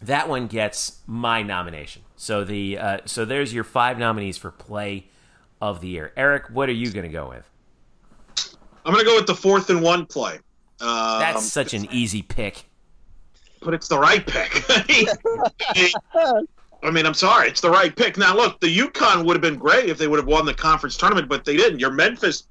that 0.00 0.28
one 0.28 0.46
gets 0.46 1.00
my 1.08 1.42
nomination. 1.42 2.02
So 2.14 2.44
the 2.44 2.78
uh, 2.78 2.98
so 3.04 3.24
there's 3.24 3.52
your 3.52 3.64
five 3.64 3.98
nominees 3.98 4.38
for 4.38 4.52
play 4.52 5.08
of 5.60 5.80
the 5.80 5.88
year. 5.88 6.12
Eric, 6.16 6.44
what 6.50 6.68
are 6.68 6.72
you 6.72 6.92
going 6.92 7.04
to 7.04 7.12
go 7.12 7.28
with? 7.28 7.50
I'm 8.84 8.92
going 8.92 9.04
to 9.04 9.10
go 9.10 9.16
with 9.16 9.26
the 9.26 9.34
fourth 9.34 9.70
and 9.70 9.82
one 9.82 10.06
play. 10.06 10.34
Um, 10.80 11.18
That's 11.18 11.44
such 11.44 11.74
an 11.74 11.88
easy 11.90 12.22
pick. 12.22 12.66
But 13.60 13.74
it's 13.74 13.88
the 13.88 13.98
right 13.98 14.24
pick. 14.24 14.64
I 16.82 16.90
mean, 16.92 17.06
I'm 17.06 17.14
sorry, 17.14 17.48
it's 17.48 17.60
the 17.62 17.70
right 17.70 17.96
pick. 17.96 18.18
Now, 18.18 18.36
look, 18.36 18.60
the 18.60 18.78
UConn 18.78 19.24
would 19.24 19.34
have 19.34 19.42
been 19.42 19.58
great 19.58 19.88
if 19.88 19.98
they 19.98 20.06
would 20.06 20.18
have 20.18 20.28
won 20.28 20.46
the 20.46 20.54
conference 20.54 20.96
tournament, 20.96 21.28
but 21.28 21.44
they 21.44 21.56
didn't. 21.56 21.80
Your 21.80 21.90
Memphis 21.90 22.46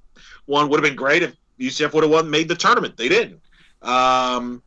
one 0.47 0.67
would 0.67 0.83
have 0.83 0.89
been 0.89 0.97
great 0.97 1.23
if 1.23 1.33
UCF 1.59 1.93
would 1.93 2.03
have 2.03 2.11
won, 2.11 2.29
made 2.29 2.47
the 2.47 2.55
tournament. 2.55 2.97
They 2.97 3.09
didn't. 3.09 3.41
Um, 3.81 4.61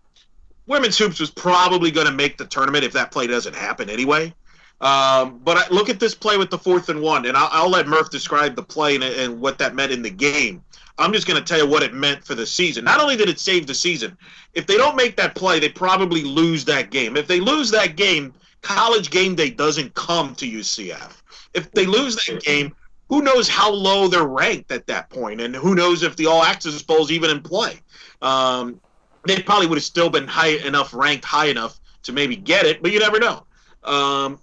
women's 0.66 0.98
hoops 0.98 1.20
was 1.20 1.30
probably 1.30 1.90
going 1.90 2.06
to 2.06 2.12
make 2.12 2.36
the 2.36 2.46
tournament 2.46 2.84
if 2.84 2.92
that 2.92 3.10
play 3.10 3.26
doesn't 3.26 3.54
happen 3.54 3.90
anyway. 3.90 4.34
Um, 4.80 5.38
but 5.38 5.56
I, 5.56 5.68
look 5.74 5.88
at 5.88 5.98
this 5.98 6.14
play 6.14 6.36
with 6.36 6.50
the 6.50 6.58
fourth 6.58 6.90
and 6.90 7.00
one, 7.00 7.24
and 7.24 7.36
I'll, 7.36 7.48
I'll 7.50 7.70
let 7.70 7.88
Murph 7.88 8.10
describe 8.10 8.56
the 8.56 8.62
play 8.62 8.94
and, 8.94 9.04
and 9.04 9.40
what 9.40 9.58
that 9.58 9.74
meant 9.74 9.92
in 9.92 10.02
the 10.02 10.10
game. 10.10 10.62
I'm 10.98 11.12
just 11.12 11.26
going 11.26 11.42
to 11.42 11.46
tell 11.46 11.64
you 11.64 11.70
what 11.70 11.82
it 11.82 11.94
meant 11.94 12.24
for 12.24 12.34
the 12.34 12.46
season. 12.46 12.84
Not 12.84 13.00
only 13.00 13.16
did 13.16 13.28
it 13.28 13.38
save 13.38 13.66
the 13.66 13.74
season, 13.74 14.16
if 14.54 14.66
they 14.66 14.76
don't 14.76 14.96
make 14.96 15.16
that 15.16 15.34
play, 15.34 15.60
they 15.60 15.68
probably 15.68 16.22
lose 16.22 16.64
that 16.66 16.90
game. 16.90 17.16
If 17.16 17.26
they 17.26 17.40
lose 17.40 17.70
that 17.70 17.96
game, 17.96 18.34
college 18.62 19.10
game 19.10 19.34
day 19.34 19.50
doesn't 19.50 19.94
come 19.94 20.34
to 20.36 20.50
UCF. 20.50 21.22
If 21.54 21.70
they 21.72 21.86
lose 21.86 22.16
that 22.26 22.42
game, 22.42 22.74
who 23.08 23.22
knows 23.22 23.48
how 23.48 23.70
low 23.70 24.08
they're 24.08 24.26
ranked 24.26 24.72
at 24.72 24.86
that 24.88 25.10
point, 25.10 25.40
and 25.40 25.54
who 25.54 25.74
knows 25.74 26.02
if 26.02 26.16
the 26.16 26.26
All 26.26 26.42
Access 26.42 26.82
Bowl 26.82 27.02
is 27.02 27.12
even 27.12 27.30
in 27.30 27.40
play. 27.40 27.80
Um, 28.20 28.80
they 29.26 29.42
probably 29.42 29.66
would 29.66 29.78
have 29.78 29.84
still 29.84 30.10
been 30.10 30.26
high 30.26 30.56
enough, 30.66 30.94
ranked 30.94 31.24
high 31.24 31.46
enough 31.46 31.78
to 32.04 32.12
maybe 32.12 32.36
get 32.36 32.66
it, 32.66 32.82
but 32.82 32.92
you 32.92 32.98
never 32.98 33.18
know. 33.18 33.44
Um, 33.84 34.38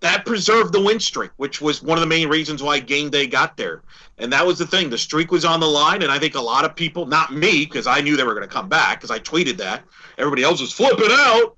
that 0.00 0.24
preserved 0.24 0.72
the 0.72 0.80
win 0.80 1.00
streak, 1.00 1.32
which 1.36 1.60
was 1.60 1.82
one 1.82 1.98
of 1.98 2.00
the 2.00 2.06
main 2.06 2.28
reasons 2.28 2.62
why 2.62 2.78
game 2.78 3.10
day 3.10 3.26
got 3.26 3.56
there. 3.56 3.82
And 4.18 4.32
that 4.32 4.46
was 4.46 4.58
the 4.58 4.66
thing. 4.66 4.90
The 4.90 4.98
streak 4.98 5.32
was 5.32 5.44
on 5.44 5.58
the 5.58 5.66
line, 5.66 6.02
and 6.02 6.10
I 6.10 6.18
think 6.18 6.36
a 6.36 6.40
lot 6.40 6.64
of 6.64 6.76
people, 6.76 7.06
not 7.06 7.34
me, 7.34 7.64
because 7.64 7.86
I 7.86 8.00
knew 8.00 8.16
they 8.16 8.24
were 8.24 8.34
going 8.34 8.48
to 8.48 8.52
come 8.52 8.68
back, 8.68 8.98
because 9.00 9.10
I 9.10 9.18
tweeted 9.18 9.56
that. 9.58 9.82
Everybody 10.16 10.42
else 10.44 10.60
was 10.60 10.72
flipping 10.72 11.10
out 11.10 11.56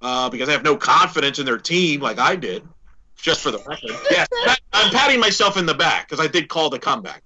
uh, 0.00 0.30
because 0.30 0.46
they 0.46 0.52
have 0.52 0.64
no 0.64 0.76
confidence 0.76 1.38
in 1.38 1.46
their 1.46 1.58
team, 1.58 2.00
like 2.00 2.18
I 2.18 2.36
did. 2.36 2.66
Just 3.22 3.40
for 3.40 3.52
the 3.52 3.58
record, 3.60 3.92
yeah, 4.10 4.26
I'm 4.72 4.90
patting 4.90 5.20
myself 5.20 5.56
in 5.56 5.64
the 5.64 5.74
back 5.74 6.08
because 6.08 6.24
I 6.24 6.28
did 6.28 6.48
call 6.48 6.68
the 6.68 6.78
comeback. 6.78 7.22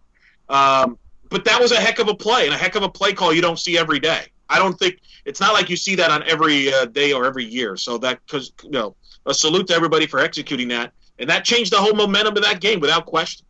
Um, 0.49 0.99
but 1.31 1.45
that 1.47 1.61
was 1.61 1.73
a 1.73 1.77
heck 1.77 1.99
of 1.99 2.09
a 2.09 2.15
play 2.15 2.45
and 2.45 2.55
a 2.55 2.59
heck 2.59 2.75
of 2.75 2.83
a 2.83 2.89
play 2.89 3.13
call 3.13 3.33
you 3.33 3.41
don't 3.41 3.59
see 3.59 3.79
every 3.79 3.99
day. 3.99 4.27
I 4.49 4.59
don't 4.59 4.79
think 4.79 4.99
it's 5.25 5.41
not 5.41 5.55
like 5.55 5.69
you 5.71 5.77
see 5.77 5.95
that 5.97 6.11
on 6.11 6.23
every 6.25 6.73
uh, 6.73 6.85
day 6.85 7.13
or 7.13 7.25
every 7.25 7.45
year. 7.45 7.77
So 7.77 7.99
that 7.99 8.21
because 8.27 8.53
you 8.63 8.71
know 8.71 8.95
a 9.25 9.35
salute 9.35 9.67
to 9.69 9.75
everybody 9.75 10.07
for 10.07 10.21
executing 10.21 10.69
that, 10.69 10.93
and 11.19 11.29
that 11.31 11.45
changed 11.45 11.73
the 11.73 11.79
whole 11.79 11.95
momentum 11.95 12.37
of 12.37 12.43
that 12.43 12.61
game 12.61 12.79
without 12.79 13.07
question. 13.07 13.47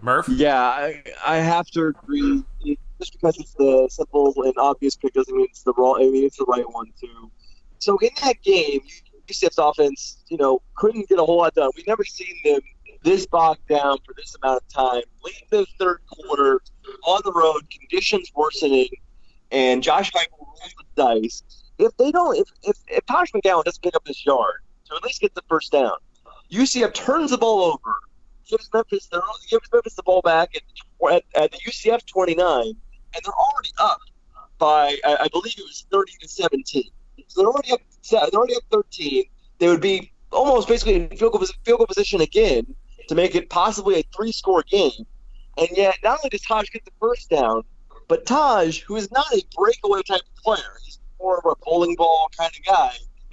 Murph? 0.00 0.28
Yeah, 0.28 0.60
I, 0.60 1.02
I 1.26 1.36
have 1.36 1.66
to 1.72 1.86
agree. 1.88 2.44
Just 2.98 3.12
because 3.12 3.38
it's 3.38 3.52
the 3.54 3.88
simple 3.90 4.32
and 4.44 4.54
obvious 4.56 4.96
pick 4.96 5.12
doesn't 5.12 5.34
mean 5.34 5.46
it's 5.50 5.62
the 5.62 5.74
wrong. 5.76 5.96
I 6.00 6.08
mean, 6.08 6.24
it's 6.24 6.38
the 6.38 6.44
right 6.44 6.64
one 6.72 6.86
too. 7.00 7.30
So 7.78 7.98
in 7.98 8.10
that 8.22 8.40
game, 8.42 8.80
UCF's 9.26 9.58
offense, 9.58 10.22
you 10.28 10.36
know, 10.36 10.60
couldn't 10.76 11.08
get 11.08 11.18
a 11.18 11.24
whole 11.24 11.38
lot 11.38 11.54
done. 11.54 11.70
We've 11.76 11.86
never 11.86 12.04
seen 12.04 12.34
them 12.44 12.60
this 13.02 13.26
bogged 13.26 13.66
down 13.68 13.98
for 14.04 14.14
this 14.16 14.34
amount 14.42 14.62
of 14.62 14.68
time. 14.68 15.02
Late 15.24 15.42
in 15.52 15.58
the 15.58 15.66
third 15.78 16.00
quarter, 16.10 16.60
on 17.06 17.20
the 17.24 17.32
road, 17.32 17.62
conditions 17.70 18.30
worsening, 18.34 18.88
and 19.50 19.82
Josh 19.82 20.10
Heupel 20.12 20.40
rolls 20.40 20.74
the 20.78 21.02
dice 21.02 21.42
if 21.78 21.96
they 21.96 22.10
don't, 22.10 22.36
if 22.36 22.48
if, 22.62 22.76
if 22.88 23.06
Taj 23.06 23.30
McGowan 23.32 23.64
doesn't 23.64 23.82
pick 23.82 23.94
up 23.94 24.04
this 24.04 24.24
yard 24.24 24.62
to 24.86 24.96
at 24.96 25.04
least 25.04 25.20
get 25.20 25.34
the 25.34 25.42
first 25.48 25.72
down, 25.72 25.96
UCF 26.50 26.94
turns 26.94 27.30
the 27.30 27.38
ball 27.38 27.62
over, 27.62 27.96
gives 28.48 28.68
Memphis 28.72 29.06
the 29.08 29.22
gives 29.50 29.68
Memphis 29.72 29.94
the 29.94 30.02
ball 30.02 30.22
back 30.22 30.50
at, 30.56 30.62
at, 31.12 31.24
at 31.34 31.52
the 31.52 31.58
UCF 31.66 32.06
29, 32.06 32.64
and 32.64 32.76
they're 33.12 33.32
already 33.32 33.72
up 33.78 34.00
by 34.58 34.96
I, 35.04 35.16
I 35.22 35.28
believe 35.28 35.54
it 35.58 35.64
was 35.64 35.86
30 35.90 36.12
to 36.20 36.28
17. 36.28 36.84
So 37.28 37.40
they're 37.40 37.50
already 37.50 37.72
up. 37.72 37.80
They're 38.10 38.20
already 38.20 38.56
up 38.56 38.62
13. 38.70 39.24
They 39.58 39.68
would 39.68 39.80
be 39.80 40.12
almost 40.32 40.68
basically 40.68 40.94
in 40.94 41.08
field 41.16 41.32
goal, 41.32 41.44
field 41.64 41.78
goal 41.78 41.86
position 41.86 42.20
again 42.20 42.66
to 43.08 43.14
make 43.14 43.34
it 43.34 43.48
possibly 43.50 44.00
a 44.00 44.04
three-score 44.14 44.62
game. 44.64 45.06
And 45.58 45.68
yet, 45.72 45.96
not 46.02 46.18
only 46.20 46.30
does 46.30 46.42
Taj 46.42 46.68
get 46.70 46.84
the 46.84 46.90
first 47.00 47.30
down, 47.30 47.62
but 48.08 48.26
Taj, 48.26 48.80
who 48.82 48.96
is 48.96 49.10
not 49.10 49.26
a 49.32 49.42
breakaway 49.56 50.02
type 50.02 50.20
of 50.20 50.42
player, 50.42 50.78
he's 50.84 50.98
more 51.20 51.38
of 51.38 51.44
a 51.46 51.54
bowling 51.64 51.94
ball 51.96 52.30
kind 52.36 52.52
of 52.56 52.64
guy, 52.64 52.92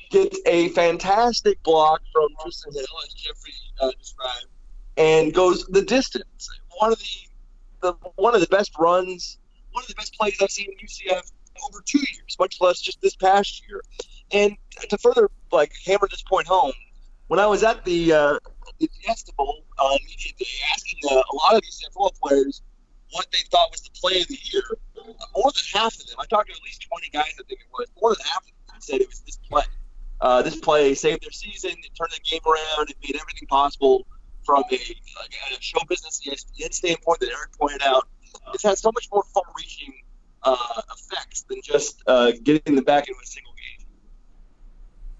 gets 0.09 0.39
a 0.45 0.69
fantastic 0.69 1.61
block 1.63 2.01
from 2.11 2.30
Trysten 2.41 2.74
Hill, 2.74 2.86
as 3.05 3.13
Jeffrey 3.13 3.53
uh, 3.82 3.91
described, 3.99 4.47
and 4.97 5.34
goes 5.34 5.65
the 5.67 5.82
distance. 5.82 6.49
One 6.80 6.91
of 6.91 6.99
the, 6.99 7.05
the 7.82 7.93
one 8.15 8.34
of 8.34 8.41
the 8.41 8.47
best 8.47 8.71
runs, 8.80 9.38
one 9.71 9.84
of 9.84 9.88
the 9.88 9.95
best 9.95 10.17
plays 10.17 10.38
I've 10.41 10.49
seen 10.49 10.67
in 10.71 10.88
UCF 10.88 11.32
over 11.67 11.82
two 11.86 11.99
years, 11.99 12.38
much 12.39 12.61
less 12.61 12.80
just 12.80 13.01
this 13.01 13.15
past 13.15 13.63
year. 13.67 13.82
And 14.32 14.55
to 14.89 14.97
further 14.97 15.30
like 15.51 15.71
hammer 15.86 16.07
this 16.09 16.24
point 16.24 16.47
home, 16.47 16.74
when 17.28 17.39
I 17.39 17.47
was 17.47 17.63
at 17.63 17.84
the 17.86 18.13
uh, 18.13 18.39
the 18.80 18.89
Fiesta 19.01 19.32
on 19.38 19.97
media 20.07 20.32
day, 20.38 20.45
asking 20.74 20.99
uh, 21.11 21.15
a 21.15 21.36
lot 21.36 21.55
of 21.55 21.61
these 21.61 21.82
football 21.84 22.13
players 22.21 22.61
what 23.11 23.28
they 23.32 23.39
thought 23.51 23.71
was 23.71 23.82
the 23.82 23.91
play 23.99 24.21
of 24.21 24.28
the 24.28 24.38
year, 24.51 24.63
more 25.36 25.51
than 25.51 25.63
half 25.74 25.93
of 25.93 26.07
them, 26.07 26.15
I 26.19 26.26
talked 26.26 26.49
to 26.49 26.53
at 26.53 26.61
least 26.63 26.88
20 26.89 27.09
guys, 27.09 27.34
I 27.39 27.43
think 27.47 27.61
it 27.61 27.67
was, 27.71 27.88
more 28.01 28.15
than 28.15 28.26
half 28.26 28.41
of 28.41 28.47
them 28.47 28.63
said 28.84 29.01
it 29.01 29.07
was 29.07 29.19
this 29.21 29.38
play. 29.49 29.63
Uh, 30.21 30.41
this 30.41 30.55
play 30.55 30.93
saved 30.93 31.24
their 31.24 31.32
season. 31.32 31.71
It 31.71 31.91
turned 31.95 32.11
the 32.11 32.19
game 32.19 32.41
around. 32.45 32.89
It 32.89 32.97
made 33.03 33.19
everything 33.19 33.47
possible 33.47 34.05
from 34.43 34.63
a, 34.71 34.76
like 34.76 35.34
a 35.51 35.61
show 35.61 35.80
business 35.88 36.21
ESPN 36.26 36.74
standpoint 36.74 37.19
that 37.19 37.30
Eric 37.30 37.57
pointed 37.59 37.82
out. 37.84 38.07
It's 38.53 38.63
had 38.63 38.78
so 38.78 38.91
much 38.93 39.07
more 39.11 39.24
far-reaching 39.34 39.93
uh, 40.43 40.82
effects 40.91 41.43
than 41.43 41.61
just 41.61 42.01
uh, 42.07 42.32
getting 42.43 42.76
them 42.76 42.84
back 42.84 43.07
into 43.07 43.19
a 43.21 43.26
single 43.26 43.53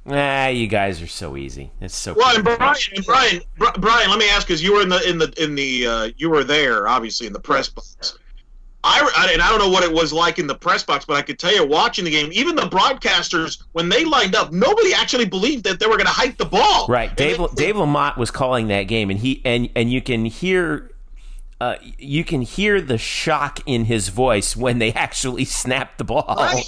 Ah, 0.06 0.48
you 0.48 0.68
guys 0.68 1.02
are 1.02 1.08
so 1.08 1.38
easy. 1.38 1.72
It's 1.80 1.96
so. 1.96 2.14
Well, 2.14 2.36
and 2.36 2.44
Brian, 2.44 2.76
and 2.96 3.06
Brian, 3.06 3.42
Brian, 3.58 4.10
let 4.10 4.20
me 4.20 4.30
ask, 4.30 4.46
because 4.46 4.62
you 4.62 4.74
were 4.74 4.82
in 4.82 4.90
the 4.90 5.10
in 5.10 5.18
the 5.18 5.34
in 5.42 5.56
the 5.56 5.88
uh, 5.88 6.10
you 6.18 6.30
were 6.30 6.44
there, 6.44 6.88
obviously 6.88 7.26
in 7.26 7.34
the 7.34 7.40
press 7.40 7.70
box. 7.70 8.18
I, 8.86 9.30
and 9.32 9.42
I 9.42 9.50
don't 9.50 9.60
know 9.60 9.70
what 9.70 9.84
it 9.84 9.94
was 9.94 10.12
like 10.12 10.40
in 10.40 10.48
the 10.48 10.56
press 10.56 10.84
box, 10.84 11.06
but 11.06 11.16
I 11.16 11.22
could 11.22 11.40
tell 11.40 11.56
you, 11.56 11.66
watching 11.66 12.04
the 12.04 12.12
game, 12.12 12.30
even 12.34 12.56
the 12.56 12.64
broadcasters, 12.64 13.64
when 13.72 13.88
they 13.88 14.04
lined 14.04 14.36
up, 14.36 14.52
nobody 14.52 14.94
actually 14.94 15.24
believed 15.24 15.64
that 15.64 15.80
they 15.80 15.86
were 15.86 15.96
going 15.96 16.08
to 16.08 16.12
hike 16.12 16.38
the 16.38 16.46
ball. 16.46 16.88
Right, 16.88 17.16
Dave 17.16 17.40
it, 17.40 17.56
Dave 17.56 17.78
Lamont 17.78 18.18
was 18.18 18.30
calling 18.30 18.68
that 18.68 18.84
game, 18.84 19.10
and 19.10 19.18
he 19.18 19.42
and 19.46 19.70
and 19.76 19.92
you 19.92 20.02
can 20.02 20.26
hear. 20.26 20.90
Uh, 21.62 21.76
you 21.98 22.26
can 22.26 22.42
hear 22.42 22.82
the 22.82 22.98
shock 22.98 23.62
in 23.66 23.86
his 23.86 24.10
voice 24.10 24.54
when 24.54 24.80
they 24.80 24.92
actually 24.94 25.46
snapped 25.46 25.98
the 25.98 26.04
ball. 26.04 26.36
Right. 26.38 26.66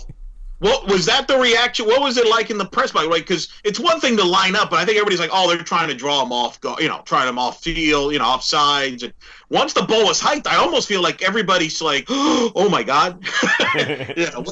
What 0.66 0.88
was 0.88 1.05
that 1.05 1.28
the 1.28 1.38
reaction? 1.38 1.86
What 1.86 2.01
was 2.01 2.18
it 2.18 2.28
like 2.28 2.49
in 2.49 2.57
the 2.57 2.66
press 2.66 2.91
box? 2.91 3.05
Like, 3.05 3.22
because 3.22 3.49
it's 3.63 3.80
one 3.80 3.99
thing 3.99 4.18
to 4.18 4.24
line 4.24 4.55
up, 4.55 4.72
but 4.72 4.80
I 4.80 4.86
think 4.86 4.97
everybody's 4.97 5.20
like, 5.20 5.30
oh, 5.32 5.47
they're 5.47 5.63
trying 5.63 5.89
to 5.89 5.93
draw 5.93 6.22
them 6.24 6.32
off, 6.32 6.59
go, 6.59 6.76
you 6.80 6.88
know, 6.88 7.03
trying 7.05 7.28
them 7.28 7.38
off 7.38 7.61
field, 7.61 8.13
you 8.13 8.18
know, 8.18 8.26
off 8.26 8.43
sides. 8.43 9.03
And 9.03 9.13
once 9.49 9.74
the 9.74 9.84
ball 9.84 10.07
was 10.07 10.20
hiked, 10.20 10.47
I 10.47 10.55
almost 10.55 10.88
feel 10.88 11.03
like 11.03 11.22
everybody's 11.22 11.84
like, 11.84 12.05
oh 12.09 12.68
my 12.72 12.82
god, 12.82 13.24
know, 13.76 14.43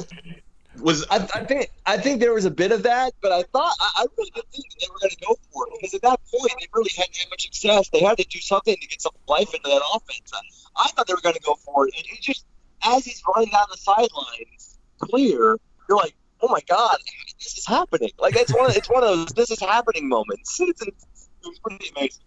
was 0.78 1.04
I, 1.10 1.16
I, 1.34 1.44
think 1.46 1.70
I 1.84 1.96
think 1.96 2.20
there 2.20 2.32
was 2.32 2.44
a 2.44 2.50
bit 2.50 2.70
of 2.70 2.84
that, 2.84 3.12
but 3.20 3.32
I 3.32 3.42
thought 3.52 3.74
I, 3.80 4.02
I 4.02 4.06
really 4.16 4.30
didn't 4.36 4.50
think 4.52 4.66
they 4.80 4.86
were 4.92 5.00
going 5.00 5.10
to 5.10 5.26
go 5.26 5.36
for 5.50 5.66
it 5.66 5.72
because 5.80 5.94
at 5.94 6.02
that 6.02 6.20
point 6.30 6.52
they 6.60 6.68
really 6.72 6.92
hadn't 6.96 7.16
had 7.16 7.28
much 7.30 7.42
success. 7.42 7.88
They 7.88 8.04
had 8.04 8.18
to 8.18 8.24
do 8.28 8.38
something 8.38 8.76
to 8.80 8.86
get 8.86 9.02
some 9.02 9.14
life 9.26 9.52
into 9.52 9.68
that 9.68 9.82
offense. 9.92 10.30
I, 10.32 10.84
I 10.84 10.88
thought 10.90 11.08
they 11.08 11.14
were 11.14 11.20
going 11.20 11.34
to 11.34 11.42
go 11.42 11.56
for 11.56 11.88
it, 11.88 11.94
and 11.96 12.06
it 12.06 12.20
just 12.20 12.46
as 12.84 13.04
he's 13.04 13.20
running 13.34 13.50
down 13.50 13.66
the 13.68 13.78
sidelines, 13.78 14.78
clear 15.00 15.58
you're 15.88 15.98
like, 15.98 16.14
oh 16.40 16.48
my 16.48 16.60
god, 16.68 16.96
this 17.38 17.58
is 17.58 17.66
happening. 17.66 18.10
Like 18.18 18.36
it's 18.36 18.54
one, 18.54 18.70
of, 18.70 18.76
it's 18.76 18.88
one 18.88 19.02
of 19.02 19.08
those 19.10 19.26
this 19.28 19.50
is 19.50 19.60
happening 19.60 20.08
moments. 20.08 20.60
It's, 20.68 20.82
it's, 20.82 21.28
it 21.46 21.62
pretty 21.62 21.90
amazing. 21.96 22.22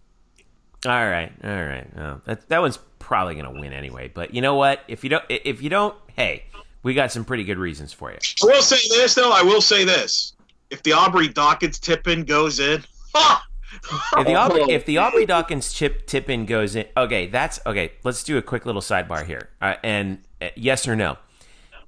All 0.86 0.92
right, 0.92 1.32
all 1.42 1.64
right. 1.64 1.86
Oh, 1.96 2.20
that 2.24 2.48
that 2.48 2.60
one's 2.60 2.78
probably 3.00 3.34
going 3.34 3.52
to 3.52 3.60
win 3.60 3.72
anyway. 3.72 4.10
But 4.12 4.32
you 4.32 4.40
know 4.40 4.54
what? 4.54 4.84
If 4.86 5.02
you 5.02 5.10
don't, 5.10 5.24
if 5.28 5.60
you 5.60 5.70
don't, 5.70 5.96
hey, 6.14 6.44
we 6.84 6.94
got 6.94 7.10
some 7.10 7.24
pretty 7.24 7.42
good 7.42 7.58
reasons 7.58 7.92
for 7.92 8.12
you. 8.12 8.18
I 8.44 8.46
will 8.46 8.62
say 8.62 8.76
this 8.96 9.14
though. 9.14 9.32
I 9.32 9.42
will 9.42 9.60
say 9.60 9.84
this: 9.84 10.34
if 10.70 10.82
the 10.84 10.92
Aubrey 10.92 11.28
Dawkins 11.28 11.80
tip 11.80 12.06
in 12.06 12.24
goes 12.24 12.60
in, 12.60 12.84
if 13.14 14.26
the 14.26 14.36
Aubrey, 14.36 14.62
if 14.72 14.84
the 14.84 14.98
Aubrey 14.98 15.26
Dawkins 15.26 15.72
chip 15.72 16.06
tip 16.06 16.30
in 16.30 16.46
goes 16.46 16.76
in, 16.76 16.86
okay, 16.96 17.26
that's 17.26 17.58
okay. 17.66 17.92
Let's 18.04 18.22
do 18.22 18.38
a 18.38 18.42
quick 18.42 18.64
little 18.64 18.82
sidebar 18.82 19.26
here, 19.26 19.48
uh, 19.60 19.74
and 19.82 20.20
uh, 20.40 20.50
yes 20.54 20.86
or 20.86 20.94
no 20.94 21.18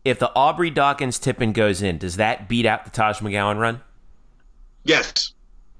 if 0.04 0.18
the 0.18 0.32
Aubrey 0.34 0.70
Dawkins 0.70 1.18
tipping 1.18 1.52
goes 1.52 1.82
in, 1.82 1.98
does 1.98 2.16
that 2.16 2.48
beat 2.48 2.66
out 2.66 2.84
the 2.84 2.90
Taj 2.90 3.18
McGowan 3.18 3.58
run? 3.58 3.80
Yes. 4.84 5.32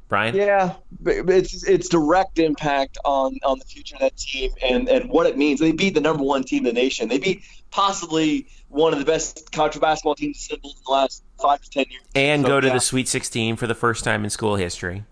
Brian? 0.08 0.34
Yeah, 0.34 0.74
it's 1.06 1.62
it's 1.62 1.88
direct 1.88 2.40
impact 2.40 2.98
on 3.04 3.38
on 3.44 3.60
the 3.60 3.64
future 3.64 3.94
of 3.94 4.00
that 4.00 4.16
team 4.16 4.50
and 4.60 4.88
and 4.88 5.08
what 5.08 5.26
it 5.26 5.38
means. 5.38 5.60
They 5.60 5.70
beat 5.70 5.94
the 5.94 6.00
number 6.00 6.24
one 6.24 6.42
team 6.42 6.66
in 6.66 6.74
the 6.74 6.80
nation. 6.80 7.08
They 7.08 7.18
beat 7.18 7.42
possibly 7.70 8.46
one 8.68 8.92
of 8.92 8.98
the 8.98 9.04
best 9.04 9.52
college 9.52 9.78
basketball 9.80 10.16
teams 10.16 10.38
assembled 10.38 10.74
in 10.76 10.82
the 10.84 10.92
last 10.92 11.22
five 11.40 11.62
to 11.62 11.70
ten 11.70 11.84
years. 11.88 12.02
And 12.16 12.42
so, 12.42 12.48
go 12.48 12.60
to 12.60 12.66
yeah. 12.66 12.74
the 12.74 12.80
Sweet 12.80 13.06
16 13.06 13.54
for 13.54 13.68
the 13.68 13.74
first 13.74 14.02
time 14.02 14.24
in 14.24 14.30
school 14.30 14.56
history. 14.56 15.04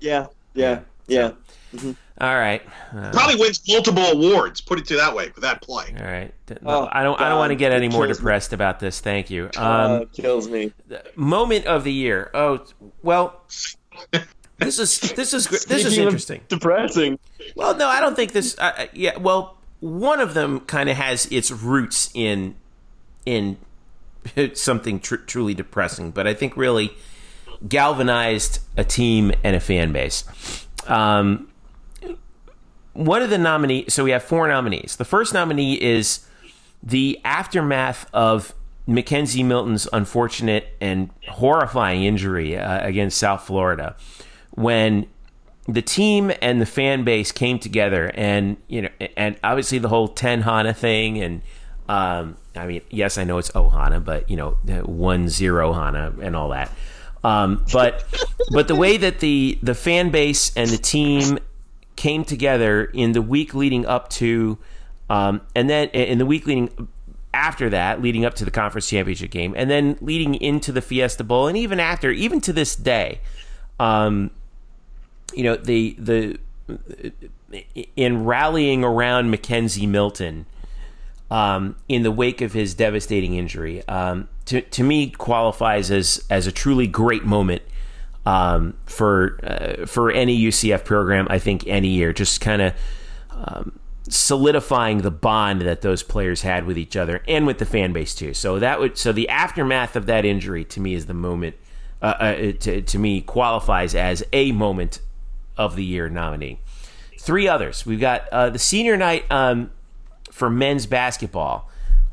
Yeah, 0.00 0.26
yeah, 0.52 0.80
yeah. 1.06 1.32
Mm-hmm. 1.76 2.24
All 2.24 2.34
right. 2.34 2.62
Uh, 2.96 3.10
Probably 3.12 3.36
wins 3.36 3.60
multiple 3.68 4.04
awards. 4.04 4.60
Put 4.60 4.78
it 4.78 4.86
to 4.86 4.96
that 4.96 5.14
way 5.14 5.26
with 5.34 5.42
that 5.42 5.60
play. 5.60 5.94
All 5.98 6.06
right. 6.06 6.32
Oh, 6.64 6.88
I 6.90 7.02
don't. 7.02 7.18
God. 7.18 7.24
I 7.24 7.28
don't 7.28 7.38
want 7.38 7.50
to 7.50 7.56
get 7.56 7.72
any 7.72 7.88
more 7.88 8.06
depressed 8.06 8.52
me. 8.52 8.54
about 8.54 8.80
this. 8.80 9.00
Thank 9.00 9.30
you. 9.30 9.50
Um, 9.56 9.62
uh, 9.62 10.04
kills 10.12 10.48
me. 10.48 10.72
Moment 11.14 11.66
of 11.66 11.84
the 11.84 11.92
year. 11.92 12.30
Oh 12.32 12.64
well. 13.02 13.42
This 14.58 14.78
is 14.78 14.98
this 15.00 15.34
is 15.34 15.46
this 15.66 15.84
is 15.84 15.98
interesting. 15.98 16.40
Depressing. 16.48 17.18
Well, 17.54 17.76
no, 17.76 17.86
I 17.88 18.00
don't 18.00 18.16
think 18.16 18.32
this. 18.32 18.56
Uh, 18.58 18.86
yeah. 18.94 19.18
Well, 19.18 19.58
one 19.80 20.20
of 20.20 20.32
them 20.34 20.60
kind 20.60 20.88
of 20.88 20.96
has 20.96 21.26
its 21.26 21.50
roots 21.50 22.10
in 22.14 22.56
in 23.26 23.58
something 24.54 25.00
tr- 25.00 25.16
truly 25.16 25.52
depressing, 25.52 26.12
but 26.12 26.26
I 26.26 26.32
think 26.32 26.56
really 26.56 26.92
galvanized 27.68 28.60
a 28.76 28.84
team 28.84 29.32
and 29.44 29.56
a 29.56 29.60
fan 29.60 29.92
base. 29.92 30.24
Um, 30.86 31.48
one 32.96 33.22
of 33.22 33.30
the 33.30 33.38
nominees, 33.38 33.92
so 33.92 34.04
we 34.04 34.10
have 34.10 34.22
four 34.22 34.48
nominees. 34.48 34.96
The 34.96 35.04
first 35.04 35.34
nominee 35.34 35.80
is 35.80 36.26
the 36.82 37.20
aftermath 37.24 38.08
of 38.12 38.54
Mackenzie 38.86 39.42
Milton's 39.42 39.88
unfortunate 39.92 40.68
and 40.80 41.10
horrifying 41.28 42.04
injury 42.04 42.56
uh, 42.56 42.86
against 42.86 43.18
South 43.18 43.42
Florida 43.42 43.96
when 44.52 45.06
the 45.68 45.82
team 45.82 46.32
and 46.40 46.60
the 46.60 46.66
fan 46.66 47.02
base 47.04 47.32
came 47.32 47.58
together 47.58 48.12
and 48.14 48.56
you 48.68 48.82
know 48.82 48.88
and 49.16 49.36
obviously 49.42 49.78
the 49.78 49.88
whole 49.88 50.06
10 50.06 50.42
Hana 50.42 50.72
thing 50.72 51.20
and 51.20 51.42
um, 51.88 52.36
I 52.54 52.66
mean 52.66 52.82
yes 52.90 53.18
I 53.18 53.24
know 53.24 53.38
it's 53.38 53.50
Ohana 53.50 54.02
but 54.04 54.30
you 54.30 54.36
know 54.36 54.50
1 54.84 55.28
0 55.28 55.72
Hana 55.72 56.14
and 56.22 56.36
all 56.36 56.50
that 56.50 56.70
um, 57.24 57.64
but 57.72 58.04
but 58.52 58.68
the 58.68 58.76
way 58.76 58.96
that 58.96 59.18
the 59.18 59.58
the 59.60 59.74
fan 59.74 60.10
base 60.10 60.56
and 60.56 60.70
the 60.70 60.78
team 60.78 61.40
came 61.96 62.24
together 62.24 62.84
in 62.84 63.12
the 63.12 63.22
week 63.22 63.54
leading 63.54 63.86
up 63.86 64.08
to, 64.10 64.58
um, 65.10 65.40
and 65.54 65.68
then 65.68 65.88
in 65.88 66.18
the 66.18 66.26
week 66.26 66.46
leading 66.46 66.88
after 67.34 67.68
that, 67.70 68.00
leading 68.00 68.24
up 68.24 68.34
to 68.34 68.44
the 68.44 68.50
conference 68.50 68.88
championship 68.88 69.30
game, 69.30 69.54
and 69.56 69.70
then 69.70 69.98
leading 70.00 70.34
into 70.36 70.72
the 70.72 70.80
Fiesta 70.80 71.24
Bowl, 71.24 71.48
and 71.48 71.56
even 71.56 71.80
after, 71.80 72.10
even 72.10 72.40
to 72.40 72.52
this 72.52 72.76
day, 72.76 73.20
um, 73.78 74.30
you 75.34 75.42
know, 75.42 75.56
the 75.56 75.96
the 75.98 76.38
in 77.94 78.24
rallying 78.24 78.84
around 78.84 79.30
Mackenzie 79.30 79.86
Milton 79.86 80.46
um, 81.30 81.76
in 81.88 82.02
the 82.02 82.10
wake 82.10 82.40
of 82.40 82.52
his 82.52 82.74
devastating 82.74 83.34
injury, 83.34 83.86
um, 83.88 84.28
to 84.46 84.60
to 84.60 84.82
me 84.82 85.10
qualifies 85.10 85.90
as 85.90 86.24
as 86.30 86.46
a 86.46 86.52
truly 86.52 86.86
great 86.86 87.24
moment 87.24 87.62
um, 88.26 88.74
for 88.84 89.38
uh, 89.42 89.86
for 89.86 90.10
any 90.10 90.38
UCF 90.38 90.84
program. 90.84 91.26
I 91.30 91.38
think 91.38 91.66
any 91.66 91.88
year, 91.88 92.12
just 92.12 92.40
kind 92.42 92.60
of 92.60 92.74
um, 93.30 93.78
solidifying 94.08 94.98
the 94.98 95.10
bond 95.10 95.62
that 95.62 95.80
those 95.80 96.02
players 96.02 96.42
had 96.42 96.66
with 96.66 96.76
each 96.76 96.96
other 96.96 97.22
and 97.26 97.46
with 97.46 97.58
the 97.58 97.66
fan 97.66 97.92
base 97.92 98.14
too. 98.14 98.34
So 98.34 98.58
that 98.58 98.80
would 98.80 98.98
so 98.98 99.12
the 99.12 99.28
aftermath 99.28 99.96
of 99.96 100.06
that 100.06 100.24
injury 100.26 100.64
to 100.66 100.80
me 100.80 100.92
is 100.92 101.06
the 101.06 101.14
moment. 101.14 101.56
Uh, 102.02 102.14
uh, 102.20 102.52
to, 102.60 102.82
to 102.82 102.98
me 102.98 103.22
qualifies 103.22 103.94
as 103.94 104.22
a 104.30 104.52
moment 104.52 105.00
of 105.56 105.76
the 105.76 105.82
year 105.82 106.10
nominee. 106.10 106.60
Three 107.18 107.48
others. 107.48 107.86
We've 107.86 107.98
got 107.98 108.28
uh, 108.28 108.50
the 108.50 108.58
senior 108.58 108.98
night 108.98 109.24
um, 109.30 109.70
for 110.30 110.50
men's 110.50 110.84
basketball 110.84 111.70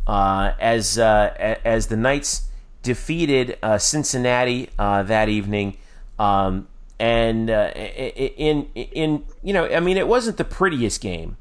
uh, 0.08 0.54
as 0.58 0.98
uh, 0.98 1.58
as 1.66 1.88
the 1.88 1.98
Knights 1.98 2.48
defeated 2.82 3.58
uh, 3.62 3.78
Cincinnati 3.78 4.70
that 4.78 5.28
evening 5.28 5.76
um, 6.20 6.68
and 7.00 7.50
uh, 7.50 7.72
in 7.76 8.68
in 8.76 9.26
you 9.42 9.54
know, 9.54 9.68
I 9.68 9.80
mean, 9.80 9.98
it 9.98 10.08
wasn't 10.08 10.38
the 10.38 10.46
prettiest 10.46 11.02
game, 11.02 11.38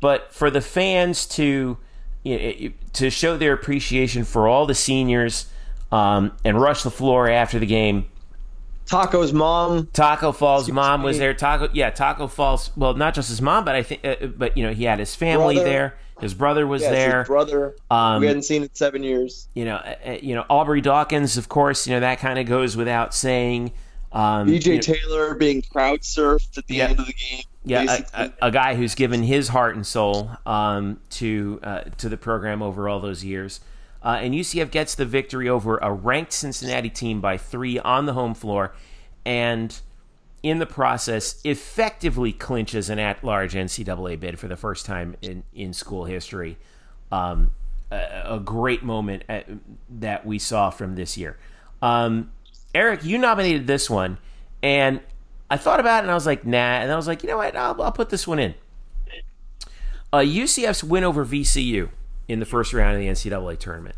but 0.00 0.32
for 0.32 0.50
the 0.50 0.60
fans 0.60 1.26
to 1.26 1.78
you 2.24 2.38
know, 2.38 2.74
to 2.94 3.10
show 3.10 3.36
their 3.36 3.52
appreciation 3.52 4.24
for 4.24 4.48
all 4.48 4.66
the 4.66 4.74
seniors 4.74 5.46
um, 5.90 6.32
and 6.44 6.60
rush 6.60 6.82
the 6.82 6.90
floor 6.90 7.28
after 7.28 7.58
the 7.58 7.66
game. 7.66 8.06
Taco's 8.86 9.32
mom, 9.32 9.88
Taco 9.92 10.32
Fall's 10.32 10.70
mom 10.70 11.02
was 11.02 11.18
there. 11.18 11.32
Taco, 11.34 11.68
yeah, 11.72 11.90
Taco 11.90 12.26
Fall's. 12.26 12.70
Well, 12.76 12.94
not 12.94 13.14
just 13.14 13.28
his 13.28 13.40
mom, 13.40 13.64
but 13.64 13.74
I 13.74 13.82
think, 13.82 14.04
uh, 14.04 14.26
but 14.26 14.56
you 14.56 14.64
know, 14.64 14.72
he 14.72 14.84
had 14.84 14.98
his 14.98 15.14
family 15.14 15.54
brother. 15.54 15.68
there. 15.70 15.98
His 16.20 16.34
brother 16.34 16.66
was 16.66 16.82
there. 16.82 17.20
His 17.20 17.28
brother. 17.28 17.76
Um, 17.90 18.20
we 18.20 18.26
hadn't 18.26 18.42
seen 18.42 18.62
in 18.62 18.70
seven 18.74 19.02
years. 19.02 19.48
You 19.54 19.64
know, 19.64 19.76
uh, 19.76 19.94
uh, 20.06 20.18
you 20.20 20.34
know 20.34 20.44
Aubrey 20.50 20.80
Dawkins, 20.80 21.36
of 21.36 21.48
course. 21.48 21.86
You 21.86 21.94
know 21.94 22.00
that 22.00 22.18
kind 22.18 22.38
of 22.38 22.46
goes 22.46 22.76
without 22.76 23.14
saying. 23.14 23.72
Um, 24.12 24.58
Taylor 24.58 25.34
being 25.34 25.62
crowd 25.62 26.00
surfed 26.00 26.58
at 26.58 26.66
the 26.66 26.76
yeah, 26.76 26.88
end 26.88 27.00
of 27.00 27.06
the 27.06 27.14
game. 27.14 27.44
Yeah, 27.64 28.00
a, 28.12 28.24
a, 28.24 28.48
a, 28.48 28.50
guy 28.50 28.74
who's 28.74 28.94
given 28.94 29.22
his 29.22 29.48
heart 29.48 29.74
and 29.74 29.86
soul 29.86 30.30
um, 30.44 31.00
to 31.10 31.60
uh, 31.62 31.80
to 31.98 32.08
the 32.08 32.16
program 32.16 32.60
over 32.60 32.88
all 32.88 33.00
those 33.00 33.24
years. 33.24 33.60
Uh, 34.04 34.18
and 34.20 34.34
UCF 34.34 34.70
gets 34.70 34.96
the 34.96 35.06
victory 35.06 35.48
over 35.48 35.78
a 35.78 35.92
ranked 35.92 36.32
Cincinnati 36.32 36.90
team 36.90 37.20
by 37.20 37.38
three 37.38 37.78
on 37.78 38.06
the 38.06 38.12
home 38.12 38.34
floor, 38.34 38.74
and 39.24 39.80
in 40.42 40.58
the 40.58 40.66
process, 40.66 41.40
effectively 41.44 42.32
clinches 42.32 42.90
an 42.90 42.98
at-large 42.98 43.54
NCAA 43.54 44.18
bid 44.18 44.38
for 44.40 44.48
the 44.48 44.56
first 44.56 44.84
time 44.84 45.16
in 45.22 45.44
in 45.54 45.72
school 45.72 46.04
history. 46.04 46.58
Um, 47.12 47.52
a, 47.90 48.22
a, 48.36 48.40
great 48.40 48.82
moment 48.82 49.22
at, 49.28 49.48
uh, 49.48 49.54
that 49.90 50.26
we 50.26 50.38
saw 50.38 50.70
from 50.70 50.96
this 50.96 51.16
year. 51.16 51.38
Um, 51.80 52.32
Eric, 52.74 53.04
you 53.04 53.18
nominated 53.18 53.66
this 53.66 53.90
one, 53.90 54.18
and 54.62 55.00
I 55.50 55.56
thought 55.56 55.80
about 55.80 55.98
it, 55.98 56.02
and 56.04 56.10
I 56.10 56.14
was 56.14 56.26
like, 56.26 56.46
nah. 56.46 56.56
And 56.56 56.90
I 56.90 56.96
was 56.96 57.06
like, 57.06 57.22
you 57.22 57.28
know 57.28 57.36
what? 57.36 57.54
I'll, 57.54 57.80
I'll 57.82 57.92
put 57.92 58.10
this 58.10 58.26
one 58.26 58.38
in. 58.38 58.54
Uh, 60.12 60.18
UCF's 60.18 60.84
win 60.84 61.04
over 61.04 61.24
VCU 61.24 61.88
in 62.28 62.40
the 62.40 62.46
first 62.46 62.72
round 62.72 62.94
of 62.94 63.00
the 63.00 63.08
NCAA 63.08 63.58
tournament. 63.58 63.96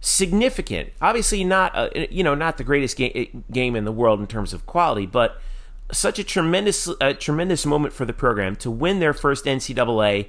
Significant, 0.00 0.92
obviously 1.00 1.42
not 1.42 1.74
uh, 1.74 1.88
you 2.10 2.22
know 2.22 2.34
not 2.34 2.58
the 2.58 2.64
greatest 2.64 2.96
game 2.96 3.44
game 3.50 3.74
in 3.74 3.84
the 3.84 3.92
world 3.92 4.20
in 4.20 4.26
terms 4.26 4.52
of 4.52 4.66
quality, 4.66 5.06
but 5.06 5.40
such 5.90 6.18
a 6.18 6.24
tremendous 6.24 6.88
a 7.00 7.14
tremendous 7.14 7.64
moment 7.64 7.94
for 7.94 8.04
the 8.04 8.12
program 8.12 8.56
to 8.56 8.70
win 8.70 9.00
their 9.00 9.14
first 9.14 9.46
NCAA 9.46 10.28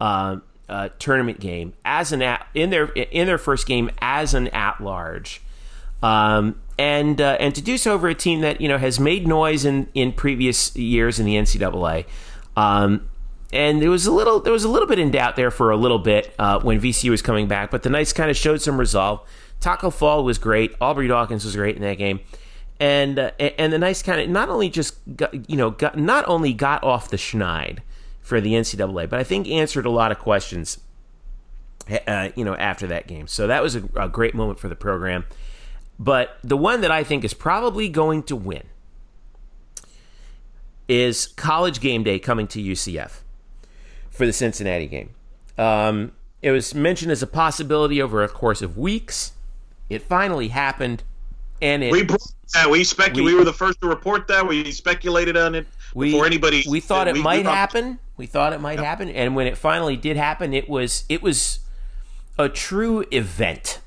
uh, 0.00 0.36
uh, 0.68 0.88
tournament 0.98 1.40
game 1.40 1.74
as 1.84 2.12
an 2.12 2.22
at, 2.22 2.46
in 2.54 2.70
their 2.70 2.86
in 2.86 3.26
their 3.26 3.38
first 3.38 3.66
game 3.66 3.90
as 3.98 4.34
an 4.34 4.48
at 4.48 4.80
large, 4.80 5.42
um, 6.02 6.60
and 6.78 7.20
uh, 7.20 7.36
and 7.40 7.54
to 7.54 7.60
do 7.60 7.76
so 7.76 7.92
over 7.92 8.08
a 8.08 8.14
team 8.14 8.40
that 8.40 8.60
you 8.60 8.68
know 8.68 8.78
has 8.78 9.00
made 9.00 9.26
noise 9.26 9.64
in 9.64 9.88
in 9.94 10.12
previous 10.12 10.74
years 10.76 11.18
in 11.18 11.26
the 11.26 11.34
NCAA. 11.34 12.06
Um, 12.56 13.08
and 13.52 13.80
there 13.82 13.90
was 13.90 14.06
a 14.06 14.12
little 14.12 14.40
there 14.40 14.52
was 14.52 14.64
a 14.64 14.68
little 14.68 14.86
bit 14.86 14.98
in 14.98 15.10
doubt 15.10 15.36
there 15.36 15.50
for 15.50 15.70
a 15.70 15.76
little 15.76 15.98
bit 15.98 16.34
uh, 16.38 16.60
when 16.60 16.80
VCU 16.80 17.10
was 17.10 17.22
coming 17.22 17.48
back, 17.48 17.70
but 17.70 17.82
the 17.82 17.90
Knights 17.90 18.12
kind 18.12 18.30
of 18.30 18.36
showed 18.36 18.60
some 18.62 18.78
resolve. 18.78 19.26
Taco 19.60 19.90
Fall 19.90 20.22
was 20.22 20.38
great. 20.38 20.74
Aubrey 20.80 21.08
Dawkins 21.08 21.44
was 21.44 21.56
great 21.56 21.74
in 21.74 21.82
that 21.82 21.98
game, 21.98 22.20
and 22.78 23.18
uh, 23.18 23.30
and 23.40 23.72
the 23.72 23.78
Knights 23.78 24.02
kind 24.02 24.20
of 24.20 24.28
not 24.28 24.48
only 24.48 24.68
just 24.68 24.98
got, 25.16 25.50
you 25.50 25.56
know 25.56 25.70
got, 25.70 25.98
not 25.98 26.28
only 26.28 26.52
got 26.52 26.84
off 26.84 27.10
the 27.10 27.16
schneid 27.16 27.78
for 28.20 28.40
the 28.40 28.52
NCAA, 28.52 29.08
but 29.08 29.18
I 29.18 29.24
think 29.24 29.48
answered 29.48 29.86
a 29.86 29.90
lot 29.90 30.12
of 30.12 30.18
questions. 30.18 30.78
Uh, 32.06 32.28
you 32.36 32.44
know 32.44 32.54
after 32.56 32.86
that 32.86 33.06
game, 33.06 33.26
so 33.26 33.46
that 33.46 33.62
was 33.62 33.74
a, 33.74 33.82
a 33.96 34.10
great 34.10 34.34
moment 34.34 34.58
for 34.58 34.68
the 34.68 34.76
program. 34.76 35.24
But 35.98 36.38
the 36.44 36.56
one 36.56 36.80
that 36.82 36.90
I 36.90 37.02
think 37.02 37.24
is 37.24 37.34
probably 37.34 37.88
going 37.88 38.22
to 38.24 38.36
win 38.36 38.64
is 40.88 41.26
College 41.26 41.80
Game 41.80 42.02
Day 42.02 42.18
coming 42.18 42.46
to 42.48 42.62
UCF 42.62 43.20
for 44.10 44.26
the 44.26 44.32
Cincinnati 44.32 44.86
game. 44.86 45.10
Um, 45.58 46.12
it 46.40 46.50
was 46.52 46.74
mentioned 46.74 47.10
as 47.10 47.22
a 47.22 47.26
possibility 47.26 48.00
over 48.00 48.22
a 48.22 48.28
course 48.28 48.62
of 48.62 48.78
weeks. 48.78 49.32
It 49.90 50.02
finally 50.02 50.48
happened, 50.48 51.02
and 51.60 51.82
it, 51.82 51.90
we 51.90 52.06
yeah, 52.54 52.68
we 52.68 52.84
spec- 52.84 53.14
we, 53.14 53.22
we, 53.22 53.34
were 53.34 53.44
the 53.44 53.52
first 53.52 53.80
to 53.80 53.88
report 53.88 54.28
that. 54.28 54.46
We 54.46 54.70
speculated 54.70 55.36
on 55.36 55.54
it 55.54 55.66
we, 55.94 56.10
before 56.10 56.26
anybody. 56.26 56.64
We 56.68 56.80
thought 56.80 57.08
it 57.08 57.14
we, 57.14 57.22
might 57.22 57.44
happen. 57.44 57.98
We 58.16 58.26
thought 58.26 58.52
it 58.52 58.60
might 58.60 58.78
happen, 58.78 59.08
and 59.08 59.34
when 59.34 59.46
it 59.46 59.56
finally 59.56 59.96
did 59.96 60.16
happen, 60.16 60.54
it 60.54 60.68
was 60.68 61.04
it 61.08 61.22
was 61.22 61.60
a 62.38 62.48
true 62.48 63.04
event, 63.10 63.80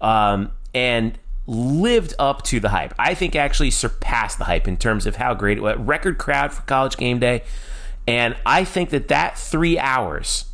um, 0.00 0.52
and 0.74 1.18
lived 1.46 2.14
up 2.18 2.42
to 2.42 2.60
the 2.60 2.68
hype. 2.68 2.94
I 2.98 3.14
think 3.14 3.34
actually 3.34 3.70
surpassed 3.70 4.38
the 4.38 4.44
hype 4.44 4.68
in 4.68 4.76
terms 4.76 5.06
of 5.06 5.16
how 5.16 5.34
great 5.34 5.58
it 5.58 5.62
was. 5.62 5.78
Record 5.78 6.18
crowd 6.18 6.52
for 6.52 6.62
College 6.62 6.96
Game 6.96 7.18
Day. 7.18 7.42
And 8.06 8.36
I 8.46 8.64
think 8.64 8.90
that 8.90 9.08
that 9.08 9.38
three 9.38 9.78
hours 9.78 10.46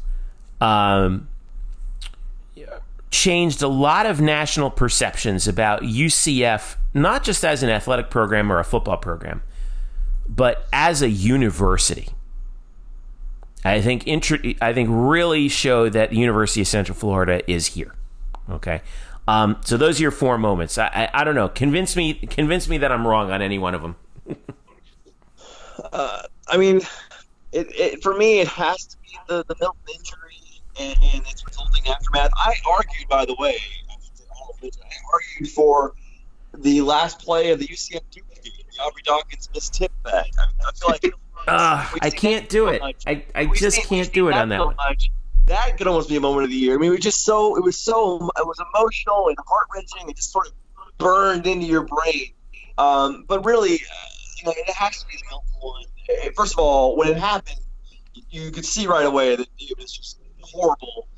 um, 0.61 1.28
changed 3.11 3.62
a 3.62 3.68
lot 3.68 4.07
of 4.07 4.20
national 4.20 4.70
perceptions 4.70 5.49
about 5.49 5.82
UCF, 5.82 6.76
not 6.93 7.22
just 7.22 7.45
as 7.45 7.62
an 7.62 7.70
athletic 7.70 8.11
program 8.11 8.53
or 8.53 8.59
a 8.59 8.64
football 8.64 8.97
program, 8.97 9.43
but 10.28 10.66
as 10.72 11.03
a 11.03 11.09
university. 11.09 12.09
I 13.64 13.80
think 13.80 14.07
I 14.61 14.72
think 14.72 14.89
really 14.93 15.49
showed 15.49 15.93
that 15.95 16.11
the 16.11 16.16
University 16.16 16.61
of 16.61 16.68
Central 16.68 16.97
Florida 16.97 17.49
is 17.51 17.68
here. 17.68 17.95
Okay, 18.49 18.80
um, 19.29 19.57
so 19.64 19.77
those 19.77 19.99
are 19.99 20.03
your 20.03 20.11
four 20.11 20.39
moments. 20.39 20.79
I, 20.79 20.87
I, 20.87 21.20
I 21.20 21.24
don't 21.24 21.35
know. 21.35 21.49
Convince 21.49 21.97
me 21.97 22.14
convince 22.14 22.68
me 22.68 22.79
that 22.79 22.93
I'm 22.93 23.07
wrong 23.07 23.31
on 23.31 23.43
any 23.43 23.59
one 23.59 23.74
of 23.74 23.83
them. 23.83 23.97
uh, 25.93 26.22
I 26.49 26.57
mean, 26.57 26.81
it, 27.53 27.66
it, 27.70 28.03
for 28.03 28.16
me, 28.16 28.41
it 28.41 28.49
has 28.49 28.87
to 28.87 28.97
be 28.99 29.18
the, 29.29 29.45
the 29.49 29.57
Milton 29.61 29.81
injury 29.95 30.62
and, 30.79 30.97
and 31.14 31.27
its 31.27 31.45
resulting 31.45 31.87
aftermath. 31.89 32.31
I 32.37 32.55
argued, 32.68 33.09
by 33.09 33.24
the 33.24 33.35
way, 33.39 33.59
I 34.62 34.68
argued 35.12 35.51
for 35.51 35.95
the 36.59 36.81
last 36.83 37.18
play 37.18 37.51
of 37.51 37.59
the 37.59 37.66
UCF 37.66 38.01
Duke 38.11 38.24
game, 38.43 38.53
the 38.70 38.83
Aubrey 38.83 39.03
Dawkins 39.05 39.49
missed 39.55 39.74
tip 39.74 39.93
back. 40.05 40.27
I, 40.39 40.68
I 40.68 40.72
feel 40.72 40.89
like 40.89 41.05
uh, 41.49 41.89
I 42.03 42.11
can't 42.11 42.49
do 42.49 42.68
it. 42.68 42.81
Much. 42.81 43.03
I, 43.07 43.24
I 43.35 43.47
just 43.47 43.83
can't 43.83 44.12
do 44.12 44.29
it 44.29 44.35
on 44.35 44.49
that 44.51 44.59
so 44.59 44.66
one. 44.66 44.77
Much. 44.77 45.11
That 45.47 45.78
could 45.78 45.86
almost 45.86 46.09
be 46.09 46.16
a 46.16 46.20
moment 46.20 46.44
of 46.44 46.51
the 46.51 46.57
year. 46.57 46.74
I 46.74 46.78
mean, 46.78 46.88
it 46.88 46.97
was 46.97 47.01
just 47.01 47.24
so 47.24 47.57
it 47.57 47.62
was 47.62 47.78
so 47.78 48.16
it 48.36 48.47
was 48.47 48.59
emotional 48.74 49.28
and 49.28 49.36
heart 49.47 49.66
wrenching. 49.74 50.09
It 50.09 50.16
just 50.16 50.32
sort 50.32 50.49
of 50.49 50.55
burned 50.99 51.47
into 51.47 51.66
your 51.66 51.82
brain. 51.82 52.32
Um, 52.78 53.24
but 53.28 53.44
really, 53.44 53.74
uh, 53.74 54.09
you 54.38 54.44
know, 54.44 54.55
it 54.57 54.74
has 54.74 55.01
to 55.01 55.07
be 55.07 55.16
the 55.16 55.38
one 55.61 55.84
first 56.34 56.55
of 56.55 56.59
all, 56.59 56.97
when 56.97 57.09
it 57.09 57.16
happened, 57.16 57.61
you 58.30 58.51
could 58.51 58.64
see 58.64 58.86
right 58.86 59.07
away 59.07 59.36
that 59.36 59.49
it 59.59 59.78
was 59.78 59.92
just 59.92 60.20
horrible. 60.40 61.09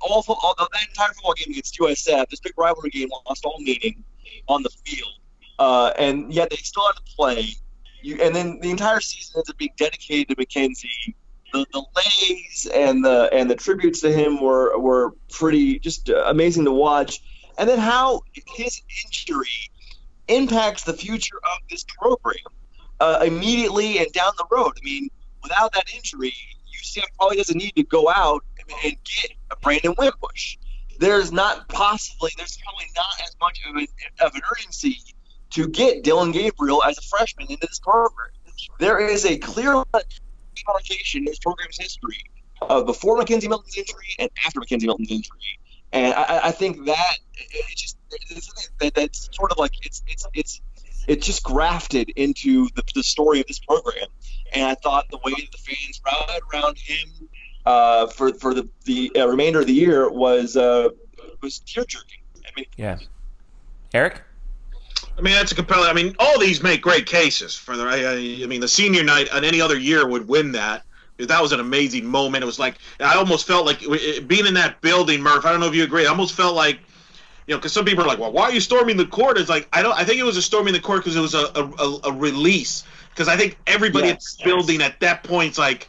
All, 0.00 0.24
all 0.26 0.54
that 0.58 0.68
entire 0.88 1.12
football 1.12 1.34
game 1.34 1.50
against 1.50 1.78
USF, 1.78 2.28
this 2.28 2.40
big 2.40 2.54
rivalry 2.56 2.90
game, 2.90 3.08
lost 3.26 3.44
all 3.44 3.58
meaning 3.60 4.02
on 4.48 4.62
the 4.62 4.70
field, 4.84 5.12
uh, 5.58 5.92
and 5.98 6.32
yet 6.32 6.50
they 6.50 6.56
still 6.56 6.84
had 6.86 6.94
to 6.94 7.14
play. 7.16 7.54
You, 8.02 8.20
and 8.20 8.34
then 8.34 8.58
the 8.60 8.70
entire 8.70 9.00
season 9.00 9.34
ends 9.38 9.50
up 9.50 9.58
being 9.58 9.72
dedicated 9.76 10.28
to 10.28 10.34
Mackenzie. 10.36 11.14
The, 11.52 11.66
the 11.72 11.84
lays 11.96 12.66
and 12.74 13.04
the 13.04 13.28
and 13.32 13.50
the 13.50 13.56
tributes 13.56 14.00
to 14.00 14.12
him 14.12 14.40
were 14.40 14.78
were 14.78 15.12
pretty 15.30 15.78
just 15.78 16.08
amazing 16.08 16.64
to 16.64 16.72
watch. 16.72 17.22
And 17.58 17.68
then 17.68 17.78
how 17.78 18.22
his 18.56 18.80
injury 19.04 19.70
impacts 20.28 20.84
the 20.84 20.94
future 20.94 21.36
of 21.36 21.58
this 21.70 21.84
program 21.84 22.44
uh, 23.00 23.22
immediately 23.24 23.98
and 23.98 24.10
down 24.12 24.32
the 24.38 24.46
road. 24.50 24.72
I 24.80 24.84
mean, 24.84 25.10
without 25.42 25.72
that 25.74 25.84
injury, 25.94 26.34
UCF 26.80 27.04
probably 27.18 27.36
doesn't 27.36 27.56
need 27.56 27.74
to 27.76 27.82
go 27.82 28.08
out 28.08 28.44
and 28.84 28.96
get 29.04 29.32
a 29.50 29.56
Brandon 29.56 29.94
Wimbush. 29.98 30.56
There's 30.98 31.32
not 31.32 31.68
possibly, 31.68 32.30
there's 32.36 32.58
probably 32.62 32.86
not 32.94 33.20
as 33.22 33.34
much 33.40 33.60
of 33.68 33.76
an, 33.76 33.86
of 34.20 34.34
an 34.34 34.42
urgency 34.52 34.98
to 35.50 35.68
get 35.68 36.04
Dillon 36.04 36.32
Gabriel 36.32 36.82
as 36.84 36.96
a 36.98 37.02
freshman 37.02 37.48
into 37.50 37.66
this 37.66 37.78
program. 37.80 38.30
There 38.78 38.98
is 38.98 39.24
a 39.24 39.36
clear 39.38 39.82
demarcation 40.54 41.20
in 41.20 41.24
this 41.26 41.38
program's 41.38 41.78
history 41.78 42.24
of 42.62 42.86
before 42.86 43.16
Mackenzie 43.16 43.48
Milton's 43.48 43.76
injury 43.76 44.14
and 44.18 44.30
after 44.44 44.60
Mackenzie 44.60 44.86
Milton's 44.86 45.10
injury. 45.10 45.58
And 45.92 46.14
I, 46.14 46.48
I 46.48 46.50
think 46.52 46.86
that 46.86 47.18
it 47.36 47.76
just 47.76 47.96
that, 48.80 48.94
that's 48.94 49.28
sort 49.32 49.52
of 49.52 49.58
like 49.58 49.72
it's 49.84 50.02
it's 50.06 50.26
it's 50.34 50.60
it's 51.06 51.26
just 51.26 51.42
grafted 51.42 52.10
into 52.10 52.68
the, 52.74 52.82
the 52.94 53.02
story 53.02 53.40
of 53.40 53.46
this 53.46 53.58
program. 53.58 54.06
And 54.54 54.64
I 54.64 54.74
thought 54.74 55.10
the 55.10 55.18
way 55.18 55.32
the 55.50 55.58
fans 55.58 56.00
rallied 56.04 56.42
around 56.52 56.78
him 56.78 57.28
uh, 57.66 58.06
for 58.06 58.32
for 58.34 58.54
the 58.54 58.68
the 58.84 59.12
uh, 59.16 59.26
remainder 59.26 59.60
of 59.60 59.66
the 59.66 59.74
year 59.74 60.10
was 60.10 60.56
uh, 60.56 60.90
was 61.40 61.58
tear 61.60 61.84
jerking. 61.84 62.20
I 62.36 62.50
mean, 62.56 62.66
yeah. 62.76 62.98
Eric. 63.94 64.22
I 65.18 65.20
mean, 65.20 65.34
that's 65.34 65.52
a 65.52 65.54
compelling. 65.54 65.88
I 65.88 65.92
mean, 65.92 66.16
all 66.18 66.38
these 66.38 66.62
make 66.62 66.80
great 66.80 67.06
cases 67.06 67.54
for 67.54 67.76
the. 67.76 67.84
I, 67.84 68.42
I 68.42 68.46
mean, 68.46 68.60
the 68.60 68.68
senior 68.68 69.02
night 69.02 69.30
on 69.32 69.44
any 69.44 69.60
other 69.60 69.78
year 69.78 70.06
would 70.06 70.26
win 70.26 70.52
that. 70.52 70.84
That 71.18 71.40
was 71.40 71.52
an 71.52 71.60
amazing 71.60 72.06
moment. 72.06 72.42
It 72.42 72.46
was 72.46 72.58
like 72.58 72.78
I 72.98 73.14
almost 73.14 73.46
felt 73.46 73.66
like 73.66 73.80
being 74.26 74.46
in 74.46 74.54
that 74.54 74.80
building, 74.80 75.20
Murph. 75.20 75.44
I 75.44 75.52
don't 75.52 75.60
know 75.60 75.68
if 75.68 75.74
you 75.74 75.84
agree. 75.84 76.06
I 76.06 76.08
almost 76.08 76.34
felt 76.34 76.56
like 76.56 76.80
you 77.46 77.54
know, 77.54 77.58
because 77.58 77.72
some 77.72 77.84
people 77.84 78.04
are 78.04 78.06
like, 78.06 78.18
well, 78.18 78.32
why 78.32 78.44
are 78.44 78.52
you 78.52 78.60
storming 78.60 78.96
the 78.96 79.06
court? 79.06 79.38
It's 79.38 79.48
like 79.48 79.68
I 79.72 79.82
don't. 79.82 79.96
I 79.96 80.04
think 80.04 80.18
it 80.18 80.24
was 80.24 80.36
a 80.36 80.42
storming 80.42 80.72
the 80.72 80.80
court 80.80 81.00
because 81.00 81.16
it 81.16 81.20
was 81.20 81.34
a 81.34 81.46
a, 81.54 82.00
a 82.04 82.12
release. 82.12 82.84
Because 83.10 83.28
I 83.28 83.36
think 83.36 83.58
everybody 83.66 84.08
yes, 84.08 84.14
at 84.14 84.20
the 84.20 84.36
yes. 84.38 84.44
building 84.44 84.82
at 84.82 84.98
that 85.00 85.22
point's 85.22 85.58
like, 85.58 85.88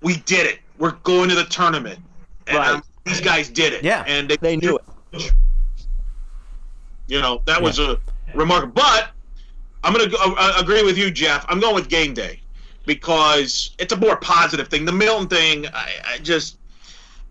we 0.00 0.16
did 0.16 0.46
it. 0.46 0.60
We're 0.78 0.92
going 1.02 1.28
to 1.28 1.34
the 1.34 1.44
tournament, 1.44 2.00
and 2.46 2.56
right. 2.56 2.70
um, 2.70 2.82
these 3.04 3.20
guys 3.20 3.50
did 3.50 3.74
it. 3.74 3.84
Yeah, 3.84 4.02
and 4.06 4.30
they, 4.30 4.36
they 4.38 4.56
knew 4.56 4.78
it. 5.12 5.32
You 7.06 7.20
know, 7.20 7.42
that 7.44 7.58
yeah. 7.58 7.64
was 7.64 7.78
a 7.78 7.98
remarkable. 8.34 8.72
But 8.74 9.10
I'm 9.82 9.92
going 9.92 10.10
to 10.10 10.16
uh, 10.18 10.54
agree 10.58 10.82
with 10.82 10.98
you, 10.98 11.10
Jeff. 11.10 11.44
I'm 11.48 11.60
going 11.60 11.74
with 11.74 11.88
game 11.88 12.14
day 12.14 12.40
because 12.86 13.70
it's 13.78 13.92
a 13.92 13.96
more 13.96 14.16
positive 14.16 14.68
thing. 14.68 14.84
The 14.84 14.92
Milton 14.92 15.28
thing, 15.28 15.66
I, 15.68 15.90
I 16.06 16.18
just 16.18 16.58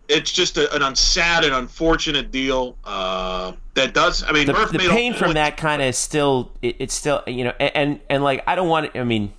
it's 0.09 0.31
just 0.31 0.57
a, 0.57 0.73
an 0.75 0.81
unsad 0.81 1.43
and 1.43 1.53
unfortunate 1.53 2.31
deal 2.31 2.77
uh, 2.83 3.53
that 3.73 3.93
does. 3.93 4.23
I 4.23 4.31
mean, 4.31 4.47
the, 4.47 4.53
the 4.71 4.79
pain 4.79 5.13
from 5.13 5.33
that 5.33 5.57
kind 5.57 5.81
of 5.81 5.95
still 5.95 6.51
it, 6.61 6.75
it's 6.79 6.93
still 6.93 7.23
you 7.27 7.45
know 7.45 7.53
and, 7.59 7.75
and, 7.75 7.99
and 8.09 8.23
like 8.23 8.43
I 8.47 8.55
don't 8.55 8.69
want 8.69 8.95
I 8.95 9.03
mean 9.03 9.33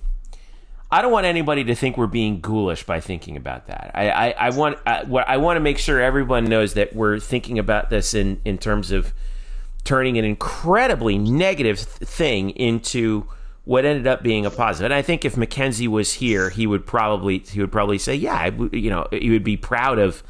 I 0.91 1.01
don't 1.01 1.11
want 1.11 1.25
anybody 1.25 1.63
to 1.65 1.75
think 1.75 1.97
we're 1.97 2.07
being 2.07 2.41
ghoulish 2.41 2.83
by 2.83 2.99
thinking 2.99 3.37
about 3.37 3.67
that. 3.67 3.91
I, 3.93 4.09
I, 4.09 4.29
I 4.31 4.49
want 4.51 4.77
I, 4.85 5.03
what 5.03 5.27
I 5.27 5.37
want 5.37 5.57
to 5.57 5.61
make 5.61 5.77
sure 5.77 5.99
everyone 5.99 6.45
knows 6.45 6.73
that 6.73 6.95
we're 6.95 7.19
thinking 7.19 7.59
about 7.59 7.89
this 7.89 8.13
in 8.13 8.41
in 8.45 8.57
terms 8.57 8.91
of 8.91 9.13
turning 9.85 10.17
an 10.17 10.25
incredibly 10.25 11.17
negative 11.17 11.79
thing 11.79 12.49
into 12.49 13.25
what 13.63 13.85
ended 13.85 14.05
up 14.05 14.21
being 14.21 14.45
a 14.45 14.51
positive. 14.51 14.85
And 14.85 14.93
I 14.93 15.01
think 15.01 15.23
if 15.25 15.37
Mackenzie 15.37 15.87
was 15.87 16.13
here, 16.13 16.49
he 16.49 16.67
would 16.67 16.85
probably 16.85 17.39
he 17.39 17.61
would 17.61 17.71
probably 17.71 17.97
say, 17.97 18.15
yeah, 18.15 18.51
you 18.71 18.89
know, 18.89 19.07
he 19.11 19.29
would 19.29 19.43
be 19.43 19.57
proud 19.57 19.99
of 19.99 20.23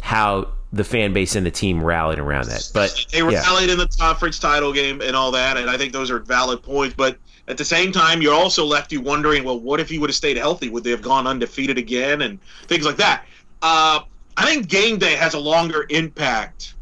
how 0.00 0.52
the 0.72 0.84
fan 0.84 1.12
base 1.12 1.34
and 1.34 1.44
the 1.44 1.50
team 1.50 1.82
rallied 1.82 2.18
around 2.18 2.46
that. 2.46 2.70
But 2.72 3.06
they 3.12 3.22
rallied 3.22 3.66
yeah. 3.66 3.72
in 3.72 3.78
the 3.78 3.88
conference 3.98 4.38
title 4.38 4.72
game 4.72 5.00
and 5.00 5.16
all 5.16 5.32
that, 5.32 5.56
and 5.56 5.68
I 5.68 5.76
think 5.76 5.92
those 5.92 6.10
are 6.10 6.20
valid 6.20 6.62
points. 6.62 6.94
But 6.94 7.18
at 7.48 7.58
the 7.58 7.64
same 7.64 7.90
time, 7.90 8.22
you're 8.22 8.34
also 8.34 8.64
left 8.64 8.92
you 8.92 9.00
wondering, 9.00 9.44
well, 9.44 9.58
what 9.58 9.80
if 9.80 9.88
he 9.88 9.98
would 9.98 10.08
have 10.08 10.16
stayed 10.16 10.36
healthy? 10.36 10.68
Would 10.68 10.84
they 10.84 10.90
have 10.90 11.02
gone 11.02 11.26
undefeated 11.26 11.76
again 11.76 12.22
and 12.22 12.40
things 12.68 12.86
like 12.86 12.96
that? 12.96 13.24
Uh, 13.62 14.00
I 14.36 14.46
think 14.46 14.68
game 14.68 14.98
day 14.98 15.16
has 15.16 15.34
a 15.34 15.38
longer 15.38 15.86
impact 15.90 16.74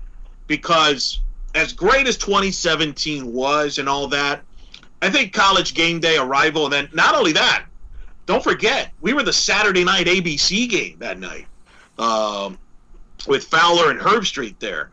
because 0.46 1.20
as 1.54 1.72
great 1.72 2.06
as 2.06 2.16
2017 2.16 3.32
was 3.32 3.78
and 3.78 3.88
all 3.88 4.08
that, 4.08 4.42
I 5.00 5.10
think 5.10 5.32
college 5.32 5.74
game 5.74 6.00
day 6.00 6.16
arrival, 6.16 6.64
and 6.64 6.72
then 6.72 6.88
not 6.92 7.14
only 7.14 7.32
that, 7.32 7.64
don't 8.26 8.44
forget 8.44 8.92
we 9.00 9.14
were 9.14 9.22
the 9.22 9.32
Saturday 9.32 9.84
night 9.84 10.06
ABC 10.06 10.68
game 10.68 10.98
that 10.98 11.18
night 11.18 11.46
um, 11.98 12.58
with 13.26 13.44
Fowler 13.44 13.90
and 13.90 13.98
Herbstreit 13.98 14.58
there. 14.58 14.90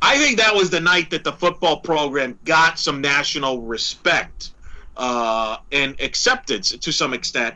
I 0.00 0.18
think 0.18 0.38
that 0.38 0.54
was 0.54 0.70
the 0.70 0.80
night 0.80 1.10
that 1.10 1.24
the 1.24 1.32
football 1.32 1.80
program 1.80 2.38
got 2.44 2.78
some 2.78 3.00
national 3.00 3.62
respect 3.62 4.50
uh, 4.96 5.56
and 5.72 5.98
acceptance 6.00 6.70
to 6.70 6.92
some 6.92 7.12
extent 7.12 7.54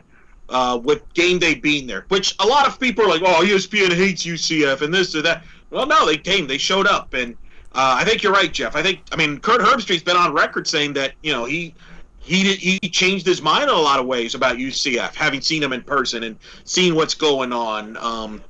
uh, 0.49 0.79
with 0.83 1.13
game 1.13 1.39
day 1.39 1.55
being 1.55 1.87
there. 1.87 2.05
Which 2.09 2.35
a 2.39 2.45
lot 2.45 2.67
of 2.67 2.79
people 2.79 3.05
are 3.05 3.07
like, 3.07 3.21
"Oh, 3.23 3.43
ESPN 3.43 3.93
hates 3.93 4.25
UCF 4.25 4.81
and 4.81 4.93
this 4.93 5.15
or 5.15 5.21
that." 5.21 5.43
Well, 5.69 5.87
no, 5.87 6.05
they 6.05 6.17
came, 6.17 6.47
they 6.47 6.57
showed 6.57 6.87
up, 6.87 7.13
and 7.13 7.37
uh, 7.73 7.95
I 7.99 8.03
think 8.03 8.21
you're 8.21 8.33
right, 8.33 8.51
Jeff. 8.51 8.75
I 8.75 8.83
think, 8.83 9.01
I 9.11 9.15
mean, 9.15 9.39
Kirk 9.39 9.61
Herbstreit's 9.61 10.03
been 10.03 10.17
on 10.17 10.33
record 10.33 10.67
saying 10.67 10.93
that 10.93 11.13
you 11.23 11.31
know 11.31 11.45
he 11.45 11.73
he 12.19 12.43
did, 12.43 12.59
he 12.59 12.79
changed 12.89 13.25
his 13.25 13.41
mind 13.41 13.63
in 13.63 13.69
a 13.69 13.73
lot 13.73 13.99
of 13.99 14.05
ways 14.05 14.35
about 14.35 14.57
UCF, 14.57 15.15
having 15.15 15.41
seen 15.41 15.63
him 15.63 15.73
in 15.73 15.81
person 15.81 16.23
and 16.23 16.37
seeing 16.65 16.95
what's 16.95 17.15
going 17.15 17.51
on. 17.51 17.97
Um, 17.97 18.43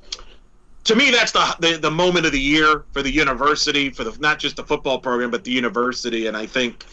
to 0.84 0.96
me, 0.96 1.12
that's 1.12 1.32
the, 1.32 1.56
the, 1.60 1.78
the 1.78 1.92
moment 1.92 2.26
of 2.26 2.32
the 2.32 2.40
year 2.40 2.84
for 2.92 3.02
the 3.02 3.12
university, 3.12 3.90
for 3.90 4.04
the 4.04 4.18
not 4.20 4.40
just 4.40 4.56
the 4.56 4.64
football 4.64 5.00
program, 5.00 5.32
but 5.32 5.44
the 5.44 5.52
university. 5.52 6.28
And 6.28 6.36
I 6.36 6.46
think 6.48 6.86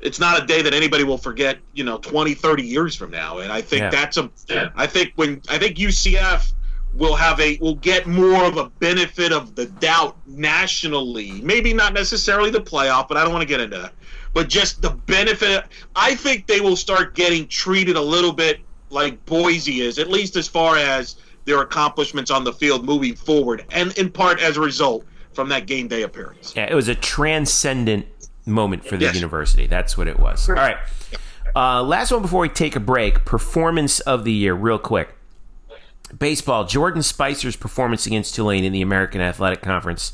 it's 0.00 0.18
not 0.18 0.42
a 0.42 0.46
day 0.46 0.60
that 0.62 0.74
anybody 0.74 1.04
will 1.04 1.18
forget. 1.18 1.58
You 1.72 1.84
know, 1.84 1.98
20, 1.98 2.34
30 2.34 2.62
years 2.64 2.94
from 2.94 3.10
now. 3.12 3.38
And 3.38 3.52
I 3.52 3.62
think 3.62 3.82
yeah. 3.82 3.90
that's 3.90 4.16
a. 4.16 4.30
I 4.74 4.86
think 4.86 5.12
when 5.14 5.40
I 5.48 5.58
think 5.58 5.76
UCF 5.76 6.52
will 6.94 7.16
have 7.16 7.38
a 7.40 7.58
will 7.60 7.74
get 7.76 8.06
more 8.06 8.44
of 8.44 8.56
a 8.56 8.70
benefit 8.70 9.32
of 9.32 9.54
the 9.54 9.66
doubt 9.66 10.16
nationally. 10.26 11.32
Maybe 11.42 11.74
not 11.74 11.92
necessarily 11.92 12.50
the 12.50 12.60
playoff, 12.60 13.08
but 13.08 13.16
I 13.16 13.24
don't 13.24 13.32
want 13.32 13.42
to 13.42 13.48
get 13.48 13.60
into 13.60 13.78
that 13.78 13.92
but 14.36 14.50
just 14.50 14.82
the 14.82 14.90
benefit. 14.90 15.64
I 15.96 16.14
think 16.14 16.46
they 16.46 16.60
will 16.60 16.76
start 16.76 17.14
getting 17.14 17.48
treated 17.48 17.96
a 17.96 18.02
little 18.02 18.34
bit 18.34 18.60
like 18.90 19.24
Boise 19.24 19.80
is, 19.80 19.98
at 19.98 20.08
least 20.10 20.36
as 20.36 20.46
far 20.46 20.76
as 20.76 21.16
their 21.46 21.62
accomplishments 21.62 22.30
on 22.30 22.44
the 22.44 22.52
field 22.52 22.84
moving 22.84 23.14
forward, 23.14 23.64
and 23.70 23.96
in 23.96 24.10
part 24.12 24.42
as 24.42 24.58
a 24.58 24.60
result 24.60 25.06
from 25.32 25.48
that 25.48 25.64
game 25.64 25.88
day 25.88 26.02
appearance. 26.02 26.52
Yeah, 26.54 26.66
it 26.70 26.74
was 26.74 26.88
a 26.88 26.94
transcendent 26.94 28.04
moment 28.44 28.84
for 28.84 28.98
the 28.98 29.06
yes. 29.06 29.14
university. 29.14 29.66
That's 29.66 29.96
what 29.96 30.06
it 30.06 30.18
was. 30.18 30.50
All 30.50 30.54
right. 30.54 30.76
Uh, 31.54 31.82
last 31.82 32.10
one 32.10 32.20
before 32.20 32.42
we 32.42 32.50
take 32.50 32.76
a 32.76 32.80
break. 32.80 33.24
Performance 33.24 34.00
of 34.00 34.24
the 34.24 34.32
year, 34.32 34.52
real 34.52 34.78
quick. 34.78 35.16
Baseball. 36.16 36.64
Jordan 36.64 37.02
Spicer's 37.02 37.56
performance 37.56 38.06
against 38.06 38.34
Tulane 38.34 38.64
in 38.64 38.72
the 38.72 38.82
American 38.82 39.20
Athletic 39.20 39.62
Conference 39.62 40.12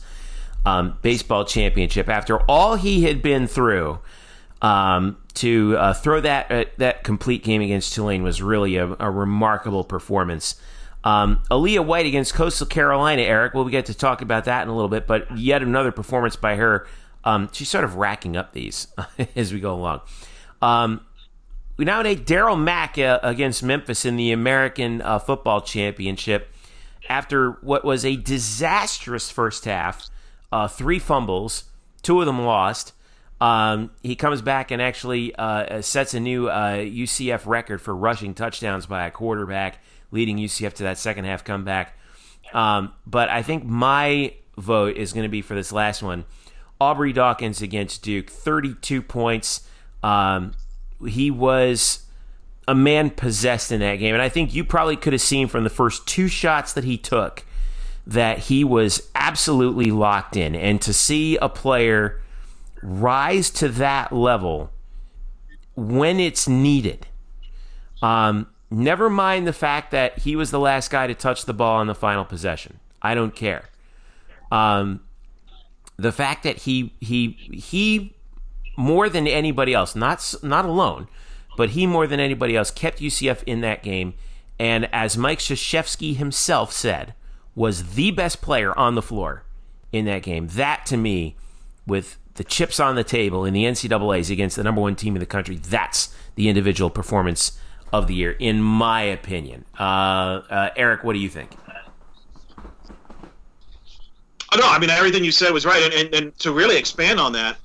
um, 0.65 0.99
baseball 1.03 1.45
championship. 1.45 2.09
After 2.09 2.41
all 2.43 2.77
he 2.77 3.05
had 3.05 3.23
been 3.23 3.47
through, 3.47 4.01
um, 4.63 5.17
to 5.35 5.77
uh, 5.77 5.93
throw 5.93 6.21
that 6.21 6.51
uh, 6.51 6.65
that 6.79 7.05
complete 7.05 7.43
game 7.43 7.61
against 7.63 7.95
Tulane 7.95 8.23
was 8.23 8.41
really 8.41 8.77
a, 8.77 8.97
a 9.01 9.11
remarkable 9.11 9.85
performance. 9.85 10.61
Um, 11.05 11.43
Aaliyah 11.51 11.85
White 11.85 12.07
against 12.07 12.35
Coastal 12.35 12.67
Carolina, 12.67 13.23
Eric. 13.23 13.55
Well, 13.55 13.65
we 13.65 13.73
get 13.73 13.87
to 13.87 13.95
talk 13.95 14.23
about 14.23 14.45
that 14.45 14.63
in 14.63 14.69
a 14.69 14.75
little 14.75 14.89
bit, 14.89 15.07
but 15.07 15.37
yet 15.37 15.63
another 15.63 15.91
performance 15.91 16.37
by 16.37 16.57
her. 16.57 16.87
Um, 17.25 17.49
she's 17.53 17.69
sort 17.69 17.85
of 17.85 17.97
racking 17.97 18.37
up 18.37 18.53
these 18.53 18.89
as 19.37 19.53
we 19.53 19.61
go 19.61 19.75
along. 19.75 20.01
Um, 20.61 21.05
we 21.83 21.87
nominate 21.87 22.25
Darriel 22.27 22.63
Mack 22.63 22.97
uh, 22.97 23.19
against 23.25 23.61
Memphis 23.61 24.05
in 24.05 24.15
the 24.15 24.31
American 24.31 25.03
uh, 25.03 25.19
Football 25.19 25.63
Championship 25.63 26.49
after 27.09 27.59
what 27.61 27.85
was 27.85 28.05
a 28.05 28.15
disastrous 28.15 29.33
first 29.33 29.65
half 29.65 30.09
uh, 30.53 30.69
three 30.69 31.01
fumbles, 31.01 31.65
two 32.03 32.21
of 32.21 32.27
them 32.27 32.41
lost. 32.43 32.93
Um, 33.41 33.91
he 34.01 34.15
comes 34.15 34.43
back 34.43 34.71
and 34.71 34.81
actually 34.81 35.35
uh, 35.35 35.83
sets 35.83 36.15
a 36.15 36.21
new 36.21 36.49
uh, 36.49 36.77
UCF 36.77 37.47
record 37.47 37.81
for 37.81 37.97
rushing 37.97 38.33
touchdowns 38.33 38.87
by 38.87 39.05
a 39.09 39.11
quarterback, 39.11 39.83
leading 40.13 40.37
UCF 40.37 40.75
to 40.75 40.85
that 40.85 40.99
second 40.99 41.25
half 41.25 41.43
comeback. 41.43 41.99
Um, 42.55 42.93
but 43.09 43.29
I 43.29 43.43
think 43.43 43.65
my 43.65 44.35
vote 44.57 44.97
is 44.97 45.13
going 45.13 45.25
to 45.25 45.29
be 45.29 45.43
for 45.43 45.57
this 45.57 45.73
last 45.73 46.01
one. 46.01 46.27
Aubrey 46.81 47.13
Dawkins 47.13 47.61
against 47.61 48.05
Duke, 48.05 48.31
32 48.31 49.03
points. 49.03 49.67
Um, 50.05 50.53
he 51.07 51.31
was 51.31 52.05
a 52.69 52.75
man 52.75 53.11
possessed 53.11 53.73
in 53.73 53.81
that 53.81 53.97
game. 53.97 54.15
And 54.15 54.23
I 54.23 54.29
think 54.29 54.55
you 54.55 54.65
probably 54.65 54.97
could 54.97 55.13
have 55.13 55.23
seen 55.23 55.49
from 55.49 55.65
the 55.65 55.71
first 55.71 56.07
two 56.07 56.29
shots 56.29 56.73
that 56.75 56.85
he 56.85 56.97
took 56.97 57.45
that 58.07 58.39
he 58.39 58.65
was 58.65 59.11
absolutely 59.15 59.91
locked 59.91 60.37
in. 60.37 60.55
And 60.55 60.81
to 60.83 60.93
see 60.93 61.37
a 61.37 61.49
player 61.49 62.21
rise 62.83 63.51
to 63.51 63.69
that 63.69 64.13
level 64.13 64.71
when 65.77 66.21
it's 66.21 66.49
needed, 66.49 67.07
um, 68.03 68.49
never 68.71 69.09
mind 69.09 69.47
the 69.47 69.53
fact 69.53 69.91
that 69.93 70.19
he 70.21 70.37
was 70.37 70.51
the 70.51 70.61
last 70.61 70.91
guy 70.91 71.07
to 71.07 71.15
touch 71.15 71.45
the 71.45 71.55
ball 71.55 71.79
on 71.79 71.87
the 71.87 71.95
final 71.95 72.25
possession. 72.25 72.79
I 73.01 73.15
don't 73.15 73.35
care. 73.35 73.69
Um, 74.51 75.01
the 75.97 76.13
fact 76.13 76.43
that 76.43 76.59
he 76.59 76.93
he 77.01 77.31
he 77.53 78.15
more 78.77 79.09
than 79.09 79.27
anybody 79.27 79.75
else, 79.75 79.95
not 79.95 80.35
not 80.43 80.65
alone, 80.65 81.09
but 81.57 81.71
he 81.71 81.87
more 81.87 82.07
than 82.07 82.21
anybody 82.21 82.57
else 82.57 82.71
kept 82.71 83.01
UCF 83.01 83.43
in 83.45 83.61
that 83.61 83.83
game. 83.83 84.15
And 84.59 84.89
as 84.93 85.17
Mike 85.17 85.41
Krzyzewski 85.41 86.17
himself 86.17 86.73
said, 86.73 87.15
was 87.55 87.95
the 87.95 88.11
best 88.11 88.41
player 88.41 88.77
on 88.79 88.95
the 88.95 89.03
floor 89.03 89.45
in 89.93 90.05
that 90.07 90.23
game. 90.23 90.49
That 90.49 90.87
to 90.87 90.97
me, 90.97 91.37
with 91.87 92.19
the 92.35 92.45
chips 92.45 92.81
on 92.81 92.95
the 92.95 93.05
table 93.05 93.45
in 93.45 93.53
the 93.53 93.65
NCAA's 93.65 94.31
against 94.31 94.57
the 94.57 94.63
number 94.63 94.81
one 94.81 94.97
team 94.97 95.17
in 95.17 95.21
the 95.21 95.27
country, 95.27 95.57
that's 95.57 96.15
the 96.35 96.49
individual 96.49 96.91
performance 96.91 97.59
of 97.93 98.07
the 98.07 98.15
year, 98.15 98.33
in 98.33 98.63
my 98.63 99.03
opinion. 99.03 99.65
Uh, 99.79 99.83
uh, 100.49 100.71
Eric, 100.77 101.05
what 101.05 101.13
do 101.13 101.19
you 101.19 101.29
think? 101.29 101.51
Oh, 104.55 104.59
no, 104.59 104.67
I 104.67 104.79
mean 104.79 104.91
everything 104.91 105.25
you 105.25 105.33
said 105.33 105.53
was 105.53 105.65
right, 105.65 105.83
and, 105.83 105.95
and, 105.95 106.15
and 106.15 106.39
to 106.41 106.53
really 106.53 106.77
expand 106.77 107.19
on 107.19 107.33
that, 107.33 107.57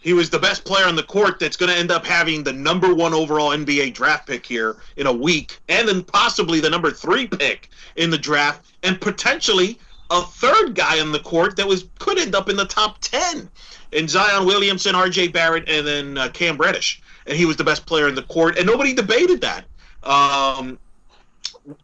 he 0.00 0.12
was 0.12 0.30
the 0.30 0.38
best 0.38 0.64
player 0.64 0.86
on 0.86 0.96
the 0.96 1.02
court 1.02 1.38
that's 1.38 1.56
going 1.56 1.70
to 1.70 1.78
end 1.78 1.90
up 1.90 2.06
having 2.06 2.42
the 2.42 2.52
number 2.52 2.94
one 2.94 3.12
overall 3.12 3.50
NBA 3.50 3.94
draft 3.94 4.26
pick 4.26 4.44
here 4.44 4.76
in 4.96 5.06
a 5.06 5.12
week, 5.12 5.58
and 5.68 5.86
then 5.86 6.02
possibly 6.02 6.60
the 6.60 6.70
number 6.70 6.90
three 6.90 7.26
pick 7.26 7.68
in 7.96 8.10
the 8.10 8.18
draft, 8.18 8.64
and 8.82 9.00
potentially 9.00 9.78
a 10.10 10.22
third 10.22 10.74
guy 10.74 11.00
on 11.00 11.12
the 11.12 11.20
court 11.20 11.56
that 11.56 11.66
was 11.66 11.84
could 11.98 12.18
end 12.18 12.34
up 12.34 12.48
in 12.48 12.56
the 12.56 12.64
top 12.64 12.98
ten, 13.00 13.48
in 13.92 14.08
Zion 14.08 14.46
Williamson, 14.46 14.94
R.J. 14.94 15.28
Barrett, 15.28 15.68
and 15.68 15.86
then 15.86 16.18
uh, 16.18 16.28
Cam 16.30 16.56
Reddish, 16.56 17.00
and 17.26 17.36
he 17.36 17.44
was 17.44 17.56
the 17.56 17.64
best 17.64 17.86
player 17.86 18.08
in 18.08 18.14
the 18.14 18.22
court, 18.22 18.56
and 18.56 18.66
nobody 18.66 18.94
debated 18.94 19.40
that. 19.42 19.64
Um, 20.02 20.78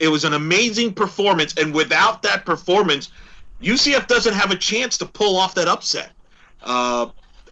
it 0.01 0.09
was 0.09 0.25
an 0.25 0.33
amazing 0.33 0.95
performance, 0.95 1.55
and 1.57 1.75
without 1.75 2.23
that 2.23 2.47
performance, 2.47 3.11
UCF 3.63 4.07
doesn't 4.07 4.35
have 4.35 4.51
a 4.51 4.57
chance 4.57 4.97
to 4.99 5.07
pull 5.07 5.37
off 5.37 5.55
that 5.55 5.69
upset. 5.69 6.13
Uh, 6.63 7.07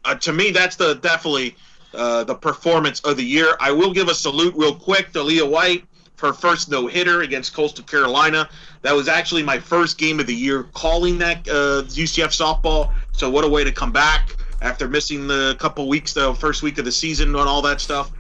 uh, 0.05 0.15
to 0.17 0.33
me, 0.33 0.51
that's 0.51 0.77
the 0.77 0.95
definitely 0.95 1.57
uh, 1.95 2.25
the 2.25 2.35
performance 2.35 3.01
of 3.01 3.17
the 3.17 3.25
year. 3.25 3.57
I 3.61 3.73
will 3.73 3.93
give 3.93 4.09
a 4.09 4.15
salute 4.15 4.55
real 4.57 4.75
quick 4.75 5.13
to 5.13 5.21
Aaliyah 5.21 5.49
White 5.49 5.85
her 6.25 6.33
first 6.33 6.71
no 6.71 6.87
hitter 6.87 7.23
against 7.23 7.55
Coastal 7.55 7.85
Carolina. 7.85 8.49
That 8.83 8.95
was 8.95 9.09
actually 9.09 9.43
my 9.43 9.59
first 9.59 9.99
game 9.99 10.21
of 10.21 10.27
the 10.27 10.35
year 10.35 10.65
calling 10.75 11.19
that 11.19 11.47
uh, 11.49 11.83
UCF 11.85 12.33
softball. 12.33 12.93
So 13.13 13.31
what 13.31 13.45
a 13.45 13.49
way 13.49 13.65
to 13.65 13.73
come 13.73 13.93
back 13.93 14.37
after 14.63 14.89
missing 14.89 15.27
the 15.27 15.57
couple 15.59 15.89
weeks, 15.89 16.15
the 16.15 16.35
first 16.35 16.63
week 16.63 16.79
of 16.79 16.85
the 16.85 16.93
season 16.93 17.29
and 17.29 17.37
all 17.37 17.63
that 17.63 17.81
stuff. 17.81 18.11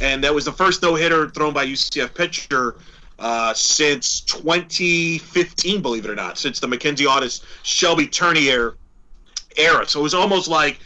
And 0.00 0.24
that 0.24 0.34
was 0.34 0.46
the 0.46 0.52
first 0.52 0.82
no 0.82 0.94
hitter 0.94 1.28
thrown 1.28 1.52
by 1.52 1.66
UCF 1.66 2.14
pitcher 2.14 2.76
uh, 3.18 3.52
since 3.52 4.22
2015, 4.22 5.82
believe 5.82 6.06
it 6.06 6.10
or 6.10 6.14
not, 6.14 6.38
since 6.38 6.58
the 6.58 6.66
Mackenzie 6.66 7.06
Otis 7.06 7.42
Shelby 7.62 8.06
Turnier 8.06 8.76
era. 9.56 9.86
So 9.86 10.00
it 10.00 10.02
was 10.02 10.14
almost 10.14 10.48
like 10.48 10.78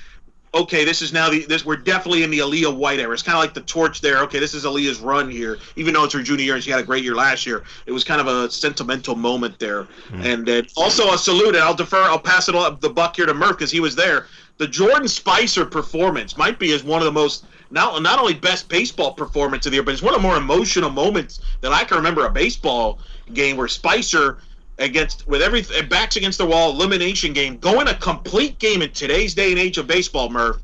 okay, 0.55 0.85
this 0.85 1.03
is 1.03 1.13
now 1.13 1.29
the 1.29 1.45
this 1.47 1.65
we're 1.65 1.77
definitely 1.77 2.23
in 2.23 2.31
the 2.31 2.39
Aaliyah 2.39 2.75
White 2.75 3.01
era. 3.01 3.13
It's 3.13 3.23
kind 3.23 3.37
of 3.37 3.43
like 3.43 3.55
the 3.55 3.63
torch 3.63 4.01
there. 4.01 4.23
Okay, 4.23 4.39
this 4.39 4.55
is 4.55 4.65
Aaliyah's 4.65 5.01
run 5.01 5.31
here. 5.31 5.59
Even 5.77 5.95
though 5.95 6.05
it's 6.05 6.15
her 6.15 6.23
junior 6.23 6.45
year 6.45 6.55
and 6.55 6.65
she 6.65 6.71
had 6.71 6.81
a 6.81 6.85
great 6.85 7.05
year 7.05 7.15
last 7.15 7.47
year, 7.47 7.65
it 7.87 7.93
was 7.93 8.05
kind 8.05 8.21
of 8.21 8.27
a 8.27 8.51
sentimental 8.51 9.17
moment 9.17 9.59
there. 9.59 9.85
Mm. 10.11 10.25
And 10.25 10.47
then 10.47 10.67
also 10.77 11.13
a 11.13 11.19
salute. 11.19 11.55
And 11.55 11.65
I'll 11.65 11.75
defer. 11.75 12.03
I'll 12.03 12.19
pass 12.19 12.49
it 12.49 12.55
up 12.55 12.81
the 12.81 12.91
buck 12.91 13.17
here 13.17 13.27
to 13.27 13.35
Murph 13.35 13.59
because 13.59 13.71
he 13.71 13.81
was 13.81 13.97
there. 13.97 14.27
The 14.59 14.69
Jordan 14.69 15.09
Spicer 15.09 15.67
performance 15.67 16.37
might 16.37 16.59
be 16.59 16.73
as 16.73 16.85
one 16.85 17.01
of 17.01 17.07
the 17.07 17.13
most 17.13 17.45
not 17.71 18.01
not 18.03 18.19
only 18.19 18.35
best 18.35 18.69
baseball 18.69 19.13
performance 19.13 19.67
of 19.67 19.73
the 19.73 19.77
year, 19.77 19.83
but 19.83 19.93
it's 19.93 20.03
one 20.03 20.15
of 20.15 20.23
the 20.23 20.27
more 20.27 20.37
emotional 20.37 20.91
moments 20.91 21.41
that 21.61 21.73
I 21.73 21.85
can 21.85 21.97
remember 21.97 22.25
a 22.25 22.31
baseball 22.31 23.01
game 23.33 23.57
where 23.57 23.69
Spicer 23.69 24.39
against 24.79 25.27
with 25.29 25.43
every 25.43 25.63
backs 25.89 26.17
against 26.17 26.39
the 26.39 26.47
wall 26.47 26.71
elimination 26.71 27.33
game 27.33 27.57
going 27.59 27.89
a 27.89 27.95
complete 27.95 28.59
game 28.59 28.83
in 28.83 28.91
today's 28.91 29.35
day 29.35 29.51
and 29.51 29.59
age 29.59 29.79
of 29.79 29.87
baseball 29.87 30.29
murph. 30.29 30.61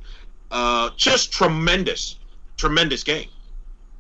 Uh, 0.51 0.91
just 0.97 1.33
tremendous 1.33 2.19
tremendous 2.57 3.05
game. 3.05 3.29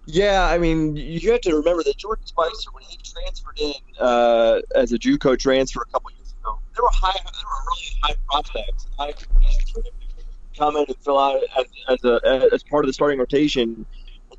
Yeah 0.06 0.46
i 0.46 0.58
mean 0.58 0.96
you 0.96 1.30
have 1.30 1.42
to 1.42 1.54
remember 1.54 1.84
that 1.84 1.96
jordan 1.96 2.26
spicer 2.26 2.70
when 2.72 2.82
he 2.84 2.96
transferred 2.96 3.58
in 3.58 3.74
uh, 4.00 4.60
as 4.74 4.92
a 4.92 4.98
juco 4.98 5.38
transfer 5.38 5.82
a 5.82 5.92
couple 5.92 6.10
years 6.10 6.34
ago 6.40 6.58
there 6.74 6.82
were 6.82 6.90
high 6.92 7.16
there 7.22 7.44
were 7.44 7.62
really 7.70 7.96
high 8.02 8.14
prospects. 8.28 8.86
High 8.98 9.14
come 10.58 10.76
in 10.76 10.84
and 10.88 10.96
fill 10.98 11.18
out 11.18 11.40
as, 11.56 11.66
as 11.88 12.04
a 12.04 12.48
as 12.52 12.62
part 12.64 12.84
of 12.84 12.88
the 12.88 12.92
starting 12.92 13.18
rotation 13.18 13.62
and 13.62 13.86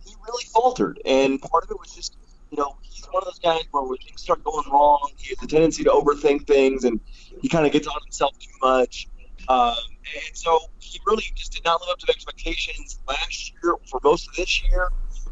he 0.05 0.15
really 0.25 0.45
faltered. 0.45 0.99
And 1.05 1.41
part 1.41 1.63
of 1.63 1.71
it 1.71 1.79
was 1.79 1.93
just 1.93 2.15
you 2.51 2.57
know 2.57 2.77
he's 2.81 3.05
one 3.05 3.23
of 3.23 3.25
those 3.25 3.39
guys 3.39 3.63
where 3.71 3.83
when 3.83 3.97
things 3.97 4.21
start 4.21 4.43
going 4.43 4.69
wrong, 4.69 5.09
he 5.17 5.29
has 5.29 5.43
a 5.43 5.47
tendency 5.47 5.83
to 5.83 5.89
overthink 5.89 6.45
things 6.45 6.83
and 6.83 6.99
he 7.41 7.49
kind 7.49 7.65
of 7.65 7.71
gets 7.71 7.87
on 7.87 7.99
himself 8.03 8.37
too 8.37 8.51
much. 8.61 9.07
Um, 9.47 9.73
and 10.13 10.35
so 10.35 10.59
he 10.79 10.99
really 11.07 11.23
just 11.33 11.53
did 11.53 11.63
not 11.63 11.81
live 11.81 11.89
up 11.91 11.99
to 11.99 12.11
expectations 12.11 12.99
last 13.07 13.53
year 13.63 13.75
for 13.89 13.99
most 14.03 14.27
of 14.27 14.35
this 14.35 14.63
year. 14.63 14.89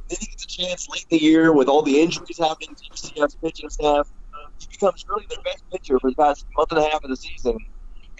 Then 0.08 0.18
he 0.20 0.28
gets 0.28 0.46
a 0.46 0.48
chance 0.48 0.90
late 0.90 1.06
in 1.10 1.18
the 1.18 1.24
year 1.24 1.54
with 1.54 1.68
all 1.68 1.84
the 1.84 2.02
injuries 2.02 2.40
happening 2.40 2.76
to 2.76 2.84
UCF's 2.90 3.36
pitching 3.36 3.70
staff. 3.70 4.10
He 4.58 4.68
becomes 4.72 5.06
really 5.08 5.26
their 5.30 5.42
best 5.44 5.64
pitcher 5.72 6.00
for 6.00 6.10
the 6.10 6.16
past 6.16 6.46
month 6.58 6.72
and 6.72 6.80
a 6.80 6.90
half 6.90 7.04
of 7.04 7.10
the 7.10 7.18
season 7.18 7.58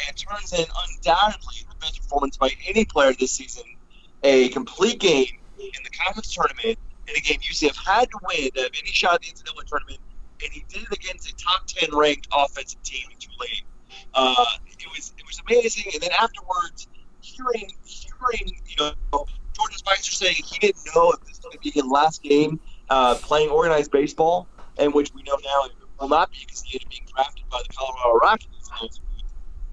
and 0.08 0.18
turns 0.18 0.54
in 0.54 0.66
undoubtedly 0.88 1.66
the 1.70 1.76
best 1.80 2.02
performance 2.02 2.38
by 2.38 2.52
any 2.68 2.86
player 2.86 3.14
this 3.14 3.32
season. 3.32 3.64
A 4.24 4.50
complete 4.50 5.00
game 5.00 5.28
in 5.58 5.84
the 5.84 5.90
conference 5.90 6.34
tournament 6.34 6.78
in 7.10 7.16
a 7.16 7.20
game 7.20 7.40
UCF 7.40 7.76
had 7.76 8.10
to 8.12 8.20
win 8.28 8.50
have 8.56 8.72
any 8.82 8.92
shot 8.92 9.16
at 9.16 9.22
the 9.22 9.28
NCAA 9.28 9.66
tournament, 9.66 10.00
and 10.44 10.54
he 10.54 10.64
did 10.70 10.84
it 10.84 10.92
against 10.92 11.30
a 11.30 11.36
top 11.36 11.66
ten 11.68 11.96
ranked 11.96 12.28
offensive 12.34 12.82
team 12.84 13.08
in 13.12 13.18
Tulane. 13.18 13.66
Uh, 14.14 14.46
it 14.68 14.88
was 14.96 15.14
it 15.18 15.26
was 15.26 15.42
amazing, 15.48 15.92
and 15.94 16.02
then 16.02 16.12
afterwards, 16.20 16.88
hearing 17.22 17.72
hearing 17.86 18.60
you 18.66 18.76
know 18.80 18.94
Jordan 19.54 19.78
Spicer 19.78 20.12
saying 20.12 20.36
he 20.36 20.60
didn't 20.60 20.82
know 20.96 21.12
if 21.12 21.20
this 21.22 21.30
was 21.30 21.40
going 21.40 21.54
to 21.54 21.60
be 21.60 21.72
his 21.72 21.86
last 21.86 22.24
game 22.24 22.60
uh, 22.90 23.16
playing 23.16 23.50
organized 23.50 23.92
baseball, 23.92 24.48
and 24.78 24.94
which 24.94 25.14
we 25.14 25.24
know 25.24 25.38
now 25.44 25.66
it 25.66 25.72
will 26.00 26.10
not 26.10 26.32
be 26.32 26.38
because 26.46 26.62
he 26.62 26.78
ended 26.78 26.88
up 26.88 26.92
being 26.92 27.08
drafted 27.16 27.50
by 27.50 27.62
the 27.68 27.74
Colorado 27.74 28.20
Rockies. 28.20 29.02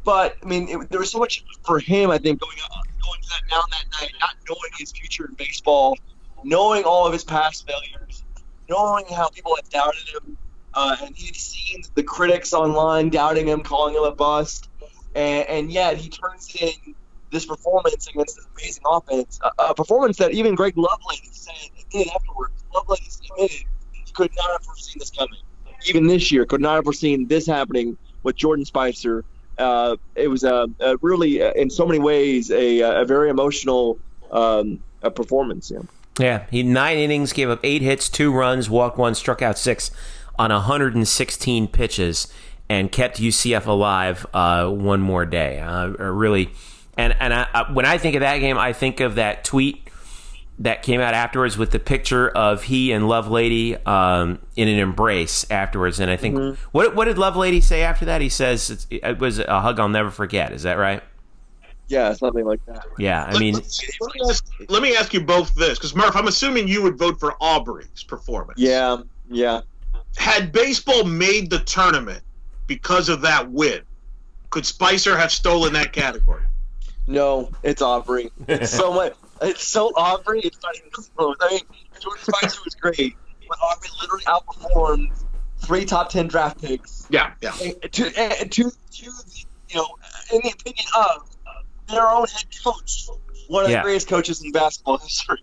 But 0.05 0.37
I 0.43 0.47
mean, 0.47 0.69
it, 0.69 0.91
there 0.91 1.01
was 1.01 1.11
so 1.11 1.19
much 1.19 1.45
for 1.65 1.79
him. 1.79 2.11
I 2.11 2.19
think 2.19 2.41
going 2.41 2.57
going 3.03 3.21
to 3.23 3.29
that 3.29 3.43
mound 3.51 3.65
that 3.71 3.85
night, 4.01 4.13
not 4.21 4.35
knowing 4.49 4.71
his 4.79 4.93
future 4.93 5.27
in 5.27 5.35
baseball, 5.35 5.97
knowing 6.45 6.85
all 6.85 7.07
of 7.07 7.13
his 7.13 7.25
past 7.25 7.67
failures, 7.67 8.25
knowing 8.69 9.05
how 9.07 9.29
people 9.29 9.55
had 9.57 9.69
doubted 9.71 10.09
him, 10.09 10.37
uh, 10.75 10.97
and 11.03 11.15
he 11.17 11.27
had 11.27 11.37
seen 11.37 11.83
the 11.95 12.03
critics 12.03 12.53
online 12.53 13.09
doubting 13.11 13.47
him, 13.47 13.63
calling 13.63 13.95
him 13.95 14.03
a 14.03 14.13
bust, 14.13 14.69
and, 15.15 15.49
and 15.49 15.73
yet 15.73 15.97
he 15.97 16.09
turns 16.09 16.55
in 16.61 16.95
this 17.33 17.47
performance 17.47 18.07
against 18.09 18.37
this 18.37 18.47
amazing 18.57 18.83
offense, 18.87 19.41
a, 19.43 19.71
a 19.71 19.75
performance 19.75 20.17
that 20.19 20.33
even 20.33 20.55
Greg 20.55 20.75
Lovelady 20.77 21.33
said 21.33 21.55
did 21.91 22.09
afterwards. 22.09 22.53
Lovelady 22.75 23.31
admitted 23.33 23.67
he 23.93 24.13
could 24.13 24.31
not 24.37 24.51
have 24.53 24.65
foreseen 24.65 24.97
this 24.99 25.11
coming. 25.11 25.39
Even 25.87 26.07
this 26.07 26.33
year, 26.33 26.45
could 26.45 26.61
not 26.61 26.77
have 26.77 26.85
foreseen 26.85 27.27
this 27.27 27.47
happening 27.47 27.97
with 28.23 28.37
Jordan 28.37 28.65
Spicer. 28.65 29.25
Uh, 29.59 29.97
it 30.15 30.29
was 30.29 30.45
a, 30.45 30.69
a 30.81 30.97
really, 31.01 31.43
uh, 31.43 31.53
in 31.53 31.71
so 31.71 31.87
many 31.87 31.99
ways, 31.99 32.51
a, 32.51 32.81
a 32.81 33.05
very 33.05 33.31
emotional 33.31 33.99
um, 34.31 34.83
a 35.03 35.11
performance. 35.11 35.71
Yeah. 35.71 35.81
Yeah, 36.19 36.47
he 36.51 36.63
nine 36.63 36.99
innings, 36.99 37.33
gave 37.33 37.51
up 37.51 37.61
eight 37.63 37.83
hits, 37.83 38.09
two 38.09 38.33
runs, 38.33 38.71
walked 38.71 38.99
one, 38.99 39.15
struck 39.15 39.43
out 39.43 39.59
six 39.59 39.91
on 40.39 40.51
116 40.51 41.69
pitches, 41.69 42.33
and 42.69 42.91
kept 42.91 43.19
UCF 43.19 43.67
alive 43.67 44.27
uh, 44.35 44.69
one 44.69 45.01
more 45.01 45.27
day. 45.27 45.61
Uh, 45.61 45.89
really, 45.89 46.51
and 46.97 47.15
and 47.21 47.35
I, 47.35 47.71
when 47.73 47.85
I 47.85 47.99
think 47.99 48.15
of 48.15 48.21
that 48.21 48.39
game, 48.39 48.57
I 48.57 48.73
think 48.73 49.01
of 49.01 49.17
that 49.17 49.45
tweet 49.45 49.87
that 50.59 50.83
came 50.83 51.01
out 51.01 51.13
afterwards 51.13 51.59
with 51.59 51.71
the 51.71 51.79
picture 51.79 52.29
of 52.31 52.63
he 52.63 52.93
and 52.93 53.05
Lovelady 53.05 53.87
um, 53.87 54.39
in 54.57 54.69
an 54.69 54.79
embrace 54.79 55.45
afterwards. 55.51 56.01
And 56.01 56.11
I 56.11 56.17
think 56.17 56.37
mm-hmm. 56.37 56.69
what 56.73 56.95
what 56.95 57.05
did 57.07 57.17
Lovelady 57.17 57.63
say 57.63 57.83
after 57.83 58.07
that? 58.07 58.21
He 58.21 58.29
says 58.29 58.87
it 58.91 59.19
was 59.19 59.39
a 59.39 59.61
hug 59.61 59.79
I'll 59.79 59.89
never 59.89 60.11
forget. 60.11 60.53
Is 60.53 60.63
that 60.63 60.79
right? 60.79 61.03
Yeah, 61.89 62.13
something 62.15 62.45
like 62.45 62.65
that. 62.67 62.85
Yeah, 62.99 63.25
I 63.25 63.39
mean, 63.39 63.55
let, 63.55 64.15
me, 64.15 64.21
ask, 64.29 64.47
let 64.69 64.83
me 64.83 64.97
ask 64.97 65.15
you 65.15 65.21
both 65.21 65.55
this 65.55 65.79
because 65.79 65.95
Murph, 65.95 66.17
I'm 66.17 66.27
assuming 66.27 66.67
you 66.67 66.83
would 66.83 66.99
vote 66.99 67.21
for 67.21 67.35
Aubrey's 67.41 68.03
performance. 68.03 68.59
Yeah, 68.59 68.99
yeah. 69.31 69.61
Had 70.17 70.51
baseball 70.51 71.05
made 71.05 71.51
the 71.51 71.61
tournament 71.61 72.23
because 72.67 73.09
of 73.09 73.21
that 73.21 73.51
win, 73.51 73.83
could 74.51 74.67
Spicer 74.67 75.17
have 75.17 75.31
stolen 75.31 75.75
that 75.75 75.93
category? 75.93 76.43
No, 77.07 77.51
it's 77.63 77.83
Aubrey. 77.83 78.33
It's 78.49 78.71
so 78.71 78.93
much. 78.93 79.15
It's 79.43 79.65
so 79.65 79.93
Aubrey. 79.97 80.41
It's 80.41 80.61
not 80.63 80.77
even 80.77 80.91
close. 80.91 81.37
I 81.41 81.51
mean, 81.51 81.61
Jordan 82.01 82.25
Spicer 82.25 82.61
was 82.65 82.75
great, 82.75 83.15
but 83.49 83.59
Aubrey 83.63 83.91
literally 84.01 84.25
outperformed 84.25 85.25
three 85.59 85.85
top 85.85 86.09
ten 86.09 86.27
draft 86.27 86.61
picks. 86.61 87.07
Yeah, 87.11 87.33
yeah. 87.41 87.51
To, 87.51 87.89
to, 87.89 88.11
to, 88.11 88.47
to 88.49 89.11
you 89.69 89.77
know, 89.77 89.87
in 90.33 90.41
the 90.43 90.51
opinion 90.51 90.87
of 90.97 91.36
their 91.89 92.09
own 92.09 92.27
head 92.27 92.47
coach, 92.65 93.09
one 93.49 93.65
of 93.65 93.71
yeah. 93.71 93.79
the 93.79 93.83
greatest 93.83 94.09
coaches 94.09 94.43
in 94.43 94.53
basketball 94.53 94.99
history. 94.99 95.43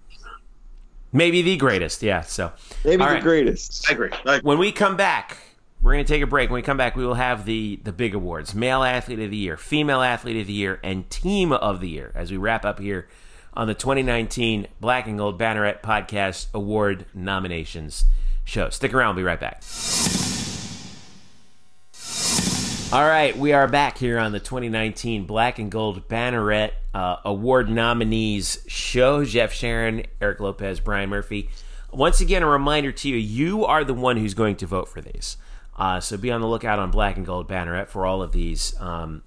Maybe 1.11 1.41
the 1.41 1.57
greatest, 1.57 2.01
yeah. 2.01 2.21
So 2.21 2.51
maybe 2.83 3.01
All 3.01 3.09
the 3.09 3.15
right. 3.15 3.23
greatest. 3.23 3.89
I 3.89 3.93
agree. 3.93 4.09
I 4.25 4.35
agree. 4.37 4.47
When 4.47 4.57
we 4.57 4.71
come 4.71 4.97
back, 4.97 5.37
we're 5.81 5.93
going 5.93 6.03
to 6.05 6.11
take 6.11 6.23
a 6.23 6.27
break. 6.27 6.49
When 6.49 6.55
we 6.55 6.63
come 6.63 6.77
back, 6.77 6.95
we 6.95 7.05
will 7.05 7.13
have 7.13 7.45
the 7.45 7.79
the 7.83 7.93
big 7.93 8.15
awards: 8.15 8.55
male 8.55 8.83
athlete 8.83 9.19
of 9.19 9.29
the 9.29 9.37
year, 9.37 9.55
female 9.55 10.01
athlete 10.01 10.37
of 10.37 10.47
the 10.47 10.53
year, 10.53 10.79
and 10.83 11.09
team 11.09 11.51
of 11.51 11.81
the 11.81 11.89
year. 11.89 12.11
As 12.15 12.31
we 12.31 12.37
wrap 12.37 12.65
up 12.65 12.79
here 12.79 13.07
on 13.53 13.67
the 13.67 13.75
2019 13.75 14.67
Black 14.79 15.07
and 15.07 15.17
Gold 15.19 15.39
Banneret 15.39 15.81
Podcast 15.81 16.47
Award 16.53 17.05
nominations 17.13 18.05
show. 18.43 18.69
Stick 18.69 18.93
around. 18.93 19.15
We'll 19.15 19.23
be 19.23 19.27
right 19.27 19.39
back. 19.39 19.61
All 22.93 23.03
right, 23.03 23.35
we 23.35 23.53
are 23.53 23.67
back 23.67 23.97
here 23.97 24.19
on 24.19 24.33
the 24.33 24.39
2019 24.39 25.25
Black 25.25 25.57
and 25.57 25.71
Gold 25.71 26.07
Banneret 26.07 26.73
uh, 26.93 27.15
Award 27.25 27.67
nominees 27.67 28.63
show. 28.67 29.25
Jeff 29.25 29.51
Sharon, 29.51 30.05
Eric 30.21 30.39
Lopez, 30.39 30.79
Brian 30.79 31.09
Murphy. 31.09 31.49
Once 31.91 32.21
again, 32.21 32.43
a 32.43 32.47
reminder 32.47 32.91
to 32.91 33.09
you: 33.09 33.15
you 33.15 33.65
are 33.65 33.83
the 33.83 33.95
one 33.95 34.17
who's 34.17 34.35
going 34.35 34.57
to 34.57 34.67
vote 34.67 34.87
for 34.87 35.01
these. 35.01 35.37
Uh, 35.75 35.99
so 35.99 36.17
be 36.17 36.31
on 36.31 36.39
the 36.39 36.47
lookout 36.47 36.77
on 36.77 36.91
Black 36.91 37.17
and 37.17 37.25
Gold 37.25 37.49
Banneret 37.49 37.87
for 37.87 38.05
all 38.05 38.21
of 38.21 38.31
these 38.31 38.79
um, 38.79 39.23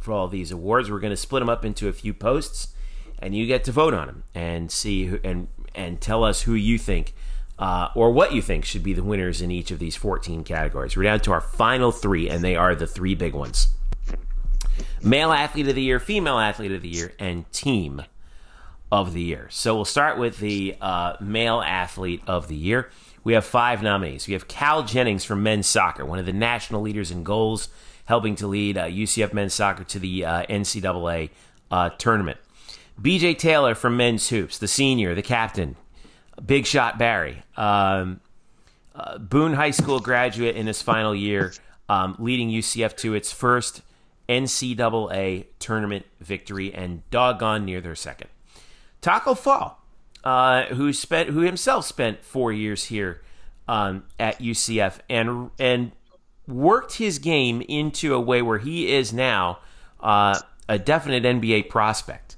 for 0.00 0.12
all 0.12 0.26
of 0.26 0.30
these 0.30 0.52
awards. 0.52 0.88
We're 0.88 1.00
going 1.00 1.10
to 1.10 1.16
split 1.16 1.40
them 1.40 1.48
up 1.48 1.64
into 1.64 1.88
a 1.88 1.92
few 1.92 2.14
posts, 2.14 2.68
and 3.18 3.34
you 3.34 3.48
get 3.48 3.64
to 3.64 3.72
vote 3.72 3.94
on 3.94 4.06
them 4.06 4.22
and 4.32 4.70
see 4.70 5.06
who, 5.06 5.18
and 5.24 5.48
and 5.74 6.00
tell 6.00 6.22
us 6.22 6.42
who 6.42 6.54
you 6.54 6.78
think 6.78 7.14
uh, 7.58 7.88
or 7.94 8.12
what 8.12 8.32
you 8.32 8.40
think 8.40 8.64
should 8.64 8.82
be 8.82 8.92
the 8.92 9.02
winners 9.02 9.42
in 9.42 9.50
each 9.50 9.70
of 9.70 9.78
these 9.78 9.96
14 9.96 10.44
categories. 10.44 10.96
We're 10.96 11.04
down 11.04 11.20
to 11.20 11.32
our 11.32 11.40
final 11.40 11.90
three, 11.90 12.28
and 12.28 12.42
they 12.42 12.56
are 12.56 12.74
the 12.74 12.86
three 12.86 13.14
big 13.14 13.34
ones 13.34 13.68
male 15.02 15.32
athlete 15.32 15.68
of 15.68 15.74
the 15.74 15.82
year, 15.82 16.00
female 16.00 16.38
athlete 16.38 16.72
of 16.72 16.82
the 16.82 16.88
year, 16.88 17.12
and 17.18 17.50
team 17.52 18.02
of 18.90 19.12
the 19.12 19.22
year. 19.22 19.46
So 19.50 19.74
we'll 19.74 19.84
start 19.84 20.18
with 20.18 20.38
the 20.38 20.76
uh, 20.80 21.14
male 21.20 21.60
athlete 21.60 22.22
of 22.26 22.48
the 22.48 22.56
year. 22.56 22.90
We 23.24 23.34
have 23.34 23.44
five 23.44 23.82
nominees. 23.82 24.26
We 24.26 24.32
have 24.32 24.48
Cal 24.48 24.82
Jennings 24.82 25.24
from 25.24 25.42
men's 25.42 25.66
soccer, 25.66 26.04
one 26.04 26.18
of 26.18 26.26
the 26.26 26.32
national 26.32 26.80
leaders 26.80 27.10
in 27.10 27.24
goals, 27.24 27.68
helping 28.06 28.36
to 28.36 28.46
lead 28.46 28.78
uh, 28.78 28.86
UCF 28.86 29.32
men's 29.32 29.54
soccer 29.54 29.84
to 29.84 29.98
the 29.98 30.24
uh, 30.24 30.46
NCAA 30.46 31.30
uh, 31.70 31.90
tournament. 31.90 32.38
BJ 33.00 33.36
Taylor 33.36 33.74
from 33.74 33.96
men's 33.96 34.28
hoops, 34.30 34.58
the 34.58 34.66
senior, 34.66 35.14
the 35.14 35.22
captain, 35.22 35.76
Big 36.44 36.66
Shot 36.66 36.98
Barry, 36.98 37.42
um, 37.56 38.20
uh, 38.94 39.18
Boone 39.18 39.54
High 39.54 39.70
School 39.70 40.00
graduate 40.00 40.56
in 40.56 40.66
his 40.66 40.82
final 40.82 41.14
year, 41.14 41.52
um, 41.88 42.16
leading 42.18 42.50
UCF 42.50 42.96
to 42.98 43.14
its 43.14 43.32
first 43.32 43.82
NCAA 44.28 45.46
tournament 45.58 46.06
victory 46.20 46.72
and 46.72 47.08
doggone 47.10 47.64
near 47.64 47.80
their 47.80 47.94
second. 47.94 48.28
Taco 49.00 49.34
Fall, 49.34 49.82
uh, 50.24 50.64
who 50.66 50.92
spent 50.92 51.30
who 51.30 51.40
himself 51.40 51.84
spent 51.86 52.24
four 52.24 52.52
years 52.52 52.84
here 52.84 53.22
um, 53.66 54.04
at 54.18 54.38
UCF 54.38 54.98
and 55.08 55.50
and 55.58 55.92
worked 56.46 56.94
his 56.94 57.18
game 57.18 57.62
into 57.68 58.14
a 58.14 58.20
way 58.20 58.42
where 58.42 58.58
he 58.58 58.92
is 58.92 59.12
now 59.12 59.58
uh, 60.00 60.38
a 60.68 60.78
definite 60.78 61.22
NBA 61.22 61.68
prospect 61.68 62.36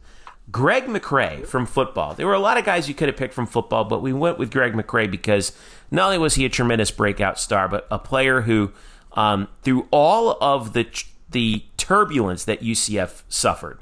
Greg 0.51 0.87
McCrae 0.87 1.47
from 1.47 1.67
football. 1.67 2.15
There 2.15 2.27
were 2.27 2.35
a 2.35 2.41
lot 2.41 2.57
of 2.59 2.65
guys 2.65 2.89
you 2.89 2.95
could 2.95 3.09
have 3.09 3.17
picked 3.17 3.35
from 3.35 3.47
football, 3.47 3.85
but 3.85 4.03
we 4.03 4.13
went 4.13 4.39
with 4.39 4.51
Greg 4.51 4.73
McCrae 4.73 5.11
because 5.11 5.53
not 5.91 6.07
only 6.07 6.19
was 6.19 6.35
he 6.35 6.45
a 6.45 6.49
tremendous 6.49 6.91
breakout 6.91 7.39
star, 7.39 7.69
but 7.69 7.87
a 7.91 7.99
player 7.99 8.43
who, 8.43 8.73
um, 9.13 9.49
through 9.63 9.87
all 9.91 10.37
of 10.41 10.73
the 10.73 10.87
the 11.31 11.65
turbulence 11.77 12.45
that 12.45 12.61
UCF 12.61 13.23
suffered, 13.29 13.79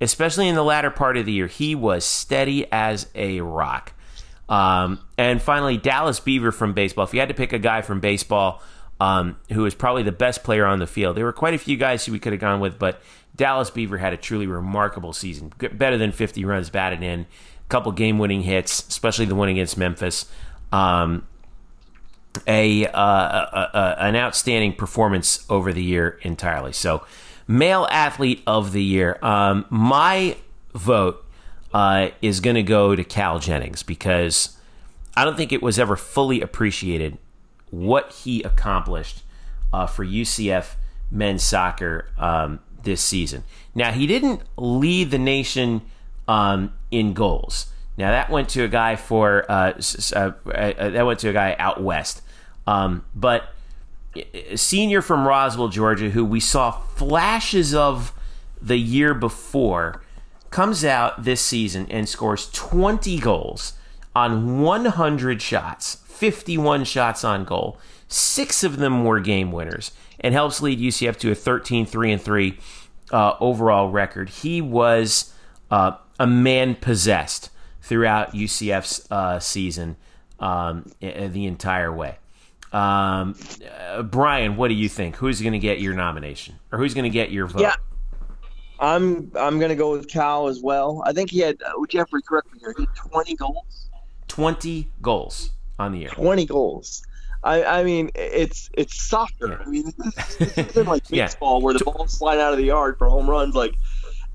especially 0.00 0.46
in 0.46 0.54
the 0.54 0.62
latter 0.62 0.90
part 0.90 1.16
of 1.16 1.26
the 1.26 1.32
year, 1.32 1.48
he 1.48 1.74
was 1.74 2.04
steady 2.04 2.70
as 2.70 3.08
a 3.14 3.40
rock. 3.40 3.92
Um, 4.48 5.00
and 5.18 5.42
finally, 5.42 5.76
Dallas 5.76 6.20
Beaver 6.20 6.52
from 6.52 6.72
baseball. 6.72 7.04
If 7.04 7.14
you 7.14 7.20
had 7.20 7.28
to 7.28 7.34
pick 7.34 7.52
a 7.52 7.58
guy 7.58 7.82
from 7.82 7.98
baseball 7.98 8.62
um, 9.00 9.36
who 9.52 9.62
was 9.62 9.74
probably 9.74 10.04
the 10.04 10.12
best 10.12 10.44
player 10.44 10.64
on 10.64 10.78
the 10.78 10.86
field, 10.86 11.16
there 11.16 11.24
were 11.24 11.32
quite 11.32 11.54
a 11.54 11.58
few 11.58 11.76
guys 11.76 12.06
who 12.06 12.12
we 12.12 12.20
could 12.20 12.32
have 12.32 12.40
gone 12.40 12.60
with, 12.60 12.78
but 12.78 13.00
Dallas 13.36 13.70
Beaver 13.70 13.98
had 13.98 14.12
a 14.12 14.16
truly 14.16 14.46
remarkable 14.46 15.12
season. 15.12 15.52
Better 15.72 15.98
than 15.98 16.12
50 16.12 16.44
runs 16.44 16.70
batted 16.70 17.02
in, 17.02 17.20
a 17.20 17.68
couple 17.68 17.92
game 17.92 18.18
winning 18.18 18.42
hits, 18.42 18.86
especially 18.88 19.26
the 19.26 19.34
one 19.34 19.48
against 19.48 19.76
Memphis. 19.76 20.30
Um, 20.72 21.26
a, 22.46 22.86
uh, 22.86 23.00
a, 23.00 23.70
a, 23.74 23.96
an 24.00 24.16
outstanding 24.16 24.74
performance 24.74 25.44
over 25.48 25.72
the 25.72 25.82
year 25.82 26.18
entirely. 26.22 26.72
So, 26.72 27.06
male 27.46 27.86
athlete 27.90 28.42
of 28.46 28.72
the 28.72 28.82
year. 28.82 29.18
Um, 29.22 29.64
my 29.70 30.36
vote 30.74 31.24
uh, 31.72 32.10
is 32.20 32.40
going 32.40 32.56
to 32.56 32.62
go 32.62 32.94
to 32.94 33.04
Cal 33.04 33.38
Jennings 33.38 33.82
because 33.82 34.58
I 35.16 35.24
don't 35.24 35.36
think 35.36 35.52
it 35.52 35.62
was 35.62 35.78
ever 35.78 35.96
fully 35.96 36.40
appreciated 36.40 37.18
what 37.70 38.12
he 38.12 38.42
accomplished 38.42 39.22
uh, 39.72 39.86
for 39.86 40.04
UCF 40.04 40.74
men's 41.10 41.42
soccer 41.42 42.08
um, 42.18 42.60
this 42.86 43.02
season. 43.02 43.44
Now, 43.74 43.92
he 43.92 44.06
didn't 44.06 44.40
lead 44.56 45.10
the 45.10 45.18
nation 45.18 45.82
um, 46.26 46.72
in 46.90 47.12
goals. 47.12 47.66
Now 47.96 48.10
that 48.10 48.30
went 48.30 48.48
to 48.50 48.62
a 48.62 48.68
guy 48.68 48.96
for 48.96 49.50
uh, 49.50 49.80
uh, 50.14 50.32
uh, 50.46 50.90
that 50.90 51.06
went 51.06 51.18
to 51.20 51.28
a 51.30 51.32
guy 51.32 51.56
out 51.58 51.82
west. 51.82 52.22
Um, 52.66 53.04
but 53.14 53.54
a 54.34 54.56
senior 54.56 55.02
from 55.02 55.26
Roswell, 55.26 55.68
Georgia, 55.68 56.10
who 56.10 56.24
we 56.24 56.40
saw 56.40 56.72
flashes 56.72 57.74
of 57.74 58.12
the 58.60 58.76
year 58.76 59.14
before, 59.14 60.02
comes 60.50 60.84
out 60.84 61.24
this 61.24 61.40
season 61.40 61.86
and 61.90 62.08
scores 62.08 62.50
20 62.52 63.18
goals 63.18 63.74
on 64.14 64.60
100 64.60 65.40
shots, 65.42 65.96
51 66.06 66.84
shots 66.84 67.24
on 67.24 67.44
goal. 67.44 67.78
Six 68.08 68.64
of 68.64 68.78
them 68.78 69.04
were 69.04 69.20
game 69.20 69.52
winners 69.52 69.92
and 70.20 70.32
helps 70.32 70.62
lead 70.62 70.80
UCF 70.80 71.18
to 71.18 71.30
a 71.30 71.34
13 71.34 71.86
3 71.86 72.12
and 72.12 72.22
3 72.22 72.58
uh, 73.10 73.34
overall 73.40 73.90
record. 73.90 74.28
He 74.28 74.60
was 74.60 75.32
uh, 75.70 75.92
a 76.18 76.26
man 76.26 76.74
possessed 76.74 77.50
throughout 77.82 78.32
UCF's 78.32 79.10
uh, 79.10 79.38
season 79.38 79.96
um, 80.40 80.90
the 81.00 81.46
entire 81.46 81.92
way. 81.92 82.16
Um, 82.72 83.36
uh, 83.88 84.02
Brian, 84.02 84.56
what 84.56 84.68
do 84.68 84.74
you 84.74 84.88
think? 84.88 85.16
Who's 85.16 85.40
going 85.40 85.52
to 85.52 85.58
get 85.58 85.80
your 85.80 85.94
nomination, 85.94 86.56
or 86.72 86.78
who's 86.78 86.94
going 86.94 87.04
to 87.04 87.10
get 87.10 87.30
your 87.30 87.46
vote? 87.46 87.62
Yeah, 87.62 87.76
I'm 88.80 89.30
I'm 89.34 89.58
going 89.58 89.70
to 89.70 89.76
go 89.76 89.92
with 89.92 90.08
Cal 90.08 90.48
as 90.48 90.60
well. 90.60 91.02
I 91.06 91.12
think 91.12 91.30
he 91.30 91.38
had 91.38 91.56
uh, 91.62 91.72
Jeffrey. 91.88 92.22
Correct 92.22 92.52
me 92.52 92.58
here. 92.58 92.74
He 92.76 92.84
had 92.84 93.10
20 93.10 93.34
goals. 93.36 93.88
20 94.28 94.90
goals 95.00 95.52
on 95.78 95.92
the 95.92 96.00
year. 96.00 96.10
20 96.10 96.44
goals. 96.46 97.02
I, 97.42 97.64
I 97.64 97.84
mean, 97.84 98.10
it's 98.14 98.70
it's 98.74 99.00
soccer. 99.00 99.48
Yeah. 99.48 99.58
I 99.64 99.66
mean, 99.66 99.92
this, 99.98 100.36
this 100.36 100.58
isn't 100.58 100.86
like 100.86 101.08
baseball 101.08 101.58
yeah. 101.58 101.64
where 101.64 101.74
the 101.74 101.84
balls 101.84 102.12
slide 102.12 102.38
out 102.38 102.52
of 102.52 102.58
the 102.58 102.64
yard 102.64 102.98
for 102.98 103.08
home 103.08 103.28
runs. 103.28 103.54
Like, 103.54 103.74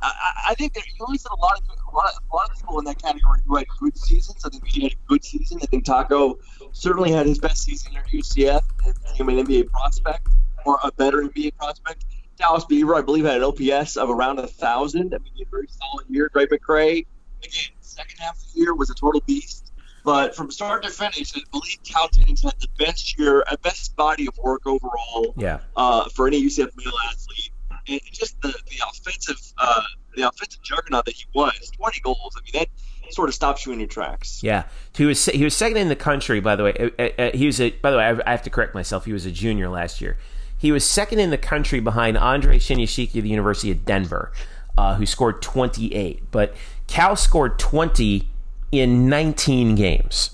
I, 0.01 0.11
I 0.49 0.55
think 0.55 0.73
that 0.73 0.83
you 0.87 1.05
always 1.05 1.23
had 1.23 1.31
a 1.31 1.39
lot 1.39 1.59
of 1.59 1.63
a 1.91 1.95
lot, 1.95 2.13
of, 2.15 2.23
a 2.31 2.35
lot 2.35 2.49
of 2.49 2.57
people 2.57 2.79
in 2.79 2.85
that 2.85 3.01
category 3.01 3.41
who 3.45 3.57
had 3.57 3.67
good 3.79 3.97
seasons. 3.97 4.45
I 4.45 4.49
think 4.49 4.67
he 4.67 4.83
had 4.83 4.93
a 4.93 5.07
good 5.07 5.23
season. 5.23 5.59
I 5.61 5.65
think 5.65 5.85
Taco 5.85 6.39
certainly 6.71 7.11
had 7.11 7.25
his 7.25 7.39
best 7.39 7.63
season 7.63 7.95
at 7.97 8.07
UCF 8.07 8.61
and 8.85 8.95
became 9.03 9.29
an 9.29 9.45
NBA 9.45 9.69
prospect 9.71 10.27
or 10.65 10.79
a 10.83 10.91
better 10.91 11.23
NBA 11.23 11.57
prospect. 11.57 12.05
Dallas 12.37 12.65
Beaver, 12.65 12.95
I 12.95 13.01
believe, 13.01 13.25
had 13.25 13.37
an 13.37 13.43
OPS 13.43 13.97
of 13.97 14.09
around 14.09 14.39
a 14.39 14.47
thousand. 14.47 15.13
I 15.13 15.17
mean, 15.19 15.31
he 15.33 15.41
had 15.41 15.47
a 15.47 15.51
very 15.51 15.67
solid 15.67 16.05
year. 16.09 16.29
Greg 16.29 16.49
McCrae, 16.49 17.05
again, 17.43 17.69
second 17.81 18.17
half 18.19 18.37
of 18.37 18.53
the 18.53 18.59
year 18.59 18.73
was 18.73 18.89
a 18.89 18.95
total 18.95 19.21
beast. 19.21 19.60
But 20.03 20.35
from 20.35 20.49
start 20.51 20.83
to 20.83 20.89
finish, 20.89 21.35
I 21.35 21.41
believe 21.51 21.77
Cal 21.83 22.09
Jennings 22.09 22.41
had 22.41 22.55
the 22.59 22.67
best 22.79 23.17
year, 23.19 23.43
a 23.47 23.57
best 23.57 23.95
body 23.95 24.27
of 24.27 24.37
work 24.37 24.65
overall. 24.65 25.33
Yeah. 25.37 25.59
Uh, 25.75 26.09
for 26.09 26.27
any 26.27 26.43
UCF 26.43 26.75
male 26.75 26.93
athlete, 27.09 27.51
and 27.87 28.01
just 28.11 28.39
the 28.41 28.49
the 28.49 28.83
offensive 28.89 29.39
uh, 29.57 29.81
the 30.15 30.27
offensive 30.27 30.61
juggernaut 30.63 31.05
that 31.05 31.15
he 31.15 31.25
was, 31.33 31.71
20 31.77 31.99
goals. 32.01 32.35
I 32.37 32.41
mean 32.43 32.63
that 32.63 33.13
sort 33.13 33.29
of 33.29 33.35
stops 33.35 33.65
you 33.65 33.71
in 33.71 33.79
your 33.79 33.87
tracks. 33.87 34.41
Yeah, 34.43 34.63
he 34.95 35.05
was 35.05 35.25
he 35.25 35.43
was 35.43 35.55
second 35.55 35.77
in 35.77 35.89
the 35.89 35.95
country. 35.95 36.39
By 36.39 36.55
the 36.55 36.63
way, 36.63 36.73
uh, 36.73 36.89
uh, 37.01 37.21
uh, 37.21 37.31
he 37.37 37.45
was 37.45 37.59
a. 37.59 37.71
By 37.71 37.91
the 37.91 37.97
way, 37.97 38.05
I 38.25 38.31
have 38.31 38.43
to 38.43 38.49
correct 38.49 38.73
myself. 38.73 39.05
He 39.05 39.13
was 39.13 39.25
a 39.25 39.31
junior 39.31 39.69
last 39.69 40.01
year. 40.01 40.17
He 40.57 40.71
was 40.71 40.87
second 40.87 41.19
in 41.19 41.31
the 41.31 41.37
country 41.37 41.79
behind 41.79 42.17
Andre 42.17 42.59
Shinyashiki 42.59 43.15
of 43.15 43.23
the 43.23 43.29
University 43.29 43.71
of 43.71 43.83
Denver, 43.83 44.31
uh, 44.77 44.95
who 44.95 45.07
scored 45.07 45.41
28. 45.41 46.29
But 46.29 46.53
Cal 46.85 47.15
scored 47.15 47.57
20 47.57 48.29
in 48.71 49.09
19 49.09 49.75
games. 49.75 50.31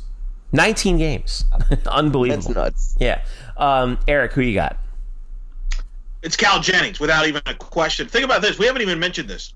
19 0.51 0.97
games. 0.97 1.45
Unbelievable. 1.85 2.53
That's 2.53 2.55
nuts. 2.55 2.95
Yeah. 2.99 3.23
Um, 3.57 3.97
Eric, 4.07 4.33
who 4.33 4.41
you 4.41 4.53
got? 4.53 4.77
It's 6.21 6.35
Cal 6.35 6.59
Jennings, 6.59 6.99
without 6.99 7.27
even 7.27 7.41
a 7.45 7.53
question. 7.53 8.07
Think 8.07 8.25
about 8.25 8.41
this. 8.41 8.57
We 8.57 8.65
haven't 8.65 8.81
even 8.81 8.99
mentioned 8.99 9.29
this. 9.29 9.53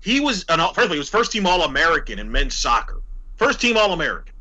He 0.00 0.20
was 0.20 0.44
an 0.48 0.60
first 0.60 0.78
of 0.78 0.84
all, 0.84 0.92
he 0.92 0.98
was 0.98 1.08
first 1.08 1.32
team 1.32 1.46
All 1.46 1.62
American 1.62 2.18
in 2.18 2.30
men's 2.30 2.54
soccer. 2.54 3.00
First 3.36 3.60
team 3.60 3.76
All 3.76 3.92
American. 3.92 4.32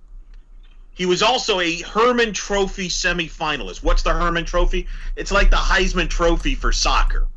He 0.93 1.05
was 1.05 1.21
also 1.21 1.59
a 1.59 1.81
Hermann 1.81 2.33
Trophy 2.33 2.87
semifinalist. 2.87 3.83
What's 3.83 4.03
the 4.03 4.13
Hermann 4.13 4.45
Trophy? 4.45 4.87
It's 5.15 5.31
like 5.31 5.49
the 5.49 5.57
Heisman 5.57 6.09
Trophy 6.09 6.55
for 6.55 6.71
soccer. 6.71 7.27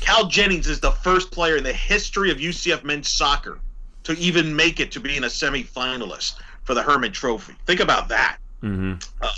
Cal 0.00 0.26
Jennings 0.26 0.66
is 0.66 0.80
the 0.80 0.90
first 0.90 1.30
player 1.30 1.56
in 1.56 1.64
the 1.64 1.72
history 1.72 2.30
of 2.30 2.38
UCF 2.38 2.84
men's 2.84 3.08
soccer 3.08 3.60
to 4.04 4.12
even 4.18 4.54
make 4.54 4.80
it 4.80 4.92
to 4.92 5.00
being 5.00 5.24
a 5.24 5.28
semifinalist 5.28 6.34
for 6.64 6.74
the 6.74 6.82
Hermann 6.82 7.12
Trophy. 7.12 7.54
Think 7.66 7.80
about 7.80 8.08
that. 8.08 8.38
Mm-hmm. 8.62 8.94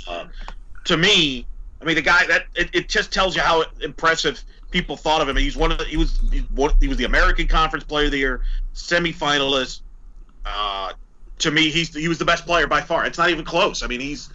Uh, 0.08 0.26
to 0.84 0.96
me, 0.96 1.46
I 1.80 1.84
mean, 1.84 1.96
the 1.96 2.02
guy 2.02 2.26
that 2.26 2.46
it, 2.54 2.70
it 2.72 2.88
just 2.88 3.12
tells 3.12 3.36
you 3.36 3.42
how 3.42 3.64
impressive 3.82 4.42
people 4.70 4.96
thought 4.96 5.20
of 5.20 5.28
him. 5.28 5.36
He's 5.36 5.56
one 5.56 5.72
of 5.72 5.78
the, 5.78 5.84
he 5.84 5.96
was 5.96 6.20
he 6.80 6.88
was 6.88 6.96
the 6.96 7.04
American 7.04 7.46
Conference 7.46 7.84
Player 7.84 8.06
of 8.06 8.12
the 8.12 8.18
Year, 8.18 8.42
semifinalist. 8.74 9.80
Uh, 10.44 10.92
to 11.38 11.50
me, 11.50 11.70
he's 11.70 11.94
he 11.94 12.08
was 12.08 12.18
the 12.18 12.24
best 12.24 12.46
player 12.46 12.66
by 12.66 12.80
far. 12.80 13.06
It's 13.06 13.18
not 13.18 13.30
even 13.30 13.44
close. 13.44 13.82
I 13.82 13.86
mean, 13.86 14.00
he's 14.00 14.30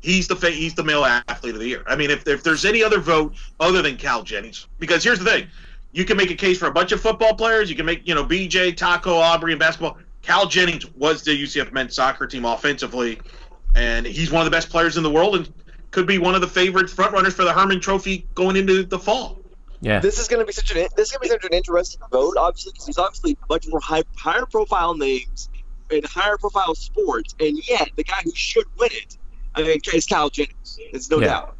he's 0.00 0.28
the 0.28 0.34
he's 0.50 0.74
the 0.74 0.84
male 0.84 1.04
athlete 1.04 1.54
of 1.54 1.60
the 1.60 1.68
year. 1.68 1.82
I 1.86 1.96
mean, 1.96 2.10
if 2.10 2.26
if 2.26 2.42
there's 2.42 2.64
any 2.64 2.82
other 2.82 3.00
vote 3.00 3.34
other 3.58 3.82
than 3.82 3.96
Cal 3.96 4.22
Jennings, 4.22 4.66
because 4.78 5.04
here's 5.04 5.18
the 5.18 5.24
thing, 5.24 5.46
you 5.92 6.04
can 6.04 6.16
make 6.16 6.30
a 6.30 6.34
case 6.34 6.58
for 6.58 6.66
a 6.66 6.72
bunch 6.72 6.92
of 6.92 7.00
football 7.00 7.34
players. 7.34 7.68
You 7.70 7.76
can 7.76 7.86
make 7.86 8.06
you 8.06 8.14
know 8.14 8.24
BJ, 8.24 8.76
Taco, 8.76 9.14
Aubrey, 9.14 9.52
and 9.52 9.60
basketball. 9.60 9.98
Cal 10.22 10.46
Jennings 10.46 10.86
was 10.92 11.22
the 11.22 11.30
UCF 11.30 11.72
men's 11.72 11.94
soccer 11.94 12.26
team 12.26 12.44
offensively, 12.44 13.20
and 13.74 14.06
he's 14.06 14.30
one 14.30 14.42
of 14.42 14.44
the 14.44 14.50
best 14.50 14.70
players 14.70 14.96
in 14.96 15.02
the 15.02 15.10
world, 15.10 15.36
and 15.36 15.52
could 15.90 16.06
be 16.06 16.18
one 16.18 16.34
of 16.34 16.40
the 16.40 16.46
favorite 16.46 16.86
frontrunners 16.86 17.32
for 17.32 17.44
the 17.44 17.52
Hermann 17.52 17.80
Trophy 17.80 18.26
going 18.34 18.56
into 18.56 18.84
the 18.84 18.98
fall. 18.98 19.38
Yeah, 19.80 19.98
this 19.98 20.18
is 20.18 20.28
going 20.28 20.40
to 20.40 20.46
be 20.46 20.52
such 20.52 20.70
an 20.72 20.86
this 20.96 21.10
is 21.10 21.16
going 21.16 21.28
to 21.28 21.34
be 21.34 21.40
such 21.40 21.44
an 21.44 21.56
interesting 21.56 22.00
vote. 22.10 22.36
Obviously, 22.36 22.72
because 22.72 22.86
there's 22.86 22.98
obviously 22.98 23.36
much 23.48 23.66
more 23.68 23.80
high, 23.80 24.02
higher 24.16 24.46
profile 24.46 24.94
names 24.94 25.48
in 25.90 26.02
higher 26.04 26.36
profile 26.36 26.74
sports, 26.74 27.34
and 27.40 27.58
yet 27.68 27.90
the 27.96 28.04
guy 28.04 28.20
who 28.22 28.32
should 28.34 28.66
win 28.78 28.90
it, 28.92 29.16
I 29.54 29.62
mean, 29.62 29.80
is 29.92 30.06
Cal 30.06 30.30
Jennings. 30.30 30.78
It's 30.78 31.10
no 31.10 31.18
yeah. 31.18 31.26
doubt. 31.26 31.56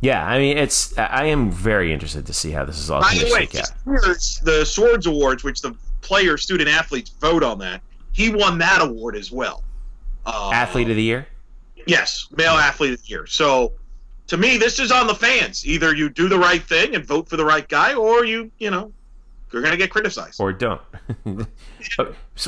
Yeah, 0.00 0.26
I 0.26 0.38
mean, 0.38 0.58
it's. 0.58 0.96
I 0.98 1.24
am 1.26 1.50
very 1.50 1.92
interested 1.92 2.26
to 2.26 2.32
see 2.32 2.50
how 2.50 2.64
this 2.64 2.78
is 2.78 2.90
all 2.90 3.02
to 3.02 3.08
shake 3.08 3.54
out. 3.54 3.70
The 3.84 4.64
Swords 4.66 5.06
Awards, 5.06 5.42
which 5.42 5.62
the 5.62 5.74
player, 6.02 6.36
student 6.36 6.68
athletes 6.68 7.10
vote 7.20 7.42
on 7.42 7.58
that, 7.58 7.80
he 8.12 8.30
won 8.30 8.58
that 8.58 8.82
award 8.82 9.16
as 9.16 9.32
well. 9.32 9.64
Uh, 10.24 10.50
athlete 10.52 10.90
of 10.90 10.96
the 10.96 11.02
year. 11.02 11.26
Yes, 11.86 12.28
male 12.36 12.52
athlete 12.52 12.94
of 12.94 13.02
the 13.02 13.08
year. 13.08 13.26
So 13.26 13.72
to 14.26 14.36
me, 14.36 14.58
this 14.58 14.78
is 14.78 14.90
on 14.90 15.06
the 15.06 15.14
fans. 15.14 15.66
Either 15.66 15.94
you 15.94 16.08
do 16.08 16.28
the 16.28 16.38
right 16.38 16.62
thing 16.62 16.94
and 16.94 17.04
vote 17.04 17.28
for 17.28 17.36
the 17.36 17.44
right 17.44 17.66
guy, 17.68 17.94
or 17.94 18.24
you, 18.24 18.50
you 18.58 18.70
know, 18.70 18.92
you're 19.52 19.62
going 19.62 19.72
to 19.72 19.78
get 19.78 19.90
criticized. 19.90 20.40
Or 20.40 20.52
don't. 20.52 20.80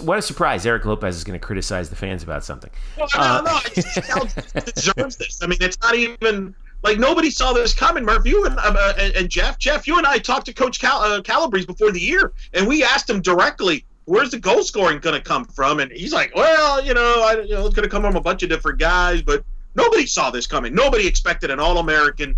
what 0.02 0.18
a 0.18 0.22
surprise! 0.22 0.66
Eric 0.66 0.84
Lopez 0.84 1.16
is 1.16 1.24
going 1.24 1.38
to 1.38 1.44
criticize 1.44 1.88
the 1.88 1.96
fans 1.96 2.22
about 2.22 2.44
something. 2.44 2.70
Well, 2.98 3.08
no, 3.14 3.20
uh, 3.20 3.42
no, 3.44 4.22
no. 4.24 4.60
deserves 4.74 5.16
this. 5.16 5.42
I 5.42 5.46
mean, 5.46 5.58
it's 5.60 5.80
not 5.80 5.94
even 5.94 6.54
like 6.82 6.98
nobody 6.98 7.30
saw 7.30 7.52
this 7.52 7.74
coming. 7.74 8.04
Murph, 8.04 8.26
you 8.26 8.46
and, 8.46 8.58
uh, 8.58 8.92
and, 8.98 9.14
and 9.14 9.30
Jeff, 9.30 9.58
Jeff, 9.58 9.86
you 9.86 9.98
and 9.98 10.06
I 10.06 10.18
talked 10.18 10.46
to 10.46 10.52
Coach 10.52 10.80
Cal- 10.80 11.00
uh, 11.00 11.20
Calabrese 11.22 11.66
before 11.66 11.90
the 11.90 12.00
year, 12.00 12.32
and 12.54 12.66
we 12.66 12.84
asked 12.84 13.08
him 13.08 13.20
directly, 13.20 13.84
"Where's 14.04 14.30
the 14.30 14.38
goal 14.38 14.62
scoring 14.62 14.98
going 15.00 15.16
to 15.16 15.22
come 15.22 15.44
from?" 15.44 15.80
And 15.80 15.90
he's 15.92 16.12
like, 16.12 16.34
"Well, 16.34 16.84
you 16.84 16.94
know, 16.94 17.24
I, 17.26 17.40
you 17.42 17.54
know, 17.54 17.66
it's 17.66 17.74
going 17.74 17.88
to 17.88 17.90
come 17.90 18.02
from 18.02 18.16
a 18.16 18.20
bunch 18.20 18.42
of 18.42 18.48
different 18.48 18.78
guys, 18.78 19.22
but." 19.22 19.44
Nobody 19.74 20.06
saw 20.06 20.30
this 20.30 20.44
coming. 20.46 20.74
Nobody 20.74 21.06
expected 21.06 21.52
an 21.52 21.60
All 21.60 21.78
American 21.78 22.34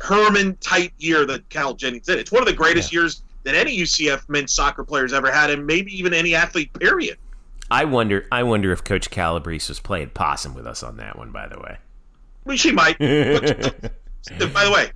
Hermann 0.00 0.56
type 0.56 0.92
year 0.98 1.24
that 1.26 1.48
Cal 1.48 1.74
Jennings 1.74 2.06
did. 2.06 2.18
It's 2.18 2.32
one 2.32 2.42
of 2.42 2.48
the 2.48 2.54
greatest 2.54 2.92
yeah. 2.92 3.00
years 3.00 3.22
that 3.44 3.54
any 3.54 3.76
UCF 3.78 4.28
men's 4.28 4.52
soccer 4.52 4.84
players 4.84 5.12
ever 5.12 5.30
had, 5.30 5.50
and 5.50 5.66
maybe 5.66 5.96
even 5.96 6.12
any 6.12 6.34
athlete. 6.34 6.72
Period. 6.74 7.18
I 7.70 7.84
wonder. 7.84 8.26
I 8.30 8.42
wonder 8.42 8.72
if 8.72 8.84
Coach 8.84 9.10
Calabrese 9.10 9.70
was 9.70 9.80
playing 9.80 10.10
possum 10.10 10.54
with 10.54 10.66
us 10.66 10.82
on 10.82 10.96
that 10.98 11.16
one. 11.16 11.30
By 11.30 11.46
the 11.46 11.58
way, 11.58 11.78
I 12.46 12.48
mean, 12.48 12.58
she 12.58 12.72
might. 12.72 12.98
But, 12.98 13.82
by 14.54 14.64
the 14.64 14.70
way, 14.72 14.90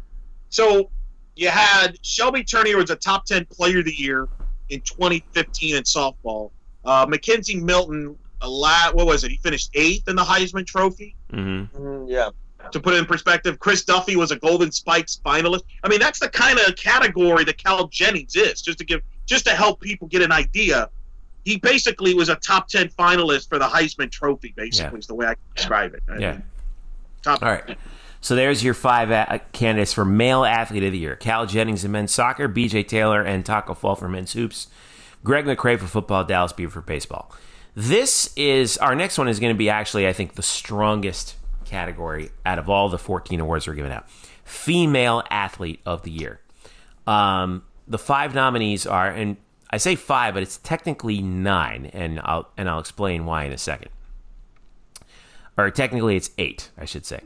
so 0.50 0.90
you 1.36 1.48
had 1.48 1.98
Shelby 2.02 2.44
Turner 2.44 2.76
was 2.76 2.90
a 2.90 2.96
top 2.96 3.24
ten 3.26 3.44
player 3.46 3.80
of 3.80 3.86
the 3.86 3.94
year 3.94 4.28
in 4.68 4.80
2015 4.82 5.76
in 5.76 5.82
softball. 5.82 6.50
Uh, 6.84 7.06
McKenzie 7.06 7.60
Milton, 7.60 8.16
a 8.40 8.48
lot. 8.48 8.94
What 8.94 9.06
was 9.06 9.24
it? 9.24 9.30
He 9.30 9.36
finished 9.38 9.70
eighth 9.74 10.08
in 10.08 10.16
the 10.16 10.22
Heisman 10.22 10.66
Trophy. 10.66 11.16
mm-hmm. 11.32 11.76
Mm, 11.76 12.06
yeah. 12.08 12.30
To 12.72 12.78
put 12.78 12.94
it 12.94 12.98
in 12.98 13.06
perspective, 13.06 13.58
Chris 13.58 13.84
Duffy 13.84 14.16
was 14.16 14.30
a 14.32 14.36
Golden 14.36 14.70
Spikes 14.70 15.18
finalist. 15.24 15.62
I 15.82 15.88
mean, 15.88 15.98
that's 15.98 16.18
the 16.20 16.28
kind 16.28 16.58
of 16.58 16.76
category 16.76 17.42
that 17.44 17.56
Cal 17.56 17.88
Jennings 17.88 18.36
is. 18.36 18.60
Just 18.60 18.78
to 18.78 18.84
give, 18.84 19.00
just 19.26 19.46
to 19.46 19.52
help 19.52 19.80
people 19.80 20.06
get 20.08 20.20
an 20.22 20.30
idea, 20.30 20.90
he 21.46 21.56
basically 21.56 22.12
was 22.14 22.28
a 22.28 22.36
top 22.36 22.68
ten 22.68 22.88
finalist 22.90 23.48
for 23.48 23.58
the 23.58 23.66
Heisman 23.66 24.10
Trophy. 24.10 24.52
Basically, 24.56 24.92
Yeah. 24.92 24.98
is 24.98 25.06
the 25.06 25.14
way 25.14 25.26
I 25.26 25.34
can 25.34 25.42
describe 25.56 25.94
it. 25.94 26.02
I 26.08 26.18
Yeah. 26.18 26.32
mean, 26.32 26.42
top. 27.22 27.42
All 27.42 27.50
right. 27.50 27.76
So 28.20 28.36
there's 28.36 28.62
your 28.62 28.74
five 28.74 29.10
a- 29.10 29.40
candidates 29.52 29.92
for 29.92 30.04
male 30.04 30.44
athlete 30.44 30.84
of 30.84 30.92
the 30.92 30.98
year: 30.98 31.16
Cal 31.16 31.46
Jennings 31.46 31.84
in 31.84 31.92
men's 31.92 32.12
soccer, 32.12 32.48
B.J. 32.48 32.84
Taylor 32.84 33.22
and 33.22 33.44
Taco 33.44 33.74
Fall 33.74 33.94
for 33.94 34.08
men's 34.08 34.32
hoops, 34.32 34.68
Greg 35.24 35.46
McCrae 35.46 35.78
for 35.78 35.86
football, 35.86 36.24
Dallas 36.24 36.52
Beaver 36.52 36.70
for 36.70 36.80
baseball. 36.82 37.32
This 37.74 38.32
is 38.36 38.76
our 38.78 38.94
next 38.94 39.16
one 39.16 39.28
is 39.28 39.40
going 39.40 39.54
to 39.54 39.58
be 39.58 39.70
actually, 39.70 40.06
I 40.06 40.12
think, 40.12 40.34
the 40.34 40.42
strongest 40.42 41.36
category 41.64 42.30
out 42.44 42.58
of 42.58 42.68
all 42.68 42.88
the 42.88 42.98
14 42.98 43.40
awards 43.40 43.66
we're 43.66 43.74
giving 43.74 43.92
out: 43.92 44.08
female 44.44 45.22
athlete 45.30 45.80
of 45.86 46.02
the 46.02 46.10
year. 46.10 46.40
Um, 47.06 47.62
the 47.88 47.98
five 47.98 48.34
nominees 48.34 48.86
are, 48.86 49.08
and 49.08 49.36
I 49.70 49.78
say 49.78 49.96
five, 49.96 50.34
but 50.34 50.42
it's 50.42 50.58
technically 50.58 51.22
nine, 51.22 51.86
and 51.86 52.20
I'll 52.22 52.50
and 52.58 52.68
I'll 52.68 52.80
explain 52.80 53.24
why 53.24 53.44
in 53.44 53.52
a 53.52 53.58
second 53.58 53.90
or 55.60 55.70
technically 55.70 56.16
it's 56.16 56.30
eight, 56.38 56.70
I 56.78 56.84
should 56.84 57.06
say. 57.06 57.20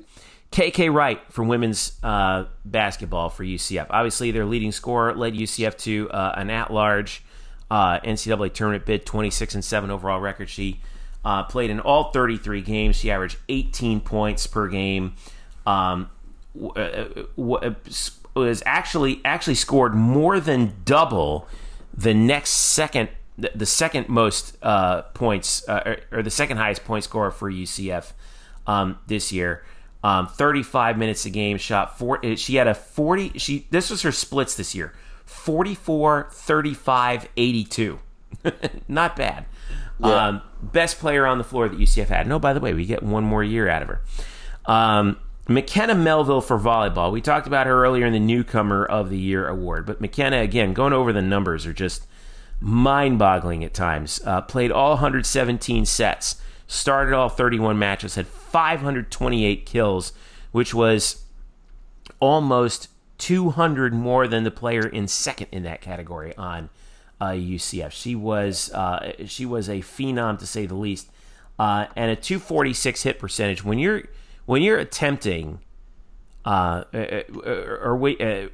KK 0.53 0.93
Wright 0.93 1.21
from 1.33 1.49
women's 1.49 1.99
uh, 2.03 2.45
basketball 2.65 3.29
for 3.29 3.45
UCF. 3.45 3.87
Obviously, 3.91 4.31
their 4.31 4.45
leading 4.45 4.73
scorer 4.73 5.15
led 5.15 5.35
UCF 5.35 5.77
to 5.79 6.09
uh, 6.11 6.35
an 6.37 6.49
at-large 6.49 7.25
uh, 7.71 7.99
NCAA 8.01 8.53
tournament 8.53 8.87
bid, 8.87 9.05
26 9.05 9.57
and 9.57 9.65
seven 9.65 9.91
overall 9.91 10.21
record. 10.21 10.49
She 10.49 10.81
uh, 11.25 11.43
played 11.45 11.71
in 11.71 11.81
all 11.81 12.13
33 12.13 12.63
games. 12.63 12.97
She 12.97 13.11
averaged 13.11 13.39
18 13.49 14.01
points 14.01 14.47
per 14.47 14.69
game. 14.69 15.15
Um, 15.67 16.11
uh, 16.77 16.79
uh, 16.79 17.75
was 18.37 18.63
actually 18.67 19.21
actually 19.25 19.55
scored 19.55 19.95
more 19.95 20.41
than 20.41 20.75
double 20.85 21.49
the 21.93 22.15
next 22.15 22.51
second 22.51 23.09
the, 23.37 23.67
second 23.67 24.09
most 24.09 24.57
uh, 24.63 25.03
points 25.03 25.69
uh, 25.69 25.97
or 26.13 26.23
the 26.23 26.31
second 26.31 26.57
highest 26.57 26.85
point 26.85 27.05
scorer 27.05 27.31
for 27.31 27.51
UCF 27.51 28.13
um, 28.67 28.99
this 29.07 29.33
year. 29.33 29.65
Um, 30.03 30.27
35 30.27 30.99
minutes 30.99 31.25
a 31.25 31.31
game, 31.31 31.57
shot 31.57 31.99
four. 31.99 32.21
She 32.37 32.57
had 32.57 32.69
a 32.69 32.75
40. 32.75 33.39
She 33.39 33.67
this 33.71 33.89
was 33.91 34.03
her 34.03 34.13
splits 34.13 34.55
this 34.55 34.75
year: 34.75 34.93
44, 35.25 36.29
35, 36.31 37.29
82. 37.37 37.99
Not 38.89 39.17
bad. 39.17 39.47
Yeah. 40.01 40.27
Um, 40.27 40.43
best 40.61 40.99
player 40.99 41.27
on 41.27 41.39
the 41.39 41.45
floor 41.45 41.69
that 41.69 41.79
UCF 41.79 42.09
had. 42.09 42.27
No, 42.27 42.39
by 42.39 42.53
the 42.53 42.61
way, 42.61 42.75
we 42.75 42.85
get 42.85 43.03
one 43.03 43.25
more 43.25 43.43
year 43.43 43.69
out 43.69 43.83
of 43.83 43.89
her. 43.89 44.01
Um, 44.67 45.19
McKenna 45.49 45.95
Melville 45.95 46.41
for 46.41 46.59
volleyball. 46.59 47.13
We 47.13 47.21
talked 47.21 47.47
about 47.47 47.67
her 47.67 47.85
earlier 47.85 48.07
in 48.07 48.13
the 48.13 48.21
Newcomer 48.21 48.85
of 48.85 49.11
the 49.11 49.19
Year 49.19 49.47
award, 49.47 49.87
but 49.87 50.01
McKenna, 50.01 50.39
again, 50.39 50.73
going 50.73 50.93
over 50.93 51.13
the 51.13 51.23
numbers 51.23 51.67
are 51.67 51.73
just 51.73 52.07
mind 52.61 53.19
boggling 53.19 53.63
at 53.63 53.75
times. 53.75 54.21
Uh, 54.25 54.41
played 54.41 54.73
all 54.73 54.91
117 54.91 55.85
sets, 55.85 56.41
started 56.67 57.15
all 57.15 57.29
31 57.29 57.79
matches, 57.79 58.15
had 58.15 58.27
528 58.55 59.67
kills, 59.67 60.13
which 60.53 60.73
was 60.73 61.25
almost 62.21 62.87
200 63.19 63.93
more 63.93 64.29
than 64.29 64.45
the 64.45 64.51
player 64.53 64.87
in 64.87 65.09
second 65.09 65.49
in 65.51 65.65
that 65.65 65.81
category 65.81 66.33
on 66.37 66.71
uh, 67.21 67.31
UCF. 67.31 67.91
She 67.91 68.15
was 68.15 68.73
uh, 68.73 69.15
she 69.27 69.45
was 69.45 69.69
a 69.69 69.81
phenom 69.81 70.39
to 70.39 70.47
say 70.47 70.67
the 70.67 70.77
least, 70.77 71.11
uh, 71.59 71.87
and 71.97 72.13
a 72.13 72.17
246 72.17 73.03
hit 73.03 73.19
percentage. 73.19 73.65
When 73.65 73.81
you're 73.81 74.05
when 74.47 74.63
you're 74.63 74.79
attempting, 74.79 75.59
uh, 76.45 76.85
uh, 76.95 77.23
or, 77.45 77.81
or 77.83 77.97
wait. 77.97 78.21
Uh, 78.21 78.49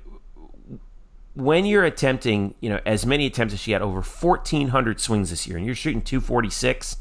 when 1.34 1.66
you're 1.66 1.84
attempting, 1.84 2.54
you 2.60 2.70
know, 2.70 2.80
as 2.86 3.04
many 3.04 3.26
attempts 3.26 3.52
as 3.52 3.60
she 3.60 3.72
had, 3.72 3.82
over 3.82 4.00
1,400 4.00 4.98
swings 4.98 5.30
this 5.30 5.46
year, 5.46 5.56
and 5.56 5.64
you're 5.64 5.76
shooting 5.76 6.02
246, 6.02 6.96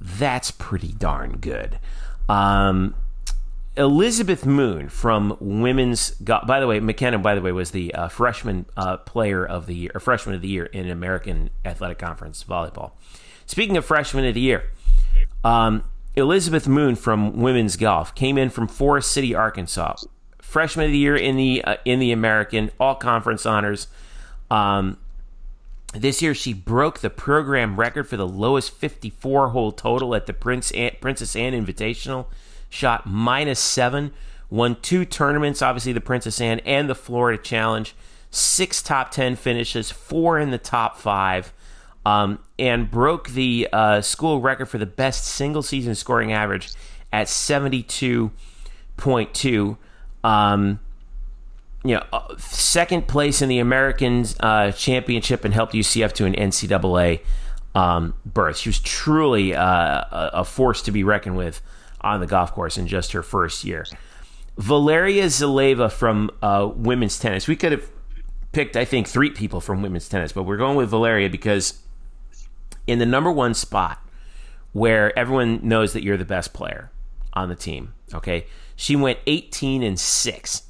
that's 0.00 0.50
pretty 0.50 0.92
darn 0.92 1.36
good. 1.38 1.78
Um, 2.28 2.94
Elizabeth 3.76 4.44
Moon 4.44 4.88
from 4.88 5.36
women's. 5.40 6.10
Golf. 6.22 6.46
by 6.46 6.60
the 6.60 6.66
way, 6.66 6.78
McKenna. 6.80 7.18
By 7.18 7.34
the 7.34 7.40
way, 7.40 7.52
was 7.52 7.70
the 7.70 7.94
uh, 7.94 8.08
freshman 8.08 8.66
uh, 8.76 8.98
player 8.98 9.44
of 9.44 9.66
the 9.66 9.74
year, 9.74 9.90
or 9.94 10.00
freshman 10.00 10.34
of 10.34 10.42
the 10.42 10.48
year 10.48 10.66
in 10.66 10.90
American 10.90 11.50
Athletic 11.64 11.98
Conference 11.98 12.44
volleyball. 12.44 12.92
Speaking 13.46 13.76
of 13.76 13.84
freshman 13.84 14.26
of 14.26 14.34
the 14.34 14.40
year, 14.40 14.64
um, 15.42 15.84
Elizabeth 16.16 16.68
Moon 16.68 16.96
from 16.96 17.40
women's 17.40 17.76
golf 17.76 18.14
came 18.14 18.36
in 18.36 18.50
from 18.50 18.68
Forest 18.68 19.10
City, 19.10 19.34
Arkansas. 19.34 19.96
Freshman 20.40 20.86
of 20.86 20.92
the 20.92 20.98
year 20.98 21.16
in 21.16 21.36
the 21.36 21.64
uh, 21.64 21.76
in 21.86 21.98
the 21.98 22.12
American 22.12 22.70
All 22.78 22.94
Conference 22.94 23.46
honors. 23.46 23.88
Um, 24.50 24.98
this 25.92 26.22
year, 26.22 26.34
she 26.34 26.54
broke 26.54 27.00
the 27.00 27.10
program 27.10 27.78
record 27.78 28.08
for 28.08 28.16
the 28.16 28.26
lowest 28.26 28.72
54 28.72 29.50
hole 29.50 29.72
total 29.72 30.14
at 30.14 30.24
the 30.26 30.32
Prince 30.32 30.70
Anne, 30.72 30.96
Princess 31.00 31.36
Anne 31.36 31.52
Invitational. 31.52 32.26
Shot 32.70 33.06
minus 33.06 33.60
seven. 33.60 34.12
Won 34.48 34.80
two 34.80 35.04
tournaments, 35.04 35.60
obviously 35.62 35.92
the 35.92 36.00
Princess 36.00 36.40
Anne 36.40 36.60
and 36.60 36.88
the 36.88 36.94
Florida 36.94 37.42
Challenge. 37.42 37.94
Six 38.30 38.82
top 38.82 39.10
10 39.10 39.36
finishes, 39.36 39.90
four 39.90 40.38
in 40.38 40.50
the 40.50 40.58
top 40.58 40.96
five. 40.96 41.52
Um, 42.04 42.40
and 42.58 42.90
broke 42.90 43.30
the 43.30 43.68
uh, 43.72 44.00
school 44.00 44.40
record 44.40 44.66
for 44.66 44.78
the 44.78 44.86
best 44.86 45.24
single 45.24 45.62
season 45.62 45.94
scoring 45.94 46.32
average 46.32 46.72
at 47.12 47.28
72.2. 47.28 49.76
Um, 50.24 50.80
you 51.84 51.96
know, 51.96 52.04
uh, 52.12 52.36
second 52.38 53.08
place 53.08 53.42
in 53.42 53.48
the 53.48 53.58
American 53.58 54.24
uh, 54.40 54.72
Championship 54.72 55.44
and 55.44 55.52
helped 55.52 55.74
UCF 55.74 56.12
to 56.12 56.24
an 56.26 56.34
NCAA 56.34 57.20
um, 57.74 58.14
berth. 58.24 58.58
She 58.58 58.68
was 58.68 58.80
truly 58.80 59.54
uh, 59.54 60.04
a, 60.10 60.44
force 60.44 60.82
to 60.82 60.92
be 60.92 61.04
reckoned 61.04 61.36
with 61.36 61.60
on 62.00 62.20
the 62.20 62.26
golf 62.26 62.52
course 62.52 62.78
in 62.78 62.86
just 62.86 63.12
her 63.12 63.22
first 63.22 63.64
year. 63.64 63.86
Valeria 64.58 65.26
Zaleva 65.26 65.90
from 65.90 66.30
uh, 66.42 66.70
women's 66.74 67.18
tennis. 67.18 67.48
We 67.48 67.56
could 67.56 67.72
have 67.72 67.88
picked, 68.52 68.76
I 68.76 68.84
think, 68.84 69.08
three 69.08 69.30
people 69.30 69.60
from 69.60 69.82
women's 69.82 70.08
tennis, 70.08 70.32
but 70.32 70.42
we're 70.42 70.58
going 70.58 70.76
with 70.76 70.90
Valeria 70.90 71.30
because 71.30 71.80
in 72.86 72.98
the 72.98 73.06
number 73.06 73.32
one 73.32 73.54
spot 73.54 73.98
where 74.72 75.16
everyone 75.18 75.60
knows 75.66 75.94
that 75.94 76.02
you're 76.02 76.16
the 76.16 76.24
best 76.24 76.52
player 76.52 76.90
on 77.32 77.48
the 77.48 77.54
team, 77.54 77.94
okay, 78.12 78.46
she 78.76 78.94
went 78.94 79.18
18 79.26 79.82
and 79.82 79.98
6. 79.98 80.62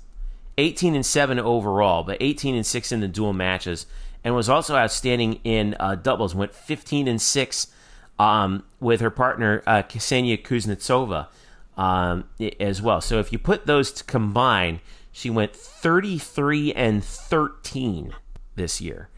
18 0.59 0.95
and 0.95 1.07
7 1.07 1.39
overall, 1.39 2.03
but 2.03 2.19
18 2.21 2.55
and 2.55 2.67
6 2.67 2.93
in 2.93 3.01
the 3.01 3.09
dual 3.09 3.33
matches, 3.33 3.87
and 4.25 4.35
was 4.35 4.49
also 4.49 4.77
outstanding 4.77 5.41
in 5.45 5.75
uh, 5.81 5.95
doubles. 5.95 6.35
Went 6.35 6.55
15 6.55 7.09
and 7.09 7.21
6 7.21 7.67
um, 8.19 8.63
with 8.81 9.01
her 9.01 9.11
partner 9.11 9.63
uh, 9.67 9.83
Ksenia 9.83 10.43
Kuznetsova 10.43 11.29
um, 11.77 12.25
as 12.61 12.81
well. 12.81 13.01
So 13.01 13.19
if 13.19 13.33
you 13.33 13.39
put 13.39 13.67
those 13.67 13.91
to 13.93 14.05
combine, 14.05 14.81
she 15.11 15.31
went 15.31 15.55
33 15.55 16.73
and 16.73 17.03
13 17.03 18.15
this 18.55 18.81
year 18.81 19.09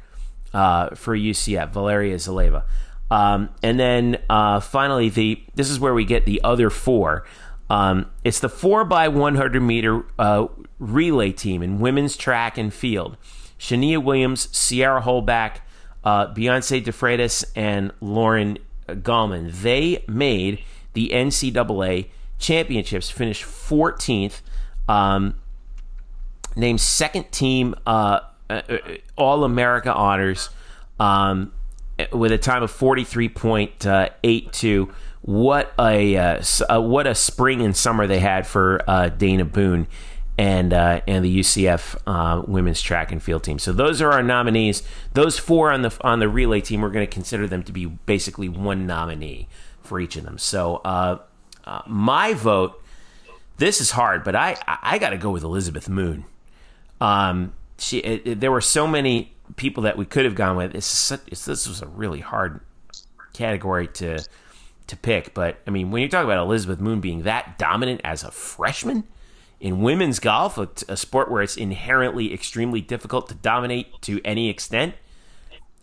uh, 0.53 0.95
for 0.95 1.17
UCF, 1.17 1.71
Valeria 1.71 2.17
Zaleva. 2.17 2.65
Um, 3.11 3.51
and 3.63 3.79
then 3.79 4.19
uh, 4.31 4.61
finally, 4.61 5.09
the 5.09 5.43
this 5.55 5.71
is 5.71 5.79
where 5.79 5.95
we 5.95 6.05
get 6.05 6.25
the 6.25 6.41
other 6.43 6.71
four. 6.71 7.25
Um, 7.71 8.11
it's 8.25 8.41
the 8.41 8.49
four 8.49 8.85
by 8.85 9.09
100 9.09 9.61
meter 9.61 10.05
uh, 10.19 10.47
relay 10.79 11.33
team 11.33 11.63
in 11.63 11.81
women's 11.81 12.17
track 12.17 12.59
and 12.59 12.73
field. 12.73 13.17
Shania 13.59 14.03
Williams, 14.03 14.49
Sierra 14.57 15.01
Holback, 15.01 15.59
uh, 16.03 16.33
Beyonce 16.35 16.85
DeFreitas, 16.85 17.45
and 17.57 17.93
Lauren 18.01 18.59
Gallman. 18.89 19.53
They 19.53 20.05
made 20.07 20.63
the 20.93 21.11
NCAA 21.13 22.09
championships, 22.39 23.11
finished 23.11 23.45
14th, 23.45 24.43
um, 24.89 25.35
named 26.57 26.81
second 26.81 27.31
team 27.33 27.75
uh, 27.87 28.21
uh, 28.51 28.63
All 29.17 29.45
America 29.45 29.93
honors 29.93 30.51
um, 31.01 31.53
with 32.13 32.31
a 32.33 32.39
time 32.39 32.63
of 32.63 32.73
43.82. 32.73 34.95
What 35.25 35.73
a 35.79 36.17
uh, 36.19 36.43
uh, 36.69 36.83
what 36.83 37.07
a 37.07 37.15
spring 37.15 37.63
and 37.63 37.75
summer 37.75 38.07
they 38.07 38.19
had 38.19 38.47
for 38.47 38.83
uh, 38.87 39.09
Dana 39.09 39.47
Boone 39.47 39.87
and 40.37 40.71
uh, 40.75 41.01
and 41.09 41.25
the 41.25 41.39
UCF 41.41 41.97
uh, 42.07 42.43
women's 42.47 42.83
track 42.83 43.11
and 43.11 43.23
field 43.23 43.43
team. 43.43 43.59
So 43.59 43.73
those 43.73 44.03
are 44.03 44.13
our 44.13 44.23
nominees. 44.23 44.83
Those 45.15 45.39
four 45.39 45.73
on 45.73 45.81
the 45.81 45.97
on 46.03 46.19
the 46.19 46.29
relay 46.29 46.61
team, 46.61 46.83
we're 46.83 46.91
going 46.91 47.07
to 47.07 47.11
consider 47.11 47.47
them 47.47 47.63
to 47.63 47.73
be 47.73 47.87
basically 47.87 48.51
one 48.51 48.87
nominee 48.87 49.49
for 49.81 49.99
each 49.99 50.17
of 50.17 50.25
them. 50.25 50.37
So 50.37 50.77
uh, 50.85 51.21
my 51.87 52.35
vote. 52.35 52.83
This 53.57 53.81
is 53.81 53.93
hard, 53.93 54.25
but 54.25 54.35
I 54.35 54.57
I 54.67 54.99
got 54.99 55.11
to 55.11 55.17
go 55.17 55.31
with 55.31 55.43
Elizabeth 55.43 55.89
Moon. 55.89 56.27
Um, 57.01 57.55
she 57.79 57.99
it, 58.01 58.27
it, 58.27 58.41
there 58.41 58.53
were 58.53 58.61
so 58.61 58.87
many 58.87 59.33
people 59.57 59.85
that 59.85 59.97
we 59.97 60.05
could 60.05 60.27
have 60.27 60.35
gone 60.35 60.57
with. 60.57 60.75
It's, 60.75 60.85
such, 60.85 61.21
it's 61.29 61.47
this 61.47 61.67
was 61.67 61.81
a 61.81 61.87
really 61.87 62.21
hard 62.21 62.61
category 63.33 63.87
to 63.89 64.25
to 64.95 65.01
pick, 65.01 65.35
but 65.35 65.59
I 65.67 65.71
mean, 65.71 65.91
when 65.91 66.03
you 66.03 66.09
talk 66.09 66.25
about 66.25 66.39
Elizabeth 66.39 66.81
Moon 66.81 67.01
being 67.01 67.23
that 67.23 67.59
dominant 67.59 68.01
as 68.05 68.23
a 68.23 68.31
freshman 68.31 69.05
in 69.61 69.83
women's 69.83 70.19
golf, 70.19 70.59
a, 70.59 70.69
a 70.89 70.97
sport 70.97 71.31
where 71.31 71.43
it's 71.43 71.57
inherently 71.57 72.33
extremely 72.33 72.81
difficult 72.81 73.29
to 73.29 73.35
dominate 73.35 74.01
to 74.03 74.21
any 74.25 74.49
extent, 74.49 74.95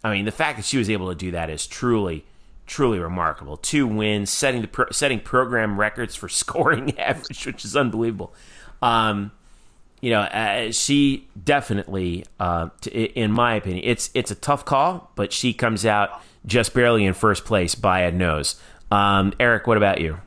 I 0.03 0.11
mean, 0.11 0.25
the 0.25 0.31
fact 0.31 0.57
that 0.57 0.65
she 0.65 0.77
was 0.77 0.89
able 0.89 1.09
to 1.09 1.15
do 1.15 1.31
that 1.31 1.49
is 1.49 1.67
truly, 1.67 2.25
truly 2.65 2.99
remarkable. 2.99 3.57
Two 3.57 3.85
wins, 3.85 4.29
setting 4.29 4.61
the 4.61 4.67
pro, 4.67 4.85
setting 4.91 5.19
program 5.19 5.79
records 5.79 6.15
for 6.15 6.29
scoring 6.29 6.97
average, 6.97 7.45
which 7.45 7.65
is 7.65 7.75
unbelievable. 7.75 8.33
Um, 8.81 9.31
you 10.01 10.09
know, 10.09 10.21
uh, 10.21 10.71
she 10.71 11.27
definitely, 11.41 12.25
uh, 12.39 12.69
in 12.91 13.31
my 13.31 13.55
opinion, 13.55 13.83
it's 13.85 14.09
it's 14.15 14.31
a 14.31 14.35
tough 14.35 14.65
call, 14.65 15.11
but 15.15 15.31
she 15.31 15.53
comes 15.53 15.85
out 15.85 16.21
just 16.45 16.73
barely 16.73 17.05
in 17.05 17.13
first 17.13 17.45
place 17.45 17.75
by 17.75 18.01
a 18.01 18.11
nose. 18.11 18.59
Um, 18.91 19.33
Eric, 19.39 19.67
what 19.67 19.77
about 19.77 20.01
you? 20.01 20.19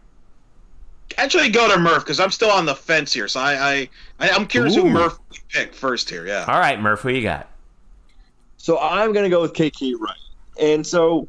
Actually, 1.16 1.51
go 1.51 1.73
to 1.73 1.78
Murph 1.78 2.05
because 2.05 2.19
I'm 2.19 2.31
still 2.31 2.51
on 2.51 2.66
the 2.66 2.74
fence 2.74 3.12
here. 3.12 3.28
So 3.28 3.39
I, 3.39 3.55
I, 3.55 3.89
I 4.19 4.28
am 4.31 4.47
curious 4.47 4.77
Ooh. 4.77 4.82
who 4.82 4.91
Murph 4.91 5.19
picked 5.51 5.74
first 5.74 6.11
here. 6.11 6.27
Yeah. 6.27 6.45
All 6.49 6.59
right, 6.59 6.81
Murph, 6.81 7.01
who 7.01 7.11
you 7.11 7.23
got? 7.23 7.49
So 8.57 8.78
I'm 8.81 9.12
gonna 9.12 9.28
go 9.28 9.43
with 9.43 9.53
KK 9.53 9.95
Wright, 10.01 10.16
and 10.59 10.86
so 10.86 11.28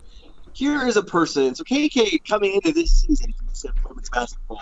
here 0.53 0.87
is 0.87 0.95
a 0.95 1.03
person. 1.03 1.53
So 1.53 1.65
KK 1.65 2.25
coming 2.25 2.53
into 2.53 2.71
this 2.71 3.01
season 3.01 3.33
for 3.51 3.89
women's 3.89 4.09
basketball, 4.09 4.61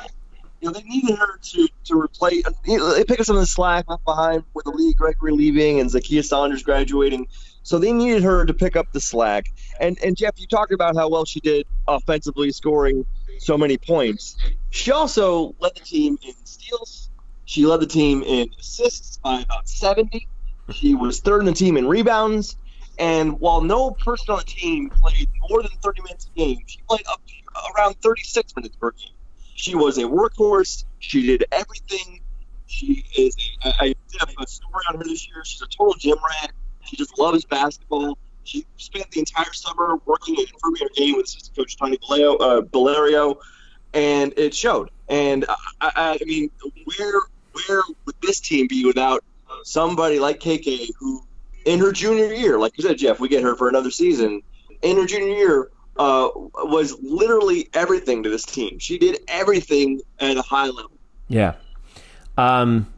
you 0.64 0.72
know, 0.72 0.80
they 0.80 0.84
needed 0.84 1.18
her 1.18 1.38
to 1.38 1.68
to 1.84 2.00
replace. 2.00 2.46
You 2.64 2.78
know, 2.78 2.96
they 2.96 3.04
pick 3.04 3.20
up 3.20 3.26
some 3.26 3.36
of 3.36 3.42
the 3.42 3.48
slack 3.48 3.84
left 3.90 4.06
behind 4.06 4.46
with 4.54 4.64
Aaliyah 4.64 4.96
Gregory 4.96 5.34
leaving 5.34 5.82
and 5.82 5.90
Zakiya 5.90 6.24
Saunders 6.24 6.64
graduating. 6.64 7.28
So 7.64 7.80
they 7.80 7.92
needed 7.92 8.24
her 8.24 8.46
to 8.46 8.54
pick 8.54 8.78
up 8.78 8.94
the 8.94 9.02
slack. 9.02 9.48
And 9.82 10.00
and 10.02 10.16
Jeff, 10.16 10.40
you 10.40 10.48
talked 10.48 10.72
about 10.72 10.96
how 10.96 11.10
well 11.10 11.26
she 11.26 11.42
did 11.42 11.68
offensively, 11.86 12.52
scoring 12.52 13.06
so 13.40 13.58
many 13.58 13.78
points. 13.78 14.38
She 14.70 14.94
also 14.94 15.54
led 15.60 15.74
the 15.76 15.82
team 15.82 16.18
in 16.26 16.34
steals. 16.46 17.10
She 17.44 17.66
led 17.66 17.82
the 17.82 17.88
team 17.88 18.24
in 18.24 18.50
assists 18.58 19.18
by 19.18 19.42
about 19.42 19.68
70. 19.68 20.30
She 20.72 20.96
was 20.96 21.20
third 21.20 21.42
in 21.42 21.46
the 21.46 21.54
team 21.54 21.76
in 21.76 21.90
rebounds. 21.90 22.56
And 22.98 23.38
while 23.42 23.60
no 23.60 23.92
person 23.92 24.28
on 24.30 24.38
the 24.38 24.46
team 24.46 24.90
played 24.90 25.28
more 25.50 25.62
than 25.62 25.72
30 25.84 26.04
minutes 26.04 26.30
a 26.34 26.40
game, 26.40 26.60
she 26.68 26.80
played 26.88 27.06
up 27.12 27.22
around 27.76 27.96
36 28.02 28.56
minutes 28.56 28.78
per 28.78 28.92
game. 28.92 29.13
She 29.56 29.76
was 29.76 29.98
a 29.98 30.04
workhorse. 30.04 30.86
She 31.00 31.26
did 31.28 31.46
everything. 31.52 32.22
She 32.68 33.06
is. 33.18 33.36
A, 33.66 33.74
I 33.80 33.88
did 34.12 34.22
a 34.40 34.48
story 34.48 34.84
on 34.90 34.98
her 34.98 35.04
this 35.04 35.28
year. 35.28 35.44
She's 35.46 35.62
a 35.62 35.68
total 35.68 35.94
gym 35.96 36.18
rat. 36.42 36.52
She 36.86 36.98
just 36.98 37.18
loves 37.20 37.46
basketball. 37.46 38.18
She 38.44 38.66
spent 38.78 39.10
the 39.12 39.20
entire 39.20 39.54
summer 39.54 40.00
working 40.06 40.36
and 40.38 40.48
improving 40.50 40.88
her 40.88 40.94
game 40.96 41.16
with 41.16 41.26
assistant 41.26 41.56
coach 41.56 41.78
Tony 41.78 41.98
Balerio, 41.98 43.32
uh, 43.32 43.40
and 43.94 44.34
it 44.36 44.54
showed. 44.54 44.92
And 45.08 45.46
I, 45.48 45.56
I, 45.82 46.20
I 46.22 46.26
mean, 46.26 46.50
where 46.86 47.22
where 47.54 47.82
would 48.06 48.16
this 48.22 48.40
team 48.40 48.68
be 48.68 48.86
without 48.86 49.24
somebody 49.64 50.20
like 50.20 50.40
KK, 50.40 50.90
who 51.00 51.24
in 51.66 51.80
her 51.80 51.92
junior 51.92 52.34
year, 52.34 52.60
like 52.60 52.78
you 52.78 52.84
said, 52.84 52.98
Jeff, 52.98 53.20
we 53.20 53.30
get 53.30 53.44
her 53.44 53.56
for 53.56 53.70
another 53.70 53.92
season. 53.92 54.42
In 54.82 54.98
her 54.98 55.06
junior 55.06 55.36
year, 55.36 55.72
uh, 55.98 56.30
was 56.36 56.98
literally 57.02 57.70
everything 57.74 58.24
to 58.24 58.30
this 58.30 58.44
team. 58.44 58.80
She 58.80 58.98
did 58.98 59.20
everything 59.28 60.02
at 60.20 60.38
a 60.38 60.42
high 60.42 60.68
level. 60.68 60.92
Yeah. 61.28 61.54
Um, 62.38 62.92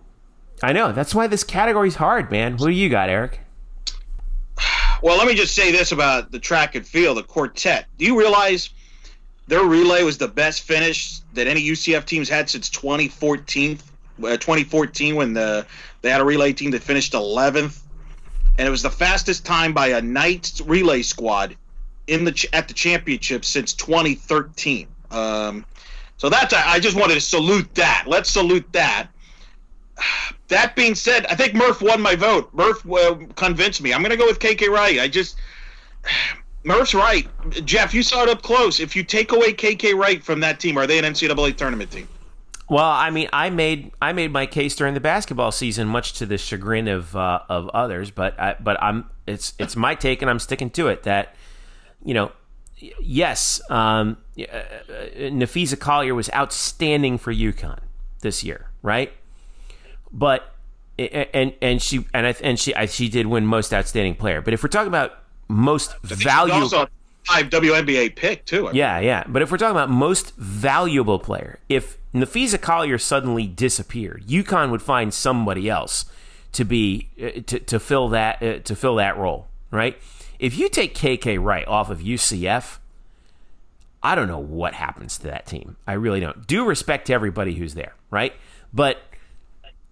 I 0.64 0.74
know. 0.74 0.92
That's 0.92 1.14
why 1.14 1.28
this 1.28 1.44
category's 1.44 1.96
hard, 1.96 2.32
man. 2.32 2.58
Who 2.58 2.68
do 2.68 2.72
you 2.72 2.90
got, 2.90 3.10
Eric? 3.10 3.40
Well, 5.02 5.18
let 5.18 5.28
me 5.28 5.36
just 5.36 5.54
say 5.54 5.72
this 5.72 5.92
about 5.92 6.32
the 6.32 6.40
track 6.40 6.76
and 6.76 6.88
field, 6.88 7.18
the 7.18 7.24
quartet. 7.24 7.86
Do 7.98 8.06
you 8.06 8.18
realize 8.18 8.70
their 9.48 9.64
relay 9.64 10.04
was 10.04 10.18
the 10.18 10.28
best 10.28 10.64
finish 10.64 11.20
that 11.34 11.48
any 11.48 11.62
UCF 11.62 12.06
teams 12.06 12.30
had 12.30 12.50
since 12.50 12.70
2014? 12.70 13.80
Uh, 14.24 14.38
2014 14.38 15.18
when 15.18 15.34
the 15.34 15.66
they 16.02 16.10
had 16.10 16.22
a 16.22 16.24
relay 16.24 16.54
team 16.54 16.72
that 16.72 16.82
finished 16.82 17.12
11th, 17.12 17.82
and 18.58 18.66
it 18.66 18.72
was 18.72 18.82
the 18.82 18.90
fastest 18.90 19.46
time 19.46 19.74
by 19.74 19.88
a 19.88 20.02
Knights 20.02 20.62
relay 20.62 21.02
squad 21.02 21.58
in 22.08 22.24
the 22.24 22.50
at 22.54 22.68
the 22.68 22.74
championship 22.74 23.46
since 23.46 23.74
2013. 23.74 24.88
Um, 25.12 25.66
so 26.18 26.30
that's 26.30 26.54
I 26.54 26.80
just 26.80 26.96
wanted 26.96 27.16
to 27.16 27.22
salute 27.22 27.74
that. 27.76 28.06
Let's 28.08 28.30
salute 28.30 28.66
that. 28.74 29.08
That 30.50 30.76
being 30.76 30.94
said, 30.94 31.26
I 31.28 31.36
think 31.36 31.54
Murph 31.54 31.82
won 31.82 32.02
my 32.02 32.16
vote. 32.16 32.54
Murph 32.54 32.86
uh, 32.92 33.16
convinced 33.36 33.82
me. 33.82 33.94
I'm 33.94 34.02
going 34.02 34.12
to 34.12 34.18
go 34.18 34.26
with 34.26 34.40
KK 34.40 34.68
Wright. 34.68 35.00
I 35.00 35.08
just 35.08 35.38
Murph's 36.64 36.94
right. 36.94 37.28
Jeff, 37.66 37.94
you 37.94 38.04
saw 38.04 38.24
it 38.24 38.30
up 38.30 38.42
close. 38.42 38.80
If 38.80 38.96
you 38.96 39.04
take 39.04 39.32
away 39.32 39.54
KK 39.54 39.96
Wright 39.96 40.24
from 40.24 40.40
that 40.42 40.60
team, 40.60 40.78
are 40.78 40.88
they 40.88 41.00
an 41.00 41.06
NCAA 41.06 41.56
tournament 41.56 41.92
team? 41.92 42.08
Well, 42.68 42.84
I 42.84 43.12
mean, 43.12 43.30
I 43.32 43.52
made 43.52 43.92
I 44.02 44.12
made 44.14 44.32
my 44.32 44.48
case 44.48 44.76
during 44.76 44.96
the 44.96 45.00
basketball 45.00 45.52
season, 45.52 45.88
much 45.88 46.14
to 46.14 46.26
the 46.26 46.38
chagrin 46.38 46.88
of 46.88 47.16
uh, 47.16 47.42
of 47.48 47.70
others. 47.70 48.10
But 48.10 48.40
I, 48.40 48.56
but 48.60 48.82
I'm 48.82 49.06
it's 49.28 49.54
it's 49.60 49.76
my 49.76 49.94
take, 49.94 50.24
and 50.24 50.32
I'm 50.32 50.40
sticking 50.40 50.72
to 50.72 50.88
it. 50.88 51.04
That 51.04 51.36
you 52.06 52.14
know, 52.14 52.32
yes, 53.02 53.60
um, 53.70 54.18
uh, 54.40 54.44
Napheesa 55.18 55.78
Collier 55.78 56.16
was 56.16 56.30
outstanding 56.34 57.18
for 57.18 57.34
UConn 57.34 57.80
this 58.22 58.44
year, 58.44 58.70
right? 58.82 59.12
But 60.12 60.54
and 60.98 61.54
and 61.62 61.82
she 61.82 62.06
and 62.14 62.28
I 62.28 62.36
and 62.42 62.60
she 62.60 62.74
she 62.88 63.10
did 63.10 63.28
win 63.28 63.46
most 63.46 63.74
outstanding 63.74 64.16
player. 64.16 64.42
But 64.42 64.54
if 64.54 64.64
we're 64.64 64.70
talking 64.70 64.88
about 64.88 65.14
most 65.48 66.00
valuable, 66.02 66.62
also 66.62 66.88
five 67.26 67.50
WNBA 67.50 68.16
pick 68.16 68.46
too. 68.46 68.68
I 68.68 68.72
mean. 68.72 68.76
Yeah, 68.76 69.00
yeah. 69.00 69.24
But 69.28 69.42
if 69.42 69.52
we're 69.52 69.58
talking 69.58 69.76
about 69.76 69.90
most 69.90 70.36
valuable 70.38 71.20
player, 71.20 71.60
if 71.68 71.98
Napheesa 72.14 72.62
Collier 72.62 72.98
suddenly 72.98 73.48
disappeared, 73.48 74.24
UConn 74.28 74.72
would 74.72 74.82
find 74.82 75.14
somebody 75.14 75.70
else 75.70 76.06
to 76.54 76.64
be 76.64 77.10
uh, 77.22 77.42
to 77.48 77.60
to 77.60 77.80
fill 77.80 78.10
that 78.10 78.42
uh, 78.42 78.60
to 78.60 78.76
fill 78.76 78.96
that 78.96 79.18
role, 79.18 79.48
right? 79.72 79.98
If 80.40 80.58
you 80.58 80.70
take 80.70 80.96
KK 80.96 81.42
Wright 81.42 81.68
off 81.68 81.90
of 81.90 82.00
UCF, 82.00 82.80
I 84.04 84.16
don't 84.16 84.28
know 84.28 84.40
what 84.40 84.74
happens 84.74 85.18
to 85.20 85.28
that 85.28 85.46
team. 85.46 85.78
I 85.88 85.94
really 85.94 86.20
don't. 86.20 86.46
Due 86.46 86.66
respect 86.66 87.08
to 87.08 87.14
everybody 87.14 87.56
who's 87.56 87.74
there, 87.74 87.94
right? 88.12 88.34
But 88.74 89.00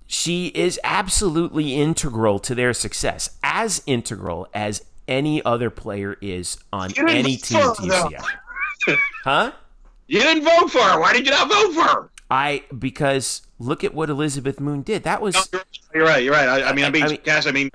she 0.05 0.47
is 0.47 0.79
absolutely 0.83 1.73
integral 1.73 2.39
to 2.39 2.53
their 2.53 2.73
success, 2.73 3.37
as 3.43 3.81
integral 3.85 4.47
as 4.53 4.83
any 5.07 5.43
other 5.43 5.69
player 5.69 6.17
is 6.21 6.57
on 6.71 6.91
any 6.97 7.37
team 7.37 7.59
at 7.59 7.75
UCF. 7.77 8.97
huh? 9.23 9.51
You 10.07 10.19
didn't 10.19 10.43
vote 10.43 10.69
for 10.69 10.81
her. 10.81 10.99
Why 10.99 11.13
did 11.13 11.25
you 11.25 11.31
not 11.31 11.49
vote 11.49 11.73
for 11.73 11.81
her? 11.81 12.09
I 12.29 12.63
because 12.77 13.43
look 13.59 13.83
at 13.83 13.93
what 13.93 14.09
Elizabeth 14.09 14.59
Moon 14.59 14.81
did. 14.81 15.03
That 15.03 15.21
was 15.21 15.35
no, 15.53 15.59
you're 15.93 16.05
right. 16.05 16.23
You're 16.23 16.33
right. 16.33 16.47
I, 16.47 16.69
I 16.69 16.73
mean, 16.73 16.85
I 16.85 16.89
mean, 16.89 17.03
I 17.03 17.07
mean, 17.09 17.19
I 17.25 17.51
mean, 17.51 17.71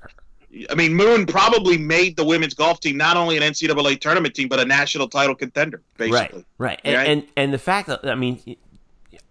I 0.70 0.75
mean, 0.75 0.95
Moon 0.95 1.27
probably 1.27 1.77
made 1.77 2.16
the 2.16 2.25
women's 2.25 2.55
golf 2.55 2.81
team 2.81 2.97
not 2.97 3.16
only 3.16 3.37
an 3.37 3.43
NCAA 3.43 4.01
tournament 4.01 4.35
team, 4.35 4.49
but 4.49 4.59
a 4.59 4.65
national 4.65 5.09
title 5.09 5.35
contender. 5.35 5.83
Basically, 5.97 6.45
right, 6.59 6.79
right, 6.79 6.81
and 6.85 6.97
right? 6.97 7.09
and, 7.09 7.27
and 7.37 7.53
the 7.53 7.59
fact 7.59 7.89
that 7.89 8.09
I 8.09 8.15
mean, 8.15 8.57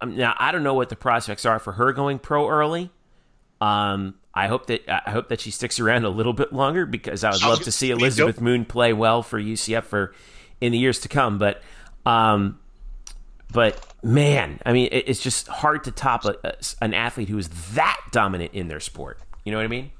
now 0.06 0.36
I 0.38 0.52
don't 0.52 0.64
know 0.64 0.76
what 0.76 0.90
the 0.90 0.96
prospects 0.96 1.46
are 1.46 1.60
for 1.60 1.74
her 1.74 1.92
going 1.94 2.20
pro 2.20 2.48
early. 2.48 2.92
Um, 3.60 4.16
I 4.34 4.46
hope 4.48 4.68
that 4.68 4.88
I 4.88 5.10
hope 5.10 5.30
that 5.30 5.42
she 5.42 5.50
sticks 5.50 5.80
around 5.80 6.06
a 6.06 6.10
little 6.10 6.34
bit 6.34 6.54
longer 6.54 6.86
because 6.86 7.24
I 7.24 7.32
would 7.32 7.42
love 7.42 7.64
to 7.64 7.72
see 7.72 7.90
Elizabeth 7.90 8.40
Moon 8.40 8.66
play 8.66 8.94
well 8.94 9.24
for 9.24 9.42
UCF 9.42 9.84
for 9.86 10.14
in 10.62 10.72
the 10.72 10.78
years 10.78 11.00
to 11.00 11.08
come. 11.08 11.40
But, 11.40 11.64
um, 12.06 12.60
but 13.52 13.84
man, 14.04 14.60
I 14.66 14.74
mean, 14.74 14.90
it, 14.92 15.06
it's 15.08 15.22
just 15.22 15.48
hard 15.48 15.86
to 15.86 15.92
top 15.92 16.26
a, 16.26 16.36
a, 16.44 16.54
an 16.82 16.94
athlete 16.94 17.30
who 17.30 17.38
is 17.40 17.50
that 17.74 18.00
dominant 18.12 18.54
in 18.54 18.68
their 18.68 18.80
sport. 18.80 19.20
You 19.44 19.52
know 19.52 19.58
what 19.58 19.66
I 19.66 19.70
mean? 19.70 19.92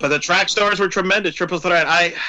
But 0.00 0.08
the 0.08 0.18
track 0.18 0.48
stars 0.48 0.80
were 0.80 0.88
tremendous. 0.88 1.34
Triple 1.34 1.58
threat. 1.58 1.86
I. 1.86 2.14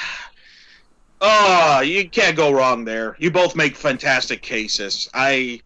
Oh, 1.24 1.82
you 1.82 2.08
can't 2.08 2.36
go 2.36 2.50
wrong 2.50 2.84
there. 2.84 3.14
You 3.20 3.30
both 3.30 3.54
make 3.54 3.76
fantastic 3.76 4.42
cases. 4.42 5.08
I. 5.14 5.60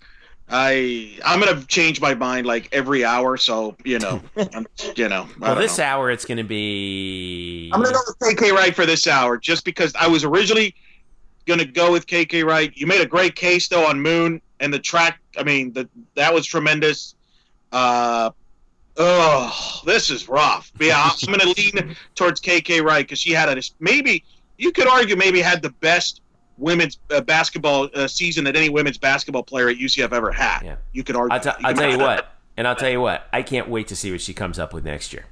I 0.51 1.19
I'm 1.25 1.41
gonna 1.41 1.65
change 1.65 1.99
my 1.99 2.13
mind 2.15 2.47
like 2.47 2.69
every 2.73 3.07
hour, 3.07 3.39
so 3.39 3.75
you 3.83 3.99
know, 3.99 4.21
I'm, 4.53 4.67
you 4.95 5.09
know. 5.09 5.27
well, 5.41 5.55
this 5.57 5.79
know. 5.79 5.85
hour 5.85 6.11
it's 6.11 6.27
gonna 6.27 6.45
be. 6.45 7.71
I'm 7.73 7.83
gonna 7.83 7.95
go 7.95 8.01
with 8.07 8.37
KK 8.37 8.53
Wright 8.53 8.77
for 8.77 8.85
this 8.85 9.07
hour, 9.07 9.39
just 9.39 9.65
because 9.65 9.95
I 9.99 10.07
was 10.07 10.25
originally 10.25 10.75
gonna 11.47 11.65
go 11.65 11.91
with 11.91 12.07
KK 12.07 12.45
Wright. 12.45 12.71
You 12.77 12.87
made 12.87 13.01
a 13.01 13.07
great 13.07 13.35
case 13.35 13.67
though 13.67 13.87
on 13.87 14.01
Moon 14.01 14.43
and 14.61 14.73
the 14.73 14.79
track. 14.79 15.21
I 15.39 15.43
mean, 15.43 15.73
the 15.73 15.89
that 16.15 16.33
was 16.33 16.47
tremendous. 16.47 17.15
Uh, 17.73 18.31
Oh, 18.97 19.81
this 19.85 20.11
is 20.11 20.29
rough. 20.29 20.73
Yeah, 20.81 21.11
I'm 21.11 21.35
going 21.35 21.41
to 21.41 21.63
lean 21.63 21.97
towards 22.15 22.41
KK 22.41 22.83
Wright 22.83 23.05
because 23.05 23.19
she 23.19 23.33
had 23.33 23.57
a 23.57 23.63
maybe 23.79 24.25
you 24.59 24.73
could 24.73 24.89
argue 24.89 25.17
maybe 25.17 25.41
had 25.41 25.63
the 25.63 25.71
best 25.71 26.23
women's 26.59 26.99
uh, 27.11 27.21
basketball 27.21 27.91
uh, 27.95 28.09
season 28.09 28.45
that 28.45 28.57
any 28.57 28.71
women's 28.71 28.97
basketball 28.97 29.43
player 29.43 29.69
at 29.69 29.77
UCF 29.77 30.13
ever 30.13 30.33
had. 30.33 30.63
Yeah. 30.63 30.77
You 30.93 31.05
could 31.05 31.17
argue. 31.17 31.35
I'll, 31.35 31.41
t-. 31.41 31.65
I'll 31.65 31.75
tell 31.75 31.91
you 31.91 31.99
what, 31.99 32.33
and 32.57 32.67
I'll 32.67 32.77
tell 32.77 32.91
you 32.91 33.01
what. 33.01 33.27
I 33.33 33.43
can't 33.43 33.69
wait 33.69 33.89
to 33.89 33.97
see 33.97 34.11
what 34.11 34.21
she 34.21 34.33
comes 34.33 34.59
up 34.59 34.73
with 34.73 34.85
next 34.85 35.13
year 35.13 35.27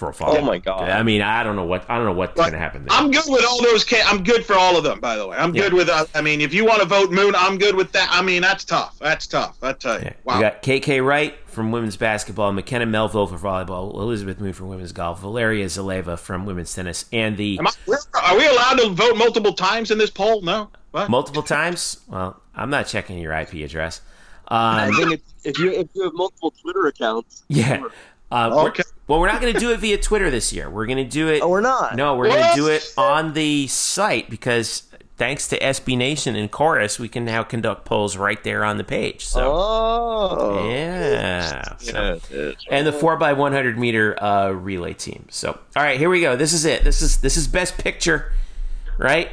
for 0.00 0.08
a 0.08 0.14
fall. 0.14 0.36
Oh 0.36 0.40
my 0.42 0.58
God. 0.58 0.88
I 0.88 1.02
mean, 1.04 1.22
I 1.22 1.44
don't 1.44 1.54
know 1.54 1.64
what 1.64 1.88
I 1.88 1.96
don't 1.96 2.06
know 2.06 2.12
what's 2.12 2.32
But 2.34 2.42
going 2.42 2.52
to 2.54 2.58
happen 2.58 2.84
there. 2.86 2.98
I'm 2.98 3.10
good 3.12 3.22
with 3.28 3.44
all 3.44 3.62
those. 3.62 3.84
Ca- 3.84 4.02
I'm 4.06 4.24
good 4.24 4.44
for 4.44 4.54
all 4.54 4.76
of 4.76 4.82
them. 4.82 4.98
By 4.98 5.14
the 5.16 5.26
way, 5.28 5.36
I'm 5.36 5.54
Yeah. 5.54 5.62
good 5.64 5.74
with. 5.74 5.88
Uh, 5.88 6.06
I 6.14 6.22
mean, 6.22 6.40
if 6.40 6.52
you 6.52 6.64
want 6.64 6.80
to 6.80 6.88
vote 6.88 7.12
Moon, 7.12 7.34
I'm 7.36 7.58
good 7.58 7.76
with 7.76 7.92
that. 7.92 8.08
I 8.10 8.22
mean, 8.22 8.42
that's 8.42 8.64
tough. 8.64 8.98
That's 8.98 9.26
tough. 9.28 9.56
I 9.62 9.74
tell 9.74 9.98
you. 10.00 10.06
Yeah. 10.06 10.12
Wow. 10.24 10.34
We 10.36 10.40
got 10.40 10.62
KK 10.62 11.04
Wright 11.06 11.34
from 11.46 11.70
women's 11.70 11.96
basketball, 11.96 12.52
McKenna 12.52 12.86
Melville 12.86 13.26
for 13.26 13.36
volleyball, 13.38 13.92
Elizabeth 13.94 14.40
Moon 14.40 14.52
from 14.54 14.68
women's 14.68 14.92
golf, 14.92 15.20
Valeria 15.20 15.66
Zaleva 15.66 16.18
from 16.18 16.46
women's 16.46 16.74
tennis, 16.74 17.04
and 17.12 17.36
the 17.36 17.58
Am 17.58 17.66
I, 17.66 17.70
we're- 17.86 18.00
we 18.38 18.46
allowed 18.48 18.78
to 18.78 18.88
vote 18.90 19.16
multiple 19.16 19.52
times 19.52 19.90
in 19.90 19.98
this 19.98 20.10
poll? 20.10 20.40
No. 20.42 20.70
What? 20.92 21.08
multiple 21.08 21.42
times. 21.42 21.98
Well, 22.08 22.40
I'm 22.56 22.70
not 22.70 22.86
checking 22.88 23.18
your 23.18 23.32
IP 23.32 23.54
address. 23.64 24.00
I 24.48 24.86
Um, 24.88 24.94
think 24.96 25.12
it's, 25.12 25.34
if 25.44 25.58
you 25.60 25.70
if 25.70 25.86
you 25.94 26.02
have 26.02 26.12
multiple 26.14 26.52
Twitter 26.60 26.88
accounts, 26.88 27.44
yeah. 27.48 27.78
sure. 27.78 27.92
Uh, 28.30 28.50
we're- 28.54 28.84
well, 29.08 29.18
we're 29.20 29.26
not 29.32 29.40
going 29.40 29.52
to 29.52 29.58
do 29.60 29.72
it 29.72 29.80
via 29.80 29.98
Twitter 29.98 30.30
this 30.30 30.52
year. 30.52 30.70
We're 30.70 30.86
going 30.86 30.98
to 30.98 31.04
do 31.04 31.28
it. 31.28 31.42
Oh, 31.42 31.48
we're 31.48 31.60
not. 31.60 31.96
No, 31.96 32.14
we're 32.14 32.28
going 32.28 32.48
to 32.50 32.54
do 32.54 32.68
it 32.68 32.92
on 32.96 33.32
the 33.32 33.66
site 33.66 34.30
because 34.30 34.84
thanks 35.16 35.48
to 35.48 35.58
SB 35.58 35.96
Nation 35.98 36.36
and 36.36 36.48
Chorus, 36.50 36.98
we 37.00 37.08
can 37.08 37.24
now 37.24 37.42
conduct 37.42 37.84
polls 37.84 38.16
right 38.16 38.42
there 38.44 38.64
on 38.64 38.78
the 38.78 38.84
page. 38.84 39.24
So 39.26 39.52
Oh. 39.52 40.68
yeah. 40.70 41.76
So- 41.78 41.92
Yeah, 41.92 42.12
it 42.14 42.30
is. 42.30 42.56
and 42.70 42.86
the 42.86 42.92
four 42.92 43.16
by 43.16 43.32
one 43.32 43.52
hundred 43.52 43.76
meter 43.78 44.16
uh, 44.22 44.50
relay 44.50 44.94
team. 44.94 45.26
So, 45.30 45.58
all 45.74 45.82
right, 45.82 45.98
here 45.98 46.08
we 46.08 46.20
go. 46.20 46.36
This 46.36 46.52
is 46.52 46.64
it. 46.64 46.84
This 46.84 47.02
is 47.02 47.16
this 47.18 47.36
is 47.36 47.48
best 47.48 47.78
picture, 47.78 48.32
right? 48.96 49.28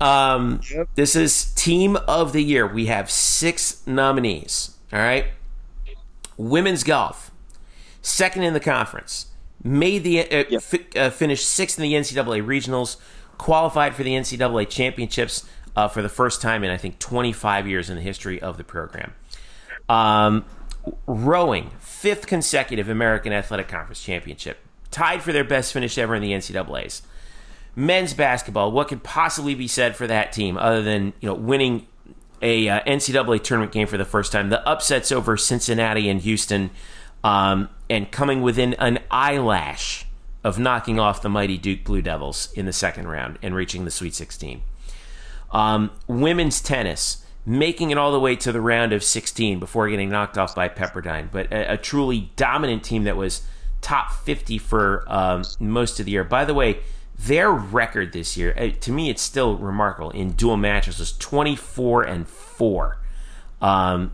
Um, 0.00 0.60
Yep. 0.72 0.88
This 0.94 1.16
is 1.16 1.46
team 1.54 1.96
of 2.06 2.32
the 2.32 2.42
year. 2.44 2.64
We 2.66 2.86
have 2.86 3.10
six 3.10 3.82
nominees. 3.86 4.76
All 4.92 5.00
right, 5.00 5.26
women's 6.36 6.84
golf, 6.84 7.30
second 8.06 8.44
in 8.44 8.54
the 8.54 8.60
conference, 8.60 9.26
made 9.64 10.04
the 10.04 10.20
uh, 10.20 10.44
Yep. 10.48 10.62
fi- 10.62 10.86
uh, 11.00 11.10
finished 11.10 11.48
sixth 11.48 11.78
in 11.78 11.82
the 11.82 11.94
NCAA 11.94 12.40
regionals, 12.42 12.96
qualified 13.38 13.94
for 13.94 14.02
the 14.04 14.12
NCAA 14.14 14.68
championships 14.68 15.44
uh, 15.74 15.88
for 15.88 16.02
the 16.02 16.08
first 16.08 16.40
time 16.40 16.62
in 16.64 16.70
I 16.70 16.76
think 16.76 16.98
twenty 16.98 17.32
five 17.32 17.66
years 17.66 17.90
in 17.90 17.96
the 17.96 18.02
history 18.02 18.40
of 18.40 18.56
the 18.56 18.64
program. 18.64 19.12
Um, 19.88 20.44
rowing, 21.06 21.70
fifth 21.80 22.26
consecutive 22.26 22.88
American 22.88 23.32
Athletic 23.32 23.68
Conference 23.68 24.02
championship, 24.02 24.58
tied 24.90 25.22
for 25.22 25.32
their 25.32 25.44
best 25.44 25.72
finish 25.72 25.98
ever 25.98 26.14
in 26.14 26.22
the 26.22 26.32
NCAA's. 26.32 27.02
Men's 27.74 28.14
basketball, 28.14 28.72
what 28.72 28.88
could 28.88 29.02
possibly 29.02 29.54
be 29.54 29.68
said 29.68 29.94
for 29.96 30.06
that 30.06 30.32
team 30.32 30.56
other 30.56 30.82
than 30.82 31.12
you 31.20 31.28
know 31.28 31.34
winning 31.34 31.86
a 32.40 32.68
uh, 32.68 32.80
NCAA 32.86 33.42
tournament 33.42 33.72
game 33.72 33.86
for 33.86 33.98
the 33.98 34.04
first 34.04 34.32
time? 34.32 34.48
The 34.48 34.66
upsets 34.66 35.12
over 35.12 35.36
Cincinnati 35.36 36.08
and 36.08 36.20
Houston, 36.22 36.70
um, 37.22 37.68
and 37.88 38.10
coming 38.10 38.42
within 38.42 38.74
an 38.74 38.98
eyelash 39.10 40.06
of 40.44 40.58
knocking 40.58 41.00
off 41.00 41.22
the 41.22 41.28
mighty 41.28 41.58
Duke 41.58 41.84
Blue 41.84 42.02
Devils 42.02 42.52
in 42.52 42.66
the 42.66 42.72
second 42.72 43.08
round 43.08 43.38
and 43.42 43.54
reaching 43.54 43.84
the 43.84 43.90
Sweet 43.90 44.14
16. 44.14 44.62
Um, 45.50 45.90
women's 46.06 46.60
tennis, 46.60 47.24
making 47.44 47.90
it 47.90 47.98
all 47.98 48.12
the 48.12 48.20
way 48.20 48.36
to 48.36 48.52
the 48.52 48.60
round 48.60 48.92
of 48.92 49.02
16 49.02 49.58
before 49.58 49.88
getting 49.88 50.08
knocked 50.08 50.38
off 50.38 50.54
by 50.54 50.68
Pepperdine, 50.68 51.30
but 51.30 51.52
a, 51.52 51.74
a 51.74 51.76
truly 51.76 52.30
dominant 52.36 52.84
team 52.84 53.04
that 53.04 53.16
was 53.16 53.42
top 53.80 54.12
50 54.12 54.58
for 54.58 55.04
um, 55.06 55.44
most 55.60 56.00
of 56.00 56.06
the 56.06 56.12
year. 56.12 56.24
By 56.24 56.44
the 56.44 56.54
way, 56.54 56.80
their 57.18 57.50
record 57.50 58.12
this 58.12 58.36
year, 58.36 58.54
uh, 58.58 58.70
to 58.80 58.92
me, 58.92 59.08
it's 59.08 59.22
still 59.22 59.56
remarkable. 59.56 60.10
In 60.10 60.32
dual 60.32 60.56
matches, 60.56 60.98
was 60.98 61.16
24 61.16 62.02
and 62.02 62.28
four, 62.28 62.98
um, 63.62 64.12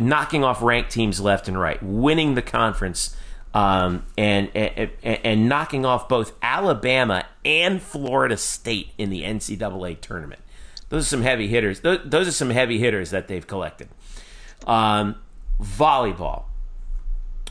knocking 0.00 0.44
off 0.44 0.62
ranked 0.62 0.90
teams 0.90 1.20
left 1.20 1.48
and 1.48 1.58
right, 1.58 1.82
winning 1.82 2.34
the 2.34 2.42
conference. 2.42 3.16
Um, 3.54 4.06
and, 4.16 4.48
and 4.54 4.90
and 5.04 5.46
knocking 5.46 5.84
off 5.84 6.08
both 6.08 6.32
Alabama 6.40 7.26
and 7.44 7.82
Florida 7.82 8.38
State 8.38 8.92
in 8.96 9.10
the 9.10 9.24
NCAA 9.24 10.00
tournament. 10.00 10.40
Those 10.88 11.04
are 11.04 11.08
some 11.08 11.22
heavy 11.22 11.48
hitters. 11.48 11.80
Those, 11.80 12.00
those 12.04 12.28
are 12.28 12.32
some 12.32 12.50
heavy 12.50 12.78
hitters 12.78 13.10
that 13.10 13.28
they've 13.28 13.46
collected. 13.46 13.88
Um, 14.66 15.16
volleyball. 15.60 16.44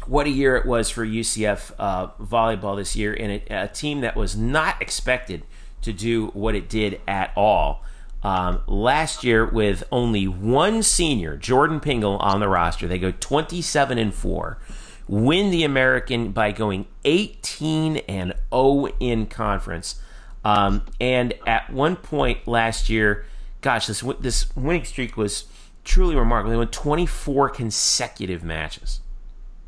What 0.06 0.28
a 0.28 0.30
year 0.30 0.58
it 0.58 0.66
was 0.66 0.90
for 0.90 1.06
UCF 1.06 1.72
uh, 1.80 2.08
volleyball 2.22 2.76
this 2.76 2.96
year, 2.96 3.14
and 3.14 3.32
it, 3.32 3.48
a 3.50 3.68
team 3.68 4.02
that 4.02 4.16
was 4.16 4.36
not 4.36 4.82
expected 4.82 5.44
to 5.82 5.94
do 5.94 6.28
what 6.28 6.56
it 6.56 6.70
did 6.70 7.02
at 7.08 7.32
all. 7.36 7.84
Um, 8.24 8.62
last 8.68 9.24
year, 9.24 9.46
with 9.46 9.84
only 9.92 10.28
one 10.28 10.84
senior, 10.84 11.38
Jordan 11.38 11.80
Pingle, 11.80 12.18
on 12.20 12.40
the 12.40 12.48
roster, 12.48 12.88
they 12.88 13.00
go 13.00 13.12
27 13.12 13.98
and 13.98 14.14
four, 14.14 14.60
win 15.08 15.50
the 15.50 15.64
American 15.64 16.32
by 16.32 16.52
going 16.52 16.86
18 17.04 17.98
and 17.98 18.34
0 18.54 18.88
in 19.00 19.26
conference. 19.26 20.00
Um, 20.44 20.86
and 21.00 21.34
at 21.48 21.72
one 21.72 21.96
point 21.96 22.48
last 22.48 22.90
year, 22.90 23.26
gosh, 23.62 23.88
this 23.88 24.04
this 24.20 24.56
winning 24.56 24.86
streak 24.86 25.18
was 25.18 25.46
truly 25.84 26.16
remarkable. 26.16 26.52
They 26.52 26.58
won 26.58 26.68
24 26.68 27.50
consecutive 27.50 28.44
matches, 28.44 29.02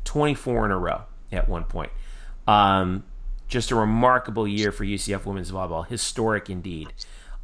24 0.04 0.66
in 0.66 0.70
a 0.70 0.78
row 0.78 1.02
at 1.32 1.48
one 1.48 1.64
point. 1.64 1.90
Um, 2.46 3.04
just 3.48 3.70
a 3.70 3.76
remarkable 3.76 4.48
year 4.48 4.72
for 4.72 4.84
UCF 4.84 5.24
women's 5.26 5.50
volleyball, 5.50 5.86
historic 5.86 6.50
indeed. 6.50 6.92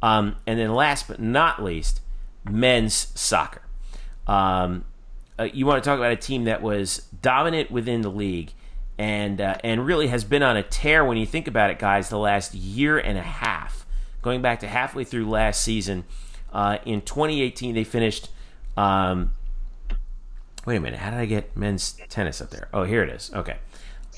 Um, 0.01 0.35
and 0.47 0.59
then 0.59 0.73
last 0.73 1.07
but 1.07 1.19
not 1.19 1.63
least, 1.63 2.01
men's 2.49 3.07
soccer. 3.15 3.61
Um, 4.27 4.85
uh, 5.39 5.47
you 5.53 5.65
want 5.65 5.83
to 5.83 5.87
talk 5.87 5.97
about 5.97 6.11
a 6.11 6.17
team 6.17 6.45
that 6.45 6.61
was 6.61 7.07
dominant 7.21 7.71
within 7.71 8.01
the 8.01 8.09
league 8.09 8.53
and 8.97 9.41
uh, 9.41 9.57
and 9.63 9.85
really 9.85 10.07
has 10.07 10.23
been 10.23 10.43
on 10.43 10.57
a 10.57 10.63
tear 10.63 11.03
when 11.03 11.17
you 11.17 11.25
think 11.25 11.47
about 11.47 11.71
it, 11.71 11.79
guys. 11.79 12.09
The 12.09 12.19
last 12.19 12.53
year 12.53 12.99
and 12.99 13.17
a 13.17 13.23
half, 13.23 13.85
going 14.21 14.41
back 14.41 14.59
to 14.59 14.67
halfway 14.67 15.03
through 15.03 15.29
last 15.29 15.61
season. 15.61 16.05
Uh, 16.53 16.77
in 16.85 17.01
2018, 17.01 17.73
they 17.73 17.83
finished. 17.83 18.29
Um, 18.77 19.31
wait 20.65 20.75
a 20.75 20.79
minute, 20.79 20.99
how 20.99 21.09
did 21.09 21.19
I 21.19 21.25
get 21.25 21.57
men's 21.57 21.93
tennis 22.09 22.41
up 22.41 22.51
there? 22.51 22.67
Oh, 22.73 22.83
here 22.83 23.01
it 23.03 23.09
is. 23.09 23.31
Okay, 23.33 23.57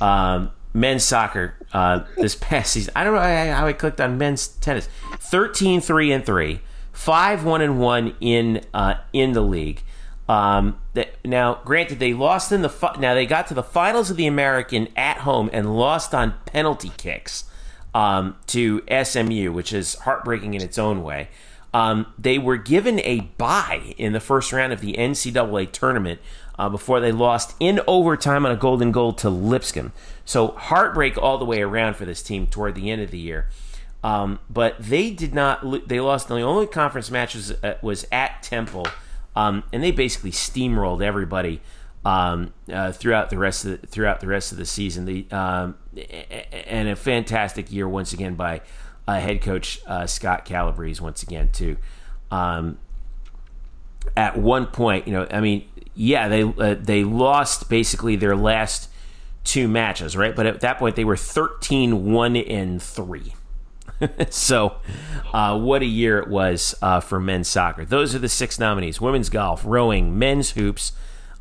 um, 0.01 0.51
men's 0.73 1.03
soccer 1.03 1.55
uh, 1.71 2.01
this 2.17 2.35
past 2.35 2.73
season. 2.73 2.93
I 2.95 3.03
don't 3.03 3.13
know 3.13 3.53
how 3.53 3.67
I 3.67 3.73
clicked 3.73 4.01
on 4.01 4.17
men's 4.17 4.47
tennis. 4.47 4.89
13 5.19 5.81
3 5.81 6.11
and 6.11 6.25
3, 6.25 6.61
5 6.91 7.45
1 7.45 7.61
and 7.61 7.79
1 7.79 8.15
in 8.19 8.61
uh, 8.73 8.95
in 9.11 9.33
the 9.33 9.41
league. 9.41 9.81
Um, 10.27 10.79
that, 10.93 11.15
now, 11.25 11.59
granted, 11.65 11.99
they 11.99 12.13
lost 12.13 12.51
in 12.51 12.61
the 12.61 12.93
now 12.99 13.13
they 13.13 13.25
got 13.25 13.47
to 13.47 13.53
the 13.53 13.63
finals 13.63 14.09
of 14.09 14.17
the 14.17 14.25
American 14.25 14.87
at 14.95 15.17
home 15.17 15.49
and 15.51 15.75
lost 15.75 16.15
on 16.15 16.35
penalty 16.45 16.91
kicks 16.97 17.45
um, 17.93 18.37
to 18.47 18.81
SMU, 19.03 19.51
which 19.51 19.73
is 19.73 19.95
heartbreaking 19.95 20.53
in 20.53 20.61
its 20.61 20.77
own 20.77 21.03
way. 21.03 21.29
Um, 21.73 22.13
they 22.19 22.37
were 22.37 22.57
given 22.57 22.99
a 22.99 23.21
bye 23.37 23.95
in 23.97 24.13
the 24.13 24.19
first 24.19 24.53
round 24.53 24.71
of 24.71 24.81
the 24.81 24.93
NCAA 24.93 25.71
tournament 25.71 26.19
uh, 26.57 26.69
before 26.69 26.99
they 26.99 27.11
lost 27.11 27.55
in 27.59 27.79
overtime 27.87 28.45
on 28.45 28.51
a 28.51 28.55
golden 28.55 28.91
goal 28.91 29.13
to 29.13 29.29
Lipscomb. 29.29 29.91
So 30.25 30.49
heartbreak 30.49 31.17
all 31.17 31.37
the 31.37 31.45
way 31.45 31.61
around 31.61 31.95
for 31.95 32.05
this 32.05 32.21
team 32.21 32.47
toward 32.47 32.75
the 32.75 32.89
end 32.91 33.01
of 33.01 33.11
the 33.11 33.17
year. 33.17 33.47
Um, 34.03 34.39
but 34.49 34.75
they 34.79 35.11
did 35.11 35.33
not. 35.33 35.87
They 35.87 35.99
lost. 35.99 36.27
The 36.27 36.41
only 36.41 36.67
conference 36.67 37.09
match 37.09 37.35
was, 37.35 37.51
uh, 37.63 37.75
was 37.81 38.05
at 38.11 38.43
Temple, 38.43 38.85
um, 39.35 39.63
and 39.71 39.81
they 39.81 39.91
basically 39.91 40.31
steamrolled 40.31 41.01
everybody 41.01 41.61
um, 42.03 42.53
uh, 42.71 42.91
throughout 42.91 43.29
the 43.29 43.37
rest 43.37 43.63
of 43.63 43.79
the, 43.79 43.87
throughout 43.87 44.19
the 44.19 44.27
rest 44.27 44.51
of 44.51 44.57
the 44.57 44.65
season. 44.65 45.05
The 45.05 45.25
um, 45.31 45.75
and 46.67 46.89
a 46.89 46.97
fantastic 46.97 47.71
year 47.71 47.87
once 47.87 48.11
again 48.11 48.35
by 48.35 48.61
uh, 49.07 49.19
head 49.19 49.41
coach 49.41 49.79
uh, 49.87 50.05
Scott 50.05 50.43
Calabrese 50.43 51.01
once 51.01 51.23
again 51.23 51.49
too. 51.53 51.77
Um, 52.29 52.79
at 54.17 54.37
one 54.37 54.65
point, 54.67 55.07
you 55.07 55.13
know, 55.13 55.27
I 55.31 55.39
mean, 55.39 55.65
yeah, 55.95 56.27
they 56.27 56.43
uh, 56.43 56.75
they 56.79 57.03
lost 57.03 57.69
basically 57.69 58.15
their 58.15 58.35
last 58.35 58.89
two 59.43 59.67
matches, 59.67 60.15
right? 60.15 60.35
But 60.35 60.45
at 60.45 60.61
that 60.61 60.77
point, 60.77 60.95
they 60.95 61.05
were 61.05 61.17
13 61.17 62.11
1 62.11 62.35
and 62.35 62.81
3. 62.81 63.33
so, 64.29 64.77
uh, 65.33 65.59
what 65.59 65.81
a 65.81 65.85
year 65.85 66.19
it 66.19 66.27
was 66.27 66.75
uh, 66.81 66.99
for 66.99 67.19
men's 67.19 67.47
soccer. 67.47 67.85
Those 67.85 68.15
are 68.15 68.19
the 68.19 68.29
six 68.29 68.59
nominees 68.59 68.99
women's 68.99 69.29
golf, 69.29 69.63
rowing, 69.65 70.17
men's 70.17 70.51
hoops, 70.51 70.93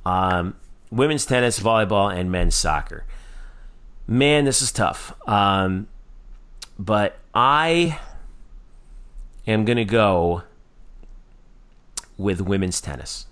um, 0.05 0.57
women's 0.91 1.24
tennis, 1.24 1.61
volleyball, 1.61 2.15
and 2.15 2.31
men's 2.31 2.55
soccer. 2.55 3.05
Man, 4.07 4.45
this 4.45 4.61
is 4.61 4.73
tough. 4.73 5.15
Um, 5.29 5.89
but 6.79 7.19
I 7.35 7.99
am 9.47 9.65
going 9.65 9.77
to 9.77 9.85
go 9.85 10.43
with 12.19 12.41
women's 12.41 12.81
tennis. 12.81 13.27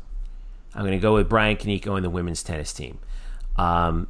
I'm 0.81 0.87
going 0.87 0.99
to 0.99 1.03
go 1.03 1.13
with 1.13 1.29
Brian 1.29 1.59
Kaneko 1.59 1.95
and 1.95 2.03
the 2.03 2.09
women's 2.09 2.43
tennis 2.43 2.73
team. 2.73 3.01
Um, 3.57 4.09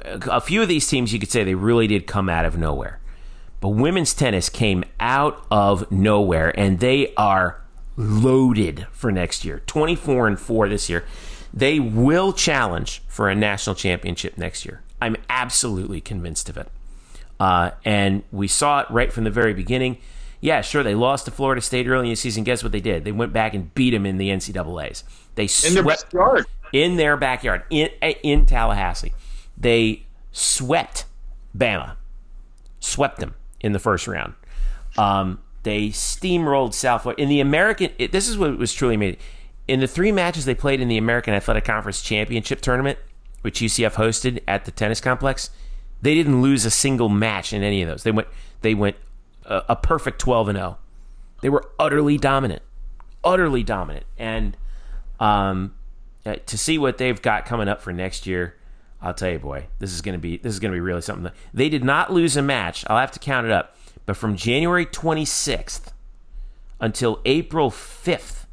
a 0.00 0.40
few 0.40 0.62
of 0.62 0.68
these 0.68 0.88
teams 0.88 1.12
you 1.12 1.18
could 1.18 1.30
say 1.30 1.44
they 1.44 1.54
really 1.54 1.86
did 1.86 2.06
come 2.06 2.30
out 2.30 2.46
of 2.46 2.56
nowhere. 2.56 3.00
But 3.60 3.68
women's 3.70 4.14
tennis 4.14 4.48
came 4.48 4.82
out 4.98 5.44
of 5.50 5.92
nowhere 5.92 6.58
and 6.58 6.80
they 6.80 7.12
are 7.18 7.60
loaded 7.98 8.86
for 8.92 9.12
next 9.12 9.44
year. 9.44 9.60
24 9.66 10.28
and 10.28 10.40
4 10.40 10.70
this 10.70 10.88
year. 10.88 11.04
They 11.52 11.78
will 11.78 12.32
challenge 12.32 13.02
for 13.06 13.28
a 13.28 13.34
national 13.34 13.76
championship 13.76 14.38
next 14.38 14.64
year. 14.64 14.82
I'm 15.02 15.16
absolutely 15.28 16.00
convinced 16.00 16.48
of 16.48 16.56
it. 16.56 16.70
Uh, 17.38 17.72
and 17.84 18.22
we 18.32 18.48
saw 18.48 18.80
it 18.80 18.90
right 18.90 19.12
from 19.12 19.24
the 19.24 19.30
very 19.30 19.52
beginning. 19.52 19.98
Yeah, 20.40 20.60
sure, 20.60 20.82
they 20.82 20.94
lost 20.94 21.24
to 21.24 21.30
Florida 21.30 21.60
State 21.60 21.88
early 21.88 22.06
in 22.06 22.10
the 22.10 22.16
season. 22.16 22.44
Guess 22.44 22.62
what 22.62 22.72
they 22.72 22.80
did? 22.80 23.04
They 23.04 23.12
went 23.12 23.32
back 23.32 23.54
and 23.54 23.74
beat 23.74 23.90
them 23.90 24.06
in 24.06 24.18
the 24.18 24.28
NCAA's. 24.28 25.04
They 25.34 25.48
in 25.66 25.74
their 25.74 25.84
backyard. 25.84 26.46
In 26.72 26.96
their 26.96 27.16
backyard, 27.16 27.62
in, 27.70 27.88
in 28.22 28.46
Tallahassee. 28.46 29.12
They 29.56 30.04
swept 30.32 31.06
Bama, 31.56 31.96
swept 32.78 33.18
them 33.18 33.34
in 33.60 33.72
the 33.72 33.78
first 33.78 34.06
round. 34.06 34.34
Um, 34.96 35.40
they 35.62 35.88
steamrolled 35.88 36.74
Southwest 36.74 37.18
in 37.18 37.28
the 37.28 37.40
American. 37.40 37.90
It, 37.98 38.12
this 38.12 38.28
is 38.28 38.38
what 38.38 38.56
was 38.58 38.72
truly 38.72 38.94
amazing. 38.94 39.20
In 39.66 39.80
the 39.80 39.88
three 39.88 40.12
matches 40.12 40.44
they 40.44 40.54
played 40.54 40.80
in 40.80 40.88
the 40.88 40.98
American 40.98 41.34
Athletic 41.34 41.64
Conference 41.64 42.00
Championship 42.00 42.60
tournament, 42.60 42.98
which 43.42 43.60
UCF 43.60 43.94
hosted 43.94 44.40
at 44.46 44.64
the 44.64 44.70
tennis 44.70 45.00
complex, 45.00 45.50
they 46.00 46.14
didn't 46.14 46.40
lose 46.40 46.64
a 46.64 46.70
single 46.70 47.08
match 47.08 47.52
in 47.52 47.62
any 47.62 47.82
of 47.82 47.88
those. 47.88 48.02
They 48.02 48.12
went 48.12 48.28
they 48.62 48.74
went 48.74 48.96
a, 49.48 49.64
a 49.70 49.76
perfect 49.76 50.20
twelve 50.20 50.48
and 50.48 50.56
zero. 50.56 50.78
They 51.40 51.48
were 51.48 51.70
utterly 51.78 52.16
dominant, 52.16 52.62
utterly 53.24 53.62
dominant, 53.62 54.06
and 54.16 54.56
um, 55.18 55.74
uh, 56.24 56.36
to 56.46 56.58
see 56.58 56.78
what 56.78 56.98
they've 56.98 57.20
got 57.20 57.46
coming 57.46 57.68
up 57.68 57.80
for 57.80 57.92
next 57.92 58.26
year 58.26 58.58
I'll 59.00 59.14
tell 59.14 59.30
you, 59.30 59.38
boy, 59.38 59.68
this 59.78 59.92
is 59.92 60.02
gonna 60.02 60.18
be 60.18 60.38
this 60.38 60.52
is 60.52 60.60
gonna 60.60 60.74
be 60.74 60.80
really 60.80 61.02
something. 61.02 61.32
They 61.54 61.68
did 61.68 61.84
not 61.84 62.12
lose 62.12 62.36
a 62.36 62.42
match. 62.42 62.84
I'll 62.88 62.98
have 62.98 63.12
to 63.12 63.18
count 63.18 63.46
it 63.46 63.52
up, 63.52 63.76
but 64.06 64.16
from 64.16 64.36
January 64.36 64.86
26th 64.86 65.92
until 66.80 67.20
April 67.24 67.70
5th, 67.70 68.46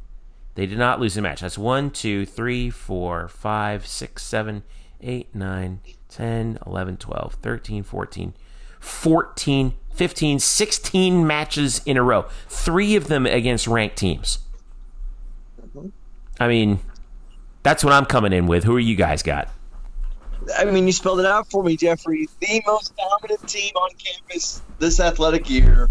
they 0.54 0.66
did 0.66 0.78
not 0.78 1.00
lose 1.00 1.16
a 1.16 1.22
match. 1.22 1.40
That's 1.40 1.58
1, 1.58 1.90
2, 1.90 2.26
3, 2.26 2.70
4, 2.70 3.28
5, 3.28 3.86
6, 3.86 4.22
7, 4.22 4.62
8, 5.00 5.34
9, 5.34 5.80
10, 6.08 6.58
11, 6.64 6.96
12, 6.96 7.34
13, 7.34 7.82
14, 7.82 8.34
14, 8.86 9.74
15, 9.94 10.38
16 10.38 11.26
matches 11.26 11.82
in 11.84 11.96
a 11.96 12.02
row. 12.02 12.26
Three 12.48 12.94
of 12.96 13.08
them 13.08 13.26
against 13.26 13.66
ranked 13.66 13.96
teams. 13.96 14.38
I 16.38 16.48
mean, 16.48 16.80
that's 17.62 17.82
what 17.82 17.92
I'm 17.92 18.06
coming 18.06 18.32
in 18.32 18.46
with. 18.46 18.64
Who 18.64 18.76
are 18.76 18.80
you 18.80 18.94
guys 18.94 19.22
got? 19.22 19.48
I 20.56 20.66
mean, 20.66 20.86
you 20.86 20.92
spelled 20.92 21.18
it 21.18 21.26
out 21.26 21.50
for 21.50 21.64
me, 21.64 21.76
Jeffrey. 21.76 22.28
The 22.40 22.62
most 22.66 22.94
dominant 22.96 23.48
team 23.48 23.74
on 23.74 23.90
campus 23.96 24.62
this 24.78 25.00
athletic 25.00 25.50
year. 25.50 25.88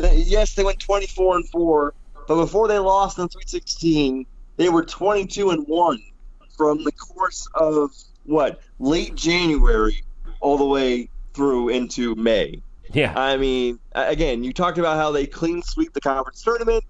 Yes, 0.00 0.54
they 0.54 0.64
went 0.64 0.80
24 0.80 1.36
and 1.36 1.48
4, 1.48 1.94
but 2.26 2.36
before 2.36 2.66
they 2.66 2.78
lost 2.78 3.18
in 3.18 3.28
316, 3.28 4.26
they 4.56 4.68
were 4.68 4.84
22 4.84 5.50
and 5.50 5.64
1 5.68 6.02
from 6.56 6.82
the 6.82 6.92
course 6.92 7.48
of 7.54 7.92
what 8.24 8.60
late 8.80 9.14
January 9.14 10.02
all 10.40 10.58
the 10.58 10.66
way 10.66 11.08
through 11.34 11.70
into 11.70 12.14
May. 12.14 12.62
Yeah. 12.92 13.12
I 13.16 13.36
mean, 13.36 13.78
again, 13.92 14.44
you 14.44 14.52
talked 14.52 14.78
about 14.78 14.96
how 14.96 15.10
they 15.10 15.26
clean 15.26 15.62
sweep 15.62 15.92
the 15.92 16.00
conference 16.00 16.42
tournament. 16.42 16.84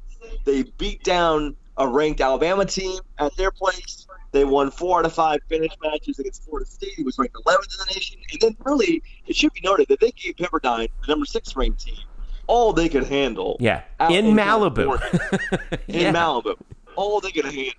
They 0.45 0.65
beat 0.79 1.03
down 1.05 1.57
a 1.77 1.89
ranked 1.89 2.21
Alabama 2.21 2.65
team 2.65 3.01
at 3.19 3.37
their 3.37 3.51
place. 3.51 4.07
They 4.33 4.45
won 4.45 4.71
four 4.71 5.01
out 5.01 5.05
of 5.05 5.13
five 5.13 5.41
finish 5.49 5.73
matches 5.83 6.19
against 6.19 6.45
Florida 6.45 6.69
State. 6.69 6.93
He 6.97 7.03
was 7.03 7.19
ranked 7.19 7.35
11th 7.35 7.79
in 7.79 7.87
the 7.87 7.95
nation. 7.95 8.21
And 8.33 8.41
then, 8.41 8.57
really, 8.65 9.03
it 9.27 9.37
should 9.37 9.53
be 9.53 9.61
noted 9.63 9.89
that 9.89 10.01
they 10.01 10.11
gave 10.11 10.37
Pepperdine, 10.37 10.89
the 11.03 11.07
number 11.09 11.27
six 11.27 11.55
ranked 11.55 11.85
team, 11.85 11.97
all 12.47 12.73
they 12.73 12.89
could 12.89 13.05
handle. 13.05 13.57
Yeah, 13.61 13.83
in, 14.09 14.27
in 14.27 14.35
Malibu. 14.35 14.99
in 15.89 16.01
yeah. 16.01 16.13
Malibu, 16.13 16.57
all 16.97 17.21
they 17.21 17.31
could 17.31 17.45
handle. 17.45 17.73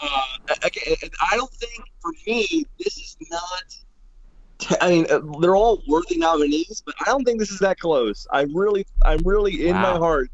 Uh, 0.00 0.54
again, 0.64 0.96
I 1.30 1.36
don't 1.36 1.52
think 1.52 1.84
for 2.00 2.12
me 2.26 2.66
this 2.78 2.98
is 2.98 3.16
not. 3.30 3.76
I 4.80 4.88
mean, 4.88 5.06
uh, 5.10 5.20
they're 5.40 5.56
all 5.56 5.82
worthy 5.86 6.18
nominees, 6.18 6.82
but 6.84 6.94
I 7.00 7.04
don't 7.06 7.24
think 7.24 7.38
this 7.38 7.50
is 7.50 7.58
that 7.60 7.78
close. 7.78 8.26
I 8.30 8.42
really, 8.42 8.86
I'm 9.02 9.22
really 9.24 9.68
in 9.68 9.74
wow. 9.74 9.92
my 9.92 9.98
heart, 9.98 10.30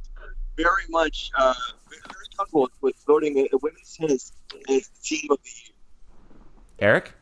very 0.56 0.84
much, 0.88 1.30
uh, 1.36 1.54
very 1.88 2.14
comfortable 2.36 2.62
with, 2.62 2.72
with 2.80 2.96
voting 3.06 3.38
a 3.38 3.56
women's 3.58 3.96
tennis 3.96 4.32
as 4.68 4.88
the 4.88 5.02
team 5.02 5.30
of 5.30 5.38
the 5.42 5.50
year. 5.50 5.72
Eric? 6.78 7.12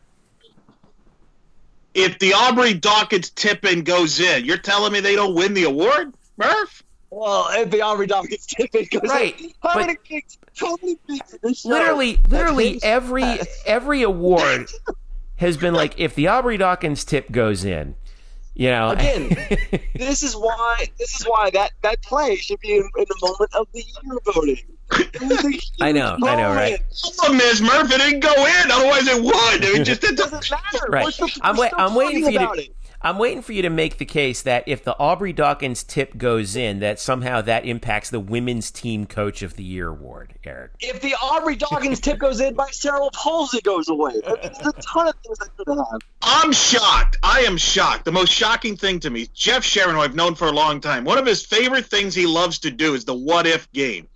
If 1.94 2.18
the 2.18 2.32
Aubrey 2.34 2.74
Dawkins 2.74 3.30
tip-in 3.30 3.82
goes 3.82 4.20
in, 4.20 4.44
you're 4.44 4.58
telling 4.58 4.92
me 4.92 5.00
they 5.00 5.16
don't 5.16 5.34
win 5.34 5.54
the 5.54 5.64
award, 5.64 6.14
Murph? 6.36 6.84
Well, 7.10 7.48
if 7.52 7.70
the 7.70 7.80
Aubrey 7.80 8.06
Dawkins 8.06 8.46
tip-in 8.46 8.86
goes 8.90 9.10
right, 9.10 9.40
in, 9.40 9.50
how 9.62 9.78
many 9.78 9.96
gigs? 10.04 10.38
How 10.56 10.76
many 10.82 10.98
gigs? 11.08 11.64
Literally, 11.64 12.20
literally 12.28 12.78
every 12.82 13.40
every 13.66 14.02
award 14.02 14.70
has 15.38 15.56
been 15.56 15.74
like 15.74 15.98
if 15.98 16.14
the 16.14 16.28
Aubrey 16.28 16.56
Dawkins 16.56 17.04
tip 17.04 17.30
goes 17.32 17.64
in, 17.64 17.96
you 18.54 18.70
know. 18.70 18.90
Again, 18.90 19.28
this 19.94 20.22
is 20.22 20.36
why 20.36 20.86
this 20.98 21.20
is 21.20 21.26
why 21.26 21.50
that 21.50 21.72
that 21.82 22.02
play 22.02 22.36
should 22.36 22.60
be 22.60 22.76
in, 22.76 22.88
in 22.96 23.04
the 23.08 23.18
moment 23.22 23.54
of 23.54 23.66
the 23.72 23.80
year 23.80 24.18
voting. 24.24 24.58
I 25.80 25.92
know, 25.92 26.16
I 26.22 26.36
know, 26.36 26.54
right? 26.54 26.80
Problem 27.18 27.40
is, 27.40 27.60
Murphy 27.60 27.98
didn't 27.98 28.20
go 28.20 28.32
in. 28.32 28.70
Otherwise, 28.70 29.06
it 29.06 29.22
would. 29.22 29.64
It 29.64 29.84
just 29.84 30.02
it 30.02 30.16
doesn't 30.16 30.50
matter. 30.50 30.86
Right. 30.88 31.20
I'm, 31.42 31.56
wait, 31.56 31.72
I'm 31.76 31.94
waiting 31.94 32.24
for 32.24 32.30
you 32.30 32.38
to. 32.38 32.52
It? 32.54 32.74
I'm 33.00 33.16
waiting 33.16 33.42
for 33.42 33.52
you 33.52 33.62
to 33.62 33.70
make 33.70 33.98
the 33.98 34.04
case 34.04 34.42
that 34.42 34.64
if 34.66 34.82
the 34.82 34.96
Aubrey 34.98 35.32
Dawkins 35.32 35.84
tip 35.84 36.18
goes 36.18 36.56
in, 36.56 36.80
that 36.80 36.98
somehow 36.98 37.40
that 37.42 37.64
impacts 37.64 38.10
the 38.10 38.18
Women's 38.18 38.72
Team 38.72 39.06
Coach 39.06 39.42
of 39.42 39.54
the 39.54 39.62
Year 39.62 39.88
award, 39.88 40.34
Eric. 40.42 40.72
If 40.80 41.00
the 41.00 41.14
Aubrey 41.14 41.54
Dawkins 41.54 42.00
tip 42.00 42.18
goes 42.18 42.40
in, 42.40 42.56
my 42.56 42.68
cerebral 42.72 43.10
palsy 43.12 43.60
goes 43.60 43.88
away. 43.88 44.14
There's 44.24 44.58
a 44.66 44.72
ton 44.82 45.06
of 45.06 45.14
things 45.24 45.38
that 45.38 45.56
could 45.56 45.68
have. 45.68 46.00
I'm 46.22 46.52
shocked. 46.52 47.18
I 47.22 47.42
am 47.42 47.56
shocked. 47.56 48.04
The 48.04 48.12
most 48.12 48.32
shocking 48.32 48.76
thing 48.76 48.98
to 49.00 49.10
me, 49.10 49.28
Jeff 49.32 49.62
Sharon, 49.62 49.94
who 49.94 50.00
I've 50.00 50.16
known 50.16 50.34
for 50.34 50.48
a 50.48 50.52
long 50.52 50.80
time, 50.80 51.04
one 51.04 51.18
of 51.18 51.26
his 51.26 51.46
favorite 51.46 51.86
things 51.86 52.16
he 52.16 52.26
loves 52.26 52.58
to 52.60 52.70
do 52.72 52.94
is 52.94 53.04
the 53.04 53.14
what 53.14 53.46
if 53.46 53.70
game. 53.70 54.08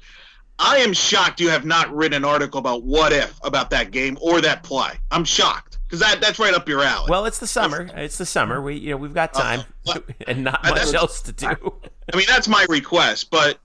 I 0.58 0.78
am 0.78 0.92
shocked 0.92 1.40
you 1.40 1.50
have 1.50 1.64
not 1.64 1.94
written 1.94 2.16
an 2.16 2.24
article 2.24 2.58
about 2.58 2.82
what 2.82 3.12
if 3.12 3.38
about 3.44 3.70
that 3.70 3.92
game 3.92 4.18
or 4.20 4.40
that 4.40 4.64
play. 4.64 4.90
I'm 5.12 5.24
shocked 5.24 5.71
because 5.92 6.08
that 6.08 6.22
that's 6.22 6.38
right 6.38 6.54
up 6.54 6.66
your 6.66 6.82
alley. 6.82 7.10
Well, 7.10 7.26
it's 7.26 7.38
the 7.38 7.46
summer. 7.46 7.90
It's 7.94 8.16
the 8.16 8.24
summer. 8.24 8.62
We 8.62 8.76
you 8.76 8.90
know 8.92 8.96
we've 8.96 9.12
got 9.12 9.34
time 9.34 9.60
uh, 9.86 9.98
and 10.26 10.42
not 10.42 10.64
much 10.64 10.94
else 10.94 11.20
to 11.22 11.32
do. 11.32 11.46
I 11.46 12.16
mean, 12.16 12.26
that's 12.26 12.48
my 12.48 12.66
request, 12.68 13.30
but. 13.30 13.58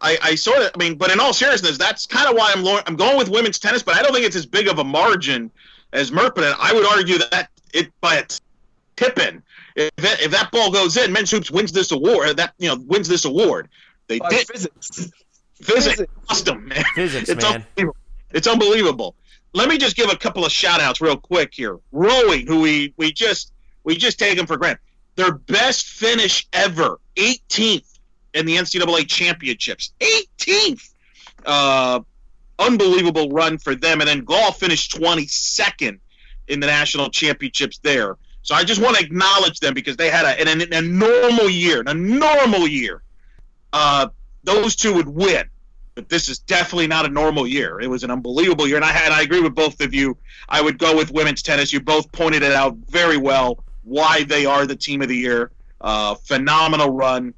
I, 0.00 0.18
I 0.22 0.34
sort 0.34 0.58
of, 0.58 0.70
I 0.74 0.76
mean, 0.76 0.96
but 0.96 1.12
in 1.12 1.20
all 1.20 1.32
seriousness, 1.32 1.78
that's 1.78 2.04
kind 2.04 2.28
of 2.28 2.36
why 2.36 2.52
I'm 2.54 2.62
lo- 2.62 2.80
I'm 2.86 2.96
going 2.96 3.16
with 3.16 3.30
women's 3.30 3.58
tennis, 3.58 3.82
but 3.82 3.94
I 3.94 4.02
don't 4.02 4.12
think 4.12 4.26
it's 4.26 4.36
as 4.36 4.44
big 4.44 4.66
of 4.66 4.78
a 4.78 4.84
margin 4.84 5.50
as 5.94 6.10
Merpin. 6.10 6.52
I 6.58 6.74
would 6.74 6.84
argue 6.84 7.18
that 7.30 7.48
it 7.72 7.90
by 8.00 8.16
a 8.16 8.24
tip-in, 8.96 9.42
if 9.76 9.94
that, 9.96 10.20
if 10.20 10.30
that 10.32 10.50
ball 10.50 10.70
goes 10.70 10.96
in, 10.98 11.12
men's 11.12 11.30
hoops 11.30 11.50
wins 11.50 11.72
this 11.72 11.92
award. 11.92 12.36
That 12.36 12.52
you 12.58 12.68
know 12.68 12.76
wins 12.86 13.08
this 13.08 13.24
award. 13.24 13.68
They 14.08 14.18
by 14.18 14.28
did. 14.30 14.48
Physics. 14.48 15.10
Physics, 15.62 16.02
custom, 16.28 16.68
man. 16.68 16.84
Physics, 16.94 17.28
it's 17.30 17.42
man. 17.42 17.54
Unbelievable. 17.54 17.96
It's 18.32 18.46
unbelievable. 18.46 19.14
Let 19.54 19.68
me 19.68 19.78
just 19.78 19.96
give 19.96 20.10
a 20.10 20.16
couple 20.16 20.44
of 20.44 20.52
shout 20.52 20.80
outs 20.80 21.00
real 21.00 21.16
quick 21.16 21.54
here. 21.54 21.78
Rowing, 21.92 22.46
who 22.46 22.60
we 22.60 22.92
we 22.96 23.12
just 23.12 23.52
we 23.84 23.96
just 23.96 24.18
take 24.18 24.36
them 24.36 24.46
for 24.46 24.56
granted. 24.56 24.80
Their 25.16 25.32
best 25.32 25.86
finish 25.86 26.46
ever, 26.52 26.98
18th 27.16 27.98
in 28.34 28.46
the 28.46 28.56
NCAA 28.56 29.08
championships. 29.08 29.92
18th. 30.00 30.90
Uh, 31.46 32.00
unbelievable 32.58 33.30
run 33.30 33.58
for 33.58 33.74
them. 33.74 34.00
And 34.00 34.08
then 34.08 34.24
golf 34.24 34.58
finished 34.58 34.98
22nd 34.98 35.98
in 36.48 36.60
the 36.60 36.66
national 36.66 37.10
championships 37.10 37.78
there. 37.78 38.16
So 38.42 38.54
I 38.54 38.64
just 38.64 38.82
want 38.82 38.96
to 38.96 39.04
acknowledge 39.04 39.60
them 39.60 39.72
because 39.72 39.96
they 39.96 40.10
had 40.10 40.26
a, 40.26 40.40
in 40.40 40.72
a, 40.72 40.82
normal 40.82 41.48
year, 41.48 41.82
a 41.86 41.94
normal 41.94 42.68
year, 42.68 43.02
uh, 43.72 44.08
those 44.42 44.76
two 44.76 44.94
would 44.94 45.08
win. 45.08 45.44
But 45.94 46.08
this 46.08 46.28
is 46.28 46.40
definitely 46.40 46.88
not 46.88 47.06
a 47.06 47.08
normal 47.08 47.46
year. 47.46 47.80
It 47.80 47.88
was 47.88 48.02
an 48.02 48.10
unbelievable 48.10 48.66
year, 48.66 48.76
and 48.76 48.84
I 48.84 48.90
had 48.90 49.12
I 49.12 49.22
agree 49.22 49.40
with 49.40 49.54
both 49.54 49.80
of 49.80 49.94
you. 49.94 50.16
I 50.48 50.60
would 50.60 50.78
go 50.78 50.96
with 50.96 51.12
women's 51.12 51.40
tennis. 51.40 51.72
You 51.72 51.80
both 51.80 52.10
pointed 52.10 52.42
it 52.42 52.52
out 52.52 52.76
very 52.88 53.16
well 53.16 53.62
why 53.84 54.24
they 54.24 54.44
are 54.44 54.66
the 54.66 54.74
team 54.74 55.02
of 55.02 55.08
the 55.08 55.16
year. 55.16 55.52
Uh, 55.80 56.16
phenomenal 56.16 56.90
run, 56.90 57.32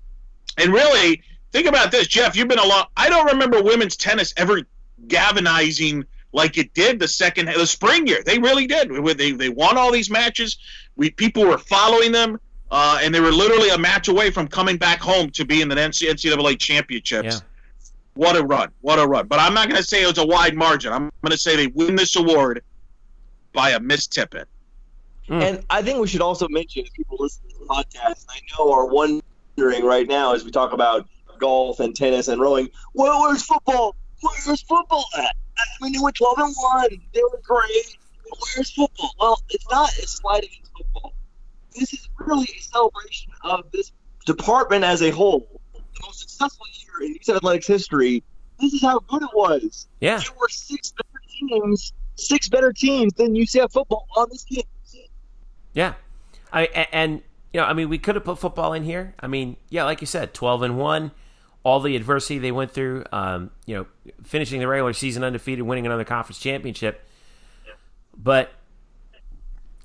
and 0.56 0.72
really 0.72 1.22
think 1.52 1.66
about 1.66 1.90
this, 1.90 2.06
Jeff. 2.06 2.34
You've 2.34 2.48
been 2.48 2.58
a 2.58 2.66
lot. 2.66 2.90
I 2.96 3.10
don't 3.10 3.26
remember 3.26 3.62
women's 3.62 3.96
tennis 3.96 4.32
ever 4.38 4.62
galvanizing 5.06 6.04
like 6.32 6.56
it 6.56 6.72
did 6.72 6.98
the 6.98 7.08
second 7.08 7.46
the 7.46 7.66
spring 7.66 8.06
year. 8.06 8.22
They 8.24 8.38
really 8.38 8.66
did. 8.66 8.90
They 9.18 9.32
they 9.32 9.50
won 9.50 9.76
all 9.76 9.92
these 9.92 10.10
matches. 10.10 10.56
We 10.96 11.10
people 11.10 11.44
were 11.44 11.58
following 11.58 12.12
them. 12.12 12.40
Uh, 12.68 12.98
and 13.00 13.14
they 13.14 13.20
were 13.20 13.30
literally 13.30 13.68
a 13.68 13.78
match 13.78 14.08
away 14.08 14.28
from 14.28 14.48
coming 14.48 14.76
back 14.76 14.98
home 14.98 15.30
to 15.30 15.44
be 15.44 15.62
in 15.62 15.68
the 15.68 15.76
NCAA 15.76 16.58
championships. 16.58 17.36
Yeah. 17.36 17.40
What 18.16 18.36
a 18.36 18.42
run! 18.42 18.70
What 18.80 18.98
a 18.98 19.06
run! 19.06 19.26
But 19.26 19.38
I'm 19.38 19.54
not 19.54 19.68
going 19.68 19.80
to 19.80 19.86
say 19.86 20.02
it 20.02 20.06
was 20.06 20.18
a 20.18 20.26
wide 20.26 20.56
margin. 20.56 20.92
I'm 20.92 21.12
going 21.22 21.30
to 21.30 21.38
say 21.38 21.54
they 21.54 21.68
win 21.68 21.96
this 21.96 22.16
award 22.16 22.62
by 23.52 23.70
a 23.70 23.80
missed 23.80 24.12
tip-in. 24.12 24.44
Mm. 25.28 25.42
And 25.42 25.64
I 25.70 25.82
think 25.82 25.98
we 25.98 26.06
should 26.06 26.22
also 26.22 26.48
mention, 26.48 26.84
if 26.86 26.92
people 26.92 27.16
listen 27.20 27.48
to 27.48 27.58
the 27.58 27.64
podcast, 27.66 28.26
I 28.28 28.38
know 28.56 28.72
are 28.72 28.86
wondering 28.86 29.84
right 29.84 30.06
now 30.06 30.34
as 30.34 30.44
we 30.44 30.50
talk 30.50 30.72
about 30.72 31.06
golf 31.38 31.80
and 31.80 31.94
tennis 31.94 32.28
and 32.28 32.40
rowing, 32.40 32.70
well, 32.94 33.20
where's 33.20 33.42
football? 33.42 33.94
Where's 34.20 34.62
football 34.62 35.04
at? 35.18 35.36
I 35.58 35.64
mean, 35.82 35.92
they 35.92 35.98
were 35.98 36.12
12 36.12 36.38
and 36.38 36.54
1. 36.56 36.88
They 37.12 37.22
were 37.22 37.40
great. 37.42 37.98
Where's 38.54 38.70
football? 38.70 39.10
Well, 39.20 39.42
it's 39.50 39.66
not 39.70 39.90
a 39.90 40.06
slide 40.06 40.44
against 40.44 40.70
football. 40.76 41.12
This 41.74 41.92
is 41.92 42.08
really 42.18 42.48
a 42.56 42.62
celebration 42.62 43.32
of 43.42 43.70
this 43.72 43.92
department 44.24 44.84
as 44.84 45.02
a 45.02 45.10
whole. 45.10 45.60
The 45.74 45.80
most 46.02 46.20
successful 46.20 46.66
year 46.80 46.85
in 47.02 47.14
UCF 47.14 47.36
Athletics 47.36 47.66
history. 47.66 48.22
This 48.60 48.72
is 48.72 48.82
how 48.82 49.00
good 49.00 49.22
it 49.22 49.30
was. 49.34 49.86
Yeah. 50.00 50.18
There 50.18 50.30
were 50.40 50.48
six 50.48 50.92
better 50.92 51.22
teams, 51.28 51.92
six 52.16 52.48
better 52.48 52.72
teams 52.72 53.12
than 53.14 53.34
UCF 53.34 53.72
football 53.72 54.06
on 54.16 54.28
this 54.30 54.44
team. 54.44 54.64
Yeah. 55.74 55.94
I 56.52 56.64
and 56.92 57.22
you 57.52 57.60
know, 57.60 57.66
I 57.66 57.74
mean, 57.74 57.88
we 57.88 57.98
could 57.98 58.14
have 58.14 58.24
put 58.24 58.38
football 58.38 58.72
in 58.72 58.82
here. 58.82 59.14
I 59.20 59.26
mean, 59.26 59.56
yeah, 59.68 59.84
like 59.84 60.00
you 60.00 60.06
said, 60.06 60.32
12 60.34 60.62
and 60.62 60.78
1 60.78 61.10
all 61.66 61.80
the 61.80 61.96
adversity 61.96 62.38
they 62.38 62.52
went 62.52 62.70
through, 62.70 63.04
um, 63.10 63.50
you 63.64 63.74
know, 63.74 63.86
finishing 64.22 64.60
the 64.60 64.68
regular 64.68 64.92
season 64.92 65.24
undefeated, 65.24 65.64
winning 65.64 65.84
another 65.84 66.04
conference 66.04 66.38
championship. 66.38 67.04
But 68.16 68.52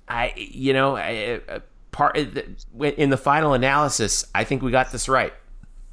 I, 0.07 0.31
you 0.37 0.73
know, 0.73 0.95
I, 0.95 1.41
part 1.89 2.17
in 2.17 3.09
the 3.09 3.17
final 3.17 3.53
analysis, 3.53 4.25
I 4.35 4.43
think 4.43 4.61
we 4.61 4.69
got 4.69 4.91
this 4.91 5.09
right. 5.09 5.33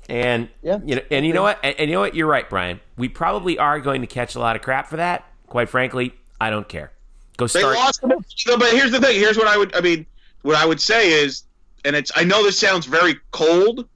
And 0.08 0.48
yeah. 0.62 0.78
you 0.84 0.96
know, 0.96 1.02
and 1.10 1.26
you 1.26 1.32
know 1.34 1.42
what? 1.42 1.58
And, 1.62 1.74
and 1.78 1.90
you 1.90 1.96
know 1.96 2.00
what? 2.00 2.14
You're 2.14 2.26
right, 2.26 2.48
Brian. 2.48 2.80
We 2.96 3.08
probably 3.08 3.58
are 3.58 3.78
going 3.78 4.00
to 4.00 4.06
catch 4.06 4.34
a 4.34 4.40
lot 4.40 4.56
of 4.56 4.62
crap 4.62 4.88
for 4.88 4.96
that. 4.96 5.24
Quite 5.46 5.68
frankly, 5.68 6.14
I 6.40 6.50
don't 6.50 6.68
care. 6.68 6.92
Go 7.36 7.46
start. 7.46 7.74
They 7.74 7.80
lost, 7.80 8.00
but 8.02 8.72
here's 8.72 8.90
the 8.90 9.00
thing. 9.00 9.16
Here's 9.16 9.36
what 9.36 9.46
I 9.46 9.56
would. 9.56 9.74
I 9.76 9.80
mean, 9.80 10.06
what 10.42 10.56
I 10.56 10.66
would 10.66 10.80
say 10.80 11.12
is, 11.12 11.44
and 11.84 11.94
it's. 11.94 12.10
I 12.16 12.24
know 12.24 12.42
this 12.42 12.58
sounds 12.58 12.86
very 12.86 13.16
cold, 13.32 13.86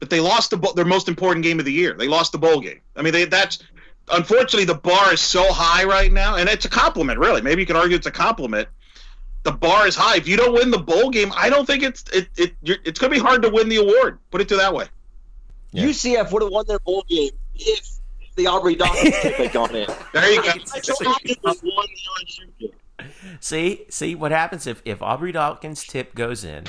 but 0.00 0.10
they 0.10 0.20
lost 0.20 0.50
the 0.50 0.72
their 0.74 0.84
most 0.84 1.08
important 1.08 1.44
game 1.44 1.58
of 1.58 1.64
the 1.64 1.72
year. 1.72 1.94
They 1.94 2.08
lost 2.08 2.32
the 2.32 2.38
bowl 2.38 2.60
game. 2.60 2.80
I 2.96 3.02
mean, 3.02 3.12
they, 3.12 3.24
that's 3.26 3.62
unfortunately 4.10 4.64
the 4.64 4.74
bar 4.74 5.12
is 5.12 5.20
so 5.20 5.52
high 5.52 5.84
right 5.84 6.12
now, 6.12 6.36
and 6.36 6.48
it's 6.48 6.64
a 6.64 6.70
compliment, 6.70 7.18
really. 7.18 7.42
Maybe 7.42 7.62
you 7.62 7.66
can 7.66 7.76
argue 7.76 7.96
it's 7.96 8.06
a 8.06 8.10
compliment. 8.10 8.68
The 9.42 9.52
bar 9.52 9.86
is 9.86 9.94
high. 9.94 10.16
If 10.16 10.26
you 10.26 10.36
don't 10.36 10.54
win 10.54 10.70
the 10.70 10.78
bowl 10.78 11.10
game, 11.10 11.32
I 11.36 11.50
don't 11.50 11.66
think 11.66 11.82
it's 11.82 12.04
it, 12.10 12.28
it 12.36 12.54
it's 12.62 12.98
going 12.98 13.12
to 13.12 13.16
be 13.16 13.24
hard 13.24 13.42
to 13.42 13.50
win 13.50 13.68
the 13.68 13.76
award. 13.76 14.18
Put 14.30 14.40
it 14.40 14.48
to 14.48 14.56
that 14.56 14.74
way. 14.74 14.86
Yeah. 15.76 15.84
UCF 15.84 16.32
would 16.32 16.42
have 16.42 16.50
won 16.50 16.66
their 16.66 16.78
bowl 16.78 17.04
game 17.08 17.30
if 17.54 17.98
the 18.36 18.46
Aubrey 18.46 18.76
Dawkins 18.76 19.14
tip 19.20 19.34
had 19.36 19.52
gone 19.52 19.74
in. 19.76 19.88
There 20.12 20.32
you 20.32 20.42
go. 20.42 20.52
see, 23.40 23.84
see 23.90 24.14
what 24.14 24.32
happens 24.32 24.66
if 24.66 24.80
if 24.84 25.02
Aubrey 25.02 25.32
Dawkins 25.32 25.84
tip 25.84 26.14
goes 26.14 26.44
in 26.44 26.64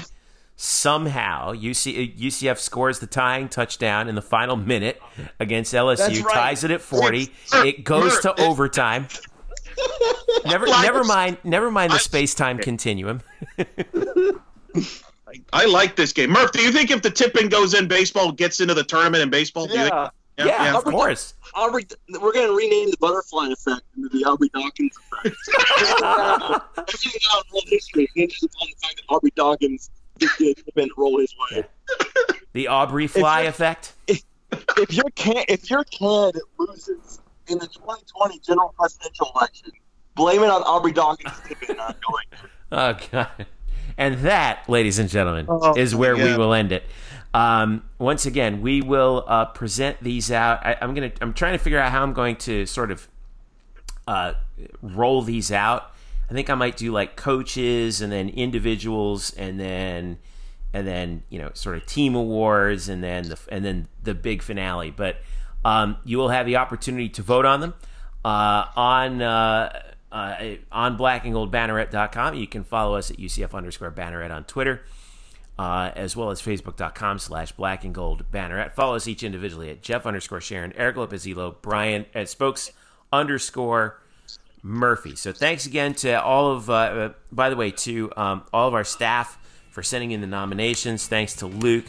somehow 0.57 1.53
UC, 1.53 2.17
UCF 2.17 2.57
scores 2.57 2.99
the 2.99 3.07
tying 3.07 3.47
touchdown 3.47 4.09
in 4.09 4.15
the 4.15 4.21
final 4.21 4.57
minute 4.57 4.99
against 5.39 5.73
LSU, 5.73 6.23
right. 6.23 6.33
ties 6.33 6.63
it 6.63 6.71
at 6.71 6.81
40. 6.81 7.31
It 7.53 7.83
goes 7.83 8.19
to 8.21 8.39
overtime. 8.41 9.07
never 10.45 10.65
never 10.65 11.03
mind 11.03 11.37
never 11.43 11.69
mind 11.69 11.93
the 11.93 11.99
space-time 11.99 12.57
continuum. 12.57 13.21
I 15.53 15.65
like 15.65 15.95
this 15.95 16.13
game. 16.13 16.31
Murph, 16.31 16.51
do 16.51 16.61
you 16.61 16.71
think 16.71 16.91
if 16.91 17.01
the 17.01 17.11
tipping 17.11 17.49
goes 17.49 17.73
in 17.73 17.87
baseball 17.87 18.31
gets 18.31 18.59
into 18.61 18.73
the 18.73 18.83
tournament 18.83 19.23
in 19.23 19.29
baseball? 19.29 19.67
Yeah. 19.69 20.09
Yeah, 20.37 20.45
yeah, 20.45 20.63
yeah, 20.65 20.77
of 20.77 20.83
course. 20.83 21.33
Aubrey, 21.55 21.87
we're 22.21 22.31
going 22.31 22.47
to 22.47 22.55
rename 22.55 22.91
the 22.91 22.97
butterfly 22.97 23.47
effect 23.47 23.81
into 23.95 24.09
the 24.09 24.23
Aubrey 24.25 24.49
Dawkins 24.49 24.91
effect. 24.95 25.35
Everything 26.77 27.21
out 27.33 27.43
in 27.45 27.53
world 27.53 27.63
history 27.67 28.07
hinges 28.13 28.43
upon 28.43 28.67
the 28.67 28.75
fact 28.79 28.97
that 28.97 29.03
Aubrey 29.09 29.31
Dawkins 29.35 29.89
didn't 30.19 30.91
roll 30.95 31.19
his 31.19 31.33
way. 31.51 31.65
The 32.53 32.67
Aubrey 32.67 33.07
fly 33.07 33.41
if 33.41 33.55
effect. 33.55 33.93
If, 34.05 34.23
if 34.77 34.93
your 34.93 35.09
can 35.15 35.43
if 35.47 35.69
your 35.71 35.83
candidate 35.85 36.43
loses 36.59 37.19
in 37.47 37.57
the 37.57 37.67
2020 37.67 38.39
general 38.39 38.73
presidential 38.77 39.31
election, 39.35 39.71
blame 40.15 40.43
it 40.43 40.49
on 40.49 40.61
Aubrey 40.63 40.91
Dawkins 40.91 41.33
tipping 41.47 41.77
not 41.77 41.97
going. 42.01 42.25
Oh 42.69 42.97
God. 43.11 43.45
And 43.97 44.19
that, 44.19 44.69
ladies 44.69 44.99
and 44.99 45.09
gentlemen, 45.09 45.47
oh, 45.49 45.73
is 45.75 45.95
where 45.95 46.15
yeah. 46.15 46.25
we 46.25 46.37
will 46.37 46.53
end 46.53 46.71
it. 46.71 46.83
Um, 47.33 47.83
once 47.99 48.25
again, 48.25 48.61
we 48.61 48.81
will 48.81 49.23
uh, 49.27 49.45
present 49.45 50.01
these 50.01 50.31
out. 50.31 50.65
I, 50.65 50.77
am 50.81 50.93
gonna. 50.93 51.11
I'm 51.21 51.33
trying 51.33 51.53
to 51.53 51.57
figure 51.57 51.79
out 51.79 51.91
how 51.91 52.03
I'm 52.03 52.13
going 52.13 52.35
to 52.37 52.65
sort 52.65 52.91
of 52.91 53.07
uh, 54.07 54.33
roll 54.81 55.21
these 55.21 55.51
out. 55.51 55.93
I 56.29 56.33
think 56.33 56.49
I 56.49 56.55
might 56.55 56.77
do 56.77 56.91
like 56.91 57.15
coaches 57.15 58.01
and 58.01 58.11
then 58.11 58.29
individuals 58.29 59.31
and 59.33 59.59
then 59.59 60.17
and 60.73 60.87
then 60.87 61.23
you 61.29 61.39
know 61.39 61.51
sort 61.53 61.77
of 61.77 61.85
team 61.85 62.15
awards 62.15 62.89
and 62.89 63.03
then 63.03 63.29
the 63.29 63.39
and 63.49 63.63
then 63.63 63.87
the 64.03 64.13
big 64.13 64.41
finale. 64.41 64.91
But 64.91 65.17
um, 65.65 65.97
you 66.05 66.17
will 66.17 66.29
have 66.29 66.45
the 66.45 66.57
opportunity 66.57 67.09
to 67.09 67.21
vote 67.21 67.45
on 67.45 67.61
them 67.61 67.73
uh, 68.23 68.65
on 68.75 69.21
uh, 69.21 69.81
uh, 70.11 70.35
on 70.71 70.97
blackandgoldbanneret.com. 70.97 72.35
You 72.35 72.47
can 72.47 72.63
follow 72.63 72.95
us 72.95 73.11
at 73.11 73.17
UCF 73.17 73.53
underscore 73.53 73.91
banneret 73.91 74.31
on 74.31 74.43
Twitter. 74.43 74.81
Uh, 75.59 75.91
as 75.95 76.15
well 76.15 76.29
as 76.29 76.39
facebook.com 76.39 77.17
slash 77.17 77.51
black 77.53 77.83
and 77.83 77.95
gold 77.95 78.23
banneret. 78.31 78.73
Follow 78.73 78.95
us 78.95 79.07
each 79.07 79.23
individually 79.23 79.71
at 79.71 79.81
Jeff 79.81 80.05
underscore 80.05 80.39
Sharon, 80.39 80.71
Eric 80.73 80.97
Lopezilo, 80.97 81.55
Brian 81.63 82.05
at 82.13 82.29
spokes 82.29 82.71
underscore 83.11 83.99
Murphy. 84.61 85.15
So 85.15 85.31
thanks 85.31 85.65
again 85.65 85.95
to 85.95 86.21
all 86.21 86.51
of, 86.51 86.69
uh, 86.69 86.73
uh, 86.73 87.13
by 87.31 87.49
the 87.49 87.55
way, 87.55 87.71
to 87.71 88.11
um, 88.15 88.43
all 88.53 88.67
of 88.67 88.75
our 88.75 88.83
staff 88.83 89.39
for 89.71 89.81
sending 89.81 90.11
in 90.11 90.21
the 90.21 90.27
nominations. 90.27 91.07
Thanks 91.07 91.37
to 91.37 91.47
Luke. 91.47 91.85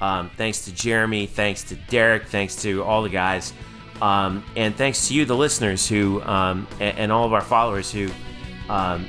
Um, 0.00 0.30
thanks 0.36 0.66
to 0.66 0.72
Jeremy. 0.72 1.26
Thanks 1.26 1.64
to 1.64 1.74
Derek. 1.74 2.26
Thanks 2.26 2.56
to 2.62 2.84
all 2.84 3.02
the 3.02 3.08
guys. 3.08 3.52
Um, 4.00 4.44
and 4.56 4.76
thanks 4.76 5.08
to 5.08 5.14
you, 5.14 5.24
the 5.24 5.36
listeners, 5.36 5.88
who 5.88 6.22
um, 6.22 6.66
and, 6.80 6.98
and, 6.98 7.12
all 7.12 7.24
of 7.24 7.32
our 7.32 7.40
followers 7.40 7.90
who 7.90 8.08
um, 8.68 9.04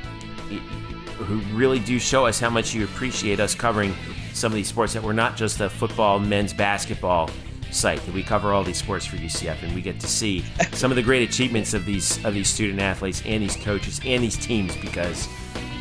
who 1.18 1.40
really 1.56 1.80
do 1.80 2.00
show 2.00 2.26
us 2.26 2.40
how 2.40 2.50
much 2.50 2.74
you 2.74 2.86
appreciate 2.86 3.40
us 3.40 3.54
covering 3.54 3.94
some 4.34 4.52
of 4.52 4.56
these 4.56 4.68
sports 4.68 4.94
that 4.94 5.04
we're 5.04 5.14
not 5.14 5.36
just 5.36 5.58
the 5.58 5.70
football, 5.70 6.18
men's 6.18 6.54
basketball 6.54 7.30
site 7.72 8.02
that 8.02 8.16
we 8.16 8.24
cover 8.24 8.52
all 8.52 8.64
these 8.64 8.78
sports 8.78 9.06
for 9.06 9.18
UCF, 9.18 9.62
and 9.62 9.76
we 9.76 9.82
get 9.82 10.00
to 10.00 10.08
see 10.08 10.44
some 10.72 10.92
of 10.92 10.96
the 10.96 11.04
great 11.04 11.28
achievements 11.28 11.74
of 11.74 11.86
these 11.86 12.24
of 12.26 12.34
these 12.34 12.50
student 12.50 12.80
athletes 12.80 13.22
and 13.26 13.44
these 13.44 13.56
coaches 13.58 14.00
and 14.06 14.24
these 14.24 14.38
teams 14.38 14.76
because. 14.78 15.28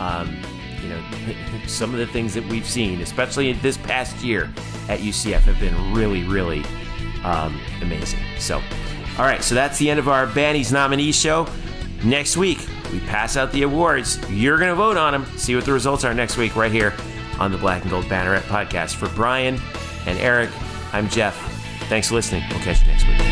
Um, 0.00 0.36
you 0.80 0.90
know, 0.90 1.02
some 1.66 1.92
of 1.92 1.98
the 1.98 2.06
things 2.06 2.34
that 2.34 2.44
we've 2.46 2.64
seen, 2.64 3.00
especially 3.00 3.52
this 3.54 3.76
past 3.76 4.22
year 4.22 4.44
at 4.88 5.00
UCF, 5.00 5.40
have 5.40 5.58
been 5.58 5.92
really, 5.92 6.22
really 6.22 6.62
um, 7.24 7.60
amazing. 7.82 8.20
So, 8.38 8.62
all 9.18 9.24
right, 9.24 9.42
so 9.42 9.54
that's 9.54 9.78
the 9.78 9.90
end 9.90 9.98
of 9.98 10.08
our 10.08 10.26
Bannies 10.26 10.70
nominee 10.70 11.12
show. 11.12 11.48
Next 12.04 12.36
week, 12.36 12.64
we 12.92 13.00
pass 13.00 13.36
out 13.36 13.50
the 13.50 13.62
awards. 13.62 14.18
You're 14.30 14.58
going 14.58 14.70
to 14.70 14.76
vote 14.76 14.96
on 14.96 15.12
them. 15.12 15.26
See 15.36 15.56
what 15.56 15.64
the 15.64 15.72
results 15.72 16.04
are 16.04 16.14
next 16.14 16.36
week, 16.36 16.54
right 16.54 16.70
here 16.70 16.94
on 17.40 17.50
the 17.50 17.58
Black 17.58 17.82
and 17.82 17.90
Gold 17.90 18.04
Banneret 18.04 18.42
podcast. 18.42 18.94
For 18.94 19.08
Brian 19.10 19.58
and 20.06 20.18
Eric, 20.20 20.50
I'm 20.92 21.08
Jeff. 21.08 21.36
Thanks 21.88 22.08
for 22.08 22.14
listening. 22.14 22.44
We'll 22.50 22.60
catch 22.60 22.80
you 22.82 22.88
next 22.88 23.06
week. 23.06 23.27